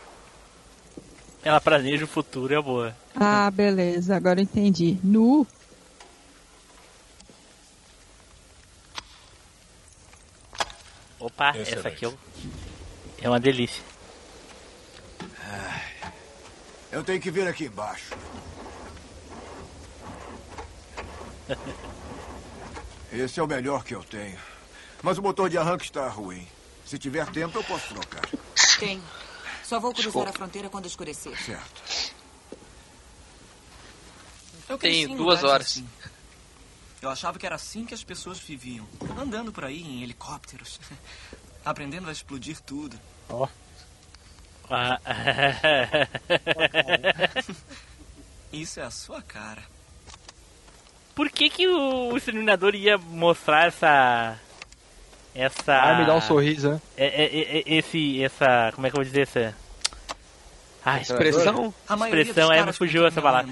Ela 1.43 1.59
planeja 1.61 2.05
o 2.05 2.07
futuro, 2.07 2.53
é 2.53 2.61
boa. 2.61 2.95
Ah, 3.15 3.49
beleza, 3.51 4.15
agora 4.15 4.39
eu 4.39 4.43
entendi. 4.43 4.97
Nu. 5.03 5.45
Opa, 11.19 11.49
Excelente. 11.51 11.73
essa 11.79 11.87
aqui 11.87 12.05
é, 12.05 12.07
o- 12.07 12.17
é 13.21 13.29
uma 13.29 13.39
delícia. 13.39 13.83
Eu 16.91 17.03
tenho 17.03 17.19
que 17.19 17.31
vir 17.31 17.47
aqui 17.47 17.65
embaixo. 17.65 18.13
Esse 23.11 23.39
é 23.39 23.43
o 23.43 23.47
melhor 23.47 23.83
que 23.83 23.93
eu 23.93 24.03
tenho. 24.03 24.39
Mas 25.01 25.17
o 25.17 25.21
motor 25.21 25.49
de 25.49 25.57
arranque 25.57 25.85
está 25.85 26.07
ruim. 26.07 26.47
Se 26.85 26.97
tiver 26.97 27.25
tempo, 27.31 27.57
eu 27.57 27.63
posso 27.63 27.93
trocar. 27.93 28.23
Tem. 28.79 29.01
Só 29.63 29.79
vou 29.79 29.91
cruzar 29.93 30.11
Desculpa. 30.11 30.29
a 30.29 30.33
fronteira 30.33 30.69
quando 30.69 30.85
escurecer. 30.85 31.37
Certo. 31.41 32.13
Eu 34.69 34.79
em 34.83 35.15
duas 35.15 35.43
horas. 35.43 35.67
assim. 35.67 35.87
Eu 37.01 37.09
achava 37.09 37.37
que 37.37 37.45
era 37.45 37.55
assim 37.55 37.85
que 37.85 37.93
as 37.93 38.03
pessoas 38.03 38.39
viviam. 38.39 38.87
Andando 39.19 39.51
por 39.51 39.65
aí 39.65 39.81
em 39.81 40.03
helicópteros. 40.03 40.79
Aprendendo 41.65 42.09
a 42.09 42.11
explodir 42.11 42.59
tudo. 42.61 42.99
Ó. 43.29 43.47
Ah, 44.69 44.99
Isso 48.51 48.79
é 48.79 48.83
a 48.83 48.91
sua 48.91 49.21
cara. 49.21 49.63
Por 51.15 51.29
que 51.29 51.49
que 51.49 51.67
o 51.67 52.15
Exterminador 52.17 52.75
ia 52.75 52.97
mostrar 52.97 53.67
essa... 53.67 54.37
Essa... 55.35 55.75
Ah, 55.75 55.99
me 55.99 56.05
dá 56.05 56.15
um 56.15 56.21
sorriso, 56.21 56.71
né? 56.71 56.81
É, 56.95 57.05
é, 57.05 57.25
é, 57.25 57.57
é, 57.59 57.63
esse, 57.77 58.23
essa... 58.23 58.71
Como 58.73 58.85
é 58.85 58.89
que 58.89 58.95
eu 58.95 59.03
vou 59.03 59.05
dizer 59.05 59.21
essa... 59.21 59.55
Ah, 60.85 60.99
Expressão? 60.99 61.73
A 61.87 61.95
Expressão, 61.95 62.51
é, 62.51 62.65
me 62.65 62.73
fugiu 62.73 63.05
essa 63.07 63.21
palavra. 63.21 63.51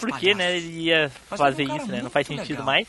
Por 0.00 0.18
que, 0.18 0.34
né, 0.34 0.56
ele 0.56 0.80
ia 0.80 1.10
fazer 1.28 1.70
um 1.70 1.76
isso, 1.76 1.86
né? 1.86 2.02
Não 2.02 2.10
faz 2.10 2.26
sentido 2.26 2.50
legal. 2.50 2.66
mais. 2.66 2.88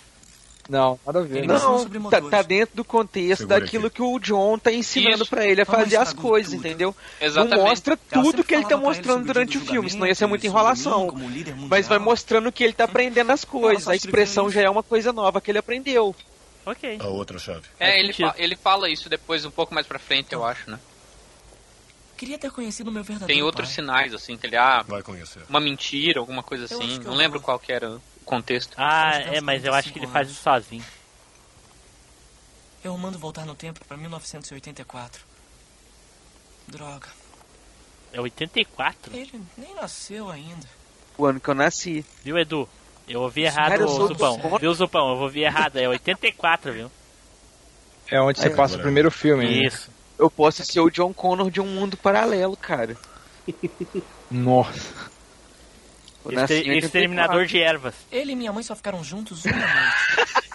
Não, 0.70 0.98
nada 1.06 1.20
a 1.20 1.24
ver. 1.24 1.40
Ele 1.40 1.48
Não, 1.48 1.80
sobre 1.80 2.00
tá, 2.10 2.22
tá 2.22 2.42
dentro 2.42 2.76
do 2.78 2.86
contexto 2.86 3.42
Segura 3.42 3.60
daquilo 3.60 3.88
aqui. 3.88 3.98
que 3.98 4.02
o 4.02 4.18
John 4.20 4.58
tá 4.58 4.72
ensinando 4.72 5.26
pra 5.26 5.46
ele 5.46 5.62
a 5.62 5.66
fazer 5.66 5.98
as 5.98 6.14
coisas, 6.14 6.54
tudo. 6.54 6.66
entendeu? 6.66 6.96
Exatamente. 7.20 7.58
Não 7.58 7.66
mostra 7.66 7.98
tudo 7.98 8.44
que 8.46 8.54
ele 8.56 8.64
tá 8.66 8.76
ele 8.76 8.82
mostrando 8.84 9.24
o 9.24 9.26
durante 9.26 9.58
o 9.58 9.62
filme, 9.62 9.90
senão 9.90 10.08
ia 10.08 10.16
ser 10.16 10.26
muita 10.26 10.48
enrolação. 10.48 11.12
mim 11.12 11.68
Mas 11.70 11.88
vai 11.88 12.00
mostrando 12.00 12.50
que 12.52 12.64
ele 12.64 12.72
tá 12.74 12.86
aprendendo 12.86 13.32
as 13.32 13.44
coisas. 13.44 13.88
A 13.90 13.96
expressão 13.96 14.50
já 14.50 14.62
é 14.62 14.70
uma 14.70 14.84
coisa 14.84 15.12
nova 15.12 15.42
que 15.42 15.52
ele 15.52 15.58
aprendeu. 15.60 16.16
Ok. 16.66 16.98
A 17.02 17.08
outra 17.08 17.38
chave. 17.38 17.64
É, 17.78 18.00
ele, 18.00 18.14
fa- 18.14 18.36
ele 18.38 18.56
fala 18.56 18.90
isso 18.90 19.10
depois, 19.10 19.44
um 19.44 19.52
pouco 19.52 19.74
mais 19.74 19.86
pra 19.86 20.00
frente, 20.00 20.32
eu 20.32 20.46
acho, 20.46 20.72
né? 20.72 20.80
Queria 22.16 22.38
ter 22.38 22.52
conhecido 22.52 22.90
meu 22.90 23.04
verdadeiro 23.04 23.34
Tem 23.34 23.44
outros 23.44 23.68
pai. 23.68 23.76
sinais, 23.76 24.14
assim, 24.14 24.38
que 24.38 24.48
ele, 24.48 24.56
ah, 24.56 24.82
Vai 24.88 25.02
conhecer. 25.02 25.42
uma 25.50 25.60
mentira, 25.60 26.22
alguma 26.22 26.42
coisa 26.42 26.68
Eu 26.74 26.78
assim. 26.80 27.00
Não 27.00 27.16
lembro 27.16 27.40
vou. 27.40 27.46
qual 27.46 27.60
que 27.60 27.72
era 27.74 27.90
o 27.92 28.02
contexto. 28.24 28.74
Ah, 28.78 29.14
é, 29.20 29.42
mas 29.42 29.64
eu 29.66 29.74
acho 29.74 29.92
que 29.92 30.00
ele 30.00 30.08
45 30.08 30.14
faz 30.14 30.30
isso 30.30 30.42
sozinho. 30.42 30.84
Eu 32.84 32.98
mando 32.98 33.18
voltar 33.18 33.46
no 33.46 33.56
tempo 33.56 33.80
pra 33.86 33.96
1984. 33.96 35.22
Droga. 36.68 37.08
É 38.12 38.20
84? 38.22 39.16
Ele 39.16 39.42
nem 39.58 39.74
nasceu 39.76 40.30
ainda. 40.30 40.68
O 41.18 41.26
ano 41.26 41.40
que 41.40 41.48
eu 41.50 41.56
nasci. 41.56 42.06
Viu, 42.24 42.38
Edu? 42.38 42.68
Eu 43.08 43.22
ouvi 43.22 43.44
errado 43.44 43.70
Cara, 43.70 43.82
eu 43.82 43.88
o 43.88 44.08
Zupão. 44.08 44.38
do- 44.38 44.58
Viu, 44.60 44.74
Zupão? 44.74 45.10
Eu 45.16 45.22
ouvi 45.22 45.42
errado. 45.44 45.78
É 45.78 45.88
84, 45.88 46.72
viu? 46.74 46.92
É 48.10 48.20
onde 48.22 48.40
você 48.40 48.50
passa 48.50 48.78
o 48.78 48.82
primeiro 48.82 49.10
filme. 49.12 49.46
né? 49.46 49.68
Isso. 49.68 49.90
Eu 50.18 50.30
posso 50.30 50.64
ser 50.66 50.80
o 50.80 50.90
John 50.90 51.14
Connor 51.14 51.50
de 51.50 51.60
um 51.60 51.66
mundo 51.66 51.98
paralelo, 51.98 52.56
cara. 52.56 52.96
Nossa. 54.30 55.12
Em 56.26 56.36
Exter 56.40 56.58
84. 56.58 56.86
Exterminador 56.86 57.46
de 57.46 57.60
ervas. 57.62 57.96
Ele 58.12 58.32
e 58.32 58.36
minha 58.36 58.52
mãe 58.54 58.64
só 58.64 58.76
ficaram 58.76 59.04
juntos 59.04 59.44
uma 59.46 59.56
noite. 59.56 60.54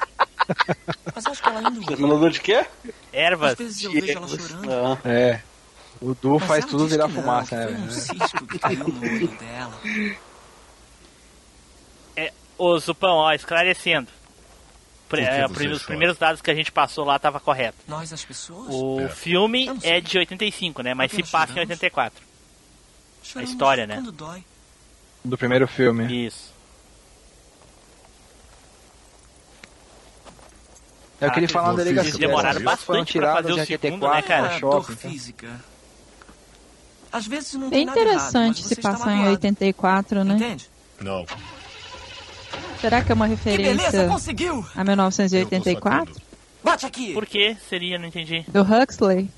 Mas 1.14 1.26
acho 1.26 1.42
que 1.42 1.48
ela 1.48 1.58
ainda 1.58 1.80
o 1.80 1.84
Terminador 1.84 2.30
de 2.30 2.40
quê? 2.40 2.64
Ervas. 3.12 3.52
Às 3.52 3.58
vezes 3.58 3.84
eu 3.84 3.92
vejo 3.92 4.12
ela 4.12 4.28
chorando. 4.28 4.98
É. 5.06 5.42
O 6.00 6.14
Du 6.14 6.38
Mas 6.38 6.44
faz 6.48 6.64
tudo 6.64 6.86
virar 6.86 7.08
não, 7.08 7.14
fumaça, 7.14 7.56
né? 7.56 7.66
Foi 7.66 7.74
um 7.74 7.90
cisco 7.90 8.46
que 8.46 8.58
caiu 8.58 8.84
no 8.88 9.00
olho 9.02 9.28
dela. 9.28 9.80
É, 12.16 12.32
ô, 12.56 12.78
Zupão, 12.78 13.16
ó, 13.16 13.32
esclarecendo. 13.32 14.08
Pre- 15.08 15.22
é, 15.22 15.46
os 15.46 15.52
chora? 15.56 15.78
primeiros 15.86 16.18
dados 16.18 16.40
que 16.42 16.50
a 16.50 16.54
gente 16.54 16.70
passou 16.70 17.04
lá 17.04 17.18
tava 17.18 17.40
correto. 17.40 17.78
Nós, 17.88 18.12
as 18.12 18.24
pessoas, 18.24 18.68
O 18.70 19.00
É. 19.00 19.08
filme 19.08 19.66
é 19.82 20.00
de 20.00 20.18
85, 20.18 20.82
né? 20.82 20.94
Mas 20.94 21.10
se 21.10 21.16
Apenas 21.16 21.30
passa 21.30 21.44
em 21.52 21.54
choramos. 21.54 21.70
84. 21.70 22.22
A 22.22 23.24
choramos 23.24 23.50
história, 23.52 23.86
né? 23.86 23.94
quando 23.96 24.12
dói. 24.12 24.44
Do 25.24 25.36
primeiro 25.36 25.66
filme. 25.68 26.26
Isso. 26.26 26.52
Eu 31.20 31.30
queria 31.32 31.48
Ah, 31.48 31.52
falar 31.52 31.72
na 31.72 31.82
eles 31.82 31.84
delegacia. 31.94 32.18
demoraram 32.18 32.60
Elas 32.60 32.62
bastante 32.62 33.18
pra 33.18 33.34
fazer 33.34 33.52
o 33.52 33.54
segundo, 33.66 34.04
84 34.04 34.14
né, 34.14 34.22
cara? 34.22 34.58
shopping, 34.58 34.96
física. 34.96 35.60
Às 37.10 37.26
vezes 37.26 37.54
não 37.54 37.68
É 37.72 37.78
errado, 37.78 37.86
mas 37.86 37.96
interessante 37.96 38.62
se 38.64 38.76
passar 38.76 39.10
em 39.12 39.16
magoado. 39.16 39.30
84, 39.32 40.24
né? 40.24 40.34
Entende? 40.34 40.70
Não. 41.00 41.26
Será 42.80 43.02
que 43.02 43.10
é 43.10 43.14
uma 43.14 43.28
Que 43.28 43.34
beleza, 43.36 43.72
referência 43.82 44.08
conseguiu! 44.08 44.64
a 44.76 44.84
1984? 44.84 46.14
Bate 46.62 46.86
aqui! 46.86 47.12
Por 47.14 47.26
que 47.26 47.56
seria? 47.68 47.98
Não 47.98 48.06
entendi. 48.06 48.44
Do 48.48 48.60
Huxley? 48.62 49.28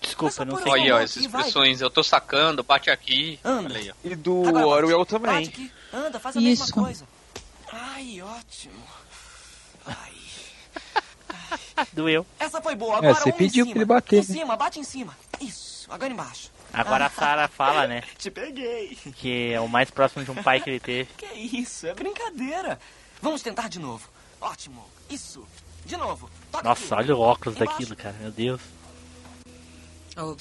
Desculpa, 0.00 0.44
não 0.44 0.56
sei. 0.62 0.72
Olha, 0.72 0.96
ó, 0.96 0.98
essas 1.00 1.26
vai. 1.26 1.40
expressões, 1.42 1.80
eu 1.80 1.90
tô 1.90 2.02
sacando, 2.02 2.62
bate 2.62 2.90
aqui. 2.90 3.38
Anda. 3.44 3.76
Aí. 3.76 3.92
E 4.04 4.14
do 4.16 4.46
Agora, 4.48 4.66
Orwell 4.66 4.98
bate 5.00 5.10
também. 5.10 5.48
aqui. 5.48 5.72
Anda, 5.92 6.18
faz 6.20 6.36
a 6.36 6.40
Isso. 6.40 6.62
mesma 6.64 6.82
coisa. 6.82 7.04
Ai, 7.72 8.20
ótimo. 8.22 8.82
Ai. 9.86 10.12
Doeu. 11.92 12.26
Essa 12.38 12.60
foi 12.60 12.74
boa. 12.74 12.94
É, 12.94 12.98
Agora 12.98 13.14
você 13.14 13.28
um 13.28 13.32
em 13.32 13.36
pediu 13.36 13.64
cima. 13.64 13.72
pra 13.74 13.78
ele 13.80 13.84
bater, 13.86 14.16
Em 14.16 14.18
né? 14.28 14.34
cima, 14.34 14.56
bate 14.56 14.80
em 14.80 14.84
cima. 14.84 15.16
Isso. 15.40 15.86
Agora 15.90 16.12
embaixo. 16.12 16.50
Agora 16.72 17.06
a 17.06 17.10
Sarah 17.10 17.48
fala, 17.48 17.86
né? 17.86 18.02
Te 18.18 18.30
peguei. 18.30 18.96
Que 19.16 19.52
é 19.52 19.60
o 19.60 19.68
mais 19.68 19.90
próximo 19.90 20.24
de 20.24 20.30
um 20.30 20.42
pai 20.42 20.60
que 20.60 20.68
ele 20.70 20.80
teve. 20.80 21.08
Que 21.16 21.26
isso? 21.58 21.86
É 21.86 21.94
brincadeira. 21.94 22.78
Vamos 23.22 23.42
tentar 23.42 23.68
de 23.68 23.78
novo. 23.78 24.08
Ótimo. 24.40 24.84
Isso. 25.08 25.46
De 25.86 25.96
novo. 25.96 26.28
Toca 26.52 26.64
Nossa, 26.68 26.94
aqui. 26.96 27.04
olha 27.04 27.16
o 27.16 27.20
óculos 27.20 27.56
Embaixo. 27.56 27.72
daquilo, 27.72 27.96
cara. 27.96 28.16
Meu 28.20 28.30
Deus. 28.30 28.60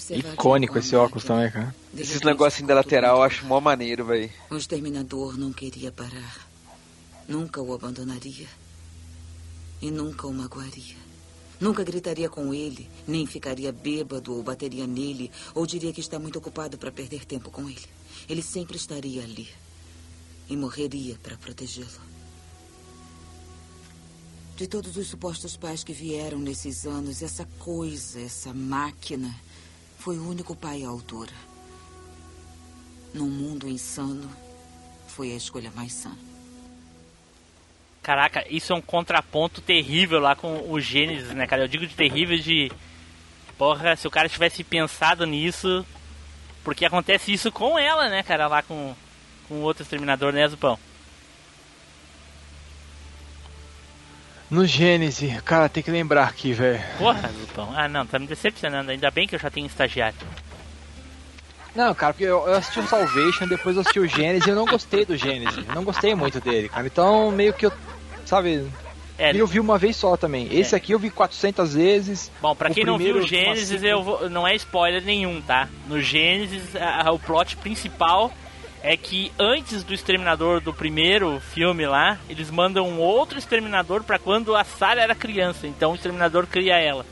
Icônico 0.10 0.80
esse 0.80 0.96
óculos 0.96 1.24
que, 1.24 1.28
também, 1.28 1.52
cara. 1.52 1.76
Esses 1.96 2.22
negocinhos 2.22 2.68
da 2.68 2.76
lateral 2.76 3.18
eu 3.18 3.24
acho 3.24 3.46
mó 3.46 3.62
maneiro, 3.62 4.06
velho. 4.06 4.32
O 4.50 4.58
exterminador 4.58 5.38
não 5.38 5.54
queria 5.54 5.92
parar. 5.92 6.48
Nunca 7.28 7.62
o 7.62 7.74
abandonaria. 7.74 8.48
E 9.80 9.92
nunca 9.92 10.26
o 10.26 10.34
magoaria. 10.34 10.96
Nunca 11.60 11.84
gritaria 11.84 12.30
com 12.30 12.54
ele, 12.54 12.90
nem 13.08 13.26
ficaria 13.26 13.72
bêbado 13.72 14.34
ou 14.34 14.44
bateria 14.44 14.86
nele, 14.86 15.32
ou 15.56 15.66
diria 15.66 15.92
que 15.92 16.00
está 16.00 16.20
muito 16.20 16.38
ocupado 16.38 16.78
para 16.78 16.92
perder 16.92 17.26
tempo 17.26 17.50
com 17.50 17.68
ele. 17.68 17.86
Ele 18.30 18.42
sempre 18.42 18.78
estaria 18.78 19.24
ali. 19.24 19.48
E 20.50 20.56
morreria 20.56 21.18
para 21.22 21.38
protegê-lo. 21.38 22.08
De 24.56 24.66
todos 24.66 24.98
os 24.98 25.08
supostos 25.08 25.56
pais 25.56 25.84
que 25.84 25.94
vieram 25.94 26.40
nesses 26.40 26.86
anos, 26.86 27.22
essa 27.22 27.48
coisa, 27.60 28.20
essa 28.20 28.52
máquina, 28.54 29.36
foi 30.08 30.18
o 30.18 30.30
único 30.30 30.56
pai 30.56 30.86
à 30.86 30.88
altura. 30.88 31.34
Num 33.14 33.30
mundo 33.30 33.68
insano, 33.68 34.32
foi 35.06 35.34
a 35.34 35.36
escolha 35.36 35.70
mais 35.76 35.92
sã. 35.92 36.14
Caraca, 38.02 38.46
isso 38.50 38.72
é 38.72 38.76
um 38.78 38.82
contraponto 38.82 39.60
terrível 39.60 40.22
lá 40.22 40.34
com 40.34 40.72
o 40.72 40.80
Gênesis, 40.80 41.34
né, 41.34 41.46
cara? 41.46 41.64
Eu 41.64 41.68
digo 41.68 41.86
de 41.86 41.94
terrível 41.94 42.38
de. 42.38 42.72
Porra, 43.58 43.98
se 43.98 44.08
o 44.08 44.10
cara 44.10 44.30
tivesse 44.30 44.64
pensado 44.64 45.26
nisso. 45.26 45.86
Porque 46.64 46.86
acontece 46.86 47.34
isso 47.34 47.52
com 47.52 47.78
ela, 47.78 48.08
né, 48.08 48.24
cara? 48.24 48.48
Lá 48.48 48.62
com, 48.62 48.96
com 49.50 49.56
o 49.56 49.62
outro 49.64 49.84
exterminador, 49.84 50.32
né, 50.32 50.48
Zupão? 50.48 50.80
No 54.50 54.66
Gênesis, 54.66 55.42
cara, 55.42 55.68
tem 55.68 55.84
que 55.84 55.92
lembrar 55.92 56.24
aqui, 56.26 56.54
velho. 56.54 56.82
Porra, 56.98 57.30
Zupão. 57.40 57.74
Ah, 57.76 57.88
não, 57.90 58.06
tá 58.06 58.18
me 58.18 58.28
decepcionando. 58.28 58.92
Ainda 58.92 59.12
bem 59.12 59.28
que 59.28 59.36
eu 59.36 59.40
já 59.40 59.50
tenho 59.50 59.68
estagiário. 59.68 60.16
Não, 61.76 61.94
cara, 61.94 62.14
porque 62.14 62.24
eu, 62.26 62.48
eu 62.48 62.54
assisti 62.56 62.80
o 62.80 62.88
Salvation, 62.88 63.46
depois 63.48 63.76
eu 63.76 63.82
assisti 63.82 64.00
o 64.00 64.08
Gênesis 64.08 64.48
e 64.48 64.50
eu 64.50 64.56
não 64.56 64.66
gostei 64.66 65.06
do 65.06 65.16
Gênesis. 65.18 65.66
Não 65.68 65.84
gostei 65.84 66.16
muito 66.16 66.40
dele, 66.40 66.70
cara. 66.70 66.88
Então, 66.88 67.30
meio 67.32 67.54
que 67.54 67.66
eu, 67.66 67.74
sabe... 68.26 68.66
É, 69.20 69.36
eu 69.36 69.48
vi 69.48 69.60
uma 69.60 69.78
vez 69.80 69.96
só 69.96 70.16
também. 70.16 70.48
Esse 70.52 70.76
É. 70.76 70.78
aqui 70.78 70.92
eu 70.94 71.00
vi 71.00 71.10
400 71.10 71.74
vezes. 71.74 72.32
Bom, 72.42 72.56
pra 72.56 72.70
quem 72.70 72.86
não 72.86 72.98
viu 73.00 73.18
o 73.18 73.28
Gênesis, 73.28 73.84
eu 73.84 74.02
vou- 74.04 74.30
não 74.30 74.48
é 74.48 74.56
spoiler 74.56 75.04
nenhum, 75.04 75.42
tá? 75.42 75.68
No 75.88 76.00
Gênesis, 76.02 76.76
a- 76.76 77.08
a- 77.08 77.12
o 77.12 77.18
plot 77.20 77.58
principal 77.58 78.32
é 78.92 78.98
que 78.98 79.32
antes 79.38 79.84
do 79.84 79.94
Exterminador 79.94 80.62
do 80.62 80.74
primeiro 80.74 81.40
filme 81.40 81.86
lá, 81.86 82.18
eles 82.30 82.50
mandam 82.50 82.88
um 82.88 83.00
outro 83.00 83.38
Exterminador 83.38 84.04
pra 84.04 84.18
quando 84.18 84.56
a 84.56 84.64
Sarah 84.64 85.02
era 85.02 85.14
criança. 85.16 85.68
Então 85.68 85.92
o 85.92 85.96
Exterminador 85.96 86.48
cria 86.48 86.76
ela. 86.80 87.06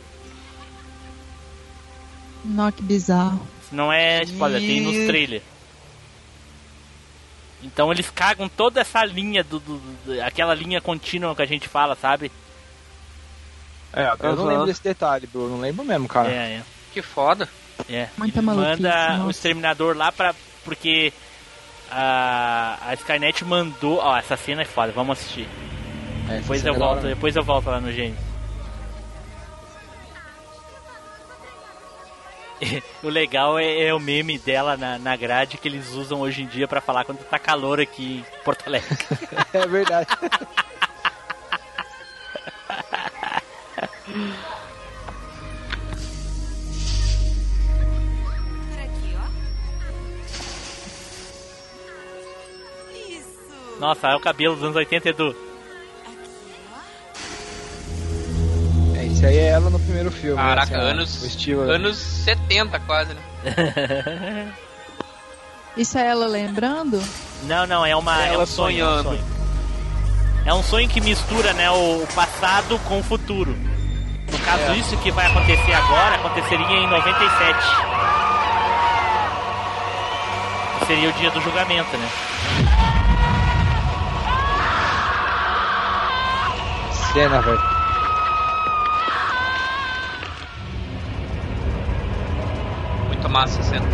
Nó, 2.44 2.72
que 2.72 2.82
bizarro. 2.84 3.46
Não 3.72 3.92
é 3.92 4.22
spoiler, 4.24 4.62
tem 4.62 4.82
nos 4.82 5.06
trailers. 5.08 5.44
Então 7.64 7.92
eles 7.92 8.10
cagam 8.12 8.48
toda 8.48 8.80
essa 8.80 9.04
linha 9.04 9.44
do, 9.44 9.60
do- 9.60 9.80
do- 10.06 10.22
aquela 10.22 10.54
linha 10.54 10.80
contínua 10.80 11.36
que 11.36 11.42
a 11.42 11.48
gente 11.48 11.68
fala, 11.68 11.96
sabe? 11.96 12.32
É, 13.92 14.12
eu 14.22 14.36
não 14.36 14.46
lembro 14.46 14.66
desse 14.66 14.84
detalhe, 14.84 15.26
bro. 15.26 15.48
Não 15.50 15.60
lembro 15.60 15.84
mesmo, 15.84 16.08
cara. 16.08 16.30
É, 16.30 16.58
é. 16.58 16.64
Que 16.94 17.02
foda. 17.02 17.50
É. 17.90 18.08
Muita 18.18 18.42
maluquice, 18.42 18.82
manda 18.84 19.24
o 19.26 19.30
exterminador 19.32 19.98
lá 19.98 20.12
pra. 20.12 20.36
Porque 20.64 21.12
a, 21.96 22.78
a 22.90 22.94
Skynet 22.96 23.46
mandou. 23.46 24.00
Ó, 24.00 24.18
essa 24.18 24.36
cena 24.36 24.64
é 24.64 24.66
foda, 24.66 24.92
vamos 24.92 25.18
assistir. 25.18 25.48
É, 26.30 26.38
Depois 26.40 26.66
eu 26.66 26.74
é 26.74 26.78
volto, 26.78 27.00
hora. 27.00 27.08
depois 27.10 27.36
eu 27.36 27.44
volto 27.44 27.70
lá 27.70 27.80
no 27.80 27.92
Gênesis. 27.92 28.20
o 33.04 33.10
legal 33.10 33.60
é, 33.60 33.88
é 33.88 33.94
o 33.94 34.00
meme 34.00 34.40
dela 34.40 34.76
na, 34.78 34.98
na 34.98 35.16
grade 35.16 35.58
que 35.58 35.68
eles 35.68 35.92
usam 35.92 36.22
hoje 36.22 36.42
em 36.42 36.48
dia 36.48 36.68
pra 36.68 36.82
falar 36.82 37.04
quando 37.06 37.20
tá 37.20 37.38
calor 37.38 37.80
aqui 37.80 38.24
em 38.40 38.44
Porto 38.44 38.66
Alegre. 38.68 38.98
É 39.54 39.68
verdade. 39.68 40.08
Nossa, 53.80 54.08
é 54.10 54.16
o 54.16 54.20
cabelo 54.20 54.56
dos 54.56 54.64
anos 54.64 54.76
80, 54.76 55.10
Edu. 55.10 55.36
É, 58.98 59.04
isso 59.06 59.26
aí 59.26 59.38
é 59.38 59.48
ela 59.50 59.70
no 59.70 59.80
primeiro 59.80 60.12
filme. 60.12 60.38
né, 60.38 60.44
Caraca, 60.44 60.78
ó, 60.78 60.82
anos, 60.82 61.22
o 61.24 61.26
estilo, 61.28 61.62
anos 61.64 61.98
70 61.98 62.80
quase, 62.82 63.14
né? 63.14 64.54
Isso 65.78 65.98
é 65.98 66.08
ela 66.08 66.26
lembrando? 66.26 67.04
Não, 67.44 67.68
não, 67.68 67.86
é 67.86 67.94
uma. 67.94 68.24
é 68.24 68.34
Ela 68.34 68.44
um 68.44 68.46
sonho, 68.46 68.80
é 68.80 68.88
um 68.88 68.88
sonhando. 69.04 69.10
sonho. 69.10 69.26
É 70.46 70.54
um 70.54 70.64
sonho 70.64 70.88
que 70.88 71.02
mistura, 71.02 71.52
né, 71.54 71.70
o 71.70 72.04
o 72.04 72.08
passado 72.16 72.80
com 72.88 73.00
o 73.00 73.04
futuro. 73.04 73.52
No 74.32 74.40
caso, 74.40 74.72
É. 74.72 74.78
isso 74.78 74.96
que 75.00 75.12
vai 75.12 75.26
acontecer 75.28 75.74
agora 75.74 76.16
aconteceria 76.16 76.66
em 76.78 76.88
97. 76.88 77.60
Que 80.80 80.86
seria 80.86 81.10
o 81.10 81.14
dia 81.14 81.30
do 81.32 81.42
julgamento, 81.42 81.98
né? 81.98 82.10
Cena, 87.16 87.42
velho. 87.42 87.62
Muito 93.08 93.30
massa 93.30 93.62
a 93.62 93.64
cena. 93.64 93.86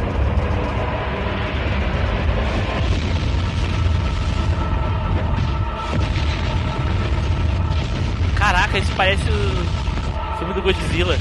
Caraca, 8.35 8.79
isso 8.79 8.91
parece 8.97 9.21
o 9.29 9.67
Filme 10.39 10.55
do 10.55 10.63
Godzilla. 10.63 11.15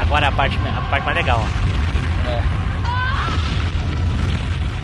Agora 0.00 0.28
a 0.28 0.32
parte, 0.32 0.56
a 0.56 0.80
parte 0.82 1.04
mais 1.04 1.16
legal, 1.16 1.40
ó. 1.40 1.46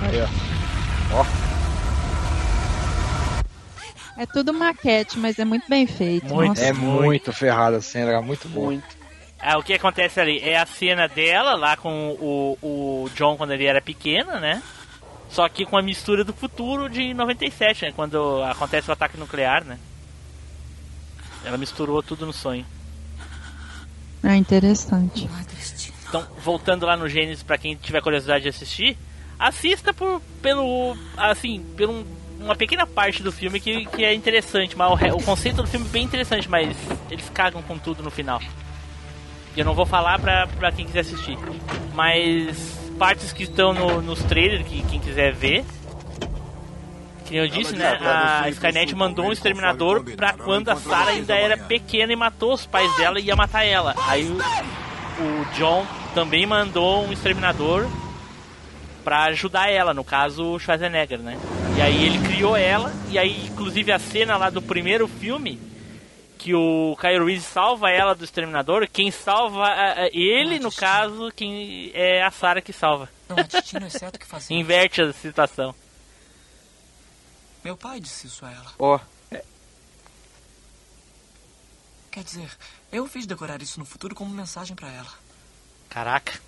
Aí, 0.04 0.20
ó. 0.20 0.49
Ó. 1.12 1.50
É 4.20 4.26
tudo 4.26 4.52
maquete, 4.52 5.18
mas 5.18 5.38
é 5.38 5.44
muito 5.44 5.68
bem 5.68 5.86
feito. 5.86 6.26
Muito. 6.26 6.48
Nossa. 6.48 6.64
É 6.64 6.72
muito 6.72 7.32
ferrada 7.32 7.78
a 7.78 7.80
cena, 7.80 8.12
é 8.12 8.20
muito 8.20 8.48
bom. 8.48 8.78
Ah, 9.38 9.56
o 9.56 9.62
que 9.62 9.72
acontece 9.72 10.20
ali 10.20 10.38
é 10.40 10.58
a 10.58 10.66
cena 10.66 11.08
dela 11.08 11.54
lá 11.54 11.76
com 11.76 12.10
o, 12.20 12.58
o 12.60 13.10
John 13.14 13.38
quando 13.38 13.52
ele 13.52 13.64
era 13.64 13.80
pequeno, 13.80 14.38
né? 14.38 14.62
Só 15.30 15.48
que 15.48 15.64
com 15.64 15.78
a 15.78 15.82
mistura 15.82 16.24
do 16.24 16.34
futuro 16.34 16.90
de 16.90 17.14
97, 17.14 17.86
né? 17.86 17.92
Quando 17.96 18.42
acontece 18.42 18.90
o 18.90 18.92
ataque 18.92 19.16
nuclear, 19.16 19.64
né? 19.64 19.78
Ela 21.42 21.56
misturou 21.56 22.02
tudo 22.02 22.26
no 22.26 22.32
sonho. 22.32 22.66
É 24.22 24.36
interessante. 24.36 25.26
Então, 26.06 26.26
voltando 26.44 26.84
lá 26.84 26.96
no 26.96 27.08
Gênesis, 27.08 27.42
pra 27.42 27.56
quem 27.56 27.76
tiver 27.76 28.02
curiosidade 28.02 28.42
de 28.42 28.50
assistir, 28.50 28.98
assista 29.40 29.92
por, 29.92 30.20
pelo. 30.42 30.96
Assim, 31.16 31.64
por 31.76 31.88
um- 31.88 32.04
uma 32.38 32.54
pequena 32.54 32.86
parte 32.86 33.22
do 33.22 33.32
filme 33.32 33.58
que, 33.60 33.84
que 33.86 34.04
é 34.04 34.14
interessante. 34.14 34.76
Mas 34.76 34.90
o, 34.90 35.16
o 35.16 35.22
conceito 35.22 35.56
do 35.62 35.66
filme 35.68 35.86
é 35.86 35.88
bem 35.90 36.04
interessante, 36.04 36.48
mas 36.48 36.76
eles 37.10 37.28
cagam 37.30 37.60
com 37.62 37.76
tudo 37.78 38.02
no 38.02 38.10
final. 38.10 38.40
Eu 39.56 39.64
não 39.64 39.74
vou 39.74 39.84
falar 39.84 40.18
pra, 40.20 40.46
pra 40.46 40.70
quem 40.70 40.86
quiser 40.86 41.00
assistir. 41.00 41.36
Mas 41.94 42.56
partes 42.98 43.32
que 43.32 43.42
estão 43.42 43.72
no- 43.74 44.00
nos 44.00 44.22
trailers, 44.22 44.66
que 44.66 44.82
quem 44.82 45.00
quiser 45.00 45.32
ver. 45.34 45.64
Que 47.26 47.36
eu 47.36 47.46
disse, 47.48 47.76
né? 47.76 47.96
A 48.02 48.48
Skynet 48.50 48.94
mandou 48.94 49.26
um 49.26 49.32
exterminador 49.32 50.02
pra 50.16 50.32
quando 50.32 50.68
a 50.68 50.76
Sarah 50.76 51.10
ainda 51.12 51.34
era 51.34 51.56
pequena 51.56 52.12
e 52.12 52.16
matou 52.16 52.52
os 52.54 52.66
pais 52.66 52.94
dela 52.96 53.20
e 53.20 53.24
ia 53.24 53.36
matar 53.36 53.64
ela. 53.64 53.94
Aí 54.08 54.24
o, 54.24 54.34
o 55.22 55.44
John 55.56 55.86
também 56.14 56.44
mandou 56.46 57.06
um 57.06 57.12
exterminador 57.12 57.86
pra 59.00 59.24
ajudar 59.24 59.70
ela, 59.70 59.92
no 59.92 60.04
caso 60.04 60.44
o 60.44 60.58
Schwarzenegger, 60.58 61.18
né? 61.18 61.38
E 61.76 61.80
aí 61.80 62.04
ele 62.04 62.18
criou 62.26 62.56
ela, 62.56 62.92
e 63.08 63.18
aí 63.18 63.46
inclusive 63.46 63.90
a 63.92 63.98
cena 63.98 64.36
lá 64.36 64.50
do 64.50 64.60
primeiro 64.60 65.08
filme, 65.08 65.60
que 66.38 66.54
o 66.54 66.96
Kyle 67.00 67.24
Reese 67.24 67.44
salva 67.44 67.90
ela 67.90 68.14
do 68.14 68.24
exterminador, 68.24 68.88
quem 68.90 69.10
salva 69.10 69.68
é, 69.68 70.06
é 70.06 70.10
ele, 70.12 70.58
no 70.58 70.72
caso, 70.72 71.30
quem 71.34 71.90
é 71.94 72.22
a 72.22 72.30
Sarah 72.30 72.62
que 72.62 72.72
salva. 72.72 73.08
Não 73.28 73.36
há 73.38 73.42
destino 73.42 73.86
exceto 73.86 74.18
que 74.18 74.26
fazer. 74.26 74.52
Inverte 74.54 75.02
a 75.02 75.12
situação. 75.12 75.74
Meu 77.62 77.76
pai 77.76 78.00
disse 78.00 78.26
isso 78.26 78.44
a 78.44 78.50
ela. 78.50 78.72
Ó. 78.78 79.00
Quer 82.10 82.24
dizer, 82.24 82.50
eu 82.90 83.06
fiz 83.06 83.26
decorar 83.26 83.62
isso 83.62 83.78
no 83.78 83.84
futuro 83.84 84.14
como 84.14 84.34
mensagem 84.34 84.74
pra 84.74 84.88
ela. 84.88 85.12
Caraca. 85.88 86.40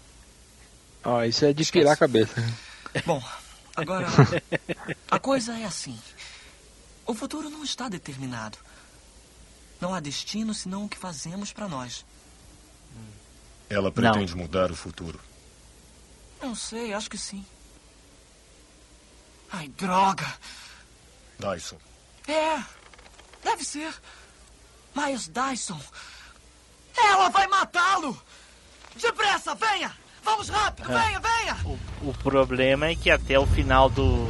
Ó, 1.04 1.24
isso 1.24 1.44
é 1.44 1.52
de 1.52 1.64
pirar 1.70 1.94
a 1.94 1.96
cabeça. 1.96 2.34
Bom, 3.04 3.22
agora 3.74 4.06
a 5.10 5.18
coisa 5.18 5.58
é 5.58 5.64
assim. 5.64 5.98
O 7.06 7.14
futuro 7.14 7.50
não 7.50 7.64
está 7.64 7.88
determinado. 7.88 8.58
Não 9.80 9.94
há 9.94 10.00
destino 10.00 10.54
senão 10.54 10.84
o 10.84 10.88
que 10.88 10.96
fazemos 10.96 11.52
pra 11.52 11.68
nós. 11.68 12.04
Ela 13.68 13.90
pretende 13.90 14.36
mudar 14.36 14.70
o 14.70 14.76
futuro. 14.76 15.18
Não 16.40 16.54
sei, 16.54 16.92
acho 16.92 17.10
que 17.10 17.18
sim. 17.18 17.44
Ai, 19.50 19.68
droga! 19.68 20.26
Dyson. 21.38 21.78
É, 22.28 22.62
deve 23.42 23.64
ser. 23.64 23.92
Miles 24.94 25.28
Dyson. 25.28 25.80
Ela 26.96 27.28
vai 27.30 27.46
matá-lo! 27.46 28.20
Depressa, 28.94 29.54
venha! 29.54 30.01
Vamos 30.24 30.48
rápido, 30.48 30.90
É. 30.92 30.98
venha, 30.98 31.20
venha! 31.20 31.56
O 32.02 32.12
problema 32.14 32.86
é 32.86 32.94
que 32.94 33.10
até 33.10 33.38
o 33.38 33.46
final 33.46 33.88
do, 33.88 34.26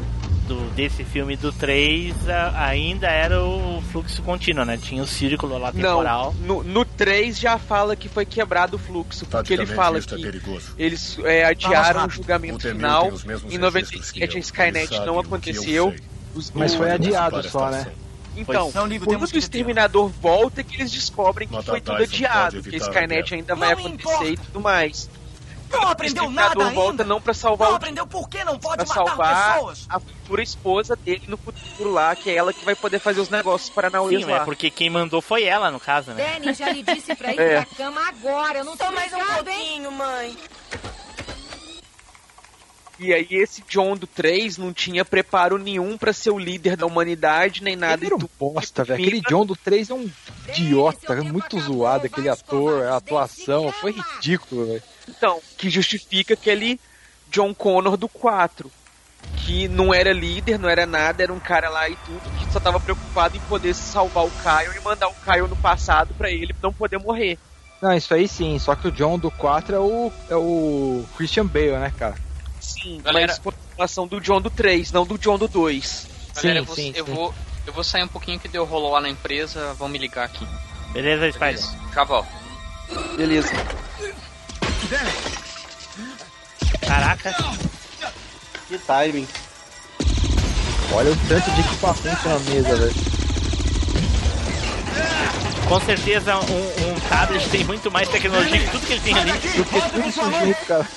do 0.47 0.71
desse 0.75 1.05
filme 1.05 1.37
do 1.37 1.53
3 1.53 2.15
a- 2.29 2.67
ainda 2.67 3.09
era 3.09 3.43
o 3.43 3.83
fluxo 3.93 4.23
contínuo, 4.23 4.65
né? 4.65 4.77
Tinha 4.81 5.03
o 5.03 5.07
círculo 5.07 5.59
lá 5.59 5.71
temporal. 5.73 6.35
Não, 6.41 6.63
no, 6.63 6.63
no 6.65 6.85
3 6.85 7.39
já 7.39 7.59
fala 7.59 7.95
que 7.97 8.09
foi 8.09 8.25
quebrado 8.25 8.77
o 8.77 8.79
fluxo, 8.79 9.25
porque 9.27 9.53
ele 9.53 9.67
fala 9.67 9.99
isso 9.99 10.15
é 10.15 10.17
que 10.17 10.23
perigoso. 10.23 10.75
eles 10.79 11.19
é, 11.25 11.45
adiaram 11.45 12.01
o 12.01 12.03
rápido. 12.03 12.17
julgamento 12.17 12.57
O 12.57 12.71
final. 12.71 13.07
Em 13.07 13.11
registros 13.11 13.43
que 13.51 13.59
97 13.59 14.37
a. 14.37 14.41
Skynet 14.41 14.99
não 15.01 15.17
o 15.17 15.21
aconteceu. 15.21 15.95
Os- 16.35 16.51
Mas 16.53 16.75
o- 16.75 16.79
foi 16.79 16.91
adiado 16.91 17.43
só, 17.49 17.71
né? 17.71 17.87
Então, 18.35 18.73
Não 18.75 18.87
ligo, 18.87 19.05
quando 19.05 19.23
o 19.31 19.37
exterminador 19.39 20.09
volta 20.09 20.63
é 20.63 20.65
que 20.65 20.77
eles 20.77 20.91
descobrem 20.91 21.47
que 21.47 21.63
foi 21.63 21.83
tudo 21.83 22.03
adiado, 22.03 22.63
que 22.63 22.75
a 22.77 22.79
Skynet 22.79 23.35
ainda 23.35 23.55
vai 23.55 23.73
acontecer 23.73 24.31
e 24.33 24.37
tudo 24.39 24.59
mais. 24.61 25.11
Não 25.73 25.81
o 25.81 25.89
aprendeu 25.89 26.31
nada 26.31 26.71
volta 26.71 26.91
ainda? 26.91 27.05
não 27.05 27.21
pra 27.21 27.35
salvar 27.35 27.69
Não 27.69 27.75
o 27.75 27.77
aprendeu 27.77 28.07
por 28.07 28.29
que 28.29 28.45
não 28.45 28.59
pode 28.59 28.85
pra 28.85 28.87
matar 28.87 29.07
salvar 29.07 29.55
pessoas? 29.55 29.87
a 29.89 29.99
futura 30.01 30.43
esposa 30.43 30.95
dele 30.97 31.23
no 31.27 31.37
futuro 31.37 31.91
lá, 31.91 32.15
que 32.15 32.31
é 32.31 32.35
ela 32.35 32.53
que 32.53 32.65
vai 32.65 32.75
poder 32.75 32.99
fazer 32.99 33.21
os 33.21 33.29
negócios 33.31 33.71
para 33.71 33.91
Nauê 33.91 34.19
Sim, 34.19 34.25
lá. 34.25 34.37
é 34.43 34.45
porque 34.45 34.71
quem 34.71 34.91
mandou 34.91 35.21
foi 35.23 35.45
ela, 35.45 35.71
no 35.71 35.81
caso, 35.81 36.13
né? 36.13 36.39
Danny 36.39 36.55
já 36.55 36.71
lhe 36.71 36.83
disse 36.83 37.15
pra 37.15 37.33
ir 37.33 37.41
É. 37.41 37.63
pra 37.65 37.77
cama 37.77 38.09
agora. 38.09 38.59
Eu 38.59 38.65
não 38.65 38.77
tô 38.77 38.91
mais 38.93 39.13
um 39.13 39.19
pouquinho, 39.19 39.91
mãe. 39.93 40.37
E 42.99 43.13
aí 43.13 43.27
esse 43.31 43.65
John 43.69 43.97
do 43.97 44.07
3 44.07 44.59
não 44.59 44.73
tinha 44.73 45.05
preparo 45.05 45.59
nenhum 45.59 45.97
pra 45.99 46.13
ser 46.13 46.31
o 46.31 46.39
líder 46.39 46.77
da 46.77 46.87
humanidade, 46.87 47.63
nem 47.65 47.75
nada. 47.75 47.95
Ele 48.05 48.07
era 48.07 48.15
um 48.15 48.29
bosta, 48.39 48.85
velho. 48.85 49.01
Aquele 49.03 49.21
John 49.23 49.45
do 49.45 49.57
3 49.57 49.91
é 49.91 49.95
um 49.95 50.09
idiota, 50.49 51.15
é 51.15 51.21
muito 51.21 51.59
zoado, 51.59 52.07
aquele 52.07 52.29
ator, 52.29 52.85
a 52.85 52.97
atuação, 52.99 53.73
foi 53.73 53.93
ridículo, 53.93 54.67
velho. 54.67 54.83
Então, 55.09 55.41
que 55.57 55.69
justifica 55.71 56.35
aquele 56.35 56.79
John 57.29 57.55
Connor 57.55 57.97
do 57.97 58.09
4. 58.09 58.71
Que 59.45 59.67
não 59.67 59.93
era 59.93 60.13
líder, 60.13 60.59
não 60.59 60.69
era 60.69 60.85
nada, 60.87 61.23
era 61.23 61.33
um 61.33 61.41
cara 61.41 61.69
lá 61.69 61.89
e 61.89 61.97
tudo, 61.97 62.21
que 62.39 62.53
só 62.53 62.61
tava 62.61 62.79
preocupado 62.79 63.37
em 63.37 63.41
poder 63.41 63.75
salvar 63.75 64.25
o 64.25 64.31
Kyle 64.31 64.77
e 64.77 64.85
mandar 64.85 65.09
o 65.09 65.15
Kyle 65.25 65.49
no 65.49 65.57
passado 65.57 66.15
pra 66.15 66.31
ele 66.31 66.55
não 66.63 66.73
poder 66.73 66.99
morrer. 66.99 67.39
Não, 67.81 67.93
isso 67.93 68.15
aí 68.15 68.29
sim, 68.29 68.59
só 68.61 68.77
que 68.77 68.87
o 68.87 68.93
John 68.93 69.19
do 69.19 69.31
4 69.31 69.75
é 69.75 69.79
o, 69.81 70.13
é 70.29 70.37
o 70.37 71.05
Christian 71.17 71.47
Bale, 71.47 71.79
né, 71.79 71.93
cara? 71.99 72.15
Sim, 72.61 73.01
Galera- 73.03 73.27
mas 73.29 73.39
continuação 73.39 74.07
do 74.07 74.21
John 74.21 74.41
do 74.41 74.51
3, 74.51 74.93
não 74.93 75.05
do 75.05 75.19
John 75.19 75.37
do 75.37 75.49
2. 75.49 76.07
Galera, 76.37 76.61
eu, 76.61 76.65
vou, 76.65 76.77
eu, 76.95 77.05
vou, 77.05 77.35
eu 77.67 77.73
vou 77.73 77.83
sair 77.83 78.05
um 78.05 78.09
pouquinho 78.09 78.39
que 78.39 78.47
deu 78.49 78.65
rolo 78.65 78.91
lá 78.91 79.01
na 79.01 79.09
empresa, 79.09 79.75
vão 79.75 79.89
me 79.89 79.99
ligar 79.99 80.27
aqui. 80.27 80.47
Beleza, 80.93 81.33
Spider? 81.33 81.61
Já 81.93 82.05
volto. 82.05 82.29
Beleza. 83.17 83.49
Caraca. 86.87 87.35
Que 88.69 88.79
timing. 88.79 89.29
Olha 90.93 91.11
o 91.11 91.17
tanto 91.29 91.51
de 91.51 91.61
equipamento 91.61 92.29
na 92.29 92.39
mesa, 92.41 92.77
velho. 92.77 92.95
Com 95.69 95.81
certeza 95.81 96.37
um, 96.37 96.91
um 96.91 97.01
tablet 97.09 97.49
tem 97.49 97.65
muito 97.65 97.91
mais 97.91 98.09
tecnologia 98.09 98.61
que 98.61 98.71
tudo 98.71 98.87
que 98.87 98.93
ele 98.93 99.01
tem 99.01 99.19
ali. 99.19 99.33
Do 99.33 99.65
que 99.65 99.81
tudo 99.81 100.09
isso 100.09 100.21
junto, 100.23 100.67
cara. 100.67 100.89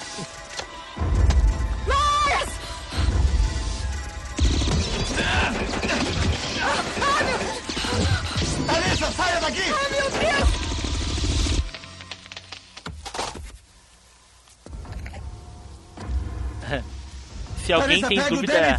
Alissa, 8.68 9.12
saia 9.12 9.40
daqui! 9.40 9.62
Ai, 9.62 9.90
meu 9.92 10.10
Deus! 10.12 10.55
Se 17.66 17.74
alguém 17.74 18.02
tem 18.02 18.22
dúvida 18.30 18.78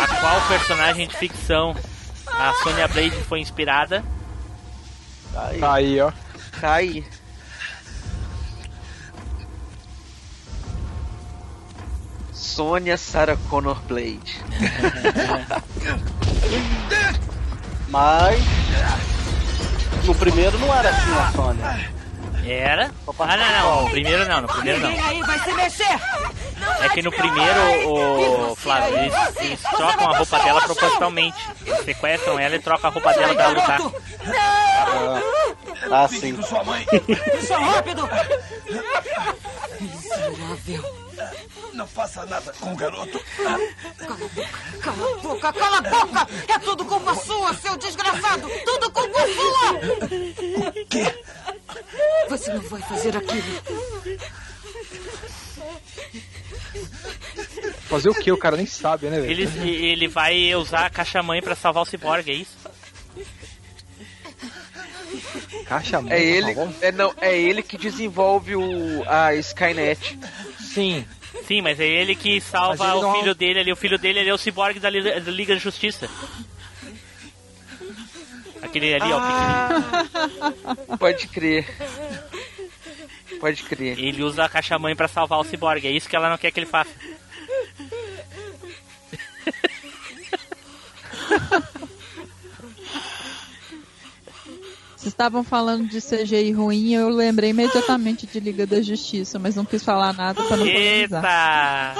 a 0.00 0.06
qual 0.20 0.48
personagem 0.48 1.06
de 1.06 1.16
ficção 1.16 1.76
a 2.26 2.52
Sonya 2.62 2.88
Blade 2.88 3.16
foi 3.24 3.40
inspirada, 3.40 4.02
Tá 5.60 5.74
aí, 5.74 6.00
ó. 6.00 6.10
Tá 6.60 6.74
aí. 6.74 7.04
Sônia 12.32 12.96
Sarah 12.96 13.36
Connor 13.50 13.80
Blade. 13.82 14.40
Mas. 17.88 18.42
No 20.04 20.14
primeiro 20.14 20.58
não 20.58 20.74
era 20.74 20.88
assim 20.88 21.12
a 21.12 21.32
Sônia. 21.32 21.95
Era. 22.52 22.90
Ah, 23.18 23.36
não, 23.36 23.52
não. 23.52 23.82
No 23.84 23.90
primeiro 23.90 24.28
não, 24.28 24.40
no 24.42 24.48
primeiro 24.48 24.80
não. 24.80 24.90
Ninguém 24.90 25.04
aí 25.04 25.22
vai 25.22 25.38
se 25.38 25.52
mexer! 25.52 26.00
É 26.80 26.88
que 26.88 27.02
no 27.02 27.12
primeiro, 27.12 27.88
o 27.88 28.56
Flávio, 28.56 28.98
eles, 28.98 29.14
eles 29.40 29.60
trocam 29.60 30.10
a 30.10 30.16
roupa 30.16 30.38
dela 30.38 30.60
propositalmente. 30.62 31.48
Eles 31.64 31.84
sequestram 31.84 32.38
ela 32.38 32.56
e 32.56 32.58
trocam 32.58 32.90
a 32.90 32.92
roupa 32.92 33.12
dela 33.14 33.34
pra 33.34 33.48
lutar. 33.48 33.80
Ah, 35.90 36.08
sim. 36.08 36.38
Isso 36.38 37.54
rápido! 37.54 38.08
Miserável. 39.80 41.06
Não 41.76 41.86
faça 41.86 42.24
nada 42.24 42.54
com 42.58 42.72
o 42.72 42.76
garoto. 42.76 43.22
Cala 44.80 45.12
a 45.12 45.20
boca, 45.20 45.52
cala 45.52 45.76
a 45.76 45.82
boca! 45.82 46.28
É 46.48 46.58
tudo 46.58 46.86
culpa 46.86 47.14
sua, 47.14 47.52
seu 47.52 47.76
desgraçado! 47.76 48.48
Tudo 48.64 48.90
culpa 48.90 49.18
sua! 49.28 49.72
O 50.70 50.86
quê? 50.86 51.04
Você 52.30 52.54
não 52.54 52.62
vai 52.62 52.80
fazer 52.80 53.14
aquilo. 53.14 53.62
Fazer 57.82 58.08
o 58.08 58.14
que? 58.14 58.32
O 58.32 58.38
cara 58.38 58.56
nem 58.56 58.66
sabe, 58.66 59.10
né, 59.10 59.20
velho? 59.20 59.30
Ele, 59.30 59.70
ele 59.70 60.08
vai 60.08 60.54
usar 60.54 60.86
a 60.86 60.90
caixa-mãe 60.90 61.42
pra 61.42 61.54
salvar 61.54 61.82
o 61.82 61.86
Cyborg, 61.86 62.30
é 62.30 62.34
isso? 62.34 62.56
Caixa 65.66 66.02
É 66.08 66.22
ele, 66.22 66.54
é, 66.80 66.90
não, 66.92 67.12
é 67.20 67.36
ele 67.36 67.62
que 67.62 67.76
desenvolve 67.76 68.56
o, 68.56 69.04
a 69.06 69.34
Skynet. 69.34 70.18
Sim. 70.58 71.04
Sim, 71.46 71.62
mas 71.62 71.78
é 71.78 71.86
ele 71.86 72.16
que 72.16 72.40
salva 72.40 72.84
ele 72.88 72.96
o 72.96 73.02
não- 73.02 73.14
filho 73.20 73.34
dele 73.34 73.60
ali. 73.60 73.72
O 73.72 73.76
filho 73.76 73.98
dele 73.98 74.18
ele 74.20 74.30
é 74.30 74.34
o 74.34 74.38
Cyborg 74.38 74.80
da, 74.80 74.90
Li- 74.90 75.20
da 75.20 75.30
Liga 75.30 75.54
da 75.54 75.60
Justiça. 75.60 76.08
Aquele 78.62 78.94
ali, 78.94 79.12
ó, 79.12 79.20
pequenininho. 79.20 80.98
Pode 80.98 81.28
crer. 81.28 81.68
Pode 83.38 83.62
crer. 83.62 83.98
Ele 83.98 84.22
usa 84.24 84.44
a 84.44 84.48
caixa-mãe 84.48 84.96
pra 84.96 85.06
salvar 85.06 85.38
o 85.38 85.44
Cyborg. 85.44 85.86
É 85.86 85.90
isso 85.90 86.08
que 86.08 86.16
ela 86.16 86.30
não 86.30 86.38
quer 86.38 86.50
que 86.50 86.58
ele 86.58 86.66
faça. 86.66 86.90
Vocês 95.06 95.14
estavam 95.14 95.44
falando 95.44 95.86
de 95.86 96.00
CGI 96.00 96.50
ruim, 96.50 96.92
eu 96.92 97.08
lembrei 97.08 97.50
imediatamente 97.50 98.26
de 98.26 98.40
Liga 98.40 98.66
da 98.66 98.82
Justiça, 98.82 99.38
mas 99.38 99.54
não 99.54 99.64
quis 99.64 99.84
falar 99.84 100.12
nada 100.12 100.42
pra 100.42 100.56
não 100.56 100.66
polemizar. 100.66 101.24
Eita! 101.24 101.94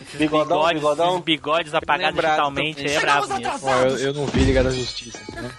Esses 0.00 0.14
Bigodão, 0.18 0.60
bigodes, 0.60 0.80
bigodão. 0.80 1.10
esses 1.10 1.24
bigodes 1.24 1.74
apagados 1.74 2.16
Lembrado 2.16 2.30
digitalmente 2.30 2.86
é 2.86 2.98
brabo 2.98 3.28
mesmo. 3.28 3.68
Eu, 3.68 3.98
eu 3.98 4.14
não 4.14 4.26
vi 4.26 4.44
Liga 4.44 4.64
da 4.64 4.70
Justiça. 4.70 5.18
Né? 5.34 5.50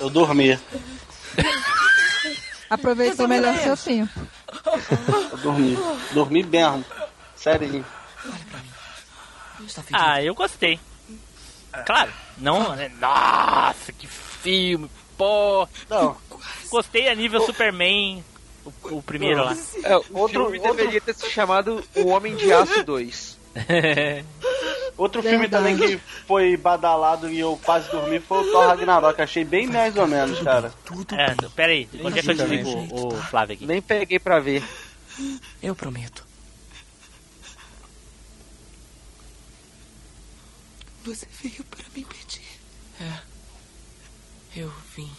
Eu 0.00 0.08
dormi. 0.08 0.58
Aproveitou 2.70 3.28
melhor 3.28 3.54
seu 3.58 3.76
tempo. 3.76 4.26
Eu 5.32 5.36
dormi. 5.36 5.78
Dormi 6.14 6.42
mesmo. 6.44 6.82
Sério. 7.36 7.84
Ah, 9.92 10.22
eu 10.22 10.34
gostei. 10.34 10.80
Claro, 11.84 12.10
não. 12.38 12.74
né? 12.74 12.90
Nossa, 12.98 13.92
que 13.92 14.08
filme, 14.42 14.90
pô. 15.16 15.68
Não. 15.88 16.16
Gostei 16.70 17.08
a 17.08 17.14
nível 17.14 17.40
Superman, 17.42 18.24
o, 18.64 18.96
o 18.96 19.02
primeiro 19.02 19.44
lá. 19.44 19.56
É, 19.84 19.96
o 19.96 20.28
filme 20.28 20.58
deveria 20.58 21.00
ter 21.00 21.14
se 21.14 21.30
chamado 21.30 21.82
O 21.94 22.08
Homem 22.08 22.34
de 22.36 22.52
Aço 22.52 22.82
2. 22.84 23.38
Outro 24.96 25.22
filme 25.22 25.48
também 25.48 25.76
que 25.76 25.98
foi 26.26 26.56
badalado 26.56 27.30
e 27.30 27.38
eu 27.40 27.58
quase 27.62 27.90
dormi 27.90 28.20
foi 28.20 28.38
o 28.38 28.52
Thor 28.52 28.66
Ragnarok. 28.66 29.20
Achei 29.20 29.44
bem 29.44 29.66
mais 29.66 29.96
ou 29.96 30.06
menos, 30.06 30.38
cara. 30.40 30.72
É, 31.12 31.48
pera 31.54 31.72
aí, 31.72 31.88
onde 32.02 32.18
é 32.18 32.22
que 32.22 32.30
eu 32.30 32.34
desligo 32.34 32.70
o, 32.70 33.08
o 33.08 33.22
Flávio 33.22 33.54
aqui? 33.54 33.66
Nem 33.66 33.80
peguei 33.80 34.18
pra 34.18 34.38
ver. 34.38 34.62
Eu 35.62 35.74
prometo. 35.74 36.24
Você 41.04 41.26
veio 41.42 41.64
para 41.64 41.84
me 41.94 42.04
pedir. 42.04 42.41
É. 44.56 44.60
Eu 44.60 44.72
vim. 44.94 45.10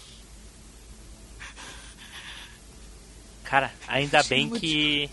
Cara, 3.43 3.71
ainda 3.87 4.23
bem 4.23 4.49
que, 4.49 5.09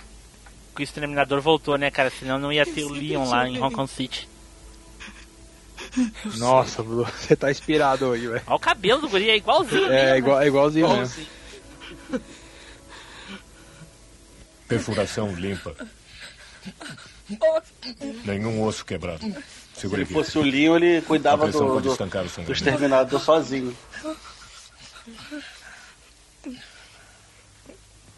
que 0.75 0.81
o 0.81 0.83
Exterminador 0.83 1.41
voltou, 1.41 1.77
né, 1.77 1.91
cara? 1.91 2.11
Senão 2.11 2.39
não 2.39 2.53
ia 2.53 2.65
ter 2.65 2.85
o 2.85 2.89
Leon 2.89 3.29
lá 3.29 3.49
em 3.49 3.61
Hong 3.61 3.75
Kong 3.75 3.91
City. 3.91 4.29
Nossa, 6.37 6.83
Bruno, 6.83 7.05
você 7.05 7.35
tá 7.35 7.51
inspirado 7.51 8.07
hoje, 8.07 8.29
velho. 8.29 8.43
Olha 8.47 8.57
o 8.57 8.61
cabelo 8.61 9.01
do 9.01 9.09
guri, 9.09 9.29
é 9.29 9.37
igualzinho. 9.37 9.87
É, 9.87 10.13
mesmo, 10.13 10.17
igual, 10.19 10.39
né? 10.39 10.45
é 10.45 10.49
igualzinho 10.49 10.89
mesmo. 10.89 11.27
Igualzinho. 12.09 12.23
Perfuração 14.69 15.35
limpa. 15.35 15.75
Nenhum 18.25 18.63
osso 18.65 18.85
quebrado. 18.85 19.21
Se 19.81 19.95
ele 19.95 20.03
aqui. 20.03 20.13
fosse 20.13 20.39
o 20.39 20.43
Leon, 20.43 20.77
ele 20.77 21.03
cuidava 21.03 21.49
do, 21.49 21.81
do, 21.81 21.91
estancar 21.93 22.25
do 22.25 22.53
exterminador 22.53 23.21
sozinho. 23.21 23.77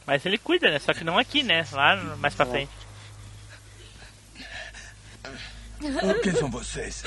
Mas 0.06 0.26
ele 0.26 0.38
cuida, 0.38 0.70
né? 0.70 0.78
Só 0.78 0.92
que 0.92 1.04
não 1.04 1.18
aqui, 1.18 1.42
né? 1.42 1.64
Lá 1.72 1.96
mais 2.18 2.34
pra 2.34 2.46
frente. 2.46 2.72
Quem 6.22 6.34
são 6.34 6.50
vocês? 6.50 7.02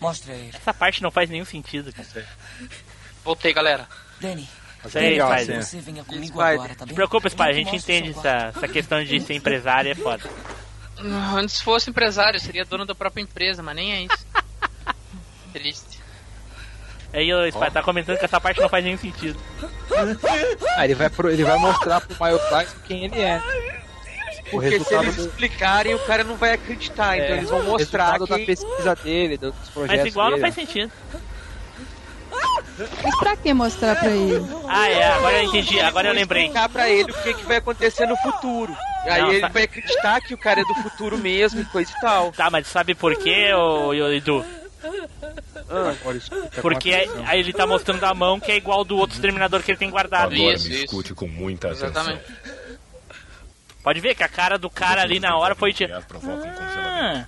Mostre 0.00 0.32
a 0.32 0.34
ele. 0.36 0.52
Essa 0.54 0.72
parte 0.72 1.02
não 1.02 1.10
faz 1.10 1.28
nenhum 1.28 1.44
sentido, 1.44 1.92
cara. 1.92 2.26
Voltei, 3.22 3.52
galera. 3.52 3.88
Danny. 4.20 4.48
Isso 4.86 4.98
aí, 4.98 5.18
Spider. 5.18 5.62
Você 5.64 5.80
venha 5.80 6.04
comigo 6.04 6.26
Spider. 6.26 6.46
agora, 6.46 6.74
tá 6.74 6.80
Não 6.80 6.86
bem? 6.86 6.88
se 6.88 6.94
preocupa, 6.94 7.28
Spider. 7.28 7.48
A 7.48 7.52
gente 7.52 7.76
entende 7.76 8.10
essa, 8.10 8.52
essa 8.54 8.68
questão 8.68 9.02
de 9.02 9.20
ser 9.20 9.34
empresário, 9.34 9.90
é 9.90 9.94
foda. 9.94 10.28
Antes 11.36 11.60
fosse 11.60 11.90
empresário, 11.90 12.38
seria 12.40 12.64
dono 12.64 12.86
da 12.86 12.94
própria 12.94 13.22
empresa, 13.22 13.62
mas 13.62 13.74
nem 13.76 13.92
é 13.92 14.02
isso. 14.02 14.26
Triste. 15.52 16.02
Aí 17.12 17.32
o 17.32 17.48
Spider 17.50 17.72
tá 17.72 17.82
comentando 17.82 18.18
que 18.18 18.24
essa 18.24 18.40
parte 18.40 18.60
não 18.60 18.68
faz 18.68 18.84
nenhum 18.84 18.98
sentido. 18.98 19.38
Ah, 20.76 20.84
ele 20.84 20.94
vai, 20.94 21.08
pro- 21.08 21.30
ele 21.30 21.44
vai 21.44 21.56
mostrar 21.58 22.00
pro 22.00 22.16
Miles 22.24 22.42
Tyson 22.48 22.76
quem 22.86 23.04
ele 23.04 23.20
é. 23.20 23.40
O 24.48 24.50
Porque 24.50 24.80
se 24.80 24.94
eles 24.94 25.16
do- 25.16 25.22
explicarem, 25.26 25.94
o 25.94 25.98
cara 26.00 26.24
não 26.24 26.36
vai 26.36 26.52
acreditar. 26.54 27.16
Então 27.16 27.34
É, 27.34 27.38
eles 27.38 27.50
vão 27.50 27.62
mostrar 27.62 28.12
resultado 28.12 28.26
da 28.30 28.38
que... 28.38 28.46
pesquisa 28.46 28.96
dele, 28.96 29.36
dos 29.38 29.54
projetos 29.72 30.02
Mas 30.04 30.12
igual 30.12 30.30
não 30.30 30.38
dele. 30.38 30.52
faz 30.52 30.54
sentido. 30.54 30.92
Mas 33.02 33.18
pra 33.20 33.36
que 33.36 33.54
mostrar 33.54 33.94
pra 33.96 34.10
ele? 34.10 34.44
Ah, 34.68 34.88
é, 34.88 35.04
agora 35.12 35.36
eu 35.42 35.44
entendi, 35.44 35.80
agora 35.80 36.08
eu 36.08 36.14
lembrei. 36.14 36.42
explicar 36.46 36.68
pra 36.68 36.90
ele 36.90 37.12
o 37.12 37.22
que, 37.22 37.34
que 37.34 37.44
vai 37.46 37.58
acontecer 37.58 38.06
no 38.06 38.16
futuro. 38.16 38.76
Aí 39.04 39.20
Não, 39.22 39.30
ele 39.30 39.40
sa- 39.40 39.48
vai 39.48 39.62
acreditar 39.64 40.20
que 40.20 40.32
o 40.34 40.38
cara 40.38 40.60
é 40.60 40.64
do 40.64 40.74
futuro 40.76 41.18
mesmo 41.18 41.60
e 41.60 41.64
coisa 41.66 41.90
e 41.96 42.00
tal. 42.00 42.32
Tá, 42.32 42.50
mas 42.50 42.66
sabe 42.66 42.94
por 42.94 43.14
quê, 43.16 43.52
ô, 43.54 43.88
ô, 43.88 43.94
Edu? 44.12 44.44
Agora 45.68 46.16
escuta 46.16 46.60
Porque 46.62 46.92
aí 46.92 47.08
atenção. 47.08 47.32
ele 47.34 47.52
tá 47.52 47.66
mostrando 47.66 48.04
a 48.04 48.14
mão 48.14 48.38
que 48.38 48.52
é 48.52 48.56
igual 48.56 48.84
do 48.84 48.96
outro 48.96 49.14
exterminador 49.16 49.62
que 49.62 49.70
ele 49.70 49.78
tem 49.78 49.90
guardado. 49.90 50.34
Agora 50.34 50.54
Isso, 50.54 50.68
me 50.68 50.74
isso. 50.74 50.84
escute 50.84 51.14
com 51.14 51.26
muita 51.26 51.68
atenção. 51.68 51.88
Exatamente. 51.88 52.24
Pode 53.82 54.00
ver 54.00 54.14
que 54.14 54.22
a 54.22 54.28
cara 54.28 54.58
do 54.58 54.70
cara 54.70 55.02
ali 55.02 55.20
na 55.20 55.36
hora 55.36 55.54
foi 55.54 55.72
de. 55.72 55.84
Ah. 55.84 57.26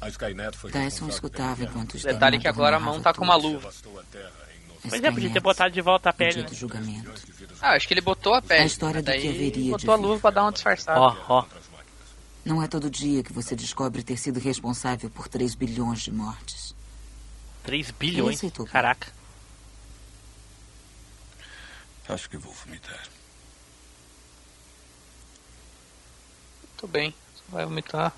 A 0.00 0.08
Skynet 0.08 0.56
foi 0.56 0.70
Tyson 0.70 1.08
escutava 1.08 1.62
enquanto 1.64 1.96
Detalhe 1.96 2.38
que 2.38 2.46
agora 2.48 2.76
a 2.76 2.80
mão 2.80 3.00
tá 3.00 3.14
com 3.14 3.24
uma 3.24 3.36
luva. 3.36 3.70
Pois 4.88 5.02
é, 5.02 5.10
podia 5.10 5.30
ter 5.30 5.40
botado 5.40 5.72
de 5.74 5.80
volta 5.80 6.10
a 6.10 6.12
pele. 6.12 6.42
né? 6.42 6.48
do 6.48 6.54
julgamento. 6.54 7.12
Ah, 7.60 7.72
acho 7.72 7.86
que 7.88 7.94
ele 7.94 8.00
botou 8.00 8.34
a 8.34 8.42
pele. 8.42 8.62
A 8.62 8.66
história 8.66 9.02
do 9.02 9.10
que 9.10 9.28
haveria 9.28 9.50
de 9.50 9.70
botou 9.70 9.94
a 9.94 9.96
luva 9.96 10.20
pra 10.20 10.30
dar 10.30 10.42
uma 10.42 10.52
disfarçada. 10.52 11.00
Ó, 11.00 11.16
ó. 11.28 11.46
Não 12.44 12.62
é 12.62 12.68
todo 12.68 12.90
dia 12.90 13.22
que 13.22 13.32
você 13.32 13.56
descobre 13.56 14.02
ter 14.02 14.18
sido 14.18 14.38
responsável 14.38 15.08
por 15.08 15.28
3 15.28 15.54
bilhões 15.54 16.02
de 16.02 16.12
mortes. 16.12 16.74
3 17.62 17.90
bilhões? 17.92 18.36
Aceitou. 18.36 18.66
Caraca. 18.66 19.08
Acho 22.06 22.28
que 22.28 22.36
vou 22.36 22.52
vomitar. 22.52 23.02
Tudo 26.76 26.90
bem. 26.90 27.14
Você 27.34 27.42
vai 27.48 27.64
vomitar. 27.64 28.12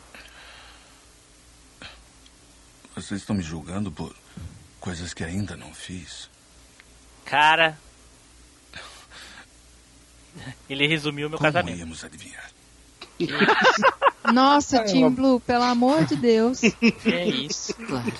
Vocês 2.96 3.20
estão 3.20 3.36
me 3.36 3.42
julgando 3.42 3.92
por 3.92 4.16
coisas 4.80 5.14
que 5.14 5.22
ainda 5.22 5.56
não 5.56 5.72
fiz. 5.72 6.28
Cara. 7.26 7.78
Ele 10.68 10.86
resumiu 10.86 11.28
meu 11.28 11.38
Como 11.38 11.50
casamento. 11.52 11.78
íamos 11.78 12.02
adivinhar? 12.04 12.50
Nossa, 14.32 14.82
Team 14.84 15.10
Blue, 15.12 15.40
pelo 15.40 15.64
amor 15.64 16.04
de 16.04 16.16
Deus. 16.16 16.60
É 17.04 17.26
isso. 17.26 17.74
Claro. 17.74 18.12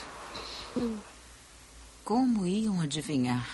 Como 2.04 2.46
iam 2.46 2.80
adivinhar? 2.80 3.46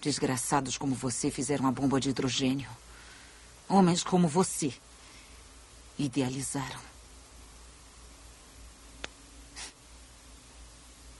Desgraçados 0.00 0.76
como 0.76 0.94
você 0.94 1.30
fizeram 1.30 1.66
a 1.66 1.72
bomba 1.72 2.00
de 2.00 2.10
hidrogênio. 2.10 2.68
Homens 3.68 4.02
como 4.02 4.26
você 4.28 4.72
idealizaram. 5.98 6.80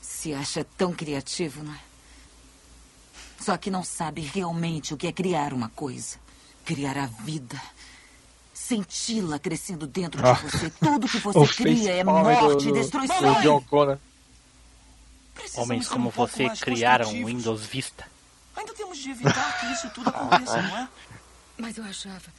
Se 0.01 0.33
acha 0.35 0.65
tão 0.77 0.93
criativo, 0.93 1.63
não 1.63 1.73
é? 1.75 1.81
Só 3.43 3.56
que 3.56 3.70
não 3.70 3.82
sabe 3.82 4.20
realmente 4.20 4.94
o 4.94 4.97
que 4.97 5.06
é 5.06 5.12
criar 5.12 5.52
uma 5.52 5.69
coisa. 5.70 6.19
Criar 6.64 6.97
a 6.97 7.06
vida. 7.06 7.60
Senti-la 8.55 9.39
crescendo 9.39 9.86
dentro 9.86 10.23
de 10.23 10.28
Ah. 10.28 10.35
você. 10.35 10.70
Tudo 10.70 11.09
que 11.09 11.19
você 11.19 11.55
cria 11.55 11.93
é 11.94 12.05
do- 12.05 12.10
morte 12.10 12.69
e 12.69 12.73
destruição. 12.73 13.35
do 13.35 13.40
John 13.43 13.60
Connor. 13.62 13.98
Homens 15.56 15.89
como 15.89 16.10
você 16.10 16.48
criaram 16.51 17.09
o 17.09 17.27
Windows 17.27 17.62
Vista. 17.64 18.06
Ainda 18.55 18.73
temos 18.74 18.98
de 18.98 19.10
evitar 19.10 19.60
que 19.60 19.66
isso 19.73 19.90
tudo 19.90 20.09
aconteça, 20.10 20.62
não 20.62 20.78
é? 20.78 20.89
Mas 21.59 21.77
eu 21.78 21.85
achava. 21.85 22.32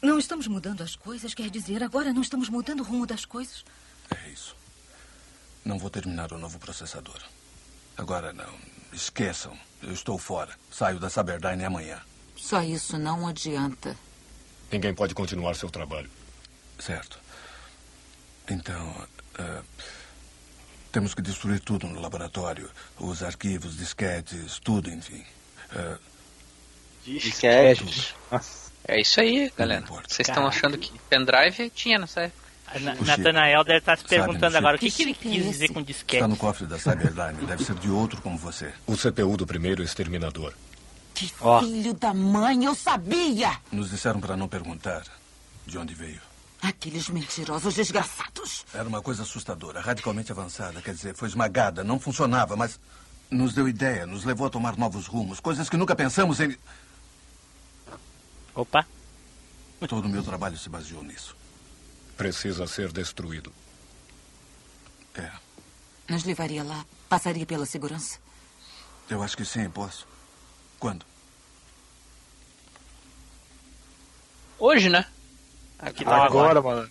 Não 0.00 0.18
estamos 0.18 0.46
mudando 0.46 0.82
as 0.82 0.94
coisas, 0.94 1.34
quer 1.34 1.50
dizer, 1.50 1.82
agora 1.82 2.12
não 2.12 2.22
estamos 2.22 2.48
mudando 2.48 2.80
o 2.80 2.84
rumo 2.84 3.06
das 3.06 3.24
coisas. 3.24 3.64
É 4.10 4.28
isso. 4.30 4.56
Não 5.64 5.78
vou 5.78 5.90
terminar 5.90 6.32
o 6.32 6.38
novo 6.38 6.58
processador. 6.58 7.20
Agora 7.96 8.32
não. 8.32 8.75
Esqueçam. 8.92 9.56
Eu 9.82 9.92
estou 9.92 10.18
fora. 10.18 10.52
Saio 10.70 10.98
da 10.98 11.10
Cyberdyne 11.10 11.64
amanhã. 11.64 12.00
Só 12.36 12.62
isso 12.62 12.98
não 12.98 13.26
adianta. 13.26 13.96
Ninguém 14.70 14.94
pode 14.94 15.14
continuar 15.14 15.54
seu 15.54 15.70
trabalho. 15.70 16.10
Certo. 16.78 17.18
Então, 18.48 19.06
ah, 19.38 19.62
temos 20.92 21.14
que 21.14 21.22
destruir 21.22 21.60
tudo 21.60 21.86
no 21.86 22.00
laboratório. 22.00 22.70
Os 22.98 23.22
arquivos, 23.22 23.76
disquetes, 23.76 24.58
tudo, 24.60 24.90
enfim. 24.90 25.24
Ah, 25.72 25.98
Disquete. 27.04 28.14
É 28.88 29.00
isso 29.00 29.20
aí, 29.20 29.52
galera. 29.56 29.84
Vocês 30.08 30.28
estão 30.28 30.46
achando 30.46 30.76
que 30.76 30.98
pendrive 31.08 31.70
tinha 31.70 31.98
nessa 31.98 32.22
época? 32.22 32.45
Na- 32.80 32.94
Nathanael 32.94 33.64
deve 33.64 33.78
estar 33.78 33.96
se 33.96 34.02
Sabe, 34.02 34.16
perguntando 34.16 34.56
agora 34.58 34.76
o 34.76 34.78
que, 34.78 34.90
Que 34.90 34.96
que 34.96 35.02
ele 35.02 35.10
é 35.12 35.14
quis 35.14 35.36
esse? 35.40 35.50
dizer 35.50 35.68
com 35.68 35.82
disquete. 35.82 36.16
está 36.16 36.28
no 36.28 36.36
cofre 36.36 36.66
da 36.66 36.78
Cyberdyne. 36.78 37.46
Deve 37.46 37.64
ser 37.64 37.74
de 37.76 37.88
outro 37.88 38.20
como 38.20 38.36
você. 38.36 38.72
O 38.86 38.96
CPU 38.96 39.36
do 39.36 39.46
primeiro 39.46 39.82
exterminador. 39.82 40.52
Que 41.14 41.32
Ó. 41.40 41.60
filho 41.60 41.94
da 41.94 42.12
mãe, 42.12 42.64
eu 42.64 42.74
sabia! 42.74 43.56
Nos 43.72 43.90
disseram 43.90 44.20
para 44.20 44.36
não 44.36 44.48
perguntar 44.48 45.02
de 45.64 45.78
onde 45.78 45.94
veio. 45.94 46.20
Aqueles 46.60 47.08
mentirosos 47.08 47.74
desgraçados. 47.74 48.64
Era 48.74 48.88
uma 48.88 49.00
coisa 49.00 49.22
assustadora, 49.22 49.80
radicalmente 49.80 50.32
avançada. 50.32 50.82
Quer 50.82 50.94
dizer, 50.94 51.14
foi 51.14 51.28
esmagada, 51.28 51.82
não 51.84 51.98
funcionava, 52.00 52.56
mas 52.56 52.78
nos 53.30 53.54
deu 53.54 53.68
ideia, 53.68 54.06
nos 54.06 54.24
levou 54.24 54.46
a 54.46 54.50
tomar 54.50 54.76
novos 54.76 55.06
rumos, 55.06 55.38
coisas 55.40 55.68
que 55.70 55.76
nunca 55.76 55.94
pensamos 55.96 56.40
em. 56.40 56.56
Opa. 58.54 58.86
Todo 59.88 60.06
o 60.06 60.08
meu 60.08 60.22
trabalho 60.22 60.56
se 60.58 60.68
baseou 60.68 61.02
nisso. 61.02 61.36
Precisa 62.16 62.66
ser 62.66 62.92
destruído. 62.92 63.52
É, 65.14 65.30
Nos 66.08 66.24
levaria 66.24 66.62
lá? 66.62 66.84
Passaria 67.08 67.46
pela 67.46 67.66
segurança? 67.66 68.18
eu 69.08 69.22
acho 69.22 69.36
que 69.36 69.44
sim, 69.44 69.68
posso. 69.70 70.06
Quando? 70.80 71.04
Hoje, 74.58 74.88
né? 74.88 75.04
Aqui 75.78 76.04
tá 76.04 76.24
Agora, 76.24 76.60
mano. 76.60 76.88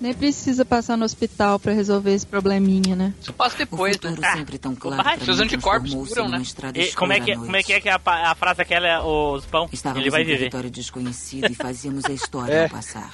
Nem 0.00 0.14
precisa 0.14 0.64
passar 0.64 0.96
no 0.96 1.04
hospital 1.04 1.58
pra 1.58 1.72
resolver 1.72 2.12
esse 2.14 2.24
probleminha, 2.26 2.94
né? 2.94 3.12
Isso 3.20 3.32
passa 3.32 3.56
depois, 3.58 3.96
o 3.96 4.00
futuro 4.00 4.20
né? 4.20 4.32
sempre 4.32 4.56
tão 4.58 4.74
claro 4.74 5.00
Opa, 5.02 5.16
pra 5.16 5.24
seus 5.24 5.40
anticorpos 5.40 5.90
numa 5.92 6.38
né? 6.38 6.42
E 6.74 6.92
como 6.92 7.12
é 7.12 7.20
que 7.20 7.34
como 7.34 7.56
é 7.56 7.62
que 7.64 7.72
é 7.72 7.80
que 7.80 7.88
a, 7.88 8.00
a 8.06 8.34
frase 8.36 8.62
aquela, 8.62 9.02
os 9.04 9.44
pão? 9.46 9.68
Estávamos 9.72 10.02
Ele 10.02 10.10
vai 10.10 10.22
em 10.22 10.24
viver. 10.24 10.38
território 10.38 10.70
desconhecido 10.70 11.50
e 11.50 11.54
fazíamos 11.54 12.04
a 12.04 12.12
história 12.12 12.52
É. 12.54 12.62
ao 12.64 12.70
passar. 12.70 13.12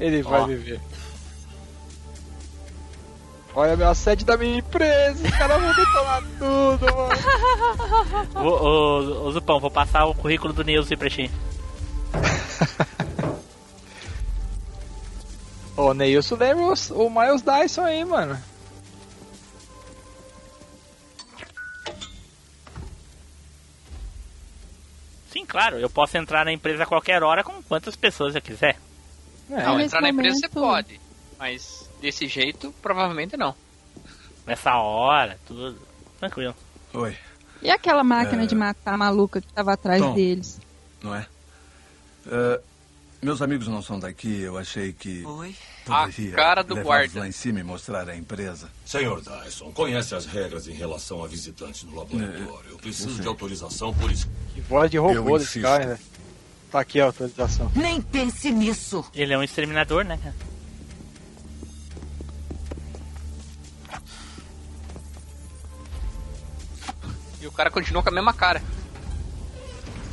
Ele 0.00 0.22
vai 0.22 0.40
Ó. 0.40 0.46
viver. 0.46 0.80
Olha 3.54 3.76
meu 3.76 3.88
assédio 3.88 4.24
da 4.24 4.36
minha 4.36 4.58
empresa, 4.58 5.24
os 5.26 5.36
caras 5.36 5.60
vão 5.60 5.74
detonar 5.74 6.22
tudo, 6.38 6.86
mano. 6.96 7.10
Ô, 8.48 8.48
ô, 8.48 9.26
ô, 9.26 9.32
Zupão, 9.32 9.58
vou 9.60 9.70
passar 9.70 10.06
o 10.06 10.14
currículo 10.14 10.52
do 10.52 10.62
Nilson 10.64 10.96
pra 10.96 11.10
ti. 11.10 11.30
Ô, 15.76 15.92
Neilson 15.94 16.36
lembra 16.36 16.64
os- 16.72 16.90
o 16.90 17.10
Miles 17.10 17.42
Dyson 17.42 17.82
aí, 17.82 18.04
mano. 18.04 18.38
Sim, 25.30 25.44
claro, 25.46 25.78
eu 25.78 25.88
posso 25.88 26.16
entrar 26.18 26.44
na 26.44 26.52
empresa 26.52 26.82
a 26.82 26.86
qualquer 26.86 27.22
hora 27.22 27.44
com 27.44 27.62
quantas 27.62 27.94
pessoas 27.94 28.34
eu 28.34 28.42
quiser. 28.42 28.76
É, 29.50 29.62
Não, 29.64 29.80
entrar 29.80 30.00
na 30.00 30.08
empresa 30.10 30.38
você 30.38 30.48
pode. 30.48 31.00
Mas 31.38 31.88
desse 32.00 32.26
jeito, 32.28 32.72
provavelmente 32.82 33.36
não. 33.36 33.54
Nessa 34.46 34.76
hora, 34.76 35.38
tudo. 35.46 35.76
Tranquilo. 36.18 36.54
Oi, 36.92 37.16
E 37.62 37.70
aquela 37.70 38.02
máquina 38.04 38.42
É. 38.44 38.46
de 38.46 38.54
matar 38.54 38.96
maluca 38.96 39.40
que 39.40 39.52
tava 39.52 39.72
atrás 39.72 40.00
Tom. 40.02 40.14
deles? 40.14 40.58
não 41.02 41.14
é? 41.14 41.26
Ah, 42.30 42.60
meus 43.22 43.40
amigos 43.42 43.68
não 43.68 43.82
são 43.82 43.98
daqui, 43.98 44.40
eu 44.40 44.56
achei 44.58 44.92
que. 44.92 45.24
Oi? 45.24 45.54
Poderia 45.84 46.32
A 46.32 46.36
cara 46.36 46.62
do 46.62 46.76
guarda. 46.82 47.20
lá 47.20 47.28
em 47.28 47.32
cima 47.32 47.60
e 47.60 47.62
mostrar 47.62 48.08
a 48.08 48.16
empresa. 48.16 48.68
Senhor 48.84 49.20
Dyson, 49.22 49.72
conhece 49.72 50.14
as 50.14 50.24
regras 50.26 50.68
em 50.68 50.72
relação 50.72 51.22
a 51.24 51.26
visitantes 51.26 51.82
no 51.84 51.96
laboratório. 51.96 52.70
Eu 52.70 52.78
preciso 52.78 53.12
sei. 53.12 53.22
de 53.22 53.28
autorização 53.28 53.92
por 53.94 54.10
isso. 54.10 54.28
Que 54.54 54.60
voz 54.60 54.90
de 54.90 54.98
robô 54.98 55.14
Eu 55.14 55.38
desse 55.38 55.58
insisto. 55.58 55.62
cara, 55.62 55.86
né? 55.86 55.98
Tá 56.70 56.80
aqui 56.80 57.00
a 57.00 57.06
autorização. 57.06 57.70
Nem 57.74 58.00
pense 58.00 58.50
nisso. 58.50 59.04
Ele 59.14 59.32
é 59.34 59.38
um 59.38 59.42
exterminador, 59.42 60.04
né? 60.04 60.16
cara? 60.22 60.34
E 67.40 67.46
o 67.46 67.52
cara 67.52 67.70
continua 67.70 68.02
com 68.02 68.08
a 68.10 68.12
mesma 68.12 68.32
cara. 68.34 68.62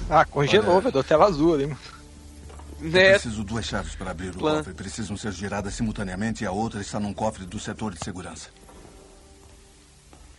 Ah, 0.10 0.24
congelou, 0.26 0.80
velho. 0.80 0.94
Deu 0.94 1.04
tela 1.04 1.26
azul 1.26 1.54
ali, 1.54 1.68
mano. 1.68 1.80
Eu 2.80 2.90
Né? 2.90 3.10
preciso 3.14 3.44
duas 3.44 3.66
chaves 3.66 3.96
para 3.96 4.12
abrir 4.12 4.30
o 4.30 4.34
Plan. 4.38 4.58
cofre. 4.58 4.74
Precisam 4.74 5.18
ser 5.18 5.32
giradas 5.34 5.74
simultaneamente 5.74 6.44
e 6.44 6.48
a 6.48 6.52
outra 6.52 6.80
está 6.80 7.00
num 7.00 7.14
cofre 7.14 7.46
do 7.46 7.60
setor 7.60 7.94
de 7.94 8.04
segurança. 8.04 8.50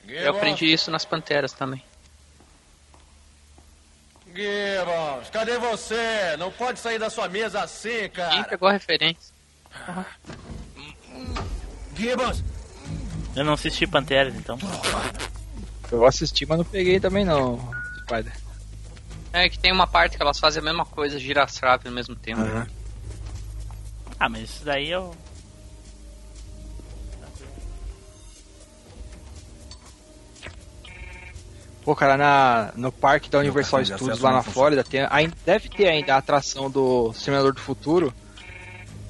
Eu 0.07 0.31
aprendi 0.31 0.65
isso 0.73 0.91
nas 0.91 1.05
Panteras 1.05 1.53
também. 1.53 1.83
Gibbons, 4.39 5.31
cadê 5.31 5.59
você? 5.59 6.37
Não 6.39 6.53
pode 6.53 6.79
sair 6.79 6.97
da 6.99 7.11
sua 7.11 7.29
mesa 7.29 7.61
assim, 7.61 7.89
Quem 7.91 8.11
cara. 8.11 8.45
pegou 8.45 8.69
a 8.69 8.73
referência? 8.73 9.35
Gibbons, 11.97 12.45
Eu 13.35 13.45
não 13.45 13.55
assisti 13.55 13.85
Panteras, 13.85 14.35
então. 14.37 14.57
Eu 15.91 16.07
assisti, 16.07 16.47
mas 16.47 16.59
não 16.59 16.65
peguei 16.65 17.01
também 17.01 17.25
não, 17.25 17.59
Spider. 18.03 18.33
É 19.33 19.49
que 19.49 19.59
tem 19.59 19.73
uma 19.73 19.87
parte 19.89 20.17
que 20.17 20.23
elas 20.23 20.39
fazem 20.39 20.61
a 20.63 20.65
mesma 20.65 20.85
coisa, 20.87 21.19
gira 21.19 21.43
as 21.43 21.57
chaves 21.57 21.87
ao 21.87 21.93
mesmo 21.93 22.15
tempo. 22.15 22.41
Ah, 24.21 24.29
mas 24.29 24.45
isso 24.45 24.65
daí 24.65 24.89
eu. 24.89 25.17
Pô, 31.89 31.97
cara, 31.97 32.19
na, 32.19 32.71
no 32.77 32.93
parque 32.93 33.31
da 33.31 33.39
Universal 33.39 33.83
Studios 33.83 34.21
lá 34.21 34.31
na. 34.31 34.43
Flórida, 34.43 34.85
tem, 34.85 35.07
ainda, 35.09 35.35
deve 35.47 35.71
ter 35.71 35.89
ainda 35.89 36.17
a 36.17 36.19
atração 36.19 36.71
do 36.71 37.15
Seminador 37.15 37.55
do 37.55 37.63
Futuro. 37.63 38.13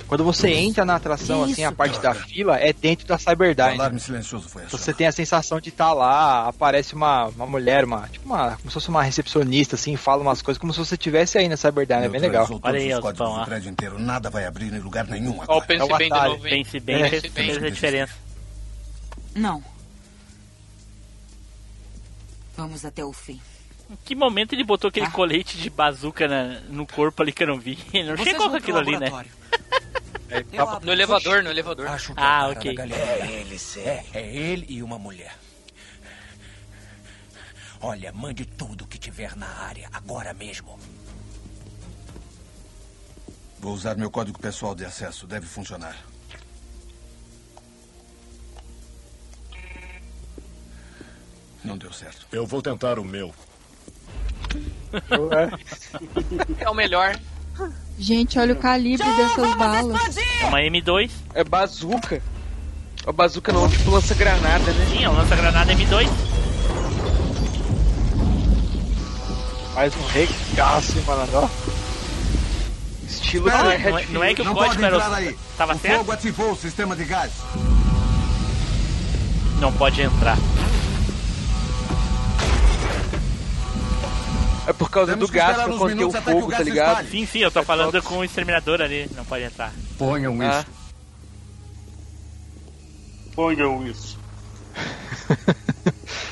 Quando 0.06 0.22
você 0.22 0.48
entra 0.50 0.84
na 0.84 0.94
atração, 0.94 1.44
Que 1.44 1.50
assim, 1.55 1.64
a 1.64 1.68
isso, 1.70 1.76
parte 1.76 1.96
da 1.96 2.14
cara? 2.14 2.24
fila 2.24 2.56
é 2.56 2.72
dentro 2.72 3.05
da 3.09 3.16
O 3.16 3.18
Cyberdyne. 3.18 3.74
alarme 3.74 3.98
silencioso 3.98 4.48
foi 4.48 4.62
Você 4.68 4.76
achado. 4.76 4.94
tem 4.96 5.06
a 5.09 5.12
sensação 5.12 5.60
de 5.60 5.70
estar 5.70 5.92
lá, 5.92 6.46
aparece 6.46 6.94
uma, 6.94 7.24
uma 7.26 7.46
mulher, 7.48 7.82
uma, 7.84 8.06
tipo 8.06 8.24
uma, 8.26 8.50
como 8.56 8.70
se 8.70 8.74
fosse 8.74 8.88
uma 8.90 9.02
recepcionista, 9.02 9.74
assim, 9.74 9.96
fala 9.96 10.22
umas 10.22 10.40
coisas 10.40 10.60
como 10.60 10.72
se 10.72 10.78
você 10.78 10.94
estivesse 10.94 11.36
aí 11.36 11.48
na 11.48 11.56
Cyberdyne, 11.56 12.05
é 12.05 12.09
bem 12.09 12.20
legal. 12.20 12.46
Olha 12.62 12.78
aí, 12.78 12.90
códigos 13.00 13.18
do 13.28 13.40
ó. 13.40 13.44
prédio 13.44 13.70
inteiro. 13.72 13.98
Nada 13.98 14.30
vai 14.30 14.44
abrir 14.46 14.72
em 14.72 14.78
lugar 14.78 15.05
nenhum 15.09 15.32
Ó, 15.32 15.40
o 15.40 15.42
agora. 15.42 15.66
Pense 15.66 15.80
É 15.82 15.84
o 15.84 15.98
Bem 15.98 16.09
de 16.12 16.14
novo, 16.28 16.46
hein? 16.46 16.62
Pense 16.62 16.78
bem, 16.80 17.02
É. 17.02 17.09
fez 17.20 17.60
a 17.60 17.68
diferença. 17.70 18.12
Não. 19.34 19.64
Vamos 22.59 22.85
até 22.85 23.05
o 23.05 23.12
fim. 23.12 23.40
Em 23.89 23.94
que 24.05 24.16
momento 24.16 24.52
ele 24.52 24.64
botou 24.64 24.89
aquele 24.89 25.06
Ah. 25.06 25.10
colete 25.12 25.56
de 25.56 25.70
bazuca 25.70 26.26
na- 26.26 26.59
no 26.68 26.85
corpo 26.85 27.22
ali 27.22 27.32
que 27.32 27.44
eu 27.44 27.47
não 27.47 27.56
vi? 27.59 27.78
Ele 27.94 28.09
não 28.10 28.16
Vocês 28.16 28.30
chegou 28.30 28.40
vão 28.47 28.51
com 28.51 28.56
aquilo 28.56 28.78
ali, 28.78 28.98
né? 28.98 29.06
É, 30.28 30.44
No 30.85 30.93
elevador, 30.93 31.43
no 31.44 31.51
elevador. 31.51 31.86
Acho 31.86 32.12
que 32.12 32.18
é 32.20 32.22
o 32.22 32.26
Ah, 32.26 32.39
cara 32.40 32.51
ok. 32.51 32.76
É 32.78 33.40
ele. 33.40 33.56
É, 33.76 34.05
é 34.12 34.36
ele 34.36 34.66
e 34.68 34.82
uma 34.82 34.98
mulher. 34.98 35.35
Olha, 37.80 38.12
mande 38.12 38.44
tudo 38.44 38.89
que 38.89 38.98
tiver 38.98 39.36
na 39.36 39.47
área, 39.47 39.89
agora 39.93 40.35
mesmo. 40.35 40.76
Vou 43.60 43.72
usar 43.72 43.97
meu 43.97 44.10
código 44.10 44.39
pessoal 44.39 44.74
de 44.74 44.85
acesso. 44.85 45.28
Deve 45.28 45.47
funcionar. 45.47 45.97
Não 51.64 51.76
deu 51.76 51.93
certo. 51.93 52.26
Eu 52.32 52.47
vou 52.47 52.62
tentar 52.62 52.98
o 52.98 53.05
meu. 53.05 53.35
É 56.59 56.70
o 56.70 56.74
melhor. 56.74 57.18
Gente, 57.98 58.39
olha 58.39 58.55
o 58.55 58.56
calibre 58.56 59.06
dessas 59.16 59.55
balas. 59.56 60.16
É 60.16 60.47
uma 60.47 60.59
M2. 60.60 61.10
É 61.35 61.44
bazuca. 61.44 62.22
A 63.06 63.12
bazuca 63.12 63.52
não, 63.52 63.68
tipo 63.68 63.90
lança-granada, 63.90 64.72
né? 64.72 64.86
Sim, 64.90 65.05
é 65.05 65.10
um 65.10 65.14
lança-granada 65.14 65.74
M2. 65.74 66.09
Mais 69.74 69.94
um 69.97 70.06
regaço, 70.06 70.98
hein, 70.98 71.05
mano, 71.06 71.28
ó. 71.35 71.48
Estilo 73.06 73.48
Não, 73.48 73.56
Red 73.68 73.78
não 73.90 73.98
é, 73.98 74.06
não 74.06 74.24
é 74.24 74.35
que 74.35 74.43
o 74.43 74.44
Não 74.44 74.55
código 74.55 74.74
pode 74.74 74.85
era. 74.86 74.97
entrar 74.97 75.14
aí. 75.14 75.39
Tava 75.56 75.74
o 75.74 75.78
certo? 75.78 75.98
fogo 75.98 76.12
ativou 76.12 76.52
o 76.52 76.56
sistema 76.56 76.97
de 76.97 77.05
gás. 77.05 77.32
Não 79.60 79.72
pode 79.72 80.01
entrar. 80.01 80.39
É 84.68 84.72
por 84.74 84.90
causa 84.90 85.12
Temos 85.12 85.28
do 85.30 85.32
que 85.32 85.38
pra 85.38 85.66
uns 85.66 85.78
conter 85.78 86.04
o 86.04 86.10
que 86.12 86.18
o 86.18 86.22
fogo, 86.22 86.46
gás 86.48 86.58
tá 86.58 86.64
ligado? 86.64 86.88
espalhe. 86.90 87.10
Sim, 87.10 87.26
sim, 87.26 87.38
eu 87.38 87.50
tô 87.50 87.62
falando 87.62 88.02
com 88.02 88.18
o 88.18 88.24
exterminador 88.24 88.82
ali, 88.82 89.08
não 89.16 89.24
pode 89.24 89.44
entrar. 89.44 89.72
Ponham 89.96 90.36
Ah. 90.42 90.58
isso. 90.60 90.66
Ponham 93.34 93.86
isso. 93.86 94.18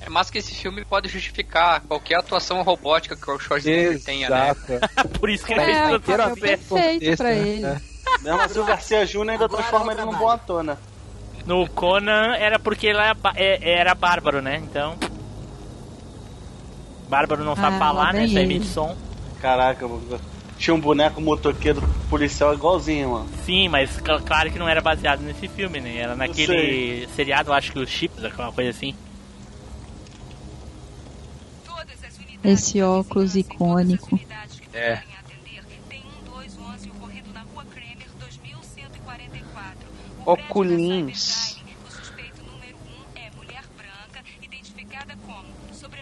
É 0.00 0.10
mais 0.10 0.30
que 0.30 0.38
esse 0.38 0.54
filme 0.54 0.82
pode 0.86 1.06
justificar 1.10 1.82
qualquer 1.82 2.14
atuação 2.16 2.62
robótica 2.62 3.14
que 3.14 3.30
o 3.30 3.38
Schwarzenegger 3.38 4.02
tenha, 4.02 4.30
né? 4.30 4.54
Por 5.20 5.28
isso 5.28 5.44
que 5.44 5.52
ele 5.52 5.60
É, 5.60 5.64
fez 5.66 5.78
o 5.78 6.00
tanto 6.00 6.34
sucesso. 6.34 6.40
perfeito 6.40 7.16
pra 7.18 7.32
ele. 7.34 7.60
Mesmo 8.22 8.40
assim, 8.40 8.58
o 8.58 8.64
Garcia 8.64 9.04
Júnior 9.04 9.32
ainda 9.34 9.46
transforma 9.50 9.92
ele 9.92 10.00
num 10.06 10.16
bom 10.16 10.30
ator, 10.30 10.64
né? 10.64 10.78
No 11.44 11.68
Conan 11.68 12.34
era 12.36 12.58
porque 12.58 12.86
ele 12.86 12.96
era, 12.98 13.14
é- 13.34 13.70
era 13.80 13.94
bárbaro, 13.94 14.40
né? 14.40 14.56
Então. 14.56 14.96
Bárbaro 17.08 17.44
não 17.44 17.56
sabe 17.56 17.76
Ah, 17.76 17.78
falar, 17.78 18.12
né? 18.12 18.24
ele. 18.24 18.38
emite 18.40 18.66
som. 18.66 18.96
Caraca, 19.40 19.86
mano. 19.86 20.20
tinha 20.58 20.74
um 20.74 20.80
boneco 20.80 21.20
motoqueiro 21.20 21.80
policial 22.10 22.52
igualzinho, 22.52 23.10
mano. 23.10 23.28
Sim, 23.44 23.68
mas 23.68 23.90
cl- 23.96 24.20
claro 24.26 24.50
que 24.50 24.58
não 24.58 24.68
era 24.68 24.80
baseado 24.80 25.20
nesse 25.20 25.46
filme, 25.48 25.80
né? 25.80 25.96
Era 25.96 26.16
naquele 26.16 27.06
seriado, 27.14 27.52
acho 27.52 27.70
que 27.72 27.78
os 27.78 27.88
Chips, 27.88 28.24
alguma 28.24 28.52
coisa 28.52 28.70
assim. 28.70 28.94
Esse 32.42 32.82
óculos 32.82 33.34
icônico. 33.36 34.18
É. 34.72 35.00
Oculins. 40.26 41.56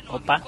Opa. 0.09 0.41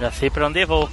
Já 0.00 0.10
sei 0.12 0.30
pra 0.30 0.46
onde 0.46 0.64
vou. 0.64 0.88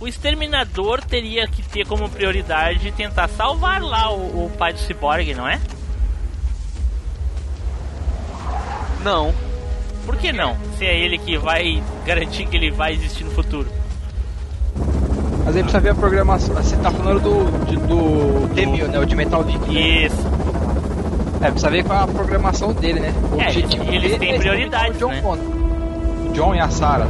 O 0.00 0.06
exterminador 0.06 1.00
teria 1.02 1.46
que 1.46 1.62
ter 1.62 1.86
como 1.86 2.08
prioridade 2.10 2.92
tentar 2.92 3.28
salvar 3.28 3.80
lá 3.80 4.10
o, 4.12 4.46
o 4.46 4.50
pai 4.58 4.72
do 4.72 4.78
Cyborg, 4.80 5.34
não 5.34 5.48
é? 5.48 5.60
Não. 9.02 9.32
Por 10.04 10.16
que 10.16 10.32
não? 10.32 10.56
Se 10.76 10.84
é 10.84 10.98
ele 10.98 11.16
que 11.16 11.38
vai 11.38 11.82
garantir 12.04 12.46
que 12.46 12.56
ele 12.56 12.70
vai 12.70 12.92
existir 12.92 13.24
no 13.24 13.30
futuro. 13.30 13.68
Mas 15.46 15.56
aí 15.56 15.62
precisa 15.62 15.80
ver 15.80 15.90
a 15.90 15.94
programação. 15.94 16.54
Você 16.56 16.76
tá 16.76 16.90
falando 16.90 17.20
do, 17.20 17.64
de- 17.66 17.76
do 17.76 18.54
T-1000, 18.54 18.88
né? 18.88 18.98
O 18.98 19.06
de 19.06 19.14
Metal 19.14 19.42
Gear. 19.48 19.70
Isso. 19.70 20.16
É, 21.44 21.50
precisa 21.50 21.70
ver 21.70 21.84
qual 21.84 22.04
a 22.04 22.06
programação 22.06 22.72
dele, 22.72 23.00
né? 23.00 23.12
O 23.30 23.38
É, 23.40 23.46
objetivo 23.48 23.82
eles- 23.84 23.94
eles 24.12 24.18
dele 24.18 24.18
têm 24.18 24.30
é 24.86 24.90
o 24.90 24.94
John 24.94 25.08
né? 25.08 25.20
Connor. 25.20 25.44
O 25.44 26.32
John 26.32 26.54
e 26.54 26.60
a 26.60 26.70
Sarah. 26.70 27.06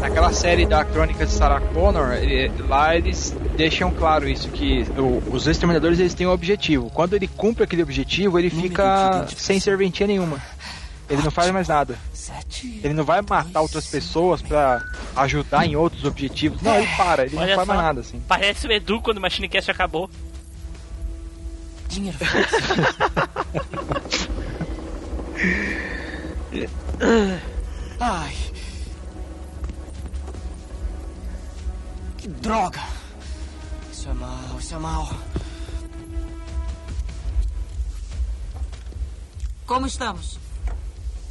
Naquela 0.00 0.32
série 0.32 0.66
da 0.66 0.84
Crônica 0.84 1.26
de 1.26 1.32
Sarah 1.32 1.60
Connor, 1.60 2.12
ele- 2.14 2.50
lá 2.68 2.96
eles 2.96 3.36
deixam 3.56 3.90
claro 3.90 4.28
isso, 4.28 4.48
que 4.48 4.86
o- 4.96 5.22
os 5.30 5.46
exterminadores 5.46 5.98
eles 5.98 6.14
têm 6.14 6.26
um 6.26 6.30
objetivo. 6.30 6.90
Quando 6.90 7.14
ele 7.14 7.26
cumpre 7.28 7.64
aquele 7.64 7.82
objetivo, 7.82 8.38
ele 8.38 8.50
fica 8.50 9.26
sem 9.36 9.58
serventia 9.60 10.06
nenhuma. 10.06 10.38
Ele 11.08 11.22
não 11.22 11.30
faz 11.30 11.50
mais 11.52 11.68
nada. 11.68 11.96
Ele 12.82 12.94
não 12.94 13.04
vai 13.04 13.22
matar 13.22 13.60
outras 13.60 13.86
pessoas 13.86 14.42
pra 14.42 14.82
ajudar 15.14 15.64
em 15.64 15.76
outros 15.76 16.04
objetivos. 16.04 16.60
Não, 16.60 16.74
ele 16.76 16.88
para, 16.96 17.24
ele 17.24 17.36
Olha 17.36 17.48
não 17.48 17.54
faz 17.54 17.66
só, 17.66 17.74
mais 17.74 17.86
nada 17.86 18.00
assim. 18.00 18.20
Parece 18.26 18.66
o 18.66 18.72
Edu 18.72 19.00
quando 19.00 19.18
o 19.18 19.20
Machine 19.20 19.48
Cast 19.48 19.70
acabou. 19.70 20.10
Dinheiro. 21.88 22.18
Ai. 28.00 28.34
Que 32.18 32.28
droga. 32.28 32.80
Isso 33.92 34.08
é 34.08 34.12
mal, 34.12 34.58
isso 34.58 34.74
é 34.74 34.78
mal. 34.78 35.08
Como 39.66 39.86
estamos? 39.86 40.38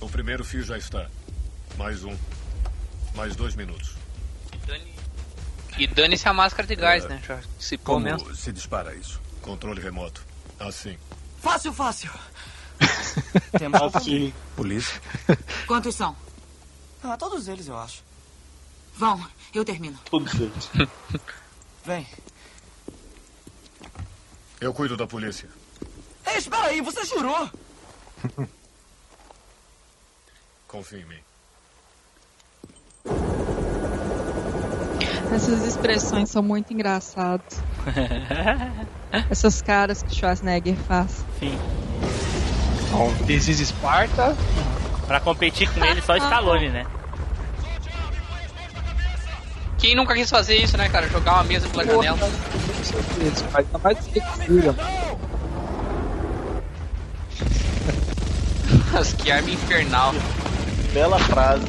O 0.01 0.09
primeiro 0.09 0.43
fio 0.43 0.63
já 0.63 0.77
está. 0.77 1.07
Mais 1.77 2.03
um. 2.03 2.15
Mais 3.15 3.35
dois 3.35 3.55
minutos. 3.55 3.95
E 5.77 5.87
dane-se 5.87 6.27
a 6.27 6.33
máscara 6.33 6.67
de 6.67 6.75
gás, 6.75 7.05
né? 7.05 7.21
Já 7.25 7.39
se 7.59 7.77
pelo 7.77 7.85
Como 7.95 8.05
menos. 8.05 8.39
se 8.39 8.51
dispara 8.51 8.95
isso? 8.95 9.21
Controle 9.41 9.81
remoto. 9.81 10.25
Assim. 10.59 10.97
Fácil, 11.41 11.73
fácil. 11.73 12.09
Temos 13.59 13.81
Assim. 13.95 14.33
Polícia? 14.55 15.01
Quantos 15.67 15.95
são? 15.95 16.15
Ah, 17.07 17.15
todos 17.17 17.47
eles, 17.47 17.67
eu 17.67 17.77
acho. 17.77 18.01
Vão, 18.97 19.23
eu 19.53 19.63
termino. 19.63 19.95
Tudo 20.09 20.27
certo. 20.27 20.89
Vem. 21.85 22.07
Eu 24.59 24.73
cuido 24.73 24.97
da 24.97 25.05
polícia. 25.05 25.47
Ei, 26.25 26.37
espera 26.37 26.63
aí, 26.65 26.81
você 26.81 27.05
jurou? 27.05 27.47
Confie 30.75 30.97
em 30.97 31.05
mim. 31.05 31.15
Essas 35.33 35.65
expressões 35.65 36.29
são 36.29 36.43
muito 36.43 36.73
engraçadas. 36.73 37.61
Essas 39.31 39.61
caras 39.61 40.03
que 40.03 40.11
o 40.11 40.13
Schwarzenegger 40.13 40.75
faz. 40.75 41.23
Sim. 41.39 41.57
Bom, 42.91 43.09
This 43.25 43.47
is 43.47 43.69
Sparta. 43.69 44.35
Pra 45.07 45.21
competir 45.21 45.73
com 45.73 45.85
ele, 45.85 46.01
só 46.01 46.17
Stallone, 46.17 46.67
né? 46.67 46.85
Quem 49.77 49.95
nunca 49.95 50.13
quis 50.13 50.29
fazer 50.29 50.57
isso, 50.57 50.75
né, 50.77 50.89
cara? 50.89 51.07
Jogar 51.07 51.35
uma 51.35 51.43
mesa 51.45 51.69
pela 51.69 51.85
janela. 51.85 52.29
Isso, 53.21 53.45
mas 53.53 53.65
tá 53.69 53.77
mais. 53.77 53.97
Nossa, 58.91 59.15
que 59.15 59.31
arma 59.31 59.49
infernal. 59.49 60.13
Bela 60.95 61.19
frase. 61.19 61.65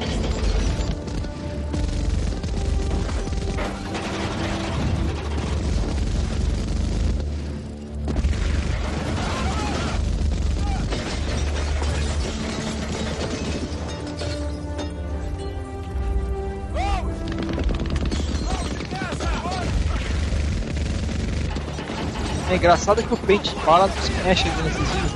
É 22.49 22.55
engraçado 22.55 23.03
que 23.03 23.13
o 23.13 23.17
pente 23.17 23.53
não 23.67 23.89
se 24.01 24.13
mexe 24.23 24.49
nesses 24.49 24.89
vídeos. 24.89 25.13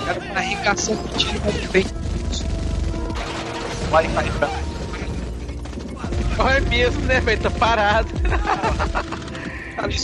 O 0.00 0.06
cara 0.06 0.20
tá 0.20 0.38
arregaçando 0.38 1.00
o 1.00 1.08
tiro, 1.18 1.40
mas 1.44 1.56
o 1.56 1.68
pente. 1.70 2.01
Vai 3.92 4.08
cair 4.08 4.32
pra. 4.38 4.48
É 6.50 6.60
mesmo, 6.60 7.02
né, 7.02 7.20
velho? 7.20 7.42
Tá 7.42 7.50
parado. 7.50 8.08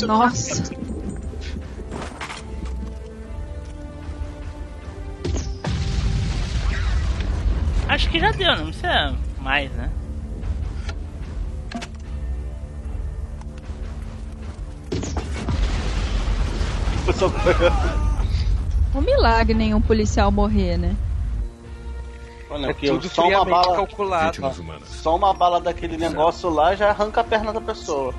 Nossa. 0.06 0.62
Acho 7.88 8.10
que 8.10 8.20
já 8.20 8.30
deu, 8.30 8.54
não 8.56 8.66
precisa 8.66 9.14
mais, 9.40 9.70
né? 9.72 9.90
Um 18.94 19.00
milagre 19.00 19.54
nenhum 19.54 19.80
policial 19.80 20.30
morrer, 20.30 20.76
né? 20.76 20.94
Olha 22.50 22.70
É 22.70 22.72
tudo 22.72 23.08
só 23.08 23.28
uma 23.28 23.44
bala. 23.44 23.76
calculado. 23.76 24.60
Humanas. 24.60 24.88
Só 24.88 25.16
uma 25.16 25.34
bala 25.34 25.60
daquele 25.60 25.96
negócio 25.96 26.48
lá 26.48 26.74
já 26.74 26.90
arranca 26.90 27.20
a 27.20 27.24
perna 27.24 27.52
da 27.52 27.60
pessoa. 27.60 28.14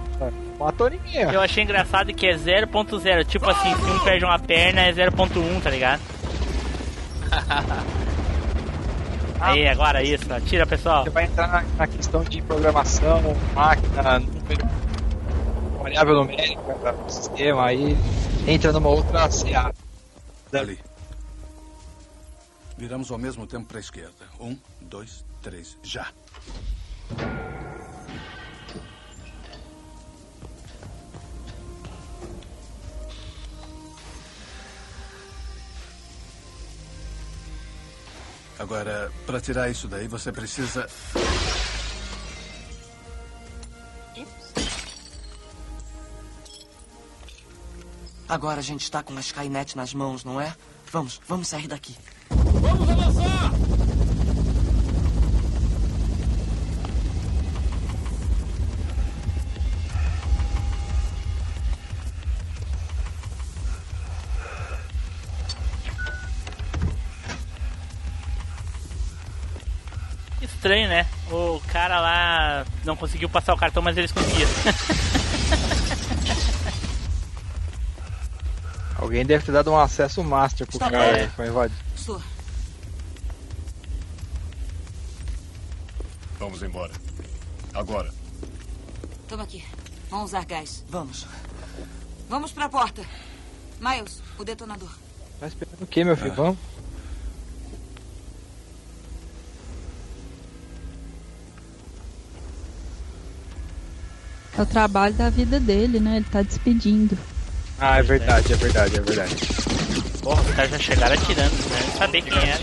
Matou 0.59 0.89
ninguém. 0.89 1.21
Eu 1.21 1.41
achei 1.41 1.63
engraçado 1.63 2.13
que 2.13 2.27
é 2.27 2.35
0.0. 2.35 3.25
Tipo 3.25 3.49
assim, 3.49 3.73
se 3.73 3.91
um 3.91 3.99
perde 3.99 4.25
uma 4.25 4.37
perna 4.37 4.81
é 4.81 4.91
0.1, 4.93 5.61
tá 5.61 5.69
ligado? 5.69 6.01
Aí, 9.39 9.67
agora 9.67 10.03
isso, 10.03 10.31
atira 10.33 10.65
pessoal. 10.67 11.03
Você 11.03 11.09
vai 11.11 11.23
entrar 11.23 11.65
na, 11.77 11.87
questão 11.87 12.23
de 12.23 12.41
programação, 12.41 13.21
máquina, 13.55 14.19
número, 14.19 14.67
variável 15.81 16.15
numérica 16.15 16.95
sistema, 17.07 17.65
aí 17.65 17.97
entra 18.45 18.73
numa 18.73 18.89
outra 18.89 19.29
CA. 19.29 19.73
Dali. 20.51 20.77
Viramos 22.79 23.11
ao 23.11 23.17
mesmo 23.17 23.45
tempo 23.45 23.67
para 23.67 23.77
a 23.77 23.81
esquerda. 23.81 24.25
Um, 24.39 24.57
dois, 24.79 25.25
três, 25.41 25.77
já. 25.83 26.13
Agora, 38.57 39.11
para 39.25 39.41
tirar 39.41 39.69
isso 39.69 39.89
daí, 39.89 40.07
você 40.07 40.31
precisa. 40.31 40.87
Agora 48.29 48.59
a 48.59 48.63
gente 48.63 48.83
está 48.83 49.03
com 49.03 49.17
a 49.17 49.19
Skynet 49.19 49.75
nas 49.75 49.93
mãos, 49.93 50.23
não 50.23 50.39
é? 50.39 50.55
Vamos, 50.89 51.19
vamos 51.27 51.49
sair 51.49 51.67
daqui. 51.67 51.93
Vamos 52.29 52.89
avançar! 52.89 53.51
Estranho, 70.41 70.89
né? 70.89 71.05
O 71.31 71.61
cara 71.67 71.99
lá 71.99 72.65
não 72.83 72.95
conseguiu 72.95 73.29
passar 73.29 73.53
o 73.53 73.57
cartão, 73.57 73.81
mas 73.81 73.97
eles 73.97 74.11
conseguiram. 74.11 74.49
Alguém 78.97 79.25
deve 79.25 79.45
ter 79.45 79.51
dado 79.53 79.71
um 79.71 79.79
acesso 79.79 80.23
master 80.23 80.67
pro 80.67 80.75
Está 80.75 80.91
cara 80.91 81.15
aí, 81.15 81.27
pra 81.29 81.47
invadir. 81.47 81.88
Vamos 86.39 86.63
embora. 86.63 86.93
Agora. 87.73 88.13
Toma 89.27 89.43
aqui. 89.43 89.63
Vamos 90.09 90.29
usar 90.29 90.45
gás. 90.45 90.83
Vamos. 90.89 91.27
Vamos 92.29 92.51
pra 92.51 92.69
porta. 92.69 93.03
Miles, 93.79 94.21
o 94.37 94.43
detonador. 94.43 94.91
Tá 95.39 95.47
esperando 95.47 95.81
o 95.81 95.87
quê, 95.87 96.03
meu 96.03 96.17
filho? 96.17 96.33
Vamos? 96.33 96.57
É 104.57 104.61
o 104.61 104.65
trabalho 104.65 105.13
da 105.13 105.29
vida 105.29 105.59
dele, 105.59 105.99
né? 105.99 106.17
Ele 106.17 106.25
tá 106.25 106.41
despedindo. 106.41 107.17
Ah, 107.79 107.99
é 107.99 108.03
verdade, 108.03 108.51
é 108.51 108.55
verdade, 108.57 108.97
é 108.97 109.01
verdade. 109.01 109.78
Porra, 110.21 110.41
os 110.41 110.55
caras 110.55 110.71
já 110.71 110.79
chegaram 110.79 111.13
atirando, 111.15 111.51
né? 111.69 111.93
Saber 111.97 112.21
quem 112.21 112.37
era. 112.37 112.59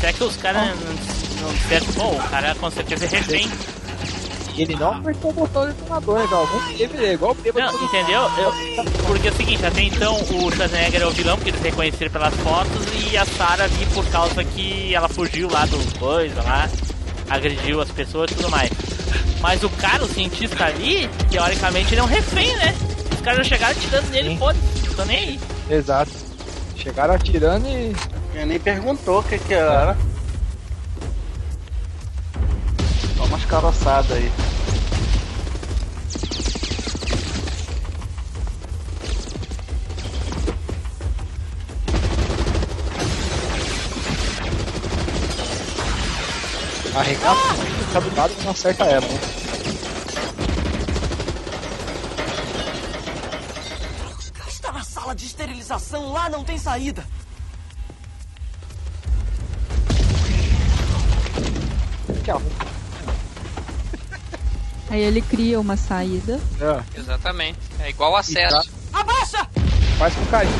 Será 0.00 0.12
que 0.12 0.24
os 0.24 0.36
caras 0.36 0.62
não, 0.80 1.46
não 1.46 1.54
disseram, 1.54 1.86
bom, 1.94 2.16
o 2.16 2.28
cara 2.28 2.54
com 2.54 2.70
certeza 2.70 3.04
é 3.04 3.08
refém. 3.08 3.48
E 4.56 4.62
ele 4.62 4.76
não 4.76 4.92
apertou 4.92 5.30
o 5.30 5.34
botão 5.34 5.66
do 5.66 5.72
detonador, 5.72 6.18
né, 6.18 6.26
Não 6.30 6.76
teve, 6.76 6.98
né? 6.98 7.12
igual 7.14 7.32
o. 7.32 7.58
Não, 7.58 7.84
entendeu? 7.84 8.20
Eu, 8.38 8.84
porque 9.06 9.26
é 9.26 9.30
o 9.30 9.34
seguinte, 9.34 9.66
até 9.66 9.82
então 9.82 10.14
o 10.16 10.50
Schwarzenegger 10.52 11.02
é 11.02 11.06
o 11.06 11.10
vilão, 11.10 11.36
porque 11.36 11.50
eles 11.50 11.60
reconheceram 11.60 12.12
pelas 12.12 12.34
fotos, 12.34 12.86
e 13.10 13.16
a 13.16 13.24
Sarah 13.24 13.66
vi 13.66 13.84
por 13.86 14.06
causa 14.10 14.44
que 14.44 14.94
ela 14.94 15.08
fugiu 15.08 15.50
lá 15.50 15.66
do 15.66 15.98
coisa 15.98 16.40
lá, 16.42 16.70
agrediu 17.28 17.80
as 17.80 17.90
pessoas 17.90 18.30
e 18.30 18.34
tudo 18.36 18.48
mais. 18.48 18.70
Mas 19.40 19.62
o 19.64 19.68
cara, 19.70 20.04
o 20.04 20.08
cientista 20.08 20.66
ali, 20.66 21.08
teoricamente 21.30 21.92
ele 21.92 22.00
é 22.00 22.04
um 22.04 22.06
refém, 22.06 22.54
né? 22.56 22.76
Os 23.12 23.20
caras 23.22 23.38
já 23.38 23.56
chegaram 23.56 23.72
atirando 23.76 24.08
nele, 24.10 24.36
foda-se, 24.38 24.94
tô 24.94 25.04
nem 25.04 25.18
aí. 25.18 25.40
Exato. 25.68 26.12
Chegaram 26.76 27.14
atirando 27.14 27.66
e. 27.66 27.94
Ele 28.34 28.46
nem 28.46 28.60
perguntou 28.60 29.20
o 29.20 29.22
que 29.22 29.38
que 29.38 29.54
era. 29.54 29.96
Só 33.16 33.24
umas 33.24 33.44
caroçadas 33.44 34.12
aí. 34.12 34.30
Arregaça, 46.94 47.54
fica 47.54 48.00
do 48.00 48.16
lado 48.16 48.32
e 48.38 48.44
não 48.44 48.52
acerta 48.52 48.84
ela, 48.84 49.00
né? 49.00 49.18
Está 54.46 54.70
na 54.70 54.84
sala 55.14 55.16
de 55.16 55.26
esterilização, 55.26 56.12
lá 56.12 56.28
não 56.28 56.44
tem 56.44 56.58
saída. 56.58 57.04
Aí 64.90 65.00
ele 65.00 65.22
cria 65.22 65.60
uma 65.60 65.76
saída. 65.76 66.40
Exatamente. 66.96 67.58
É 67.80 67.90
igual 67.90 68.16
acesso. 68.16 68.70
Abaixa! 68.92 69.46
Faz 69.98 70.14
com 70.14 70.26
carinho. 70.26 70.54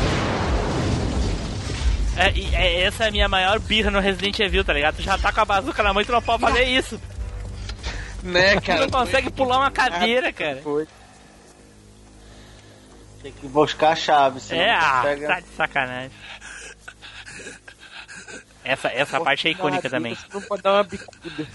É, 2.17 2.29
é, 2.55 2.83
essa 2.83 3.05
é 3.05 3.09
a 3.09 3.11
minha 3.11 3.29
maior 3.29 3.59
birra 3.59 3.91
no 3.91 3.99
Resident 3.99 4.39
Evil, 4.39 4.65
tá 4.65 4.73
ligado? 4.73 4.95
Tu 4.97 5.03
já 5.03 5.19
tá 5.19 5.33
com 5.33 5.41
a 5.41 5.45
bazuca 5.45 5.83
na 5.83 5.93
mão 5.93 6.01
e 6.01 6.05
tu 6.05 6.13
não 6.13 6.23
pode 6.23 6.41
fazer 6.41 6.63
isso. 6.65 7.01
Né, 8.23 8.61
Tu 8.61 8.73
não 8.73 8.89
consegue 8.89 9.31
pular 9.31 9.59
uma 9.59 9.71
cadeira, 9.71 10.33
cara. 10.33 10.63
Tem 13.25 13.33
que 13.33 13.49
buscar 13.49 13.93
a 13.93 13.97
chave, 13.97 14.39
senão 14.39 14.61
É, 14.61 14.79
não 14.79 14.87
ah, 14.87 15.03
pega. 15.03 15.27
tá 15.29 15.41
de 15.41 15.49
sacanagem. 15.57 16.11
Essa, 18.63 18.89
essa 18.89 19.19
parte 19.19 19.49
é 19.49 19.53
icônica 19.53 19.89
também. 19.89 20.15
Não 20.31 20.43
pode 20.43 20.61
dar 20.63 20.75
uma 20.75 20.85
bicuda. 20.85 21.47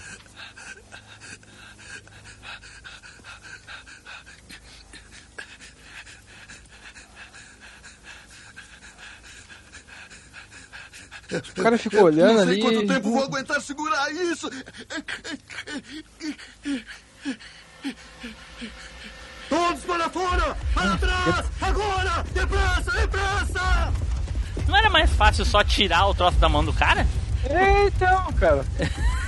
O 11.56 11.62
cara 11.62 11.78
ficou 11.78 12.02
olhando 12.02 12.38
Não 12.38 12.44
sei 12.46 12.54
ali. 12.54 12.60
quanto 12.62 12.86
tempo 12.88 13.10
vou 13.12 13.22
aguentar 13.22 13.60
segurar 13.60 14.10
isso. 14.12 14.50
Todos 19.50 19.84
para 19.84 20.08
fora! 20.08 20.56
Para 20.72 20.96
trás! 20.96 21.44
Agora! 21.60 22.24
Depressa! 22.32 22.90
Depressa! 22.92 23.92
Não 24.66 24.76
era 24.76 24.88
mais 24.88 25.10
fácil 25.12 25.44
só 25.44 25.62
tirar 25.62 26.06
o 26.06 26.14
troço 26.14 26.38
da 26.38 26.48
mão 26.48 26.64
do 26.64 26.72
cara? 26.72 27.06
É, 27.44 27.86
então, 27.86 28.32
cara. 28.34 28.64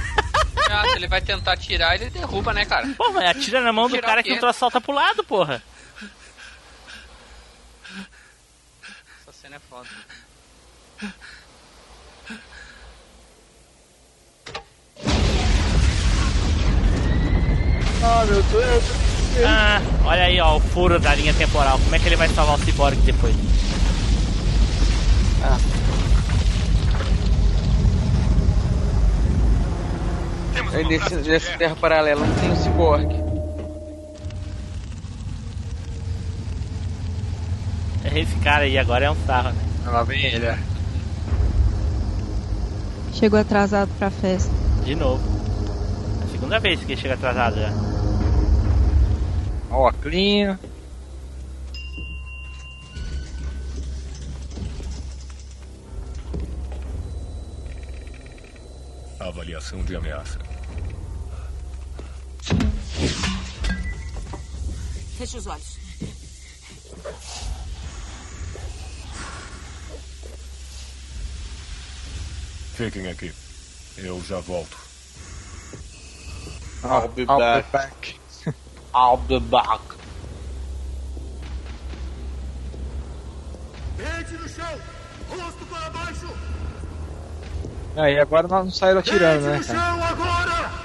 Ah, 0.71 0.85
se 0.89 0.97
ele 0.97 1.07
vai 1.09 1.21
tentar 1.21 1.55
tirar, 1.59 1.97
ele 1.97 2.09
derruba, 2.09 2.55
né, 2.55 2.65
cara? 2.65 2.89
Pô, 2.97 3.11
mas 3.13 3.29
atira 3.29 3.61
na 3.61 3.75
mão 3.75 3.89
do 3.91 3.95
Tirar 3.95 4.07
cara 4.09 4.21
o 4.23 4.25
que 4.25 4.31
quê? 4.31 4.37
o 4.37 4.41
troço 4.41 4.59
salta 4.59 4.81
pro 4.81 4.95
lado, 4.95 5.23
porra. 5.23 5.63
Essa 9.21 9.33
cena 9.33 9.57
é 9.57 9.59
foda. 9.69 9.89
Ah, 18.03 18.25
meu 18.27 18.43
Deus. 18.43 19.12
Ah, 19.47 19.81
olha 20.05 20.25
aí, 20.25 20.41
ó, 20.41 20.57
o 20.57 20.61
furo 20.61 21.01
da 21.01 21.15
linha 21.15 21.33
temporal. 21.33 21.79
Como 21.79 21.95
é 21.95 21.99
que 21.99 22.07
ele 22.07 22.17
vai 22.17 22.29
salvar 22.29 22.57
o 22.57 22.59
Cyborg 22.59 22.97
depois? 23.03 23.35
Aí 30.75 30.85
nesse, 30.85 31.15
nessa 31.17 31.59
terra 31.59 31.77
paralela 31.77 32.25
não 32.25 32.35
tem 32.37 32.51
o 32.51 32.57
ciborgue. 32.57 33.15
Esse 38.15 38.35
cara 38.37 38.65
aí 38.65 38.79
agora 38.79 39.05
é 39.07 39.11
um 39.11 39.17
sarro, 39.27 39.51
né? 39.51 39.63
Lá 39.85 40.03
vem 40.03 40.25
ele, 40.25 40.47
é. 40.47 40.59
Chegou 43.13 43.39
atrasado 43.39 43.91
pra 43.99 44.11
festa. 44.11 44.51
De 44.85 44.95
novo. 44.95 45.23
A 46.25 46.27
segunda 46.31 46.59
vez 46.59 46.81
que 46.81 46.93
ele 46.93 47.01
chega 47.01 47.15
atrasado 47.15 47.57
já. 47.61 47.92
Ó, 49.75 49.91
clean. 50.03 50.59
Avaliação 59.19 59.83
de 59.83 59.97
ameaça. 59.97 60.39
Feche 65.17 65.39
os 65.39 65.47
olhos. 65.47 65.79
Fiquem 72.75 73.09
aqui. 73.09 73.33
Eu 73.97 74.23
já 74.23 74.39
volto. 74.41 74.77
I'll 76.85 77.09
be 77.09 77.25
back. 77.25 78.22
I'll 78.95 79.17
be 79.17 79.41
back. 79.41 79.81
Rede 83.99 84.35
no 84.35 84.49
chão! 84.49 84.79
Rosto 85.31 85.67
para 85.67 85.91
baixo! 85.91 86.29
Aí 87.97 88.19
agora 88.19 88.49
nós 88.49 88.65
não 88.65 88.71
saíram 88.71 89.01
atirando, 89.01 89.47
né, 89.47 89.61
cara? 89.65 89.81
agora! 89.81 90.83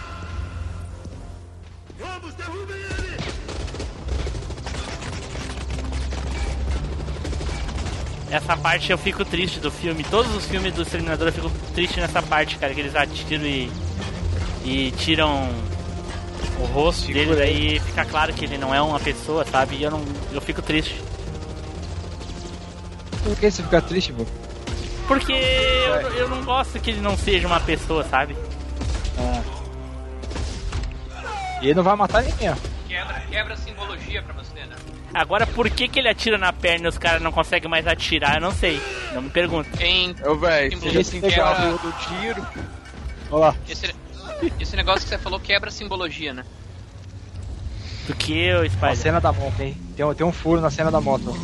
Essa 8.30 8.58
parte 8.58 8.92
eu 8.92 8.98
fico 8.98 9.24
triste 9.24 9.60
do 9.60 9.72
filme. 9.72 10.04
Todos 10.04 10.34
os 10.36 10.46
filmes 10.46 10.74
do 10.74 10.82
Exterminador 10.82 11.28
eu 11.28 11.34
fico 11.34 11.50
triste 11.74 12.00
nessa 12.00 12.22
parte, 12.22 12.58
cara, 12.58 12.74
que 12.74 12.80
eles 12.82 12.96
atiram 12.96 13.46
e. 13.46 13.72
e 14.66 14.92
tiram 14.92 15.50
o 16.60 16.66
rosto 16.66 17.08
dele, 17.08 17.36
daí 17.36 17.80
fica 17.80 18.04
claro 18.06 18.34
que 18.34 18.46
ele 18.46 18.58
não 18.58 18.74
é 18.74 18.82
uma 18.82 19.00
pessoa, 19.00 19.46
sabe? 19.46 19.76
E 19.78 19.84
eu 19.84 19.92
não. 19.92 20.04
eu 20.32 20.42
fico 20.42 20.62
triste. 20.62 21.02
Por 23.24 23.36
que 23.36 23.52
você 23.52 23.62
fica 23.64 23.82
triste, 23.82 24.14
pô? 24.14 24.26
Porque 25.08 25.32
eu, 25.34 26.12
eu 26.14 26.30
não 26.30 26.44
gosto 26.44 26.80
que 26.80 26.90
ele 26.92 27.02
não 27.02 27.18
seja 27.18 27.48
uma 27.48 27.60
pessoa, 27.60 28.04
sabe? 28.04 28.36
Ah. 29.18 29.42
E 31.62 31.66
ele 31.66 31.76
não 31.76 31.84
vai 31.84 31.96
matar 31.96 32.24
ninguém, 32.24 32.50
ó. 32.50 32.56
Quebra, 32.88 33.22
quebra 33.30 33.54
a 33.54 33.58
simbologia 33.58 34.22
pra 34.22 34.34
você, 34.34 34.60
né? 34.66 34.76
Agora, 35.14 35.48
por 35.48 35.70
que, 35.70 35.88
que 35.88 36.00
ele 36.00 36.10
atira 36.10 36.38
na 36.38 36.52
perna 36.54 36.86
e 36.86 36.90
os 36.90 36.98
caras 36.98 37.22
não 37.22 37.32
conseguem 37.32 37.70
mais 37.70 37.88
atirar? 37.88 38.36
Eu 38.36 38.42
não 38.42 38.52
sei. 38.52 38.82
Não 39.14 39.22
me 39.22 39.30
pergunto. 39.30 39.70
Em. 39.82 40.16
Ô, 40.26 40.36
velho, 40.36 40.72
Simbologia 40.72 41.04
você 41.04 41.20
quebra- 41.22 41.56
quebra 41.56 41.78
do 41.78 41.92
tiro. 41.94 42.48
Olha 43.32 43.40
lá. 43.48 43.56
Esse, 43.68 43.94
esse 44.60 44.76
negócio 44.76 45.02
que 45.04 45.10
você 45.10 45.18
falou 45.18 45.40
quebra 45.40 45.70
a 45.70 45.72
simbologia, 45.72 46.34
né? 46.34 46.44
Do 48.08 48.16
que 48.16 48.34
eu, 48.38 48.62
A 48.62 48.70
Spider? 48.70 48.96
cena 48.96 49.20
da 49.22 49.32
moto, 49.34 49.60
hein? 49.60 49.78
Tem, 49.96 50.06
um- 50.06 50.14
tem 50.14 50.26
um 50.26 50.32
furo 50.32 50.62
na 50.62 50.70
cena 50.70 50.90
da 50.92 51.02
moto. 51.02 51.36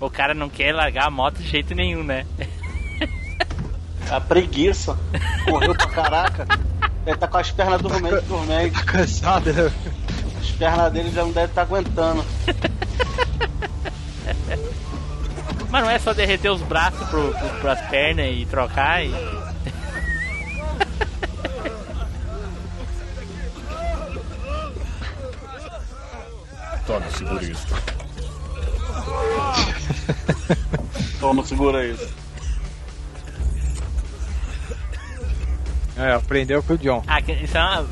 O 0.00 0.10
cara 0.10 0.34
não 0.34 0.48
quer 0.48 0.74
largar 0.74 1.06
a 1.06 1.10
moto 1.10 1.38
de 1.38 1.48
jeito 1.48 1.74
nenhum, 1.74 2.02
né? 2.04 2.26
A 4.10 4.20
preguiça. 4.20 4.96
Correu 5.44 5.74
pra 5.74 5.86
caraca. 5.88 6.46
Ele 7.04 7.16
tá 7.16 7.26
com 7.26 7.38
as 7.38 7.50
pernas 7.50 7.82
dormentes, 7.82 8.22
dormentes. 8.28 8.78
Tá 8.80 8.84
cansado, 8.92 9.52
né? 9.52 9.72
As 10.40 10.50
pernas 10.52 10.92
dele 10.92 11.10
já 11.10 11.22
não 11.22 11.32
devem 11.32 11.48
estar 11.48 11.62
aguentando. 11.62 12.24
Mas 15.70 15.82
não 15.84 15.90
é 15.90 15.98
só 15.98 16.12
derreter 16.12 16.50
os 16.50 16.62
braços 16.62 17.06
pro, 17.08 17.32
pro, 17.34 17.48
pras 17.60 17.80
pernas 17.88 18.26
e 18.32 18.46
trocar 18.46 19.04
e. 19.04 19.12
Toma, 26.86 27.10
segura 27.10 27.42
isso. 27.44 27.66
Toma, 31.20 31.44
segura 31.44 31.84
isso. 31.86 32.08
É, 35.96 36.12
aprendeu 36.12 36.62
com 36.62 36.74
o 36.74 36.78
John. 36.78 37.02
Ah, 37.06 37.22
que- 37.22 37.32
isso 37.32 37.56
é 37.56 37.60
uma... 37.60 37.86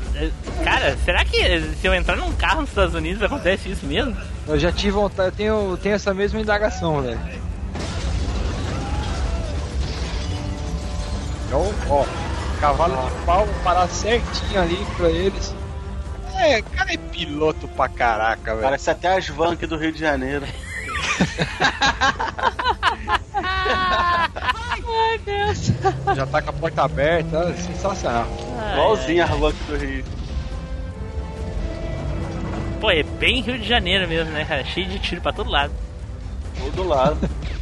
Cara, 0.63 0.95
será 1.03 1.25
que 1.25 1.59
se 1.81 1.87
eu 1.87 1.93
entrar 1.93 2.15
num 2.15 2.31
carro 2.33 2.61
nos 2.61 2.69
Estados 2.69 2.93
Unidos 2.93 3.21
acontece 3.23 3.69
isso 3.71 3.85
mesmo? 3.85 4.15
Eu 4.47 4.59
já 4.59 4.71
tive 4.71 4.91
vontade, 4.91 5.29
eu 5.29 5.35
tenho, 5.35 5.77
tenho 5.77 5.95
essa 5.95 6.13
mesma 6.13 6.39
indagação, 6.39 7.01
velho. 7.01 7.19
Então, 11.45 11.73
ó, 11.89 12.05
cavalo 12.59 13.09
de 13.09 13.25
pau, 13.25 13.47
parar 13.63 13.87
certinho 13.87 14.61
ali 14.61 14.85
pra 14.97 15.09
eles. 15.09 15.53
É, 16.35 16.61
cara 16.61 16.93
é 16.93 16.97
piloto 16.97 17.67
pra 17.69 17.87
caraca, 17.87 18.51
velho. 18.51 18.63
Parece 18.63 18.89
até 18.89 19.15
as 19.15 19.27
vans 19.27 19.53
aqui 19.53 19.65
do 19.65 19.77
Rio 19.77 19.91
de 19.91 19.99
Janeiro. 19.99 20.45
Ai, 23.33 25.17
Deus. 25.23 25.71
Já 26.15 26.25
tá 26.25 26.41
com 26.41 26.49
a 26.49 26.53
porta 26.53 26.83
aberta, 26.83 27.55
sensacional. 27.55 28.27
Igualzinho 28.73 29.23
as 29.23 29.31
aqui 29.31 29.63
do 29.67 29.77
Rio. 29.77 30.05
Pô, 32.81 32.91
é 32.91 33.03
bem 33.03 33.41
Rio 33.41 33.57
de 33.57 33.67
Janeiro 33.67 34.07
mesmo, 34.07 34.31
né, 34.31 34.43
cara? 34.45 34.63
Cheio 34.65 34.87
de 34.87 34.99
tiro 34.99 35.21
pra 35.21 35.31
todo 35.31 35.49
lado. 35.49 35.73
Todo 36.59 36.87
lado. 36.87 37.29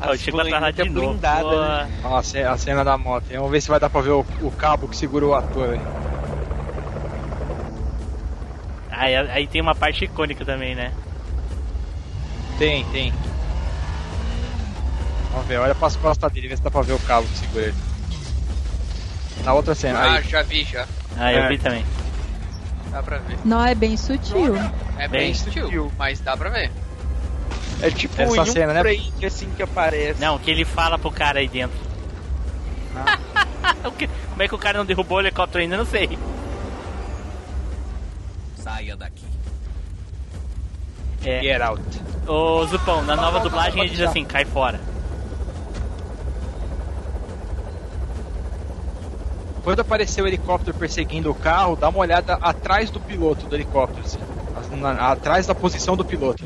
Ah, 0.00 0.12
o 0.12 0.16
Chico 0.16 0.36
vai 0.36 0.48
pra 0.48 0.60
lá 0.60 0.70
de 0.70 0.80
é 0.80 0.84
novo. 0.84 1.08
blindada, 1.08 1.84
né? 1.84 2.00
Ó, 2.04 2.16
a 2.18 2.22
ce- 2.22 2.42
a 2.42 2.56
cena 2.56 2.84
da 2.84 2.96
moto. 2.96 3.24
hein? 3.30 3.36
Vamos 3.38 3.50
ver 3.50 3.60
se 3.60 3.68
vai 3.68 3.80
dar 3.80 3.90
pra 3.90 4.00
ver 4.00 4.10
o, 4.10 4.24
o 4.42 4.50
cabo 4.52 4.86
que 4.88 4.96
segura 4.96 5.26
o 5.26 5.34
ator 5.34 5.70
aí. 5.70 5.80
Aí, 8.90 9.16
aí 9.16 9.46
tem 9.46 9.60
uma 9.60 9.74
parte 9.74 10.04
icônica 10.04 10.44
também, 10.44 10.74
né? 10.74 10.92
Tem, 12.58 12.84
tem. 12.86 13.12
Vamos 15.32 15.46
ver, 15.46 15.58
olha 15.58 15.74
pras 15.74 15.94
costas 15.96 16.32
dele, 16.32 16.48
vê 16.48 16.56
se 16.56 16.62
dá 16.62 16.70
pra 16.70 16.82
ver 16.82 16.94
o 16.94 16.98
cabo 17.00 17.26
que 17.28 17.38
segura 17.38 17.64
ele. 17.66 17.74
Na 19.44 19.52
outra 19.54 19.74
cena. 19.74 19.98
Ah, 20.00 20.14
Aí. 20.16 20.22
já 20.24 20.42
vi 20.42 20.64
já. 20.64 20.86
Ah, 21.16 21.32
eu 21.32 21.42
É. 21.44 21.48
vi 21.48 21.58
também. 21.58 21.84
Dá 22.90 23.02
pra 23.02 23.18
ver. 23.18 23.36
Não, 23.44 23.64
é 23.64 23.74
bem 23.74 23.96
sutil. 23.96 24.56
É 24.96 25.06
bem, 25.06 25.20
Bem 25.26 25.34
sutil, 25.34 25.92
mas 25.96 26.20
dá 26.20 26.36
pra 26.36 26.50
ver. 26.50 26.70
É 27.80 27.90
tipo 27.90 28.20
Essa 28.20 28.36
em 28.36 28.40
um 28.40 28.46
cena, 28.46 28.72
né? 28.74 28.80
frame 28.80 29.12
assim 29.24 29.48
que 29.50 29.62
aparece. 29.62 30.20
Não, 30.20 30.38
que 30.38 30.50
ele 30.50 30.64
fala 30.64 30.98
pro 30.98 31.10
cara 31.10 31.38
aí 31.40 31.48
dentro. 31.48 31.78
O 33.84 33.92
que- 33.92 34.08
Como 34.30 34.42
é 34.42 34.48
que 34.48 34.54
o 34.54 34.58
cara 34.58 34.78
não 34.78 34.84
derrubou 34.86 35.18
o 35.18 35.20
helicóptero 35.20 35.62
ainda? 35.62 35.76
Não 35.76 35.84
sei. 35.84 36.18
Saia 38.56 38.96
daqui. 38.96 39.24
É. 41.24 41.40
Get 41.42 41.60
out. 41.60 41.82
Ô 42.26 42.64
Zupão, 42.66 43.02
na 43.02 43.14
nova 43.14 43.40
dublagem 43.40 43.80
ele 43.80 43.90
diz 43.90 44.00
assim, 44.00 44.24
cai 44.24 44.44
fora. 44.44 44.80
Quando 49.62 49.80
aparecer 49.80 50.22
o 50.22 50.26
helicóptero 50.26 50.76
perseguindo 50.76 51.30
o 51.30 51.34
carro, 51.34 51.76
dá 51.76 51.88
uma 51.88 51.98
olhada 51.98 52.34
atrás 52.34 52.90
do 52.90 52.98
piloto 53.00 53.46
do 53.46 53.54
helicóptero, 53.54 54.02
assim, 54.04 54.18
na- 54.76 55.10
atrás 55.12 55.46
da 55.46 55.54
posição 55.54 55.96
do 55.96 56.04
piloto. 56.04 56.44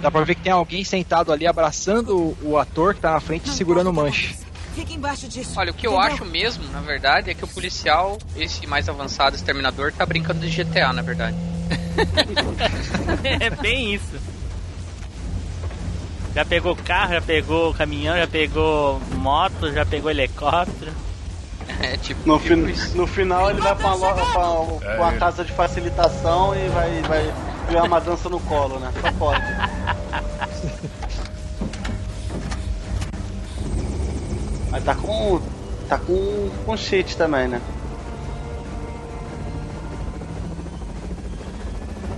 Dá 0.00 0.10
pra 0.10 0.22
ver 0.22 0.34
que 0.36 0.42
tem 0.42 0.52
alguém 0.52 0.84
sentado 0.84 1.32
ali 1.32 1.46
abraçando 1.46 2.36
o, 2.42 2.56
ator 2.56 2.94
que 2.94 3.00
tá 3.00 3.12
na 3.12 3.20
frente 3.20 3.50
segurando 3.50 3.90
o 3.90 3.92
manche. 3.92 4.36
Fica 4.74 4.92
embaixo 4.92 5.26
disso. 5.26 5.54
Olha, 5.58 5.72
o 5.72 5.74
que 5.74 5.86
eu 5.86 5.98
acho 5.98 6.24
mesmo, 6.24 6.62
na 6.70 6.80
verdade, 6.80 7.30
é 7.30 7.34
que 7.34 7.44
o 7.44 7.48
policial, 7.48 8.16
esse 8.36 8.64
mais 8.66 8.88
avançado, 8.88 9.34
exterminador, 9.34 9.92
tá 9.92 10.06
brincando 10.06 10.46
de 10.46 10.50
GTA, 10.64 10.92
na 10.92 11.02
verdade. 11.02 11.36
é 13.40 13.50
bem 13.50 13.94
isso. 13.94 14.14
Já 16.34 16.44
pegou 16.44 16.76
carro, 16.76 17.14
já 17.14 17.20
pegou 17.20 17.74
caminhão, 17.74 18.16
já 18.16 18.26
pegou 18.28 19.00
moto, 19.16 19.72
já 19.72 19.84
pegou 19.84 20.10
helicóptero. 20.10 20.92
É 21.80 21.96
tipo. 21.96 22.20
No, 22.28 22.38
tipo 22.38 22.54
fin- 22.54 22.66
isso. 22.70 22.96
no 22.96 23.06
final 23.06 23.50
ele 23.50 23.60
vai 23.60 23.74
pra, 23.74 23.94
lo- 23.94 24.00
pra, 24.14 24.14
pra 24.24 24.48
uma 25.00 25.12
É. 25.14 25.18
casa 25.18 25.44
de 25.44 25.52
facilitação 25.52 26.54
e 26.54 26.68
vai, 26.68 27.02
vai 27.02 27.34
ver 27.68 27.82
uma 27.82 28.00
dança 28.00 28.28
no 28.28 28.40
colo, 28.40 28.78
né? 28.78 28.92
Só 29.00 29.12
pode. 29.12 29.42
Mas 34.70 34.84
tá 34.84 34.94
com. 34.94 35.40
tá 35.88 35.98
com, 35.98 36.50
com 36.64 36.76
cheat 36.76 37.16
também, 37.16 37.48
né? 37.48 37.60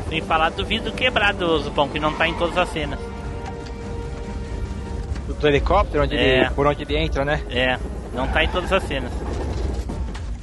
Sem 0.08 0.20
falar 0.22 0.50
do 0.50 0.64
vidro 0.64 0.90
quebrado, 0.92 1.58
Zupão, 1.60 1.88
que 1.88 2.00
não 2.00 2.12
tá 2.12 2.26
em 2.26 2.34
todas 2.34 2.58
as 2.58 2.68
cenas. 2.70 2.98
Do, 5.28 5.34
do 5.34 5.46
helicóptero, 5.48 6.02
onde 6.02 6.16
É. 6.16 6.40
ele, 6.40 6.50
por 6.50 6.66
onde 6.66 6.82
ele 6.82 6.96
entra, 6.96 7.24
né? 7.24 7.40
É, 7.48 7.78
não 8.12 8.26
tá 8.26 8.42
em 8.42 8.48
todas 8.48 8.72
as 8.72 8.82
cenas. 8.82 9.12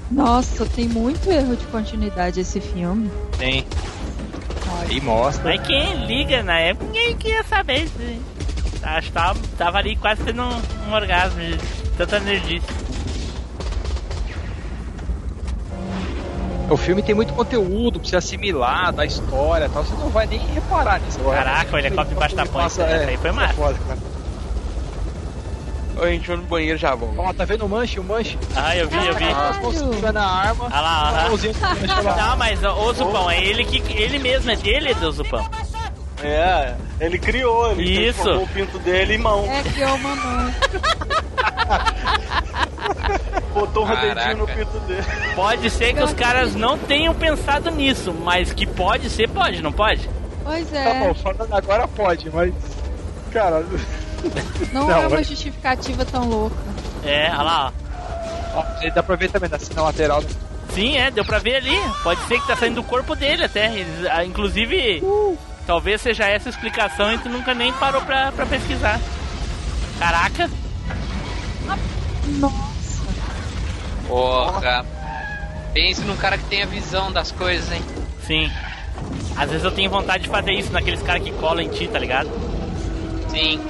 Nossa, 0.09 0.65
tem 0.65 0.87
muito 0.87 1.29
erro 1.29 1.57
de 1.57 1.65
continuidade 1.65 2.39
esse 2.39 2.61
filme. 2.61 3.11
Tem. 3.37 3.67
Aí 4.89 5.01
mostra. 5.01 5.43
Mas 5.43 5.65
quem 5.67 6.05
liga 6.05 6.41
na 6.43 6.59
época, 6.59 6.85
ninguém 6.85 7.15
queria 7.17 7.43
saber. 7.43 7.89
Acho 8.83 9.07
que 9.07 9.13
tava, 9.13 9.39
tava 9.57 9.77
ali 9.79 9.95
quase 9.95 10.23
tendo 10.23 10.41
um, 10.43 10.61
um 10.89 10.93
orgasmo 10.93 11.39
de 11.41 11.57
tanta 11.97 12.17
energia. 12.17 12.61
O 16.69 16.75
filme 16.75 17.01
tem 17.01 17.15
muito 17.15 17.33
conteúdo 17.33 17.97
pra 17.99 18.09
você 18.09 18.15
assimilar 18.17 18.91
da 18.91 19.05
história 19.05 19.65
e 19.65 19.69
tal. 19.69 19.83
Você 19.85 19.93
não 19.95 20.09
vai 20.09 20.25
nem 20.27 20.39
reparar 20.39 20.99
nisso. 20.99 21.17
agora. 21.19 21.37
Caraca, 21.43 21.75
o 21.75 21.79
helicóptero 21.79 22.15
embaixo 22.17 22.35
da 22.35 22.45
ponte, 22.45 22.63
Passa- 22.63 22.83
essa 22.83 23.09
aí 23.09 23.17
foi 23.17 23.31
massa. 23.31 23.53
foda, 23.53 23.77
cara. 23.87 23.99
A 26.01 26.07
gente 26.07 26.27
vai 26.27 26.37
no 26.37 26.43
banheiro 26.43 26.77
já 26.77 26.95
volta. 26.95 27.21
Ó, 27.21 27.33
tá 27.33 27.45
vendo 27.45 27.65
o 27.65 27.69
manche? 27.69 27.99
O 27.99 28.03
manche? 28.03 28.37
Ah, 28.55 28.75
eu 28.75 28.87
vi, 28.87 29.05
eu 29.05 29.15
vi. 29.15 29.25
As 29.25 29.59
mãos 29.59 29.75
segurando 29.77 30.17
a 30.17 30.25
arma. 30.25 30.67
Ah 30.71 30.81
lá, 30.81 31.07
ah 31.07 31.11
lá. 31.11 31.29
Não, 32.15 32.37
mas 32.37 32.63
ô 32.63 32.93
Zupão, 32.93 33.29
é 33.29 33.43
ele 33.43 33.65
que. 33.65 33.79
Ele 33.93 34.17
mesmo, 34.19 34.49
é 34.51 34.55
dele, 34.55 34.93
do 34.93 35.11
Zupão. 35.11 35.45
É, 36.23 36.73
ele 36.99 37.19
criou, 37.19 37.71
ele 37.73 38.07
Isso. 38.07 38.27
o 38.29 38.47
pinto 38.47 38.79
dele 38.79 39.15
em 39.15 39.19
mão. 39.19 39.45
É 39.45 39.61
que 39.63 39.81
eu 39.81 39.97
mamãe. 39.99 40.53
Botou 43.53 43.85
um 43.85 43.87
dedinho 43.87 44.37
no 44.37 44.47
pinto 44.47 44.79
dele. 44.81 45.03
Pode 45.35 45.69
ser 45.69 45.93
que 45.93 46.03
os 46.03 46.13
caras 46.13 46.55
não 46.55 46.77
tenham 46.77 47.13
pensado 47.13 47.69
nisso, 47.71 48.13
mas 48.13 48.53
que 48.53 48.65
pode 48.65 49.09
ser, 49.09 49.27
pode, 49.29 49.61
não 49.61 49.71
pode? 49.71 50.09
Pois 50.43 50.69
Tá 50.69 50.77
é. 50.79 51.07
bom, 51.07 51.13
falando 51.13 51.53
agora 51.53 51.87
pode, 51.87 52.29
mas. 52.31 52.53
Cara, 53.31 53.63
Não, 54.73 54.87
Não, 54.87 55.01
é 55.01 55.07
uma 55.07 55.23
justificativa 55.23 56.03
tão 56.05 56.27
louca. 56.27 56.55
É, 57.03 57.29
olha 57.31 57.41
lá, 57.41 57.73
ó. 58.53 58.59
ó, 58.59 58.65
ele 58.81 58.91
dá 58.91 59.03
pra 59.03 59.15
ver 59.15 59.29
também 59.31 59.49
na 59.49 59.59
cena 59.59 59.81
lateral. 59.83 60.21
né? 60.21 60.27
Sim, 60.73 60.97
é, 60.97 61.09
deu 61.09 61.23
pra 61.25 61.39
ver 61.39 61.55
ali. 61.55 61.75
Pode 62.03 62.19
ser 62.27 62.39
que 62.41 62.47
tá 62.47 62.55
saindo 62.55 62.75
do 62.75 62.83
corpo 62.83 63.15
dele 63.15 63.45
até. 63.45 63.71
Ah, 64.11 64.23
inclusive, 64.25 65.01
talvez 65.65 66.01
seja 66.01 66.25
essa 66.25 66.49
a 66.49 66.51
explicação 66.51 67.11
e 67.13 67.17
tu 67.17 67.29
nunca 67.29 67.53
nem 67.53 67.71
parou 67.73 68.01
pra, 68.01 68.31
pra 68.31 68.45
pesquisar. 68.45 68.99
Caraca, 69.99 70.49
Nossa. 72.39 73.03
Porra. 74.07 74.85
Pense 75.73 76.01
num 76.01 76.15
cara 76.17 76.37
que 76.37 76.45
tem 76.45 76.63
a 76.63 76.65
visão 76.65 77.11
das 77.11 77.31
coisas, 77.31 77.71
hein? 77.71 77.81
sim. 78.25 78.51
Às 79.37 79.49
vezes 79.51 79.63
eu 79.63 79.69
tenho 79.71 79.91
vontade 79.91 80.23
de 80.23 80.29
fazer 80.29 80.51
isso 80.53 80.71
naqueles 80.73 81.01
caras 81.03 81.21
que 81.21 81.31
colam 81.33 81.61
em 81.61 81.69
ti, 81.69 81.87
tá 81.87 81.99
ligado? 81.99 82.29
Sim. 83.29 83.61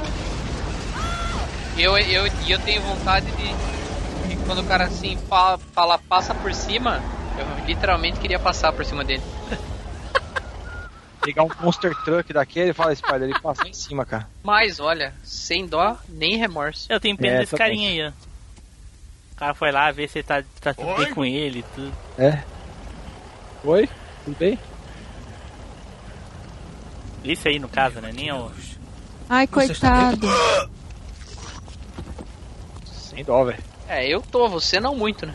Eu, 1.78 1.96
eu, 1.96 2.26
e 2.44 2.52
eu 2.52 2.60
tenho 2.60 2.82
vontade 2.82 3.28
de, 3.34 4.30
de 4.30 4.36
quando 4.48 4.62
o 4.62 4.64
cara 4.64 4.86
assim 4.86 5.16
fala, 5.30 5.60
fala 5.60 6.00
passa 6.00 6.34
por 6.34 6.52
cima, 6.52 7.04
eu 7.38 7.66
literalmente 7.68 8.20
queria 8.20 8.40
passar 8.40 8.74
por 8.74 8.84
cima 8.84 9.04
dele. 9.04 9.22
Pegar 11.22 11.44
um 11.44 11.50
monster 11.60 11.94
truck 12.04 12.34
daquele 12.34 12.72
e 12.72 12.74
fala, 12.74 12.96
Spider, 12.96 13.24
ele 13.24 13.40
passa 13.40 13.68
em 13.68 13.74
cima, 13.74 14.06
cara. 14.06 14.28
Mas 14.42 14.80
olha, 14.80 15.14
sem 15.24 15.68
dó 15.68 15.96
nem 16.10 16.38
remorso. 16.38 16.88
Eu 16.90 17.00
tenho 17.00 17.16
pena 17.16 17.36
É, 17.36 17.40
desse 17.42 17.56
carinha 17.56 17.90
aí, 17.90 18.08
ó. 18.08 18.10
O 19.34 19.36
cara 19.36 19.54
foi 19.54 19.72
lá 19.72 19.92
ver 19.92 20.10
se 20.10 20.24
tá, 20.24 20.44
tá 20.60 20.74
tudo 20.74 20.96
bem 20.96 21.14
com 21.14 21.24
ele 21.24 21.60
e 21.60 21.64
tudo. 21.64 21.94
É. 22.18 22.44
Oi? 23.64 23.88
Tudo 24.26 24.38
bem? 24.40 24.58
Esse 27.24 27.50
aí, 27.50 27.60
no 27.60 27.70
caso, 27.70 28.02
né? 28.02 28.12
Nem 28.12 28.32
o. 28.32 28.52
Ai, 29.30 29.46
coitado. 29.46 30.28
Sem 33.18 33.26
dó, 33.26 33.44
velho. 33.44 33.58
É, 33.90 34.08
eu 34.08 34.22
tô, 34.22 34.48
você 34.48 34.80
não 34.80 34.96
muito, 34.96 35.26
né? 35.26 35.34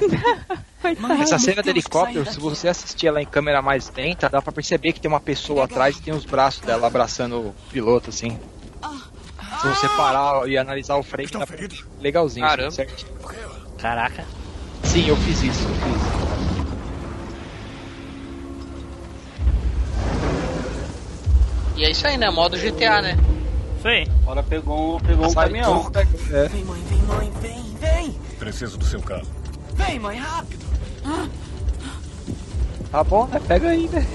Essa 1.20 1.38
cena 1.38 1.62
do 1.62 1.68
helicóptero, 1.68 2.24
se 2.24 2.40
você 2.40 2.68
assistir 2.68 3.08
ela 3.08 3.20
em 3.20 3.26
câmera 3.26 3.60
mais 3.60 3.92
lenta, 3.94 4.30
dá 4.30 4.40
pra 4.40 4.50
perceber 4.50 4.94
que 4.94 5.00
tem 5.00 5.10
uma 5.10 5.20
pessoa 5.20 5.64
atrás 5.64 5.98
e 5.98 6.02
tem 6.02 6.14
os 6.14 6.24
braços 6.24 6.62
dela 6.62 6.86
abraçando 6.86 7.48
o 7.48 7.54
piloto, 7.70 8.08
assim. 8.08 8.38
Se 9.60 9.68
você 9.68 9.88
parar 9.90 10.48
e 10.48 10.56
analisar 10.56 10.96
o 10.96 11.02
frame, 11.02 11.28
dá 11.30 11.46
pra... 11.46 11.56
legalzinho. 12.00 12.46
Caramba. 12.46 12.68
assim, 12.68 12.76
certinho. 12.76 13.12
Caraca. 13.76 14.24
Sim, 14.84 15.06
eu 15.06 15.16
fiz 15.16 15.42
isso, 15.42 15.68
eu 15.68 15.74
fiz. 15.74 16.02
E 21.76 21.84
é 21.84 21.90
isso 21.90 22.06
aí, 22.06 22.16
né? 22.16 22.30
Modo 22.30 22.56
GTA, 22.56 23.02
né? 23.02 23.35
Isso 23.78 23.88
aí. 23.88 24.06
Agora 24.22 24.42
pegou, 24.42 24.96
um- 24.96 25.00
pegou 25.00 25.26
um 25.26 25.30
Sai 25.30 25.46
caminhão. 25.46 25.90
é. 25.94 26.48
Vem, 26.48 26.64
mãe, 26.64 26.82
vem, 26.88 27.02
mãe, 27.02 27.32
vem, 27.40 27.62
vem. 27.80 28.12
Preciso 28.38 28.76
do 28.78 28.84
seu 28.84 29.00
carro. 29.00 29.26
Vem, 29.74 29.98
mãe, 29.98 30.18
rápido. 30.18 30.64
Tá 32.90 33.04
bom, 33.04 33.26
né? 33.26 33.40
Pega 33.46 33.68
aí, 33.68 33.88
né? 33.88 34.06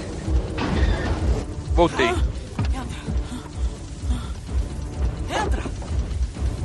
Voltei. 1.74 2.08
Entra. 5.30 5.62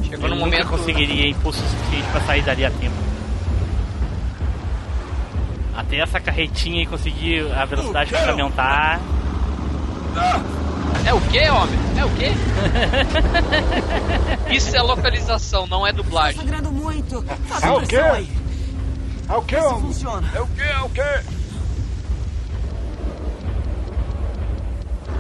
Chegou 0.04 0.26
Eu 0.26 0.30
no 0.30 0.36
nunca 0.36 0.46
momento. 0.46 0.68
conseguiria 0.70 1.30
impulso 1.30 1.62
suficiente 1.62 2.08
pra 2.12 2.22
sair 2.22 2.42
dali 2.44 2.66
a 2.66 2.72
tempo. 2.72 2.96
Até 5.76 5.98
essa 6.00 6.20
carretinha 6.20 6.82
e 6.84 6.86
conseguir 6.88 7.50
a 7.54 7.64
velocidade 7.66 8.12
que 8.12 8.16
o 8.18 8.26
caminhão 8.26 8.52
tá. 8.52 9.00
É 11.08 11.14
o 11.14 11.22
que, 11.22 11.50
homem? 11.50 11.80
É 11.98 12.04
o 12.04 12.10
quê? 12.16 12.32
Isso 14.54 14.76
é 14.76 14.82
localização, 14.82 15.66
não 15.66 15.88
é 15.88 15.94
dublagem. 15.94 16.42
Sangrando 16.42 16.70
muito. 16.70 17.24
Faz 17.48 17.64
É 17.64 17.72
o 17.72 17.82
quê? 17.82 17.96
aí. 17.96 18.30
É 19.30 19.34
o 19.34 19.42
quê, 19.42 19.56
Isso 19.56 19.68
homem? 19.68 19.82
funciona. 19.84 20.30
É 20.36 20.42
o 20.42 20.48
quê? 20.48 20.64
É 20.64 20.80
o 20.82 20.90
quê? 20.90 21.20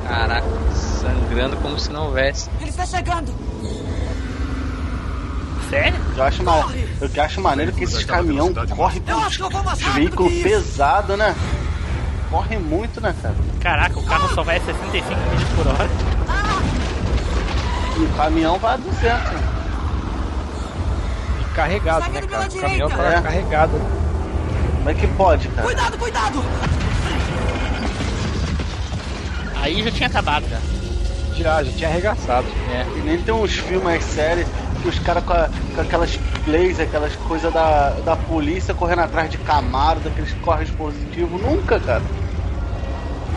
Caraca, 0.06 0.48
sangrando 0.76 1.56
como 1.58 1.80
se 1.80 1.90
não 1.90 2.08
houvesse. 2.08 2.50
Ele 2.60 2.70
está 2.70 2.86
chegando. 2.86 3.34
Sério? 5.70 6.00
Eu 6.18 6.24
acho, 6.24 6.44
ma... 6.44 6.66
eu 7.00 7.24
acho 7.24 7.42
maneiro 7.42 7.72
que 7.72 7.86
esses 7.86 8.04
caminhão 8.04 8.54
com 8.54 8.84
rápido 8.84 9.94
veículo 9.94 10.30
pesado, 10.44 11.16
né? 11.16 11.34
Corre 12.30 12.58
muito, 12.58 13.00
né, 13.00 13.16
cara? 13.22 13.36
Caraca, 13.62 14.00
o 14.00 14.06
carro 14.06 14.34
só 14.36 14.44
vai 14.44 14.58
a 14.58 14.62
65 14.62 15.06
milhas 15.16 15.50
por 15.56 15.68
hora. 15.68 15.90
E 17.98 18.00
o 18.04 18.10
caminhão 18.18 18.60
vai 18.60 18.74
a 18.74 18.78
200. 18.78 19.02
né? 19.02 19.40
E 21.42 21.56
carregado, 21.56 22.04
Segue 22.06 22.22
né, 22.22 22.28
cara? 22.28 22.48
O 22.50 22.62
caminhão 22.62 22.90
tá 22.90 23.04
É. 23.14 23.22
carregado. 23.22 23.72
Como 24.78 24.90
é 24.90 24.94
que 24.94 25.08
pode, 25.08 25.48
cara? 25.50 25.64
Cuidado, 25.68 25.98
cuidado. 25.98 26.44
Aí 29.62 29.84
já 29.84 29.92
tinha 29.92 30.08
acabado 30.08 30.46
já. 30.50 30.60
Já, 31.36 31.64
já 31.64 31.72
tinha 31.72 31.90
arregaçado. 31.90 32.48
E 32.96 33.00
nem 33.02 33.22
tem 33.22 33.34
uns 33.34 33.54
filmes 33.58 33.98
que 34.04 34.04
os 34.86 35.00
caras 35.00 35.24
com, 35.24 35.34
com 35.76 35.82
aquelas 35.82 36.18
plays, 36.46 36.80
aquelas 36.80 37.16
coisas 37.16 37.52
da, 37.54 37.92
da 38.06 38.16
polícia 38.16 38.74
correndo 38.74 39.00
atrás 39.02 39.30
de 39.30 39.38
Camaro, 39.40 40.00
daqueles 40.00 40.34
corres 40.42 40.70
positivos. 40.72 41.42
Nunca, 41.42 41.80
cara. 41.80 42.02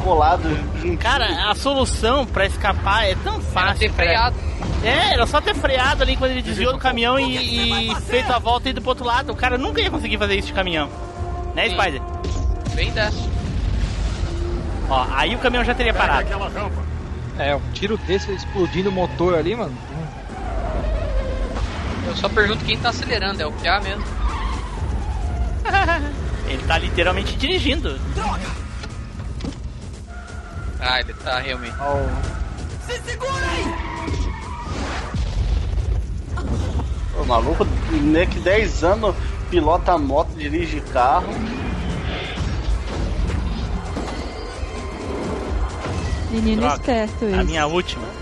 Colado 0.04 0.48
em 0.82 0.96
Cara, 0.96 1.50
a 1.50 1.54
solução 1.54 2.24
pra 2.24 2.46
escapar 2.46 3.04
é 3.04 3.14
tão 3.22 3.34
Era 3.34 3.42
fácil. 3.42 3.78
ter 3.78 3.88
cara. 3.90 4.08
freado. 4.08 4.36
É, 4.82 5.12
era 5.12 5.26
só 5.26 5.40
ter 5.42 5.54
freado 5.54 6.02
ali 6.02 6.16
quando 6.16 6.30
ele 6.30 6.40
desviou 6.42 6.72
do 6.72 6.78
caminhão 6.78 7.20
e, 7.20 7.90
e 7.90 7.94
feito 8.02 8.32
a 8.32 8.38
volta 8.38 8.68
e 8.68 8.70
ido 8.70 8.80
pro 8.80 8.90
outro 8.90 9.04
lado. 9.04 9.30
O 9.32 9.36
cara 9.36 9.58
nunca 9.58 9.80
ia 9.80 9.90
conseguir 9.90 10.16
fazer 10.16 10.36
isso 10.36 10.48
de 10.48 10.54
caminhão. 10.54 10.88
Né, 11.54 11.68
Sim. 11.68 11.74
Spider? 11.78 12.02
Bem 12.74 12.90
dessa. 12.92 13.28
Ó, 14.88 15.06
aí 15.12 15.34
o 15.34 15.38
caminhão 15.38 15.64
já 15.64 15.74
teria 15.74 15.92
parado. 15.92 16.20
Aquela 16.20 16.48
rampa. 16.48 16.82
É, 17.38 17.54
um 17.54 17.60
tiro 17.72 17.96
desse 17.98 18.32
explodindo 18.32 18.88
o 18.88 18.92
motor 18.92 19.34
ali, 19.34 19.54
mano. 19.54 19.72
Eu 22.10 22.16
só 22.16 22.28
pergunto 22.28 22.64
quem 22.64 22.76
tá 22.76 22.88
acelerando, 22.88 23.40
é 23.40 23.46
o 23.46 23.52
Piá 23.52 23.80
mesmo. 23.80 24.02
Ele 26.48 26.62
tá 26.64 26.76
literalmente 26.76 27.36
dirigindo. 27.36 28.00
Ah, 30.80 30.98
ele 30.98 31.14
tá 31.14 31.38
realmente. 31.38 31.76
Se 32.84 33.00
segura 33.02 33.46
aí. 33.46 33.64
O 37.20 37.24
maluco, 37.24 37.64
né, 37.64 38.26
que 38.26 38.40
10 38.40 38.82
anos 38.82 39.14
pilota 39.48 39.96
moto, 39.96 40.30
dirige 40.36 40.80
carro. 40.80 41.32
Menino 46.32 46.62
Droga. 46.62 46.76
esperto 46.76 47.24
A 47.26 47.28
esse. 47.28 47.44
minha 47.44 47.66
última. 47.66 48.19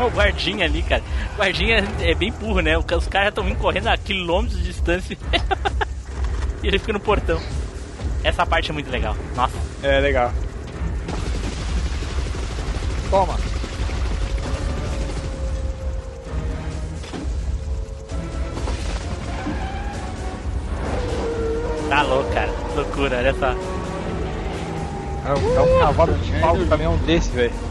O 0.00 0.10
guardinha 0.10 0.64
ali, 0.64 0.82
cara. 0.82 1.02
O 1.34 1.38
guardinha 1.38 1.84
é 2.00 2.14
bem 2.14 2.32
burro, 2.32 2.60
né? 2.60 2.76
Os 2.78 2.84
caras 2.84 3.26
já 3.26 3.28
estão 3.28 3.44
vindo 3.44 3.58
correndo 3.58 3.88
a 3.88 3.96
quilômetros 3.96 4.58
de 4.58 4.64
distância. 4.64 5.16
e 6.62 6.66
ele 6.66 6.78
fica 6.78 6.92
no 6.92 7.00
portão. 7.00 7.40
Essa 8.24 8.46
parte 8.46 8.70
é 8.70 8.72
muito 8.72 8.90
legal. 8.90 9.14
Nossa. 9.36 9.56
É, 9.82 10.00
legal. 10.00 10.32
Toma. 13.10 13.34
Tá 21.88 22.02
louco, 22.02 22.32
cara. 22.32 22.50
Loucura, 22.74 23.16
olha 23.18 23.34
só. 23.34 23.50
É 25.26 25.34
um, 25.34 25.56
é 25.56 25.60
um 25.60 25.80
cavalo 25.80 26.14
de 26.14 26.32
pau 26.40 26.56
do 26.56 26.66
caminhão 26.66 26.96
desse, 26.98 27.30
velho. 27.30 27.69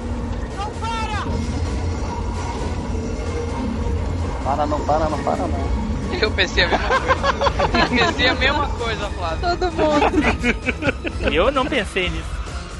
Para, 4.49 4.65
não 4.65 4.79
para, 4.79 5.07
não 5.07 5.23
para, 5.23 5.47
não. 5.47 6.19
Eu 6.19 6.31
pensei 6.31 6.63
a 6.63 6.69
mesma 6.69 6.87
coisa. 6.89 7.87
pensei 8.07 8.27
a 8.27 8.33
mesma 8.33 8.67
coisa, 8.67 9.09
Flávio. 9.11 9.39
Todo 9.41 9.71
mundo. 9.73 11.31
Eu 11.31 11.51
não 11.51 11.67
pensei 11.67 12.09
nisso. 12.09 12.25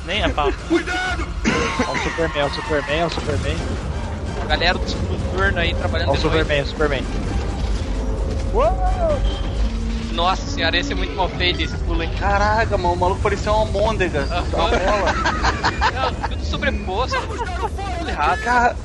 Nem 0.04 0.24
a 0.24 0.30
pau. 0.30 0.48
Ó 0.48 1.91
o 1.91 1.98
Superman, 2.00 2.44
ó 2.44 2.48
o 2.48 2.50
Superman, 2.50 3.04
ó 3.04 3.06
o 3.06 3.10
Superman. 3.12 3.56
A 4.41 4.46
galera 4.48 4.80
do 4.80 5.36
turno 5.38 5.60
aí 5.60 5.76
trabalhando 5.76 6.10
Ó 6.10 6.14
o. 6.14 6.18
Superman, 6.18 6.62
o 6.64 6.66
Superman. 6.66 7.06
Nossa 10.14 10.41
senhora, 10.48 10.76
esse 10.76 10.91
é 10.91 10.96
muito 10.96 11.16
mal 11.16 11.30
feito, 11.30 11.62
esse 11.62 11.78
pulo, 11.78 12.02
hein? 12.02 12.10
Caraca, 12.20 12.80
mano, 12.80 12.96
o 12.96 12.98
maluco 12.98 13.22
parecia 13.22 13.54
uma 13.54 13.66
môndega. 13.66 14.26
Uma 14.26 14.70
bola. 14.70 15.14
Não, 15.94 16.30
tudo 16.30 16.46
sobreposto. 16.46 17.16
Tudo 17.22 18.10
errado. 18.10 18.41
Cara, 18.41 18.76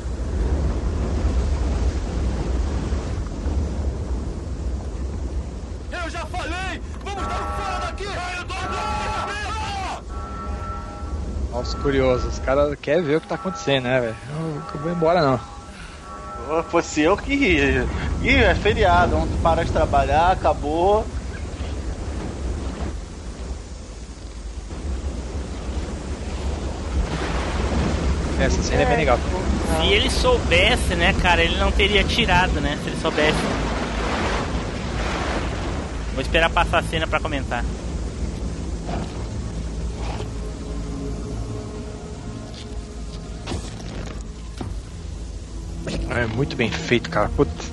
Eu 6.05 6.11
já 6.11 6.27
falei. 6.27 6.83
Vamos 7.15 7.29
dar 7.29 7.41
um 7.41 7.47
fora 7.63 7.79
daqui. 7.87 8.05
Eu 8.05 8.45
dou 8.45 8.57
Nossa, 11.53 11.77
curioso. 11.79 12.29
Os 12.29 12.39
caras 12.41 12.77
querem 12.81 13.05
ver 13.05 13.17
o 13.17 13.21
que 13.21 13.29
tá 13.29 13.37
acontecendo, 13.37 13.85
né, 13.85 14.01
velho? 14.01 14.17
Eu 14.31 14.41
não 14.75 14.83
vou 14.83 14.93
embora, 14.93 15.23
não. 15.23 15.41
Fosse 16.65 17.01
eu 17.01 17.17
que 17.17 17.33
ia. 17.33 17.87
Ih, 18.23 18.43
é 18.43 18.55
feriado, 18.55 19.17
parar 19.43 19.65
de 19.65 19.73
trabalhar, 19.73 20.33
acabou. 20.33 21.07
Essa 28.41 28.63
cena 28.63 28.83
é 28.83 28.87
bem 28.87 28.97
legal. 28.97 29.19
Se 29.81 29.87
ele 29.87 30.11
soubesse, 30.11 30.95
né, 30.95 31.15
cara, 31.23 31.43
ele 31.43 31.57
não 31.57 31.73
teria 31.73 32.05
tirado, 32.05 32.61
né? 32.61 32.79
Se 32.83 32.91
ele 32.91 33.01
soubesse. 33.01 33.39
Vou 36.15 36.23
esperar 36.23 36.49
passar 36.49 36.79
a 36.79 36.83
cena 36.83 37.07
pra 37.07 37.19
comentar. 37.19 37.65
É 46.11 46.27
muito 46.27 46.55
bem 46.55 46.71
feito, 46.71 47.11
cara. 47.11 47.29
Putz. 47.31 47.71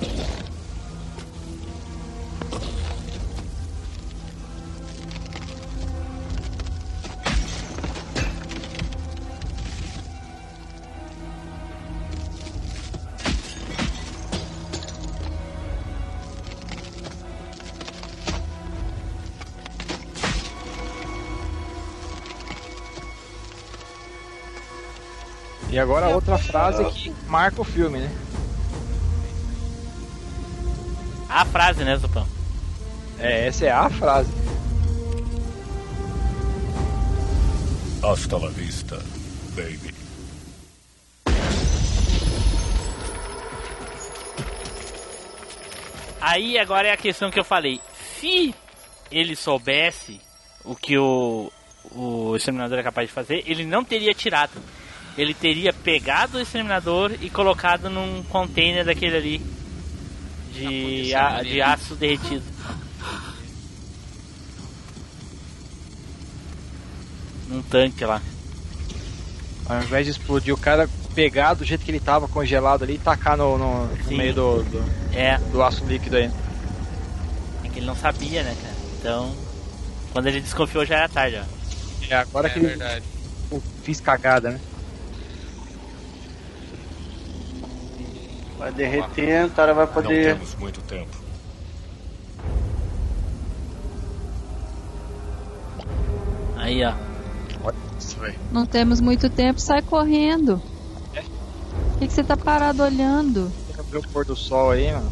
E 25.72 25.78
agora 25.78 26.04
a 26.04 26.08
outra 26.10 26.36
frase 26.36 26.84
que 26.92 27.10
marca 27.26 27.62
o 27.62 27.64
filme, 27.64 27.98
né? 27.98 28.10
A 31.30 31.46
frase, 31.46 31.82
né, 31.82 31.96
Zupão? 31.96 32.28
É, 33.18 33.46
essa 33.46 33.64
é 33.64 33.70
a 33.70 33.88
frase. 33.88 34.30
Hasta 38.02 38.36
la 38.36 38.48
vista, 38.50 39.02
baby. 39.56 39.94
Aí 46.20 46.58
agora 46.58 46.88
é 46.88 46.92
a 46.92 46.98
questão 46.98 47.30
que 47.30 47.40
eu 47.40 47.44
falei. 47.44 47.80
Se 48.20 48.54
ele 49.10 49.34
soubesse 49.34 50.20
o 50.66 50.76
que 50.76 50.98
o, 50.98 51.50
o 51.92 52.36
exterminador 52.36 52.78
é 52.78 52.82
capaz 52.82 53.08
de 53.08 53.14
fazer, 53.14 53.42
ele 53.46 53.64
não 53.64 53.82
teria 53.82 54.12
tirado. 54.12 54.60
Ele 55.16 55.34
teria 55.34 55.72
pegado 55.72 56.38
o 56.38 56.40
exterminador 56.40 57.12
e 57.20 57.28
colocado 57.28 57.90
num 57.90 58.22
container 58.24 58.84
daquele 58.84 59.16
ali 59.16 59.42
de, 60.54 61.14
a- 61.14 61.42
de 61.42 61.60
aço 61.60 61.94
derretido. 61.94 62.42
Num 67.48 67.62
tanque 67.62 68.04
lá. 68.04 68.20
Ao 69.66 69.78
invés 69.82 70.06
de 70.06 70.12
explodir 70.12 70.54
o 70.54 70.56
cara, 70.58 70.88
pegar 71.14 71.54
do 71.54 71.64
jeito 71.64 71.84
que 71.84 71.90
ele 71.90 72.00
tava 72.00 72.26
congelado 72.26 72.82
ali 72.82 72.94
e 72.94 72.98
tacar 72.98 73.36
no, 73.36 73.58
no- 73.58 73.86
no 73.86 74.16
meio 74.16 74.34
do, 74.34 74.62
do, 74.62 74.84
É. 75.14 75.36
do 75.50 75.62
aço 75.62 75.84
líquido 75.84 76.16
aí. 76.16 76.30
É 77.64 77.68
que 77.68 77.78
ele 77.78 77.86
não 77.86 77.96
sabia, 77.96 78.42
né, 78.42 78.56
cara? 78.60 78.74
Então, 78.98 79.36
quando 80.12 80.26
ele 80.26 80.40
desconfiou 80.40 80.84
já 80.86 80.96
era 80.96 81.08
tarde, 81.08 81.36
ó. 81.38 81.44
É, 82.08 82.14
agora 82.16 82.48
É 82.48 82.50
que 82.50 82.58
ele 82.58 82.66
verdade. 82.68 83.04
Pô, 83.50 83.62
fiz 83.82 84.00
cagada, 84.00 84.50
né? 84.52 84.60
Vai 88.62 88.70
derreter, 88.70 89.46
o 89.46 89.50
cara 89.50 89.74
vai 89.74 89.86
Não 89.86 89.92
poder. 89.92 90.34
temos 90.36 90.54
muito 90.54 90.80
tempo. 90.82 91.10
Aí, 96.56 96.84
ó. 96.84 96.94
Não 98.52 98.64
temos 98.64 99.00
muito 99.00 99.28
tempo, 99.28 99.58
sai 99.58 99.82
correndo. 99.82 100.62
É. 101.12 101.22
Por 101.22 101.98
que, 101.98 102.06
que 102.06 102.12
você 102.12 102.22
tá 102.22 102.36
parado 102.36 102.84
olhando? 102.84 103.50
Tem 103.66 103.84
que 103.84 103.90
ver 103.90 103.98
o 103.98 104.08
pôr 104.12 104.24
do 104.24 104.36
sol 104.36 104.70
aí, 104.70 104.92
mano. 104.92 105.10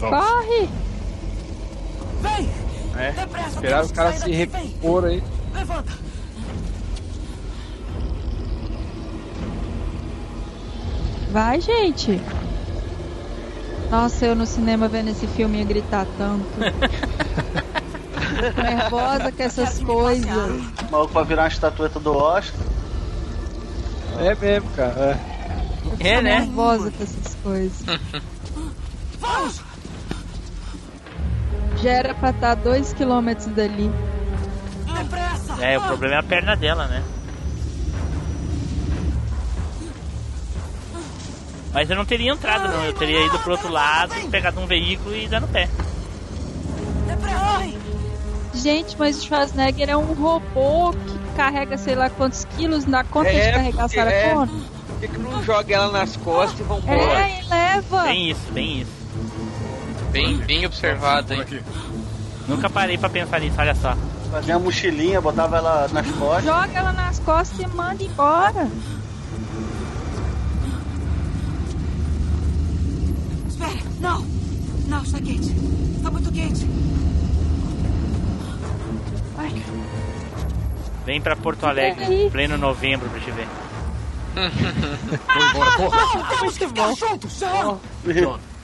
Corre! 0.00 0.87
É, 2.98 3.12
Depressa, 3.12 3.48
esperar 3.50 3.76
temos 3.76 3.86
o 3.86 3.88
que 3.90 3.94
cara 3.94 4.12
sair 4.12 4.20
se 4.20 4.30
recompor 4.32 5.04
aí. 5.04 5.22
Levanta! 5.54 5.92
Vai, 11.30 11.60
gente! 11.60 12.20
Nossa, 13.90 14.26
eu 14.26 14.34
no 14.34 14.46
cinema 14.46 14.88
vendo 14.88 15.10
esse 15.10 15.26
filme 15.28 15.58
ia 15.58 15.64
gritar 15.64 16.06
tanto. 16.18 16.44
Nervosa 18.60 19.32
com 19.32 19.42
essas 19.42 19.78
coisas. 19.78 20.28
O 20.28 20.90
maluco 20.90 21.12
vai 21.12 21.24
virar 21.24 21.42
uma 21.42 21.48
estatueta 21.48 22.00
do 22.00 22.16
Oscar. 22.16 22.60
É 24.18 24.34
mesmo, 24.34 24.68
cara. 24.70 25.18
É. 26.00 26.08
É, 26.08 26.22
né? 26.22 26.40
nervosa 26.40 26.90
com 26.90 27.02
essas 27.02 27.34
coisas. 27.42 27.84
Vamos! 29.20 29.67
Já 31.82 31.90
era 31.90 32.14
pra 32.14 32.30
estar 32.30 32.56
2km 32.56 33.54
dali. 33.54 33.90
Depressa! 34.96 35.64
É, 35.64 35.78
o 35.78 35.82
problema 35.82 36.16
é 36.16 36.18
a 36.18 36.22
perna 36.22 36.56
dela, 36.56 36.86
né? 36.86 37.02
Mas 41.72 41.88
eu 41.88 41.96
não 41.96 42.04
teria 42.04 42.32
entrado, 42.32 42.68
não. 42.68 42.84
Eu 42.84 42.92
teria 42.92 43.24
ido 43.24 43.38
pro 43.38 43.52
outro 43.52 43.70
lado, 43.70 44.14
pegado 44.30 44.60
um 44.60 44.66
veículo 44.66 45.14
e 45.14 45.28
dado 45.28 45.46
pé. 45.48 45.68
Gente, 48.54 48.96
mas 48.98 49.18
o 49.18 49.24
Schwarzenegger 49.24 49.88
é 49.88 49.96
um 49.96 50.12
robô 50.14 50.92
que 50.92 51.36
carrega 51.36 51.78
sei 51.78 51.94
lá 51.94 52.10
quantos 52.10 52.44
quilos, 52.56 52.84
dá 52.84 53.04
conta 53.04 53.30
de 53.30 53.52
carregar 53.52 53.84
a 53.84 53.88
Sarah 53.88 54.10
é. 54.10 54.30
Connor? 54.30 54.48
Por 54.88 55.00
que, 55.00 55.08
que 55.08 55.18
não 55.18 55.42
joga 55.44 55.74
ela 55.74 55.92
nas 55.92 56.16
costas 56.16 56.58
e 56.58 56.62
vambora? 56.64 57.20
É, 57.20 57.40
e 57.40 57.48
leva! 57.48 58.02
Bem 58.02 58.30
isso, 58.30 58.52
bem 58.52 58.80
isso. 58.80 58.97
Bem, 60.10 60.36
bem 60.38 60.66
observado, 60.66 61.32
hein? 61.34 61.44
Nunca 62.46 62.70
parei 62.70 62.96
pra 62.96 63.08
pensar 63.08 63.40
nisso, 63.40 63.56
olha 63.58 63.74
só. 63.74 63.96
Fazia 64.30 64.56
a 64.56 64.58
mochilinha, 64.58 65.20
botava 65.20 65.56
ela 65.56 65.88
nas 65.88 66.06
costas. 66.12 66.44
Joga 66.44 66.72
ela 66.72 66.92
nas 66.92 67.18
costas 67.20 67.58
e 67.60 67.66
manda 67.68 68.02
embora. 68.02 68.68
Espera! 73.48 73.82
Não! 74.00 74.24
Não, 74.86 75.02
está 75.02 75.18
quente. 75.18 75.54
Está 75.96 76.10
muito 76.10 76.32
quente. 76.32 76.68
Ai, 79.38 79.62
Vem 81.06 81.20
pra 81.22 81.36
Porto 81.36 81.64
Alegre, 81.64 82.28
pleno 82.30 82.58
novembro 82.58 83.08
pra 83.08 83.20
te 83.20 83.30
ver. 83.30 83.48
Vamos 84.34 85.50
embora, 85.50 85.76
corra! 85.76 86.14
Não, 86.14 86.28
temos 86.28 86.58
que 86.58 86.66
ficar 86.66 86.94
juntos! 86.94 87.40
John, 87.40 87.78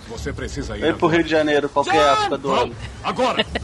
você 0.08 0.32
precisa 0.32 0.76
ir. 0.76 0.80
Vem 0.80 0.94
pro. 0.94 1.08
Rio 1.08 1.22
de 1.22 1.30
Janeiro, 1.30 1.68
qualquer 1.68 1.96
época 1.96 2.38
do 2.38 2.52
ano. 2.52 2.74
Agora! 3.02 3.44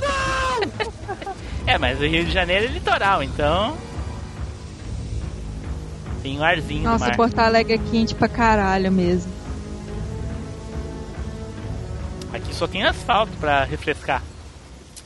É, 1.67 1.79
mas 1.79 2.01
o 2.01 2.05
Rio 2.05 2.25
de 2.25 2.33
Janeiro 2.33 2.65
é 2.65 2.69
litoral, 2.69 3.23
então. 3.23 3.77
Tem 6.23 6.39
um 6.39 6.43
arzinho 6.43 6.83
no 6.83 6.91
Nossa, 6.91 7.07
mar. 7.07 7.17
Porto 7.17 7.39
Alegre 7.39 7.75
é 7.75 7.79
quente 7.79 8.15
pra 8.15 8.29
caralho 8.29 8.91
mesmo. 8.91 9.33
Aqui 12.33 12.55
só 12.55 12.67
tem 12.67 12.83
asfalto 12.83 13.33
pra 13.39 13.65
refrescar. 13.65 14.23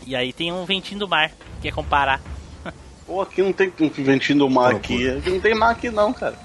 E 0.06 0.15
aí 0.16 0.32
tem 0.32 0.52
um 0.52 0.65
ventinho 0.65 1.01
do 1.01 1.09
mar, 1.09 1.31
que 1.61 1.69
é 1.69 1.73
comparar. 1.73 2.20
Pô, 3.06 3.20
aqui 3.20 3.43
não 3.43 3.52
tem 3.52 3.73
um 3.81 3.89
ventinho 3.89 4.39
do 4.39 4.51
mar 4.51 4.74
aqui. 4.74 5.09
Aqui 5.11 5.31
não 5.31 5.40
tem 5.40 5.55
mar 5.55 5.70
aqui 5.70 5.90
não, 5.90 6.12
cara. 6.12 6.36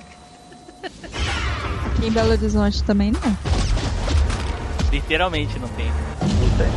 Aqui 0.83 2.07
em 2.07 2.11
Belo 2.11 2.31
Horizonte 2.31 2.83
também 2.83 3.11
não. 3.11 3.58
Literalmente 4.91 5.59
não 5.59 5.67
tem. 5.69 5.85
Não 5.85 6.57
tem. 6.57 6.67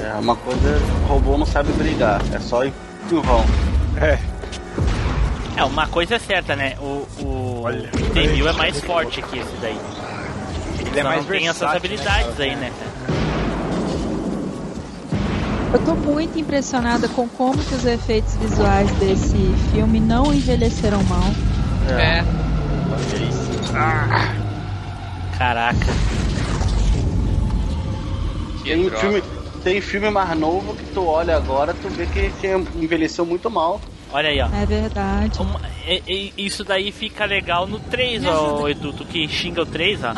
É 0.00 0.14
uma 0.14 0.36
coisa, 0.36 0.78
o 1.04 1.06
robô 1.06 1.36
não 1.36 1.46
sabe 1.46 1.72
brigar, 1.72 2.20
é 2.32 2.38
só 2.38 2.64
empurrão. 2.64 3.44
É. 4.00 4.18
É, 5.56 5.64
uma 5.64 5.86
coisa 5.86 6.16
é 6.16 6.18
certa, 6.18 6.54
né? 6.56 6.76
O, 6.80 7.06
o 7.20 7.64
T-1000 8.14 8.46
é 8.46 8.52
mais 8.52 8.80
forte 8.80 9.20
que 9.22 9.38
esse 9.38 9.56
daí. 9.60 9.78
Ele 10.78 10.98
é 10.98 11.02
Só 11.02 11.08
mais 11.08 11.22
não 11.22 11.30
tem 11.30 11.48
essas 11.48 11.60
versátil, 11.60 11.76
habilidades 11.76 12.38
né? 12.38 12.44
aí, 12.44 12.56
né, 12.56 12.72
cara? 12.78 12.91
Eu 15.72 15.78
tô 15.84 15.94
muito 15.94 16.38
impressionada 16.38 17.08
com 17.08 17.26
como 17.28 17.56
que 17.64 17.74
os 17.74 17.84
efeitos 17.86 18.34
visuais 18.36 18.90
desse 18.92 19.36
filme 19.72 19.98
não 20.00 20.32
envelheceram 20.32 21.02
mal. 21.04 21.24
É. 21.98 22.22
Ah. 23.74 24.34
Caraca. 25.38 25.86
Tem 28.62 28.82
droga. 28.84 28.98
filme, 28.98 29.22
tem 29.64 29.80
filme 29.80 30.10
mais 30.10 30.38
novo 30.38 30.74
que 30.74 30.84
tu 30.92 31.04
olha 31.06 31.36
agora, 31.36 31.74
tu 31.74 31.88
vê 31.88 32.06
que, 32.06 32.30
que 32.40 32.46
envelheceu 32.76 33.24
muito 33.24 33.50
mal. 33.50 33.80
Olha 34.12 34.28
aí, 34.28 34.40
ó. 34.40 34.48
É 34.54 34.66
verdade. 34.66 35.40
Uma- 35.40 35.60
e- 35.86 36.32
e- 36.36 36.46
isso 36.46 36.62
daí 36.64 36.92
fica 36.92 37.24
legal 37.24 37.66
no 37.66 37.78
3, 37.80 38.24
ó, 38.26 38.68
Edu, 38.68 38.92
tu 38.92 39.04
que 39.06 39.26
xinga 39.26 39.62
o 39.62 39.66
3, 39.66 40.00
ó. 40.04 40.14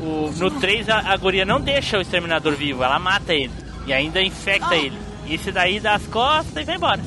O, 0.00 0.30
no 0.36 0.50
3 0.52 0.88
a, 0.88 0.98
a 1.12 1.16
guria 1.16 1.44
não 1.44 1.60
deixa 1.60 1.98
o 1.98 2.00
exterminador 2.00 2.54
vivo, 2.54 2.84
ela 2.84 2.98
mata 2.98 3.34
ele. 3.34 3.50
E 3.86 3.92
ainda 3.92 4.20
infecta 4.20 4.74
ele. 4.74 4.98
E 5.26 5.34
esse 5.34 5.50
daí 5.50 5.80
dá 5.80 5.94
as 5.94 6.06
costas 6.06 6.62
e 6.62 6.64
vai 6.64 6.76
embora. 6.76 7.00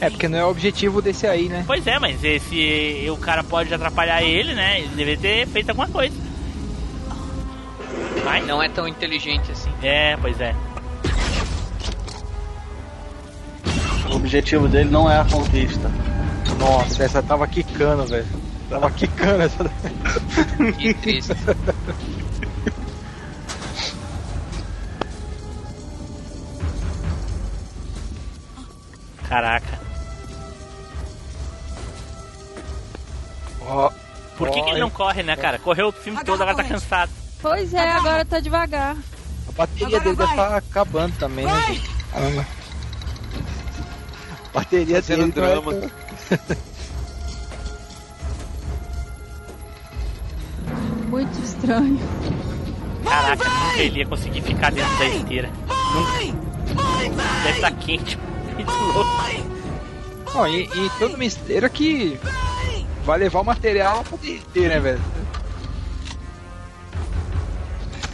É, 0.00 0.10
porque 0.10 0.28
não 0.28 0.38
é 0.38 0.44
o 0.44 0.50
objetivo 0.50 1.00
desse 1.00 1.26
aí, 1.26 1.48
né? 1.48 1.64
Pois 1.66 1.86
é, 1.86 1.98
mas 1.98 2.22
esse 2.22 3.06
o 3.08 3.16
cara 3.16 3.42
pode 3.42 3.72
atrapalhar 3.72 4.22
ele, 4.22 4.52
né? 4.54 4.80
Ele 4.80 4.88
deveria 4.88 5.16
ter 5.16 5.46
feito 5.46 5.70
alguma 5.70 5.88
coisa. 5.88 6.14
Mas 8.24 8.46
Não 8.46 8.62
é 8.62 8.68
tão 8.68 8.88
inteligente 8.88 9.52
assim. 9.52 9.70
É, 9.82 10.16
pois 10.16 10.40
é. 10.40 10.54
O 14.10 14.16
objetivo 14.16 14.68
dele 14.68 14.90
não 14.90 15.10
é 15.10 15.20
a 15.20 15.24
conquista. 15.24 15.90
Nossa, 16.58 17.04
essa 17.04 17.22
tava 17.22 17.46
quicando, 17.46 18.06
velho. 18.06 18.26
Tava 18.68 18.90
quicando 18.90 19.42
essa 19.42 19.64
Que 20.78 20.94
triste. 20.94 21.32
Caraca. 29.34 29.80
Ó, 33.62 33.90
Por 34.38 34.48
que, 34.52 34.62
que 34.62 34.70
ele 34.70 34.78
não 34.78 34.90
corre, 34.90 35.24
né, 35.24 35.34
cara? 35.34 35.58
Correu 35.58 35.88
o 35.88 35.92
filme 35.92 36.22
todo, 36.22 36.40
agora 36.40 36.58
tá 36.58 36.62
cansado. 36.62 37.10
Pois 37.42 37.74
é, 37.74 37.90
agora 37.90 38.24
tá 38.24 38.38
devagar. 38.38 38.96
A 39.48 39.52
bateria 39.52 39.98
dele 39.98 40.14
deve 40.14 40.30
estar 40.30 40.56
acabando 40.56 41.18
também, 41.18 41.46
né? 41.46 41.62
gente? 41.66 41.90
Caramba. 42.12 42.46
A 44.50 44.52
bateria 44.54 45.02
Fazendo 45.02 45.32
dele 45.32 45.32
não 45.34 45.44
é 45.44 45.50
drama. 45.50 45.72
Muito 51.10 51.42
estranho. 51.42 51.98
Caraca, 53.02 53.48
nunca 53.48 53.82
ele 53.82 53.98
ia 53.98 54.06
conseguir 54.06 54.42
ficar 54.42 54.70
dentro 54.70 54.96
da 54.96 55.06
esteira. 55.06 55.50
Nunca. 55.92 56.22
Deve 57.42 57.56
estar 57.56 57.72
quente. 57.72 58.23
Muito 58.54 58.72
louco. 58.72 59.10
Não, 60.34 60.48
e, 60.48 60.64
e 60.64 60.90
toda 60.98 61.14
uma 61.14 61.24
esteira 61.24 61.68
que 61.68 62.18
vai 63.04 63.18
levar 63.18 63.40
o 63.40 63.44
material 63.44 64.02
pra 64.04 64.18
ter, 64.52 64.68
né, 64.68 64.80
velho? 64.80 65.00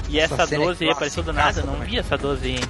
E 0.09 0.19
essa, 0.19 0.35
Essa 0.35 0.47
cena 0.49 0.65
é 0.65 0.67
12 0.67 0.85
aí 0.85 0.91
apareceu 0.91 1.23
do 1.23 1.33
nada, 1.33 1.63
não 1.63 1.75
vi 1.77 1.99
essa 1.99 2.19
12 2.19 2.45
aí. 2.47 2.55
hein? 2.57 2.61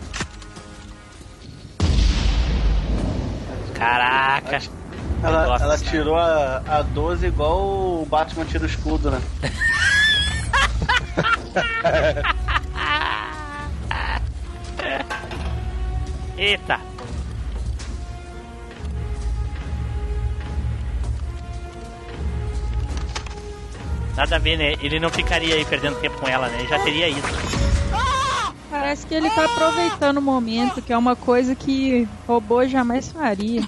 Caraca. 3.75 4.59
Ela, 5.23 5.47
Nossa, 5.47 5.65
ela 5.65 5.79
tirou 5.79 6.17
a, 6.17 6.63
a 6.67 6.83
12 6.83 7.27
igual 7.27 7.59
o 8.03 8.07
Batman 8.09 8.45
tira 8.45 8.65
o 8.65 8.67
escudo, 8.67 9.11
né? 9.11 9.21
Eita. 16.37 16.81
Nada 24.21 24.37
a 24.37 24.39
ver, 24.39 24.59
né? 24.59 24.75
Ele 24.83 25.01
não 25.01 25.09
ficaria 25.09 25.55
aí 25.55 25.65
perdendo 25.65 25.99
tempo 25.99 26.19
com 26.19 26.29
ela, 26.29 26.47
né? 26.51 26.59
Ele 26.59 26.69
já 26.69 26.79
teria 26.81 27.09
ido. 27.09 27.27
Parece 28.71 29.07
que 29.07 29.15
ele 29.15 29.31
tá 29.31 29.47
aproveitando 29.47 30.19
o 30.19 30.21
momento, 30.21 30.83
que 30.83 30.93
é 30.93 30.99
uma 30.99 31.17
coisa 31.17 31.55
que 31.55 32.07
robô 32.29 32.67
jamais 32.69 33.11
faria. 33.11 33.67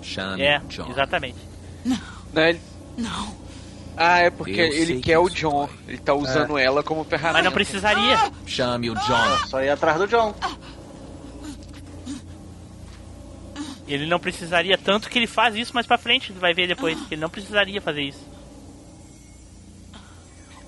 Chame 0.00 0.40
É, 0.42 0.58
John. 0.70 0.88
exatamente. 0.88 1.36
Não, 1.84 2.42
ele... 2.42 2.62
Não. 2.96 3.36
Ah, 3.94 4.20
é 4.20 4.30
porque 4.30 4.58
Eu 4.58 4.72
ele 4.72 4.94
que 4.94 5.02
quer 5.02 5.18
o 5.18 5.26
isso 5.26 5.36
John. 5.36 5.68
Ele 5.86 5.98
tá 5.98 6.14
usando 6.14 6.56
ela 6.56 6.82
como 6.82 7.04
ferramenta. 7.04 7.34
Mas 7.34 7.44
não 7.44 7.52
precisaria. 7.52 8.32
Chame 8.46 8.88
o 8.88 8.94
John. 8.94 9.46
Só 9.48 9.62
ir 9.62 9.68
atrás 9.68 9.98
do 9.98 10.08
John. 10.08 10.34
Ele 13.86 14.06
não 14.06 14.18
precisaria 14.18 14.78
tanto 14.78 15.10
que 15.10 15.18
ele 15.18 15.26
faz 15.26 15.54
isso 15.54 15.74
mais 15.74 15.86
pra 15.86 15.98
frente, 15.98 16.32
vai 16.32 16.54
ver 16.54 16.66
depois. 16.66 16.98
que 17.02 17.12
Ele 17.16 17.20
não 17.20 17.28
precisaria 17.28 17.82
fazer 17.82 18.00
isso. 18.00 18.32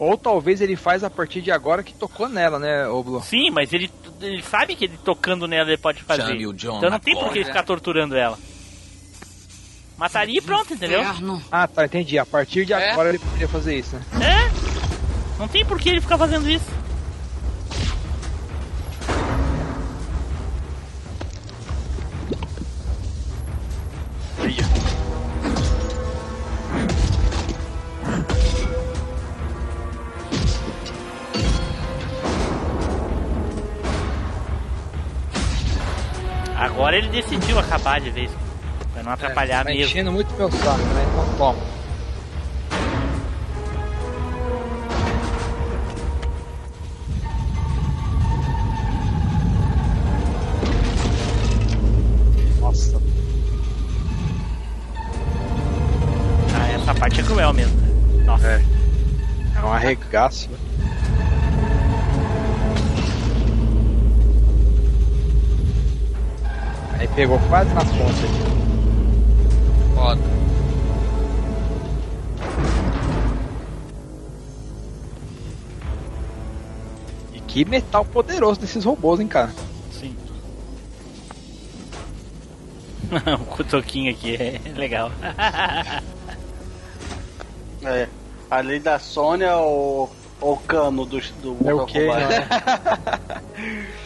Ou 0.04 0.18
talvez 0.18 0.60
ele 0.60 0.76
faz 0.76 1.02
a 1.02 1.10
partir 1.10 1.40
de 1.40 1.50
agora 1.50 1.82
que 1.82 1.94
tocou 1.94 2.28
nela, 2.28 2.58
né, 2.58 2.86
Oblo? 2.88 3.22
Sim, 3.22 3.50
mas 3.50 3.72
ele, 3.72 3.90
ele 4.20 4.42
sabe 4.42 4.74
que 4.76 4.84
ele 4.84 4.98
tocando 5.02 5.46
nela 5.48 5.68
ele 5.70 5.78
pode 5.78 6.02
fazer. 6.02 6.26
Chame 6.26 6.46
o 6.46 6.52
John 6.52 6.76
então 6.78 6.90
não 6.90 6.98
tem 6.98 7.14
por 7.14 7.32
que 7.32 7.38
ele 7.38 7.46
ficar 7.46 7.62
torturando 7.62 8.14
ela. 8.16 8.38
Mataria 9.96 10.38
e 10.38 10.42
pronto, 10.42 10.74
entendeu? 10.74 11.02
Ah, 11.50 11.66
tá, 11.68 11.84
entendi. 11.84 12.18
A 12.18 12.26
partir 12.26 12.66
de 12.66 12.72
É. 12.72 12.92
agora 12.92 13.08
ele 13.10 13.18
poderia 13.18 13.48
fazer 13.48 13.78
isso, 13.78 13.96
né? 13.96 14.02
É? 14.20 15.38
Não 15.38 15.48
tem 15.48 15.64
por 15.64 15.78
que 15.80 15.88
ele 15.88 16.00
ficar 16.00 16.18
fazendo 16.18 16.50
isso. 16.50 16.66
Agora 36.56 36.96
ele 36.96 37.08
decidiu 37.08 37.58
acabar 37.58 38.00
de 38.00 38.10
vez. 38.10 38.30
Pra 38.92 39.02
não 39.02 39.12
atrapalhar 39.12 39.64
tá 39.64 39.70
mesmo. 39.70 39.84
enchendo 39.84 40.12
muito 40.12 40.32
meu 40.34 40.50
saco, 40.50 40.78
né? 40.78 41.04
Então 41.10 41.36
toma. 41.36 41.62
Nossa, 52.60 53.00
Ah, 56.56 56.68
essa 56.72 56.94
parte 56.94 57.20
é 57.20 57.22
cruel 57.22 57.52
mesmo. 57.52 57.76
Nossa. 58.24 58.46
é. 58.46 58.62
É 59.56 59.60
um 59.64 59.72
arregaço. 59.72 60.48
Aí 67.04 67.08
pegou 67.08 67.38
quase 67.50 67.68
nas 67.74 67.84
pontas. 67.84 68.30
Foda. 69.94 70.22
E 77.34 77.40
que 77.40 77.66
metal 77.66 78.06
poderoso 78.06 78.58
desses 78.58 78.86
robôs, 78.86 79.20
hein, 79.20 79.28
cara? 79.28 79.52
Sim. 79.92 80.16
o 83.38 83.44
cutoquinho 83.44 84.10
aqui 84.10 84.36
é 84.36 84.60
legal. 84.74 85.12
É. 87.86 88.08
Ali 88.50 88.80
da 88.80 88.98
Sônia 88.98 89.56
ou 89.56 90.10
o 90.40 90.56
cano 90.56 91.04
do, 91.04 91.20
do 91.20 91.68
É 91.68 91.74
o 91.74 91.80
Kombat? 91.80 92.48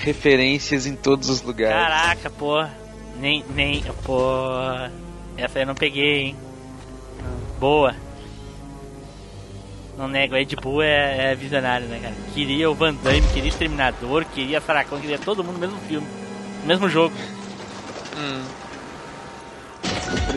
Referências 0.00 0.86
em 0.86 0.94
todos 0.94 1.28
os 1.28 1.42
lugares. 1.42 1.76
Caraca, 1.76 2.30
pô. 2.30 2.64
Nem, 3.20 3.44
nem, 3.54 3.82
pô. 4.04 4.20
Essa 5.36 5.60
eu 5.60 5.66
não 5.66 5.74
peguei, 5.74 6.20
hein. 6.20 6.36
Boa. 7.58 7.94
Não 9.98 10.06
nego, 10.06 10.36
Ed 10.36 10.54
Boon 10.54 10.80
é, 10.80 11.32
é 11.32 11.34
visionário, 11.34 11.88
né, 11.88 11.98
cara? 12.00 12.14
Queria 12.32 12.70
o 12.70 12.74
Van 12.74 12.94
Damme, 12.94 13.26
queria 13.34 13.48
Exterminador, 13.48 14.24
queria 14.26 14.60
Connor, 14.60 15.00
queria 15.00 15.18
todo 15.18 15.42
mundo 15.42 15.54
no 15.54 15.58
mesmo 15.58 15.78
filme. 15.88 16.06
No 16.60 16.68
mesmo 16.68 16.88
jogo. 16.88 17.12
Hum. 18.16 18.44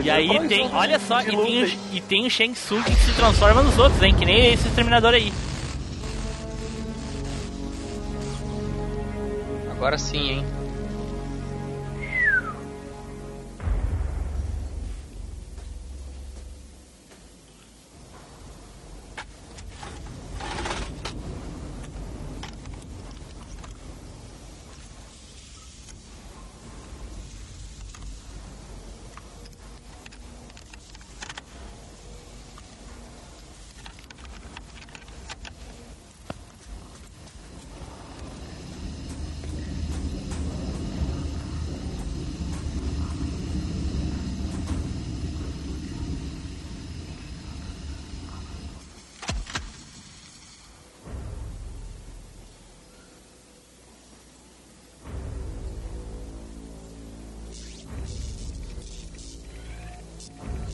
E 0.02 0.10
aí 0.10 0.48
tem, 0.48 0.68
olha 0.72 0.98
só, 0.98 1.20
e 1.20 1.26
tem, 1.26 1.36
o, 1.36 1.66
e 1.92 2.00
tem 2.00 2.26
o 2.26 2.30
Shang 2.30 2.52
Tsung 2.52 2.82
que 2.82 2.92
se 2.92 3.12
transforma 3.12 3.62
nos 3.62 3.78
outros, 3.78 4.02
hein? 4.02 4.14
Que 4.14 4.24
nem 4.24 4.52
esse 4.52 4.66
Exterminador 4.66 5.14
aí. 5.14 5.32
Agora 9.82 9.98
sim, 9.98 10.30
hein? 10.30 10.61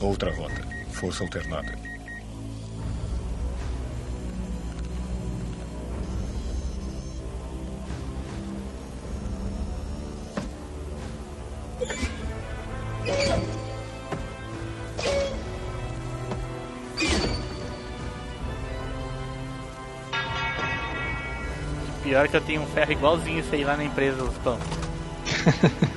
Outra 0.01 0.33
rota. 0.33 0.61
Força 0.91 1.23
alternada. 1.23 1.77
Pior 22.03 22.27
que 22.27 22.37
eu 22.37 22.41
tenho 22.41 22.61
um 22.61 22.67
ferro 22.67 22.91
igualzinho 22.91 23.39
isso 23.39 23.53
aí 23.53 23.63
lá 23.63 23.75
na 23.75 23.83
empresa 23.83 24.23
dos 24.23 24.37
pão. 24.37 24.57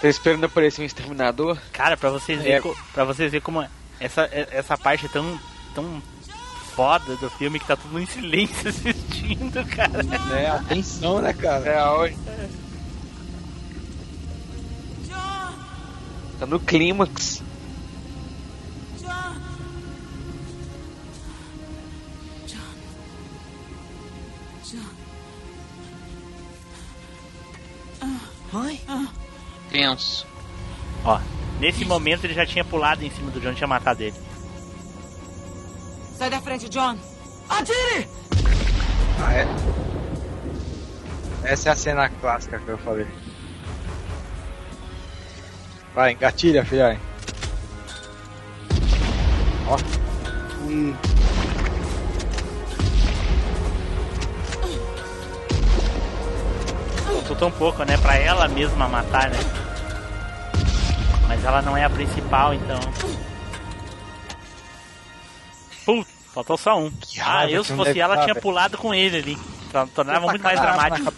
Tá 0.00 0.08
esperando 0.08 0.44
aparecer 0.44 0.82
um 0.82 0.84
exterminador? 0.84 1.58
Cara, 1.72 1.96
pra 1.96 2.10
vocês 2.10 2.38
verem, 2.40 2.58
É. 2.58 2.60
co- 2.60 2.76
pra 2.92 3.04
vocês 3.04 3.30
verem 3.30 3.42
como 3.42 3.66
essa, 3.98 4.28
essa 4.32 4.76
parte 4.76 5.06
é 5.06 5.08
tão, 5.08 5.38
tão 5.74 6.02
foda 6.74 7.16
do 7.16 7.30
filme 7.30 7.58
que 7.58 7.66
tá 7.66 7.76
tudo 7.76 7.98
em 7.98 8.04
silêncio 8.06 8.68
assistindo, 8.68 9.64
cara. 9.66 10.02
É, 10.38 10.48
atenção, 10.50 11.20
né, 11.22 11.32
cara? 11.32 11.64
É, 11.68 11.82
hoje. 11.90 12.16
Tá 16.38 16.44
no 16.46 16.60
clímax. 16.60 17.42
Nesse 31.60 31.84
momento 31.84 32.24
ele 32.24 32.34
já 32.34 32.46
tinha 32.46 32.64
pulado 32.64 33.04
em 33.04 33.10
cima 33.10 33.30
do 33.30 33.40
John, 33.40 33.54
tinha 33.54 33.66
matado 33.66 34.02
ele. 34.02 34.16
Sai 36.16 36.30
da 36.30 36.40
frente, 36.40 36.68
John. 36.68 36.96
Atire! 37.48 38.08
Ah, 39.22 39.34
é? 39.34 39.46
Essa 41.44 41.68
é 41.68 41.72
a 41.72 41.76
cena 41.76 42.08
clássica 42.08 42.58
que 42.58 42.68
eu 42.68 42.78
falei. 42.78 43.06
Vai, 45.94 46.12
engatilha, 46.12 46.64
filha. 46.64 47.00
Ó. 49.68 49.76
Hum. 50.64 50.94
Faltou 57.06 57.36
tão 57.36 57.50
pouco, 57.50 57.84
né? 57.84 57.96
Pra 57.98 58.16
ela 58.16 58.48
mesma 58.48 58.88
matar, 58.88 59.30
né? 59.30 59.65
Ela 61.46 61.62
não 61.62 61.76
é 61.76 61.84
a 61.84 61.90
principal, 61.90 62.52
então. 62.52 62.78
Putz, 65.84 66.10
faltou 66.34 66.56
só 66.56 66.76
um. 66.78 66.92
Ah, 67.22 67.48
eu 67.48 67.62
que 67.62 67.68
se 67.68 67.76
fosse 67.76 68.00
ela, 68.00 68.16
tá, 68.16 68.22
tinha 68.24 68.34
velho. 68.34 68.42
pulado 68.42 68.76
com 68.76 68.92
ele 68.92 69.18
ali. 69.18 69.38
Tor- 69.70 69.88
Tornava 69.94 70.26
muito 70.26 70.42
mais 70.42 70.58
a 70.58 70.62
arma 70.62 70.90
dramático. 70.90 71.12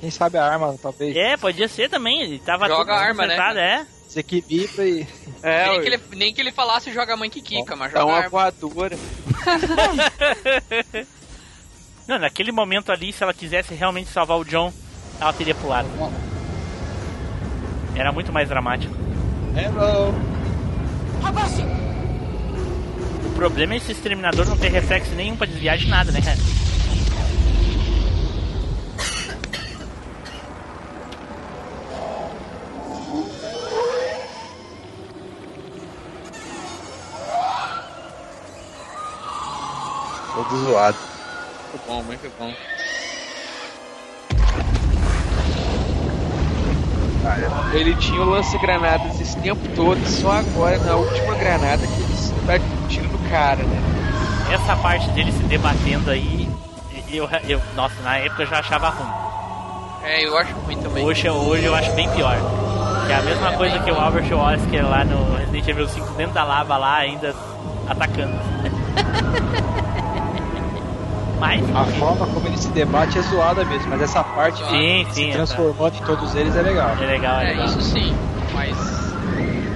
Quem 0.00 0.10
sabe 0.10 0.38
a 0.38 0.46
arma, 0.46 0.74
talvez. 0.80 1.14
É, 1.14 1.36
podia 1.36 1.68
ser 1.68 1.90
também. 1.90 2.22
Ele 2.22 2.38
tava 2.38 2.68
Joga 2.68 2.94
a 2.94 2.98
arma, 3.00 3.26
né? 3.26 3.34
acertado, 3.34 3.58
é. 3.58 3.86
Se 4.08 4.20
equilibra 4.20 4.88
e. 4.88 5.06
É, 5.42 5.68
nem, 5.68 5.80
que 5.82 5.86
ele, 5.88 6.00
nem 6.16 6.32
que 6.34 6.40
ele 6.40 6.52
falasse 6.52 6.90
joga 6.92 7.12
a 7.12 7.16
mãe 7.16 7.28
que 7.28 7.42
quica, 7.42 7.76
mas 7.76 7.92
joga 7.92 8.04
a 8.04 8.06
uma 8.06 8.28
voadora. 8.30 8.96
Não, 12.08 12.18
naquele 12.18 12.50
momento 12.50 12.90
ali, 12.90 13.12
se 13.12 13.22
ela 13.22 13.34
quisesse 13.34 13.74
realmente 13.74 14.08
salvar 14.08 14.38
o 14.38 14.44
John, 14.44 14.72
ela 15.20 15.32
teria 15.34 15.54
pulado. 15.54 15.86
Era 17.94 18.10
muito 18.10 18.32
mais 18.32 18.48
dramático. 18.48 18.94
Hello. 19.58 20.14
O 23.24 23.30
problema 23.34 23.74
é 23.74 23.76
esse 23.78 23.90
exterminador 23.90 24.46
não 24.46 24.56
ter 24.56 24.68
reflexo 24.68 25.12
nenhum 25.16 25.36
pra 25.36 25.48
desviar 25.48 25.76
de 25.76 25.88
nada, 25.88 26.12
né, 26.12 26.20
cara? 26.20 26.36
Todo 40.34 40.64
zoado. 40.66 40.98
Muito 41.72 41.86
bom, 41.88 42.02
muito 42.04 42.32
bom. 42.38 42.77
Ele 47.72 47.94
tinha 47.96 48.20
o 48.20 48.24
lança-granadas 48.24 49.20
esse 49.20 49.36
tempo 49.38 49.60
todo, 49.74 49.98
só 50.06 50.32
agora, 50.32 50.78
na 50.78 50.94
última 50.94 51.34
granada, 51.34 51.86
que 51.86 52.00
ele 52.02 52.14
tá 52.46 52.58
tiro 52.88 53.08
no 53.08 53.18
cara, 53.30 53.62
né? 53.62 53.82
Essa 54.52 54.76
parte 54.76 55.08
dele 55.10 55.30
se 55.32 55.42
debatendo 55.44 56.10
aí, 56.10 56.48
eu, 57.10 57.28
eu 57.46 57.60
nossa, 57.74 57.94
na 58.02 58.16
época 58.18 58.42
eu 58.42 58.46
já 58.46 58.58
achava 58.58 58.88
ruim. 58.90 59.10
É, 60.02 60.26
eu 60.26 60.36
acho 60.38 60.52
ruim 60.54 60.76
também. 60.78 61.04
Hoje, 61.04 61.28
hoje 61.28 61.64
eu 61.64 61.74
acho 61.74 61.92
bem 61.92 62.08
pior. 62.10 62.36
Que 63.06 63.12
é 63.12 63.16
a 63.16 63.22
mesma 63.22 63.52
coisa 63.52 63.78
que 63.78 63.90
o 63.90 63.98
Albert 63.98 64.30
Wesker 64.30 64.88
lá 64.88 65.04
no 65.04 65.36
Resident 65.36 65.68
Evil 65.68 65.88
5 65.88 66.12
dentro 66.14 66.34
da 66.34 66.44
lava 66.44 66.76
lá, 66.76 66.96
ainda 66.96 67.34
atacando. 67.88 68.38
Mas, 71.38 71.64
A 71.74 71.84
forma 71.98 72.26
como 72.26 72.48
ele 72.48 72.56
se 72.58 72.68
debate 72.70 73.18
é 73.18 73.22
zoada 73.22 73.64
mesmo, 73.64 73.88
mas 73.90 74.00
essa 74.02 74.24
parte 74.24 74.64
Sim, 74.66 75.06
se 75.10 75.14
sim, 75.14 75.30
transformando 75.32 75.96
em 75.96 76.00
todos 76.04 76.34
eles 76.34 76.56
é 76.56 76.62
legal. 76.62 76.96
é 77.00 77.06
legal, 77.06 77.40
é 77.40 77.44
É, 77.44 77.48
legal. 77.50 77.66
isso 77.66 77.80
sim. 77.80 78.12
Mas. 78.52 78.76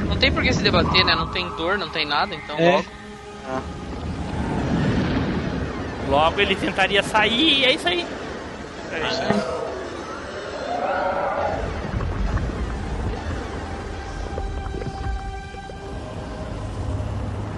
Não 0.09 0.16
tem 0.16 0.32
por 0.32 0.43
que 0.43 0.52
se 0.52 0.62
debater, 0.62 1.05
né? 1.05 1.14
Não 1.14 1.26
tem 1.28 1.48
dor, 1.51 1.78
não 1.78 1.89
tem 1.89 2.05
nada, 2.05 2.34
então 2.34 2.59
É. 2.59 2.72
logo. 2.72 2.84
Logo 6.09 6.40
ele 6.40 6.56
tentaria 6.56 7.02
sair 7.02 7.60
e 7.60 7.64
é 7.64 7.72
isso 7.72 7.89
aí. 7.89 8.06
É 8.93 8.98
isso 9.09 9.22
aí. 9.22 9.43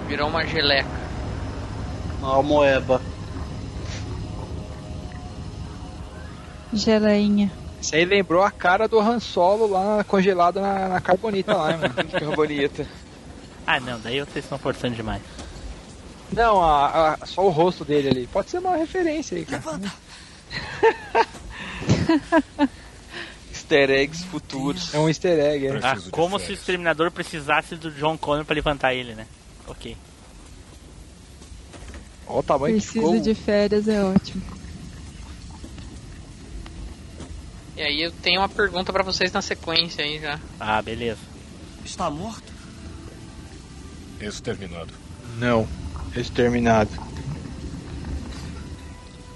Virou 0.07 0.29
uma 0.29 0.45
geleca. 0.45 0.87
Uma 2.21 2.41
moeba. 2.43 3.01
Geleinha. 6.75 7.51
Isso 7.81 7.95
aí 7.95 8.05
lembrou 8.05 8.41
a 8.43 8.51
cara 8.51 8.87
do 8.87 8.99
Han 8.99 9.19
Solo 9.19 9.67
lá 9.67 10.03
congelado 10.03 10.59
na, 10.59 10.87
na 10.89 11.01
carbonita 11.01 11.55
lá, 11.55 11.71
hein, 11.71 11.77
mano. 11.79 11.93
Carbonita. 12.11 12.87
Ah 13.67 13.79
não, 13.79 13.99
daí 13.99 14.19
vocês 14.19 14.43
estão 14.45 14.57
forçando 14.57 14.95
demais. 14.95 15.21
Não, 16.31 16.61
a, 16.61 17.13
a- 17.21 17.25
só 17.25 17.45
o 17.45 17.49
rosto 17.49 17.85
dele 17.85 18.09
ali. 18.09 18.27
Pode 18.27 18.49
ser 18.49 18.57
uma 18.59 18.75
referência 18.75 19.37
aí, 19.37 19.45
cara. 19.45 19.63
Easter 23.51 23.89
eggs 23.89 24.23
futuros. 24.25 24.93
É 24.93 24.99
um 24.99 25.07
easter 25.07 25.39
egg, 25.39 25.67
é. 25.67 25.79
Ah, 25.83 25.97
como 26.11 26.37
se 26.39 26.51
o 26.51 26.53
exterminador 26.53 27.09
precisasse 27.11 27.75
do 27.75 27.89
John 27.91 28.17
Connor 28.17 28.45
pra 28.45 28.53
levantar 28.55 28.93
ele, 28.93 29.15
né? 29.15 29.25
Ok. 29.67 29.95
Olha 32.27 32.39
o 32.39 32.43
tamanho 32.43 32.75
que 32.75 32.81
Preciso 32.81 33.05
ficou. 33.05 33.19
de 33.19 33.33
férias, 33.35 33.87
é 33.87 34.03
ótimo. 34.03 34.41
E 37.75 37.81
aí 37.81 38.01
eu 38.01 38.11
tenho 38.11 38.39
uma 38.41 38.49
pergunta 38.49 38.93
pra 38.93 39.03
vocês 39.03 39.31
na 39.31 39.41
sequência 39.41 40.03
aí 40.03 40.19
já. 40.19 40.39
Ah, 40.59 40.81
beleza. 40.81 41.19
Está 41.83 42.09
morto? 42.09 42.53
Exterminado. 44.19 44.93
Não. 45.37 45.67
Exterminado. 46.15 46.89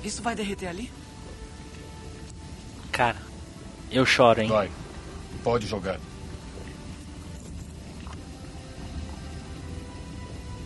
Isso 0.03 0.21
vai 0.21 0.35
derreter 0.35 0.67
ali? 0.67 0.89
Cara, 2.91 3.17
eu 3.91 4.05
choro, 4.05 4.41
hein? 4.41 4.49
Vai. 4.49 4.69
Pode 5.43 5.67
jogar. 5.67 5.99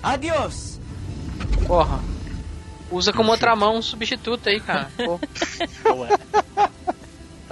Adiós! 0.01 0.79
Porra. 1.65 1.99
Usa 2.91 3.13
como 3.13 3.31
outra 3.31 3.55
mão 3.55 3.77
um 3.77 3.81
substituto 3.81 4.49
aí, 4.49 4.59
cara. 4.59 4.91
Pô, 4.97 5.19
Boa. 5.83 6.09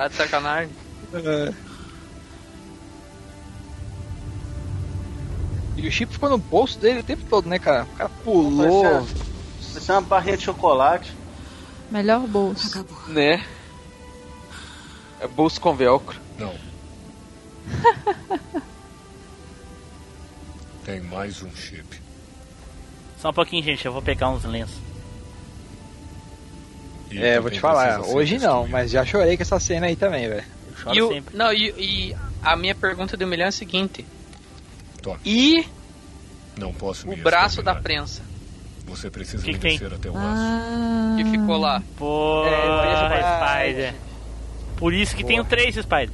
Tá 0.02 0.08
de 0.08 0.16
sacanagem. 0.16 0.74
É. 1.14 1.54
E 5.78 5.88
o 5.88 5.92
chip 5.92 6.12
ficou 6.14 6.30
no 6.30 6.38
bolso 6.38 6.80
dele 6.80 7.00
o 7.00 7.04
tempo 7.04 7.24
todo, 7.30 7.48
né, 7.48 7.60
cara? 7.60 7.84
O 7.84 7.96
cara 7.96 8.10
pulou. 8.24 9.02
Vai 9.02 9.82
ser 9.82 9.92
uma 9.92 10.02
barrinha 10.02 10.38
de 10.38 10.44
chocolate. 10.44 11.14
Melhor 11.90 12.22
bolso. 12.22 12.86
Né? 13.08 13.46
É 15.20 15.28
bolso 15.28 15.60
com 15.60 15.76
velcro. 15.76 16.20
Não. 16.38 16.54
Tem 20.84 21.00
mais 21.02 21.44
um 21.44 21.56
chip. 21.56 22.02
Só 23.20 23.30
um 23.30 23.34
pouquinho, 23.34 23.64
gente, 23.64 23.86
eu 23.86 23.94
vou 23.94 24.02
pegar 24.02 24.30
uns 24.30 24.44
lenços. 24.44 24.91
E 27.12 27.24
É, 27.24 27.40
vou 27.40 27.52
te 27.52 27.60
falar, 27.60 28.02
hoje 28.02 28.38
não, 28.38 28.68
mas 28.68 28.90
já 28.92 29.06
chorei 29.06 29.36
com 29.36 29.44
essa 29.44 29.60
cena 29.60 29.88
aí 29.88 29.96
também, 29.96 30.28
velho. 30.30 30.44
E, 30.94 31.02
o- 31.02 31.10
sempre. 31.10 31.36
não, 31.38 31.52
e, 31.54 31.70
e 31.78 32.16
a 32.42 32.56
minha 32.56 32.74
pergunta 32.74 33.16
do 33.18 33.28
milhão 33.28 33.46
é 33.46 33.50
a 33.50 33.52
seguinte: 33.52 34.06
e 35.26 35.66
Não 36.58 36.74
posso 36.74 37.10
o 37.10 37.16
braço 37.18 37.62
da 37.62 37.76
prensa. 37.76 38.22
Você 38.86 39.10
precisa 39.10 39.44
Que 39.44 39.54
me 39.54 39.60
tem? 39.60 39.72
descer 39.78 39.94
até 39.94 40.10
o 40.10 40.18
aço. 40.18 40.24
Ah, 40.26 41.16
Que 41.18 41.24
ficou 41.26 41.58
lá. 41.58 41.82
Pô, 41.98 42.44
É, 42.46 43.64
Spider. 43.64 43.94
Por 44.76 44.94
isso 44.94 45.16
que 45.16 45.24
tem 45.24 45.40
o 45.40 45.46
3, 45.46 45.76
Spider. 45.76 46.10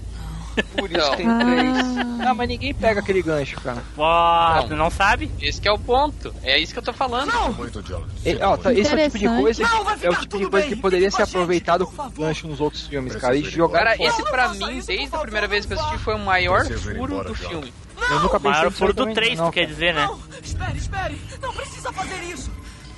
Por 0.77 0.91
isso 0.91 1.11
que 1.11 1.17
tem 1.17 1.27
Ah. 1.29 1.39
três. 1.39 1.95
Não, 2.17 2.35
mas 2.35 2.47
ninguém 2.49 2.73
pega 2.73 2.99
aquele 2.99 3.21
gancho, 3.21 3.59
cara. 3.61 3.81
Ó, 3.97 4.55
Não. 4.55 4.67
tu 4.67 4.75
não 4.75 4.89
sabe? 4.89 5.31
Esse 5.41 5.61
que 5.61 5.67
é 5.67 5.71
o 5.71 5.77
ponto. 5.79 6.33
É 6.43 6.57
isso 6.59 6.73
que 6.73 6.79
eu 6.79 6.83
tô 6.83 6.93
falando. 6.93 7.31
Muito, 7.55 7.81
John. 7.83 8.03
E, 8.25 8.35
ó, 8.41 8.57
tá, 8.57 8.73
esse 8.73 8.91
é 8.93 8.95
o 8.95 9.09
tipo 9.11 9.19
de 9.19 9.27
coisa, 9.27 9.63
Não, 9.63 9.83
vai 9.83 9.93
é 9.93 9.95
o 9.95 9.99
ficar 9.99 10.09
tipo 10.13 10.21
de 10.21 10.27
tudo 10.43 10.51
coisa 10.51 10.67
bem. 10.67 10.75
que 10.75 10.81
poderia 10.81 11.11
ser 11.11 11.17
com 11.17 11.21
a 11.21 11.25
gente, 11.25 11.35
aproveitado 11.35 11.85
por 11.85 11.93
favor. 11.93 12.25
gancho 12.25 12.47
nos 12.47 12.59
outros 12.59 12.85
filmes, 12.87 13.13
Preciso 13.13 13.21
cara, 13.25 13.35
e 13.37 13.41
ir 13.41 13.49
jogar 13.49 13.79
Cara, 13.79 13.97
fora. 13.97 14.09
esse 14.09 14.23
pra 14.23 14.47
Não 14.53 14.67
mim, 14.67 14.77
isso, 14.77 14.87
desde 14.87 15.15
a 15.15 15.19
primeira 15.19 15.47
vez 15.47 15.65
que 15.65 15.73
eu 15.73 15.77
não 15.77 15.83
assisti, 15.85 16.03
foi 16.03 16.15
o 16.15 16.19
maior 16.19 16.65
Preciso 16.65 16.91
ir 16.91 16.97
furo 16.97 17.13
embora, 17.13 17.27
do 17.29 17.35
filme. 17.35 17.73
Eu 18.09 18.19
nunca 18.19 18.39
pensei 18.39 18.51
Maior 18.51 18.65
nisso 18.65 18.77
furo 18.77 18.93
do 18.93 18.97
também, 18.97 19.15
3, 19.15 19.37
não, 19.39 19.45
tu 19.47 19.51
quer 19.53 19.65
dizer, 19.65 19.93
né? 19.93 20.05
Não, 20.05 20.19
espere, 20.43 20.77
espere. 20.77 21.21
Não 21.41 21.53
precisa 21.53 21.91
fazer 21.93 22.23
isso. 22.33 22.51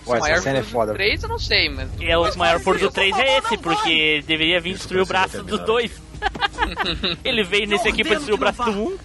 Pô, 0.05 0.15
essa 0.15 0.21
maior 0.25 0.41
cena 0.41 0.57
é 0.59 0.63
furo 0.63 0.71
foda. 0.73 0.91
do 0.91 0.95
3 0.95 1.23
eu 1.23 1.29
não 1.29 1.39
sei, 1.39 1.69
mas... 1.69 1.89
E 1.99 2.05
é 2.09 2.17
o 2.17 2.37
maior 2.37 2.59
furo 2.59 2.79
do 2.79 2.89
3 2.91 3.15
é 3.17 3.37
esse, 3.37 3.51
Não 3.55 3.61
porque 3.61 3.89
ele 3.91 4.23
deveria 4.23 4.59
vir 4.59 4.73
destruir 4.73 5.01
o 5.01 5.05
braço 5.05 5.43
dos 5.43 5.59
dois. 5.61 5.91
ele 7.23 7.43
veio 7.43 7.67
nesse 7.67 7.87
aqui 7.87 8.03
pra 8.03 8.15
destruir 8.15 8.35
o 8.35 8.37
braço 8.37 8.63
do 8.63 8.71
1. 8.71 8.97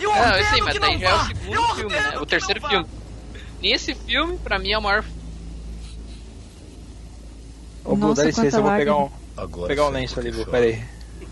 Eu 0.00 0.10
Não, 0.10 0.36
eu 0.36 0.44
sei, 0.46 0.62
mas 0.62 0.72
que 0.72 0.78
daí 0.80 0.94
não 0.94 1.00
já 1.00 1.08
é 1.08 1.14
o 1.14 1.24
segundo 1.26 1.74
filme, 1.74 1.94
né? 1.94 2.12
O 2.16 2.20
que 2.20 2.26
terceiro 2.26 2.68
filme. 2.68 2.86
Nesse 3.60 3.94
filme, 3.94 4.38
pra 4.38 4.58
mim, 4.58 4.72
é 4.72 4.78
o 4.78 4.82
maior... 4.82 5.04
Ô, 7.84 7.96
Nossa, 7.96 8.22
dá 8.22 8.28
licença, 8.28 8.58
eu 8.58 8.62
vou 8.62 8.72
pegar 8.72 8.96
um, 8.96 9.10
Agora 9.36 9.68
pegar 9.68 9.86
um 9.86 9.90
lenço 9.90 10.18
ali, 10.18 10.30
que 10.30 10.36
Blue, 10.36 10.44
chora. 10.44 10.58
pera 10.58 10.84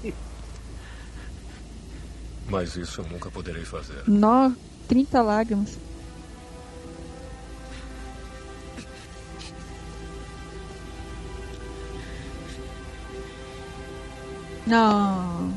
aí. 0.02 0.14
Mas 2.48 2.76
isso 2.76 3.00
eu 3.00 3.06
nunca 3.06 3.30
poderei 3.30 3.64
fazer. 3.64 4.02
nó, 4.06 4.50
30 4.88 5.22
lágrimas. 5.22 5.78
Não. 14.66 15.50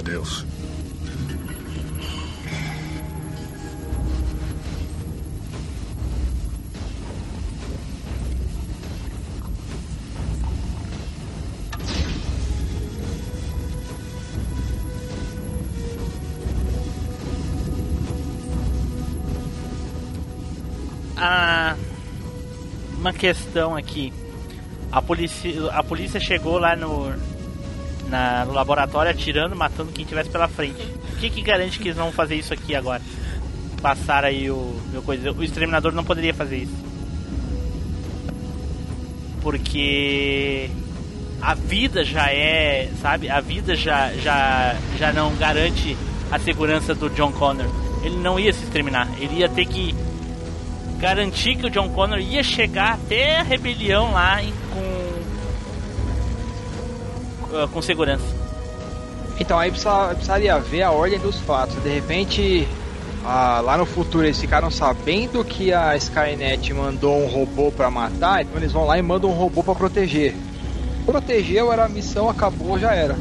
Adeus. 0.00 0.49
Uma 23.00 23.12
questão 23.12 23.74
aqui. 23.76 24.12
A 24.92 25.00
polícia, 25.00 25.50
a 25.72 25.82
polícia 25.82 26.20
chegou 26.20 26.58
lá 26.58 26.76
no, 26.76 27.12
na- 28.08 28.44
no 28.44 28.52
laboratório 28.52 29.10
atirando, 29.10 29.54
matando 29.56 29.92
quem 29.92 30.04
tivesse 30.04 30.28
pela 30.30 30.48
frente. 30.48 30.82
O 31.14 31.16
que, 31.20 31.30
que 31.30 31.42
garante 31.42 31.78
que 31.78 31.88
eles 31.88 31.96
vão 31.96 32.12
fazer 32.12 32.34
isso 32.36 32.52
aqui 32.52 32.74
agora? 32.74 33.02
Passar 33.80 34.24
aí 34.24 34.50
o 34.50 34.78
meu 34.92 35.02
coisa. 35.02 35.32
O 35.32 35.42
exterminador 35.42 35.92
não 35.92 36.04
poderia 36.04 36.34
fazer 36.34 36.58
isso. 36.58 36.74
Porque 39.42 40.68
a 41.40 41.54
vida 41.54 42.04
já 42.04 42.30
é, 42.30 42.90
sabe? 43.00 43.30
A 43.30 43.40
vida 43.40 43.74
já 43.74 44.12
já 44.14 44.76
já 44.98 45.12
não 45.12 45.34
garante 45.36 45.96
a 46.30 46.38
segurança 46.38 46.94
do 46.94 47.08
John 47.10 47.32
Connor. 47.32 47.66
Ele 48.02 48.16
não 48.16 48.38
ia 48.38 48.52
se 48.52 48.62
exterminar. 48.64 49.08
Ele 49.18 49.36
ia 49.36 49.48
ter 49.48 49.66
que 49.66 49.94
garantir 51.00 51.56
que 51.56 51.66
o 51.66 51.70
John 51.70 51.88
Connor 51.90 52.18
ia 52.18 52.42
chegar 52.42 52.94
até 52.94 53.38
a 53.40 53.42
rebelião 53.42 54.12
lá 54.12 54.42
em- 54.42 54.52
com 54.72 55.10
ah, 57.56 57.68
com 57.72 57.82
segurança. 57.82 58.24
Então 59.40 59.58
aí 59.58 59.70
precisa- 59.70 60.08
precisaria 60.08 60.58
ver 60.58 60.82
a 60.82 60.90
ordem 60.90 61.18
dos 61.18 61.38
fatos. 61.40 61.82
De 61.82 61.88
repente, 61.88 62.68
ah, 63.24 63.60
lá 63.64 63.76
no 63.78 63.86
futuro 63.86 64.24
eles 64.26 64.38
ficaram 64.38 64.70
sabendo 64.70 65.42
que 65.44 65.72
a 65.72 65.96
Skynet 65.96 66.72
mandou 66.74 67.16
um 67.24 67.26
robô 67.26 67.72
pra 67.72 67.90
matar, 67.90 68.42
então 68.42 68.56
eles 68.58 68.70
vão 68.72 68.84
lá 68.84 68.98
e 68.98 69.02
mandam 69.02 69.30
um 69.30 69.34
robô 69.34 69.64
pra 69.64 69.74
proteger. 69.74 70.34
Protegeu, 71.06 71.72
era 71.72 71.86
a 71.86 71.88
missão, 71.88 72.28
acabou, 72.28 72.78
já 72.78 72.92
era. 72.94 73.16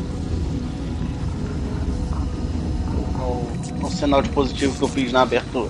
O, 3.17 3.47
o 3.85 3.89
sinal 3.89 4.21
de 4.21 4.29
positivo 4.29 4.75
que 4.77 4.83
eu 4.83 4.87
fiz 4.89 5.11
na 5.11 5.21
abertura. 5.21 5.69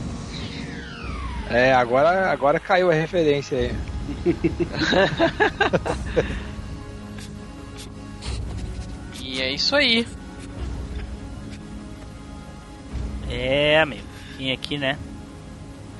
É, 1.50 1.74
agora, 1.74 2.32
agora 2.32 2.60
caiu 2.60 2.92
a 2.92 2.94
referência 2.94 3.58
aí. 3.58 3.72
E 9.40 9.42
é 9.42 9.54
isso 9.54 9.74
aí. 9.74 10.06
É, 13.30 13.80
amigo. 13.80 14.04
Vim 14.38 14.52
aqui, 14.52 14.78
né? 14.78 14.98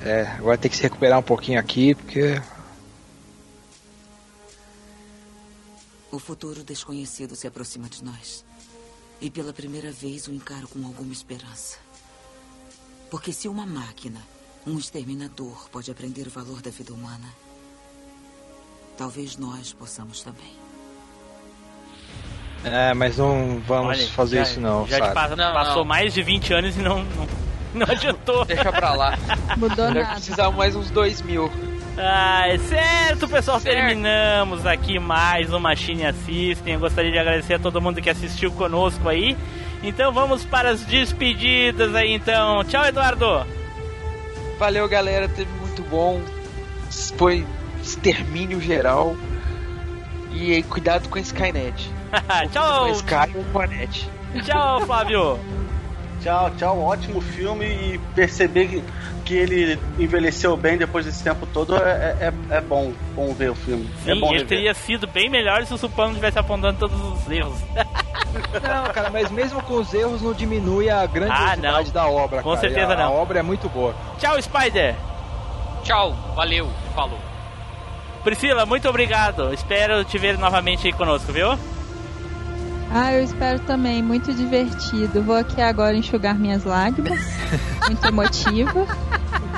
É, 0.02 0.22
agora 0.36 0.58
tem 0.58 0.70
que 0.70 0.76
se 0.76 0.82
recuperar 0.82 1.18
um 1.18 1.22
pouquinho 1.22 1.58
aqui, 1.58 1.94
porque. 1.94 2.40
O 6.10 6.18
futuro 6.18 6.64
desconhecido 6.64 7.36
se 7.36 7.46
aproxima 7.46 7.88
de 7.88 8.04
nós. 8.04 8.44
E 9.20 9.30
pela 9.30 9.54
primeira 9.54 9.92
vez 9.92 10.26
o 10.26 10.34
encaro 10.34 10.68
com 10.68 10.84
alguma 10.84 11.12
esperança. 11.12 11.78
Porque 13.10 13.32
se 13.32 13.48
uma 13.48 13.64
máquina, 13.64 14.20
um 14.66 14.78
exterminador, 14.78 15.68
pode 15.70 15.90
aprender 15.90 16.26
o 16.26 16.30
valor 16.30 16.60
da 16.60 16.70
vida 16.70 16.92
humana, 16.92 17.28
talvez 18.96 19.36
nós 19.36 19.72
possamos 19.72 20.22
também. 20.22 20.52
É, 22.62 22.92
mas 22.92 23.16
não 23.16 23.60
vamos 23.66 23.96
Olha, 23.98 24.08
fazer 24.08 24.36
já- 24.36 24.42
isso 24.42 24.60
não, 24.60 24.86
Já 24.86 24.98
sabe? 24.98 25.14
passa- 25.14 25.36
Não, 25.36 25.52
passou 25.54 25.76
não. 25.76 25.84
mais 25.86 26.12
de 26.12 26.22
20 26.22 26.52
anos 26.52 26.76
e 26.76 26.80
não, 26.80 27.02
não, 27.02 27.26
não 27.74 27.86
adiantou. 27.88 28.44
Deixa 28.44 28.70
pra 28.70 28.92
lá. 28.92 29.18
Mudou 29.56 29.86
Vai 29.86 29.94
nada. 29.94 30.12
precisar 30.14 30.50
mais 30.50 30.76
uns 30.76 30.90
dois 30.90 31.22
mil. 31.22 31.50
Ah, 31.96 32.46
é 32.48 32.58
certo, 32.58 33.26
pessoal. 33.28 33.58
Certo. 33.60 33.74
Terminamos 33.74 34.66
aqui 34.66 34.98
mais 34.98 35.50
um 35.52 35.58
Machine 35.58 36.04
Assistem. 36.04 36.74
Eu 36.74 36.80
gostaria 36.80 37.10
de 37.10 37.18
agradecer 37.18 37.54
a 37.54 37.58
todo 37.58 37.80
mundo 37.80 38.00
que 38.00 38.10
assistiu 38.10 38.52
conosco 38.52 39.08
aí. 39.08 39.36
Então 39.82 40.12
vamos 40.12 40.44
para 40.44 40.70
as 40.70 40.82
despedidas 40.84 41.94
aí, 41.94 42.12
então. 42.12 42.62
Tchau, 42.64 42.84
Eduardo. 42.84 43.46
Valeu, 44.60 44.86
galera. 44.86 45.26
Teve 45.26 45.50
muito 45.58 45.82
bom. 45.84 46.20
Foi 47.16 47.46
extermínio 47.82 48.60
geral. 48.60 49.16
E 50.30 50.52
aí, 50.52 50.62
cuidado 50.62 51.08
com 51.08 51.16
a 51.16 51.20
Skynet. 51.22 51.90
Tchau. 52.52 52.84
Com 52.84 52.84
a 52.84 52.90
Sky 52.90 53.36
ou 53.36 53.44
com 53.44 53.58
a 53.58 53.66
Net. 53.66 54.10
Tchau, 54.44 54.82
Flávio. 54.82 55.40
Tchau, 56.20 56.50
tchau. 56.58 56.78
Ótimo 56.78 57.22
filme 57.22 57.64
e 57.64 58.00
perceber 58.14 58.68
que, 58.68 58.84
que 59.30 59.36
ele 59.36 59.78
envelheceu 59.96 60.56
bem 60.56 60.76
depois 60.76 61.06
desse 61.06 61.22
tempo 61.22 61.46
todo 61.46 61.76
é, 61.76 62.16
é, 62.20 62.32
é 62.56 62.60
bom, 62.60 62.92
bom 63.14 63.32
ver 63.32 63.52
o 63.52 63.54
filme. 63.54 63.88
é 64.04 64.12
Sim, 64.14 64.18
bom 64.20 64.26
ele 64.30 64.38
rever. 64.40 64.48
teria 64.48 64.74
sido 64.74 65.06
bem 65.06 65.30
melhor 65.30 65.64
se 65.64 65.72
o 65.72 65.78
Supano 65.78 66.14
tivesse 66.16 66.36
apontando 66.36 66.80
todos 66.80 67.00
os 67.00 67.30
erros. 67.30 67.56
Não, 67.74 68.92
cara, 68.92 69.08
mas 69.10 69.30
mesmo 69.30 69.62
com 69.62 69.74
os 69.74 69.94
erros 69.94 70.20
não 70.20 70.32
diminui 70.32 70.90
a 70.90 71.06
grandiosidade 71.06 71.90
Ah, 71.90 71.92
da 71.92 72.08
obra, 72.08 72.42
Com 72.42 72.50
cara. 72.50 72.60
certeza 72.60 72.92
a, 72.92 72.96
não. 72.96 73.04
A 73.04 73.10
obra 73.10 73.38
é 73.38 73.42
muito 73.42 73.68
boa. 73.68 73.94
Tchau, 74.18 74.40
Spider. 74.42 74.96
Tchau, 75.84 76.12
valeu, 76.34 76.68
falou. 76.94 77.18
Priscila, 78.24 78.66
muito 78.66 78.88
obrigado. 78.88 79.54
Espero 79.54 80.04
te 80.04 80.18
ver 80.18 80.36
novamente 80.38 80.88
aí 80.88 80.92
conosco, 80.92 81.32
viu? 81.32 81.56
Ah, 82.90 83.12
eu 83.12 83.22
espero 83.22 83.60
também. 83.60 84.02
Muito 84.02 84.34
divertido. 84.34 85.22
Vou 85.22 85.36
aqui 85.36 85.60
agora 85.60 85.96
enxugar 85.96 86.34
minhas 86.34 86.64
lágrimas. 86.64 87.20
muito 87.86 88.04
emotiva. 88.06 88.86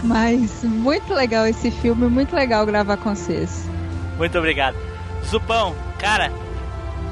Mas 0.05 0.63
muito 0.65 1.15
legal 1.15 1.47
esse 1.47 1.71
filme. 1.71 2.09
Muito 2.09 2.37
legal 2.37 2.67
gravar 2.67 2.97
com 2.99 3.15
vocês. 3.15 3.69
Muito 4.19 4.37
obrigado. 4.39 4.77
Zupão, 5.25 5.75
cara, 5.99 6.31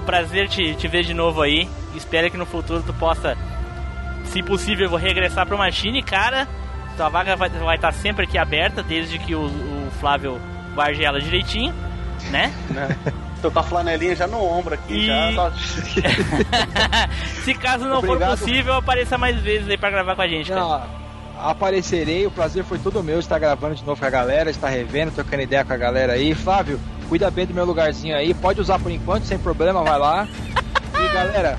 prazer 0.05 0.49
te, 0.49 0.75
te 0.75 0.89
ver 0.89 1.05
de 1.05 1.15
novo 1.15 1.41
aí. 1.41 1.69
Espero 1.95 2.31
que 2.31 2.37
no 2.37 2.47
futuro 2.47 2.83
tu 2.83 2.93
possa, 2.93 3.37
se 4.25 4.43
possível, 4.43 4.95
regressar 4.97 5.47
pro 5.47 5.57
Machine, 5.57 6.03
cara. 6.03 6.47
Tua 6.97 7.09
vaga 7.09 7.37
vai 7.37 7.49
estar 7.49 7.65
vai 7.65 7.79
tá 7.79 7.93
sempre 7.93 8.25
aqui 8.25 8.37
aberta, 8.37 8.83
desde 8.83 9.19
que 9.19 9.35
o, 9.35 9.47
o 9.47 9.91
Flávio 10.01 10.41
guarde 10.75 11.05
ela 11.05 11.21
direitinho, 11.21 11.75
né? 12.31 12.53
Tô 13.43 13.51
com 13.51 13.59
a 13.59 13.62
flanelinha 13.62 14.15
já 14.15 14.27
no 14.27 14.43
ombro 14.45 14.75
aqui, 14.75 14.93
E- 14.95 15.07
já. 15.07 15.33
Só... 15.35 15.51
Se 17.43 17.55
caso 17.55 17.87
não 17.87 17.99
Obrigado. 17.99 18.37
for 18.39 18.47
possível, 18.47 18.75
apareça 18.75 19.17
mais 19.17 19.41
vezes 19.41 19.69
aí 19.69 19.79
pra 19.79 19.91
gravar 19.91 20.15
com 20.15 20.23
a 20.23 20.29
gente, 20.29 20.51
cara. 20.51 20.61
Não, 20.61 20.83
aparecerei, 21.51 22.27
o 22.27 22.31
prazer 22.31 22.65
foi 22.65 22.79
todo 22.79 23.03
meu 23.03 23.19
estar 23.19 23.39
gravando 23.39 23.75
de 23.75 23.85
novo 23.85 23.99
com 24.01 24.07
a 24.07 24.11
galera, 24.11 24.51
estar 24.51 24.69
revendo, 24.69 25.11
trocando 25.12 25.43
ideia 25.43 25.65
com 25.65 25.73
a 25.73 25.77
galera 25.77 26.12
aí. 26.15 26.35
Flávio, 26.35 26.79
cuida 27.09 27.31
bem 27.31 27.47
do 27.47 27.55
meu 27.55 27.65
lugarzinho 27.65 28.15
aí, 28.15 28.35
pode 28.35 28.61
usar 28.61 28.79
por 28.79 28.91
enquanto, 28.91 29.25
sem 29.25 29.39
problema, 29.39 29.83
vai 29.83 29.99
lá. 29.99 30.29
E 30.95 31.09
galera, 31.15 31.59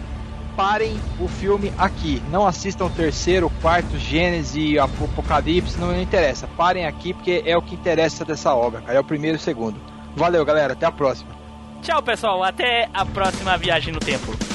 parem 0.55 0.99
o 1.19 1.27
filme 1.27 1.73
aqui. 1.79 2.21
Não 2.29 2.45
assistam 2.45 2.85
o 2.85 2.89
terceiro, 2.91 3.47
o 3.47 3.61
quarto, 3.61 3.97
Gênesis 3.97 4.77
Ap- 4.77 4.89
Apocalipse, 5.03 5.79
não, 5.79 5.87
não 5.87 6.01
interessa. 6.01 6.47
Parem 6.55 6.85
aqui 6.85 7.13
porque 7.13 7.41
é 7.45 7.57
o 7.57 7.61
que 7.61 7.73
interessa 7.73 8.23
dessa 8.23 8.53
obra, 8.53 8.81
cara. 8.81 8.97
É 8.97 9.01
o 9.01 9.03
primeiro 9.03 9.37
e 9.37 9.39
o 9.39 9.41
segundo. 9.41 9.77
Valeu, 10.15 10.45
galera, 10.45 10.73
até 10.73 10.85
a 10.85 10.91
próxima. 10.91 11.40
Tchau, 11.81 12.01
pessoal. 12.03 12.43
Até 12.43 12.89
a 12.93 13.03
próxima 13.05 13.57
viagem 13.57 13.91
no 13.91 13.99
tempo. 13.99 14.50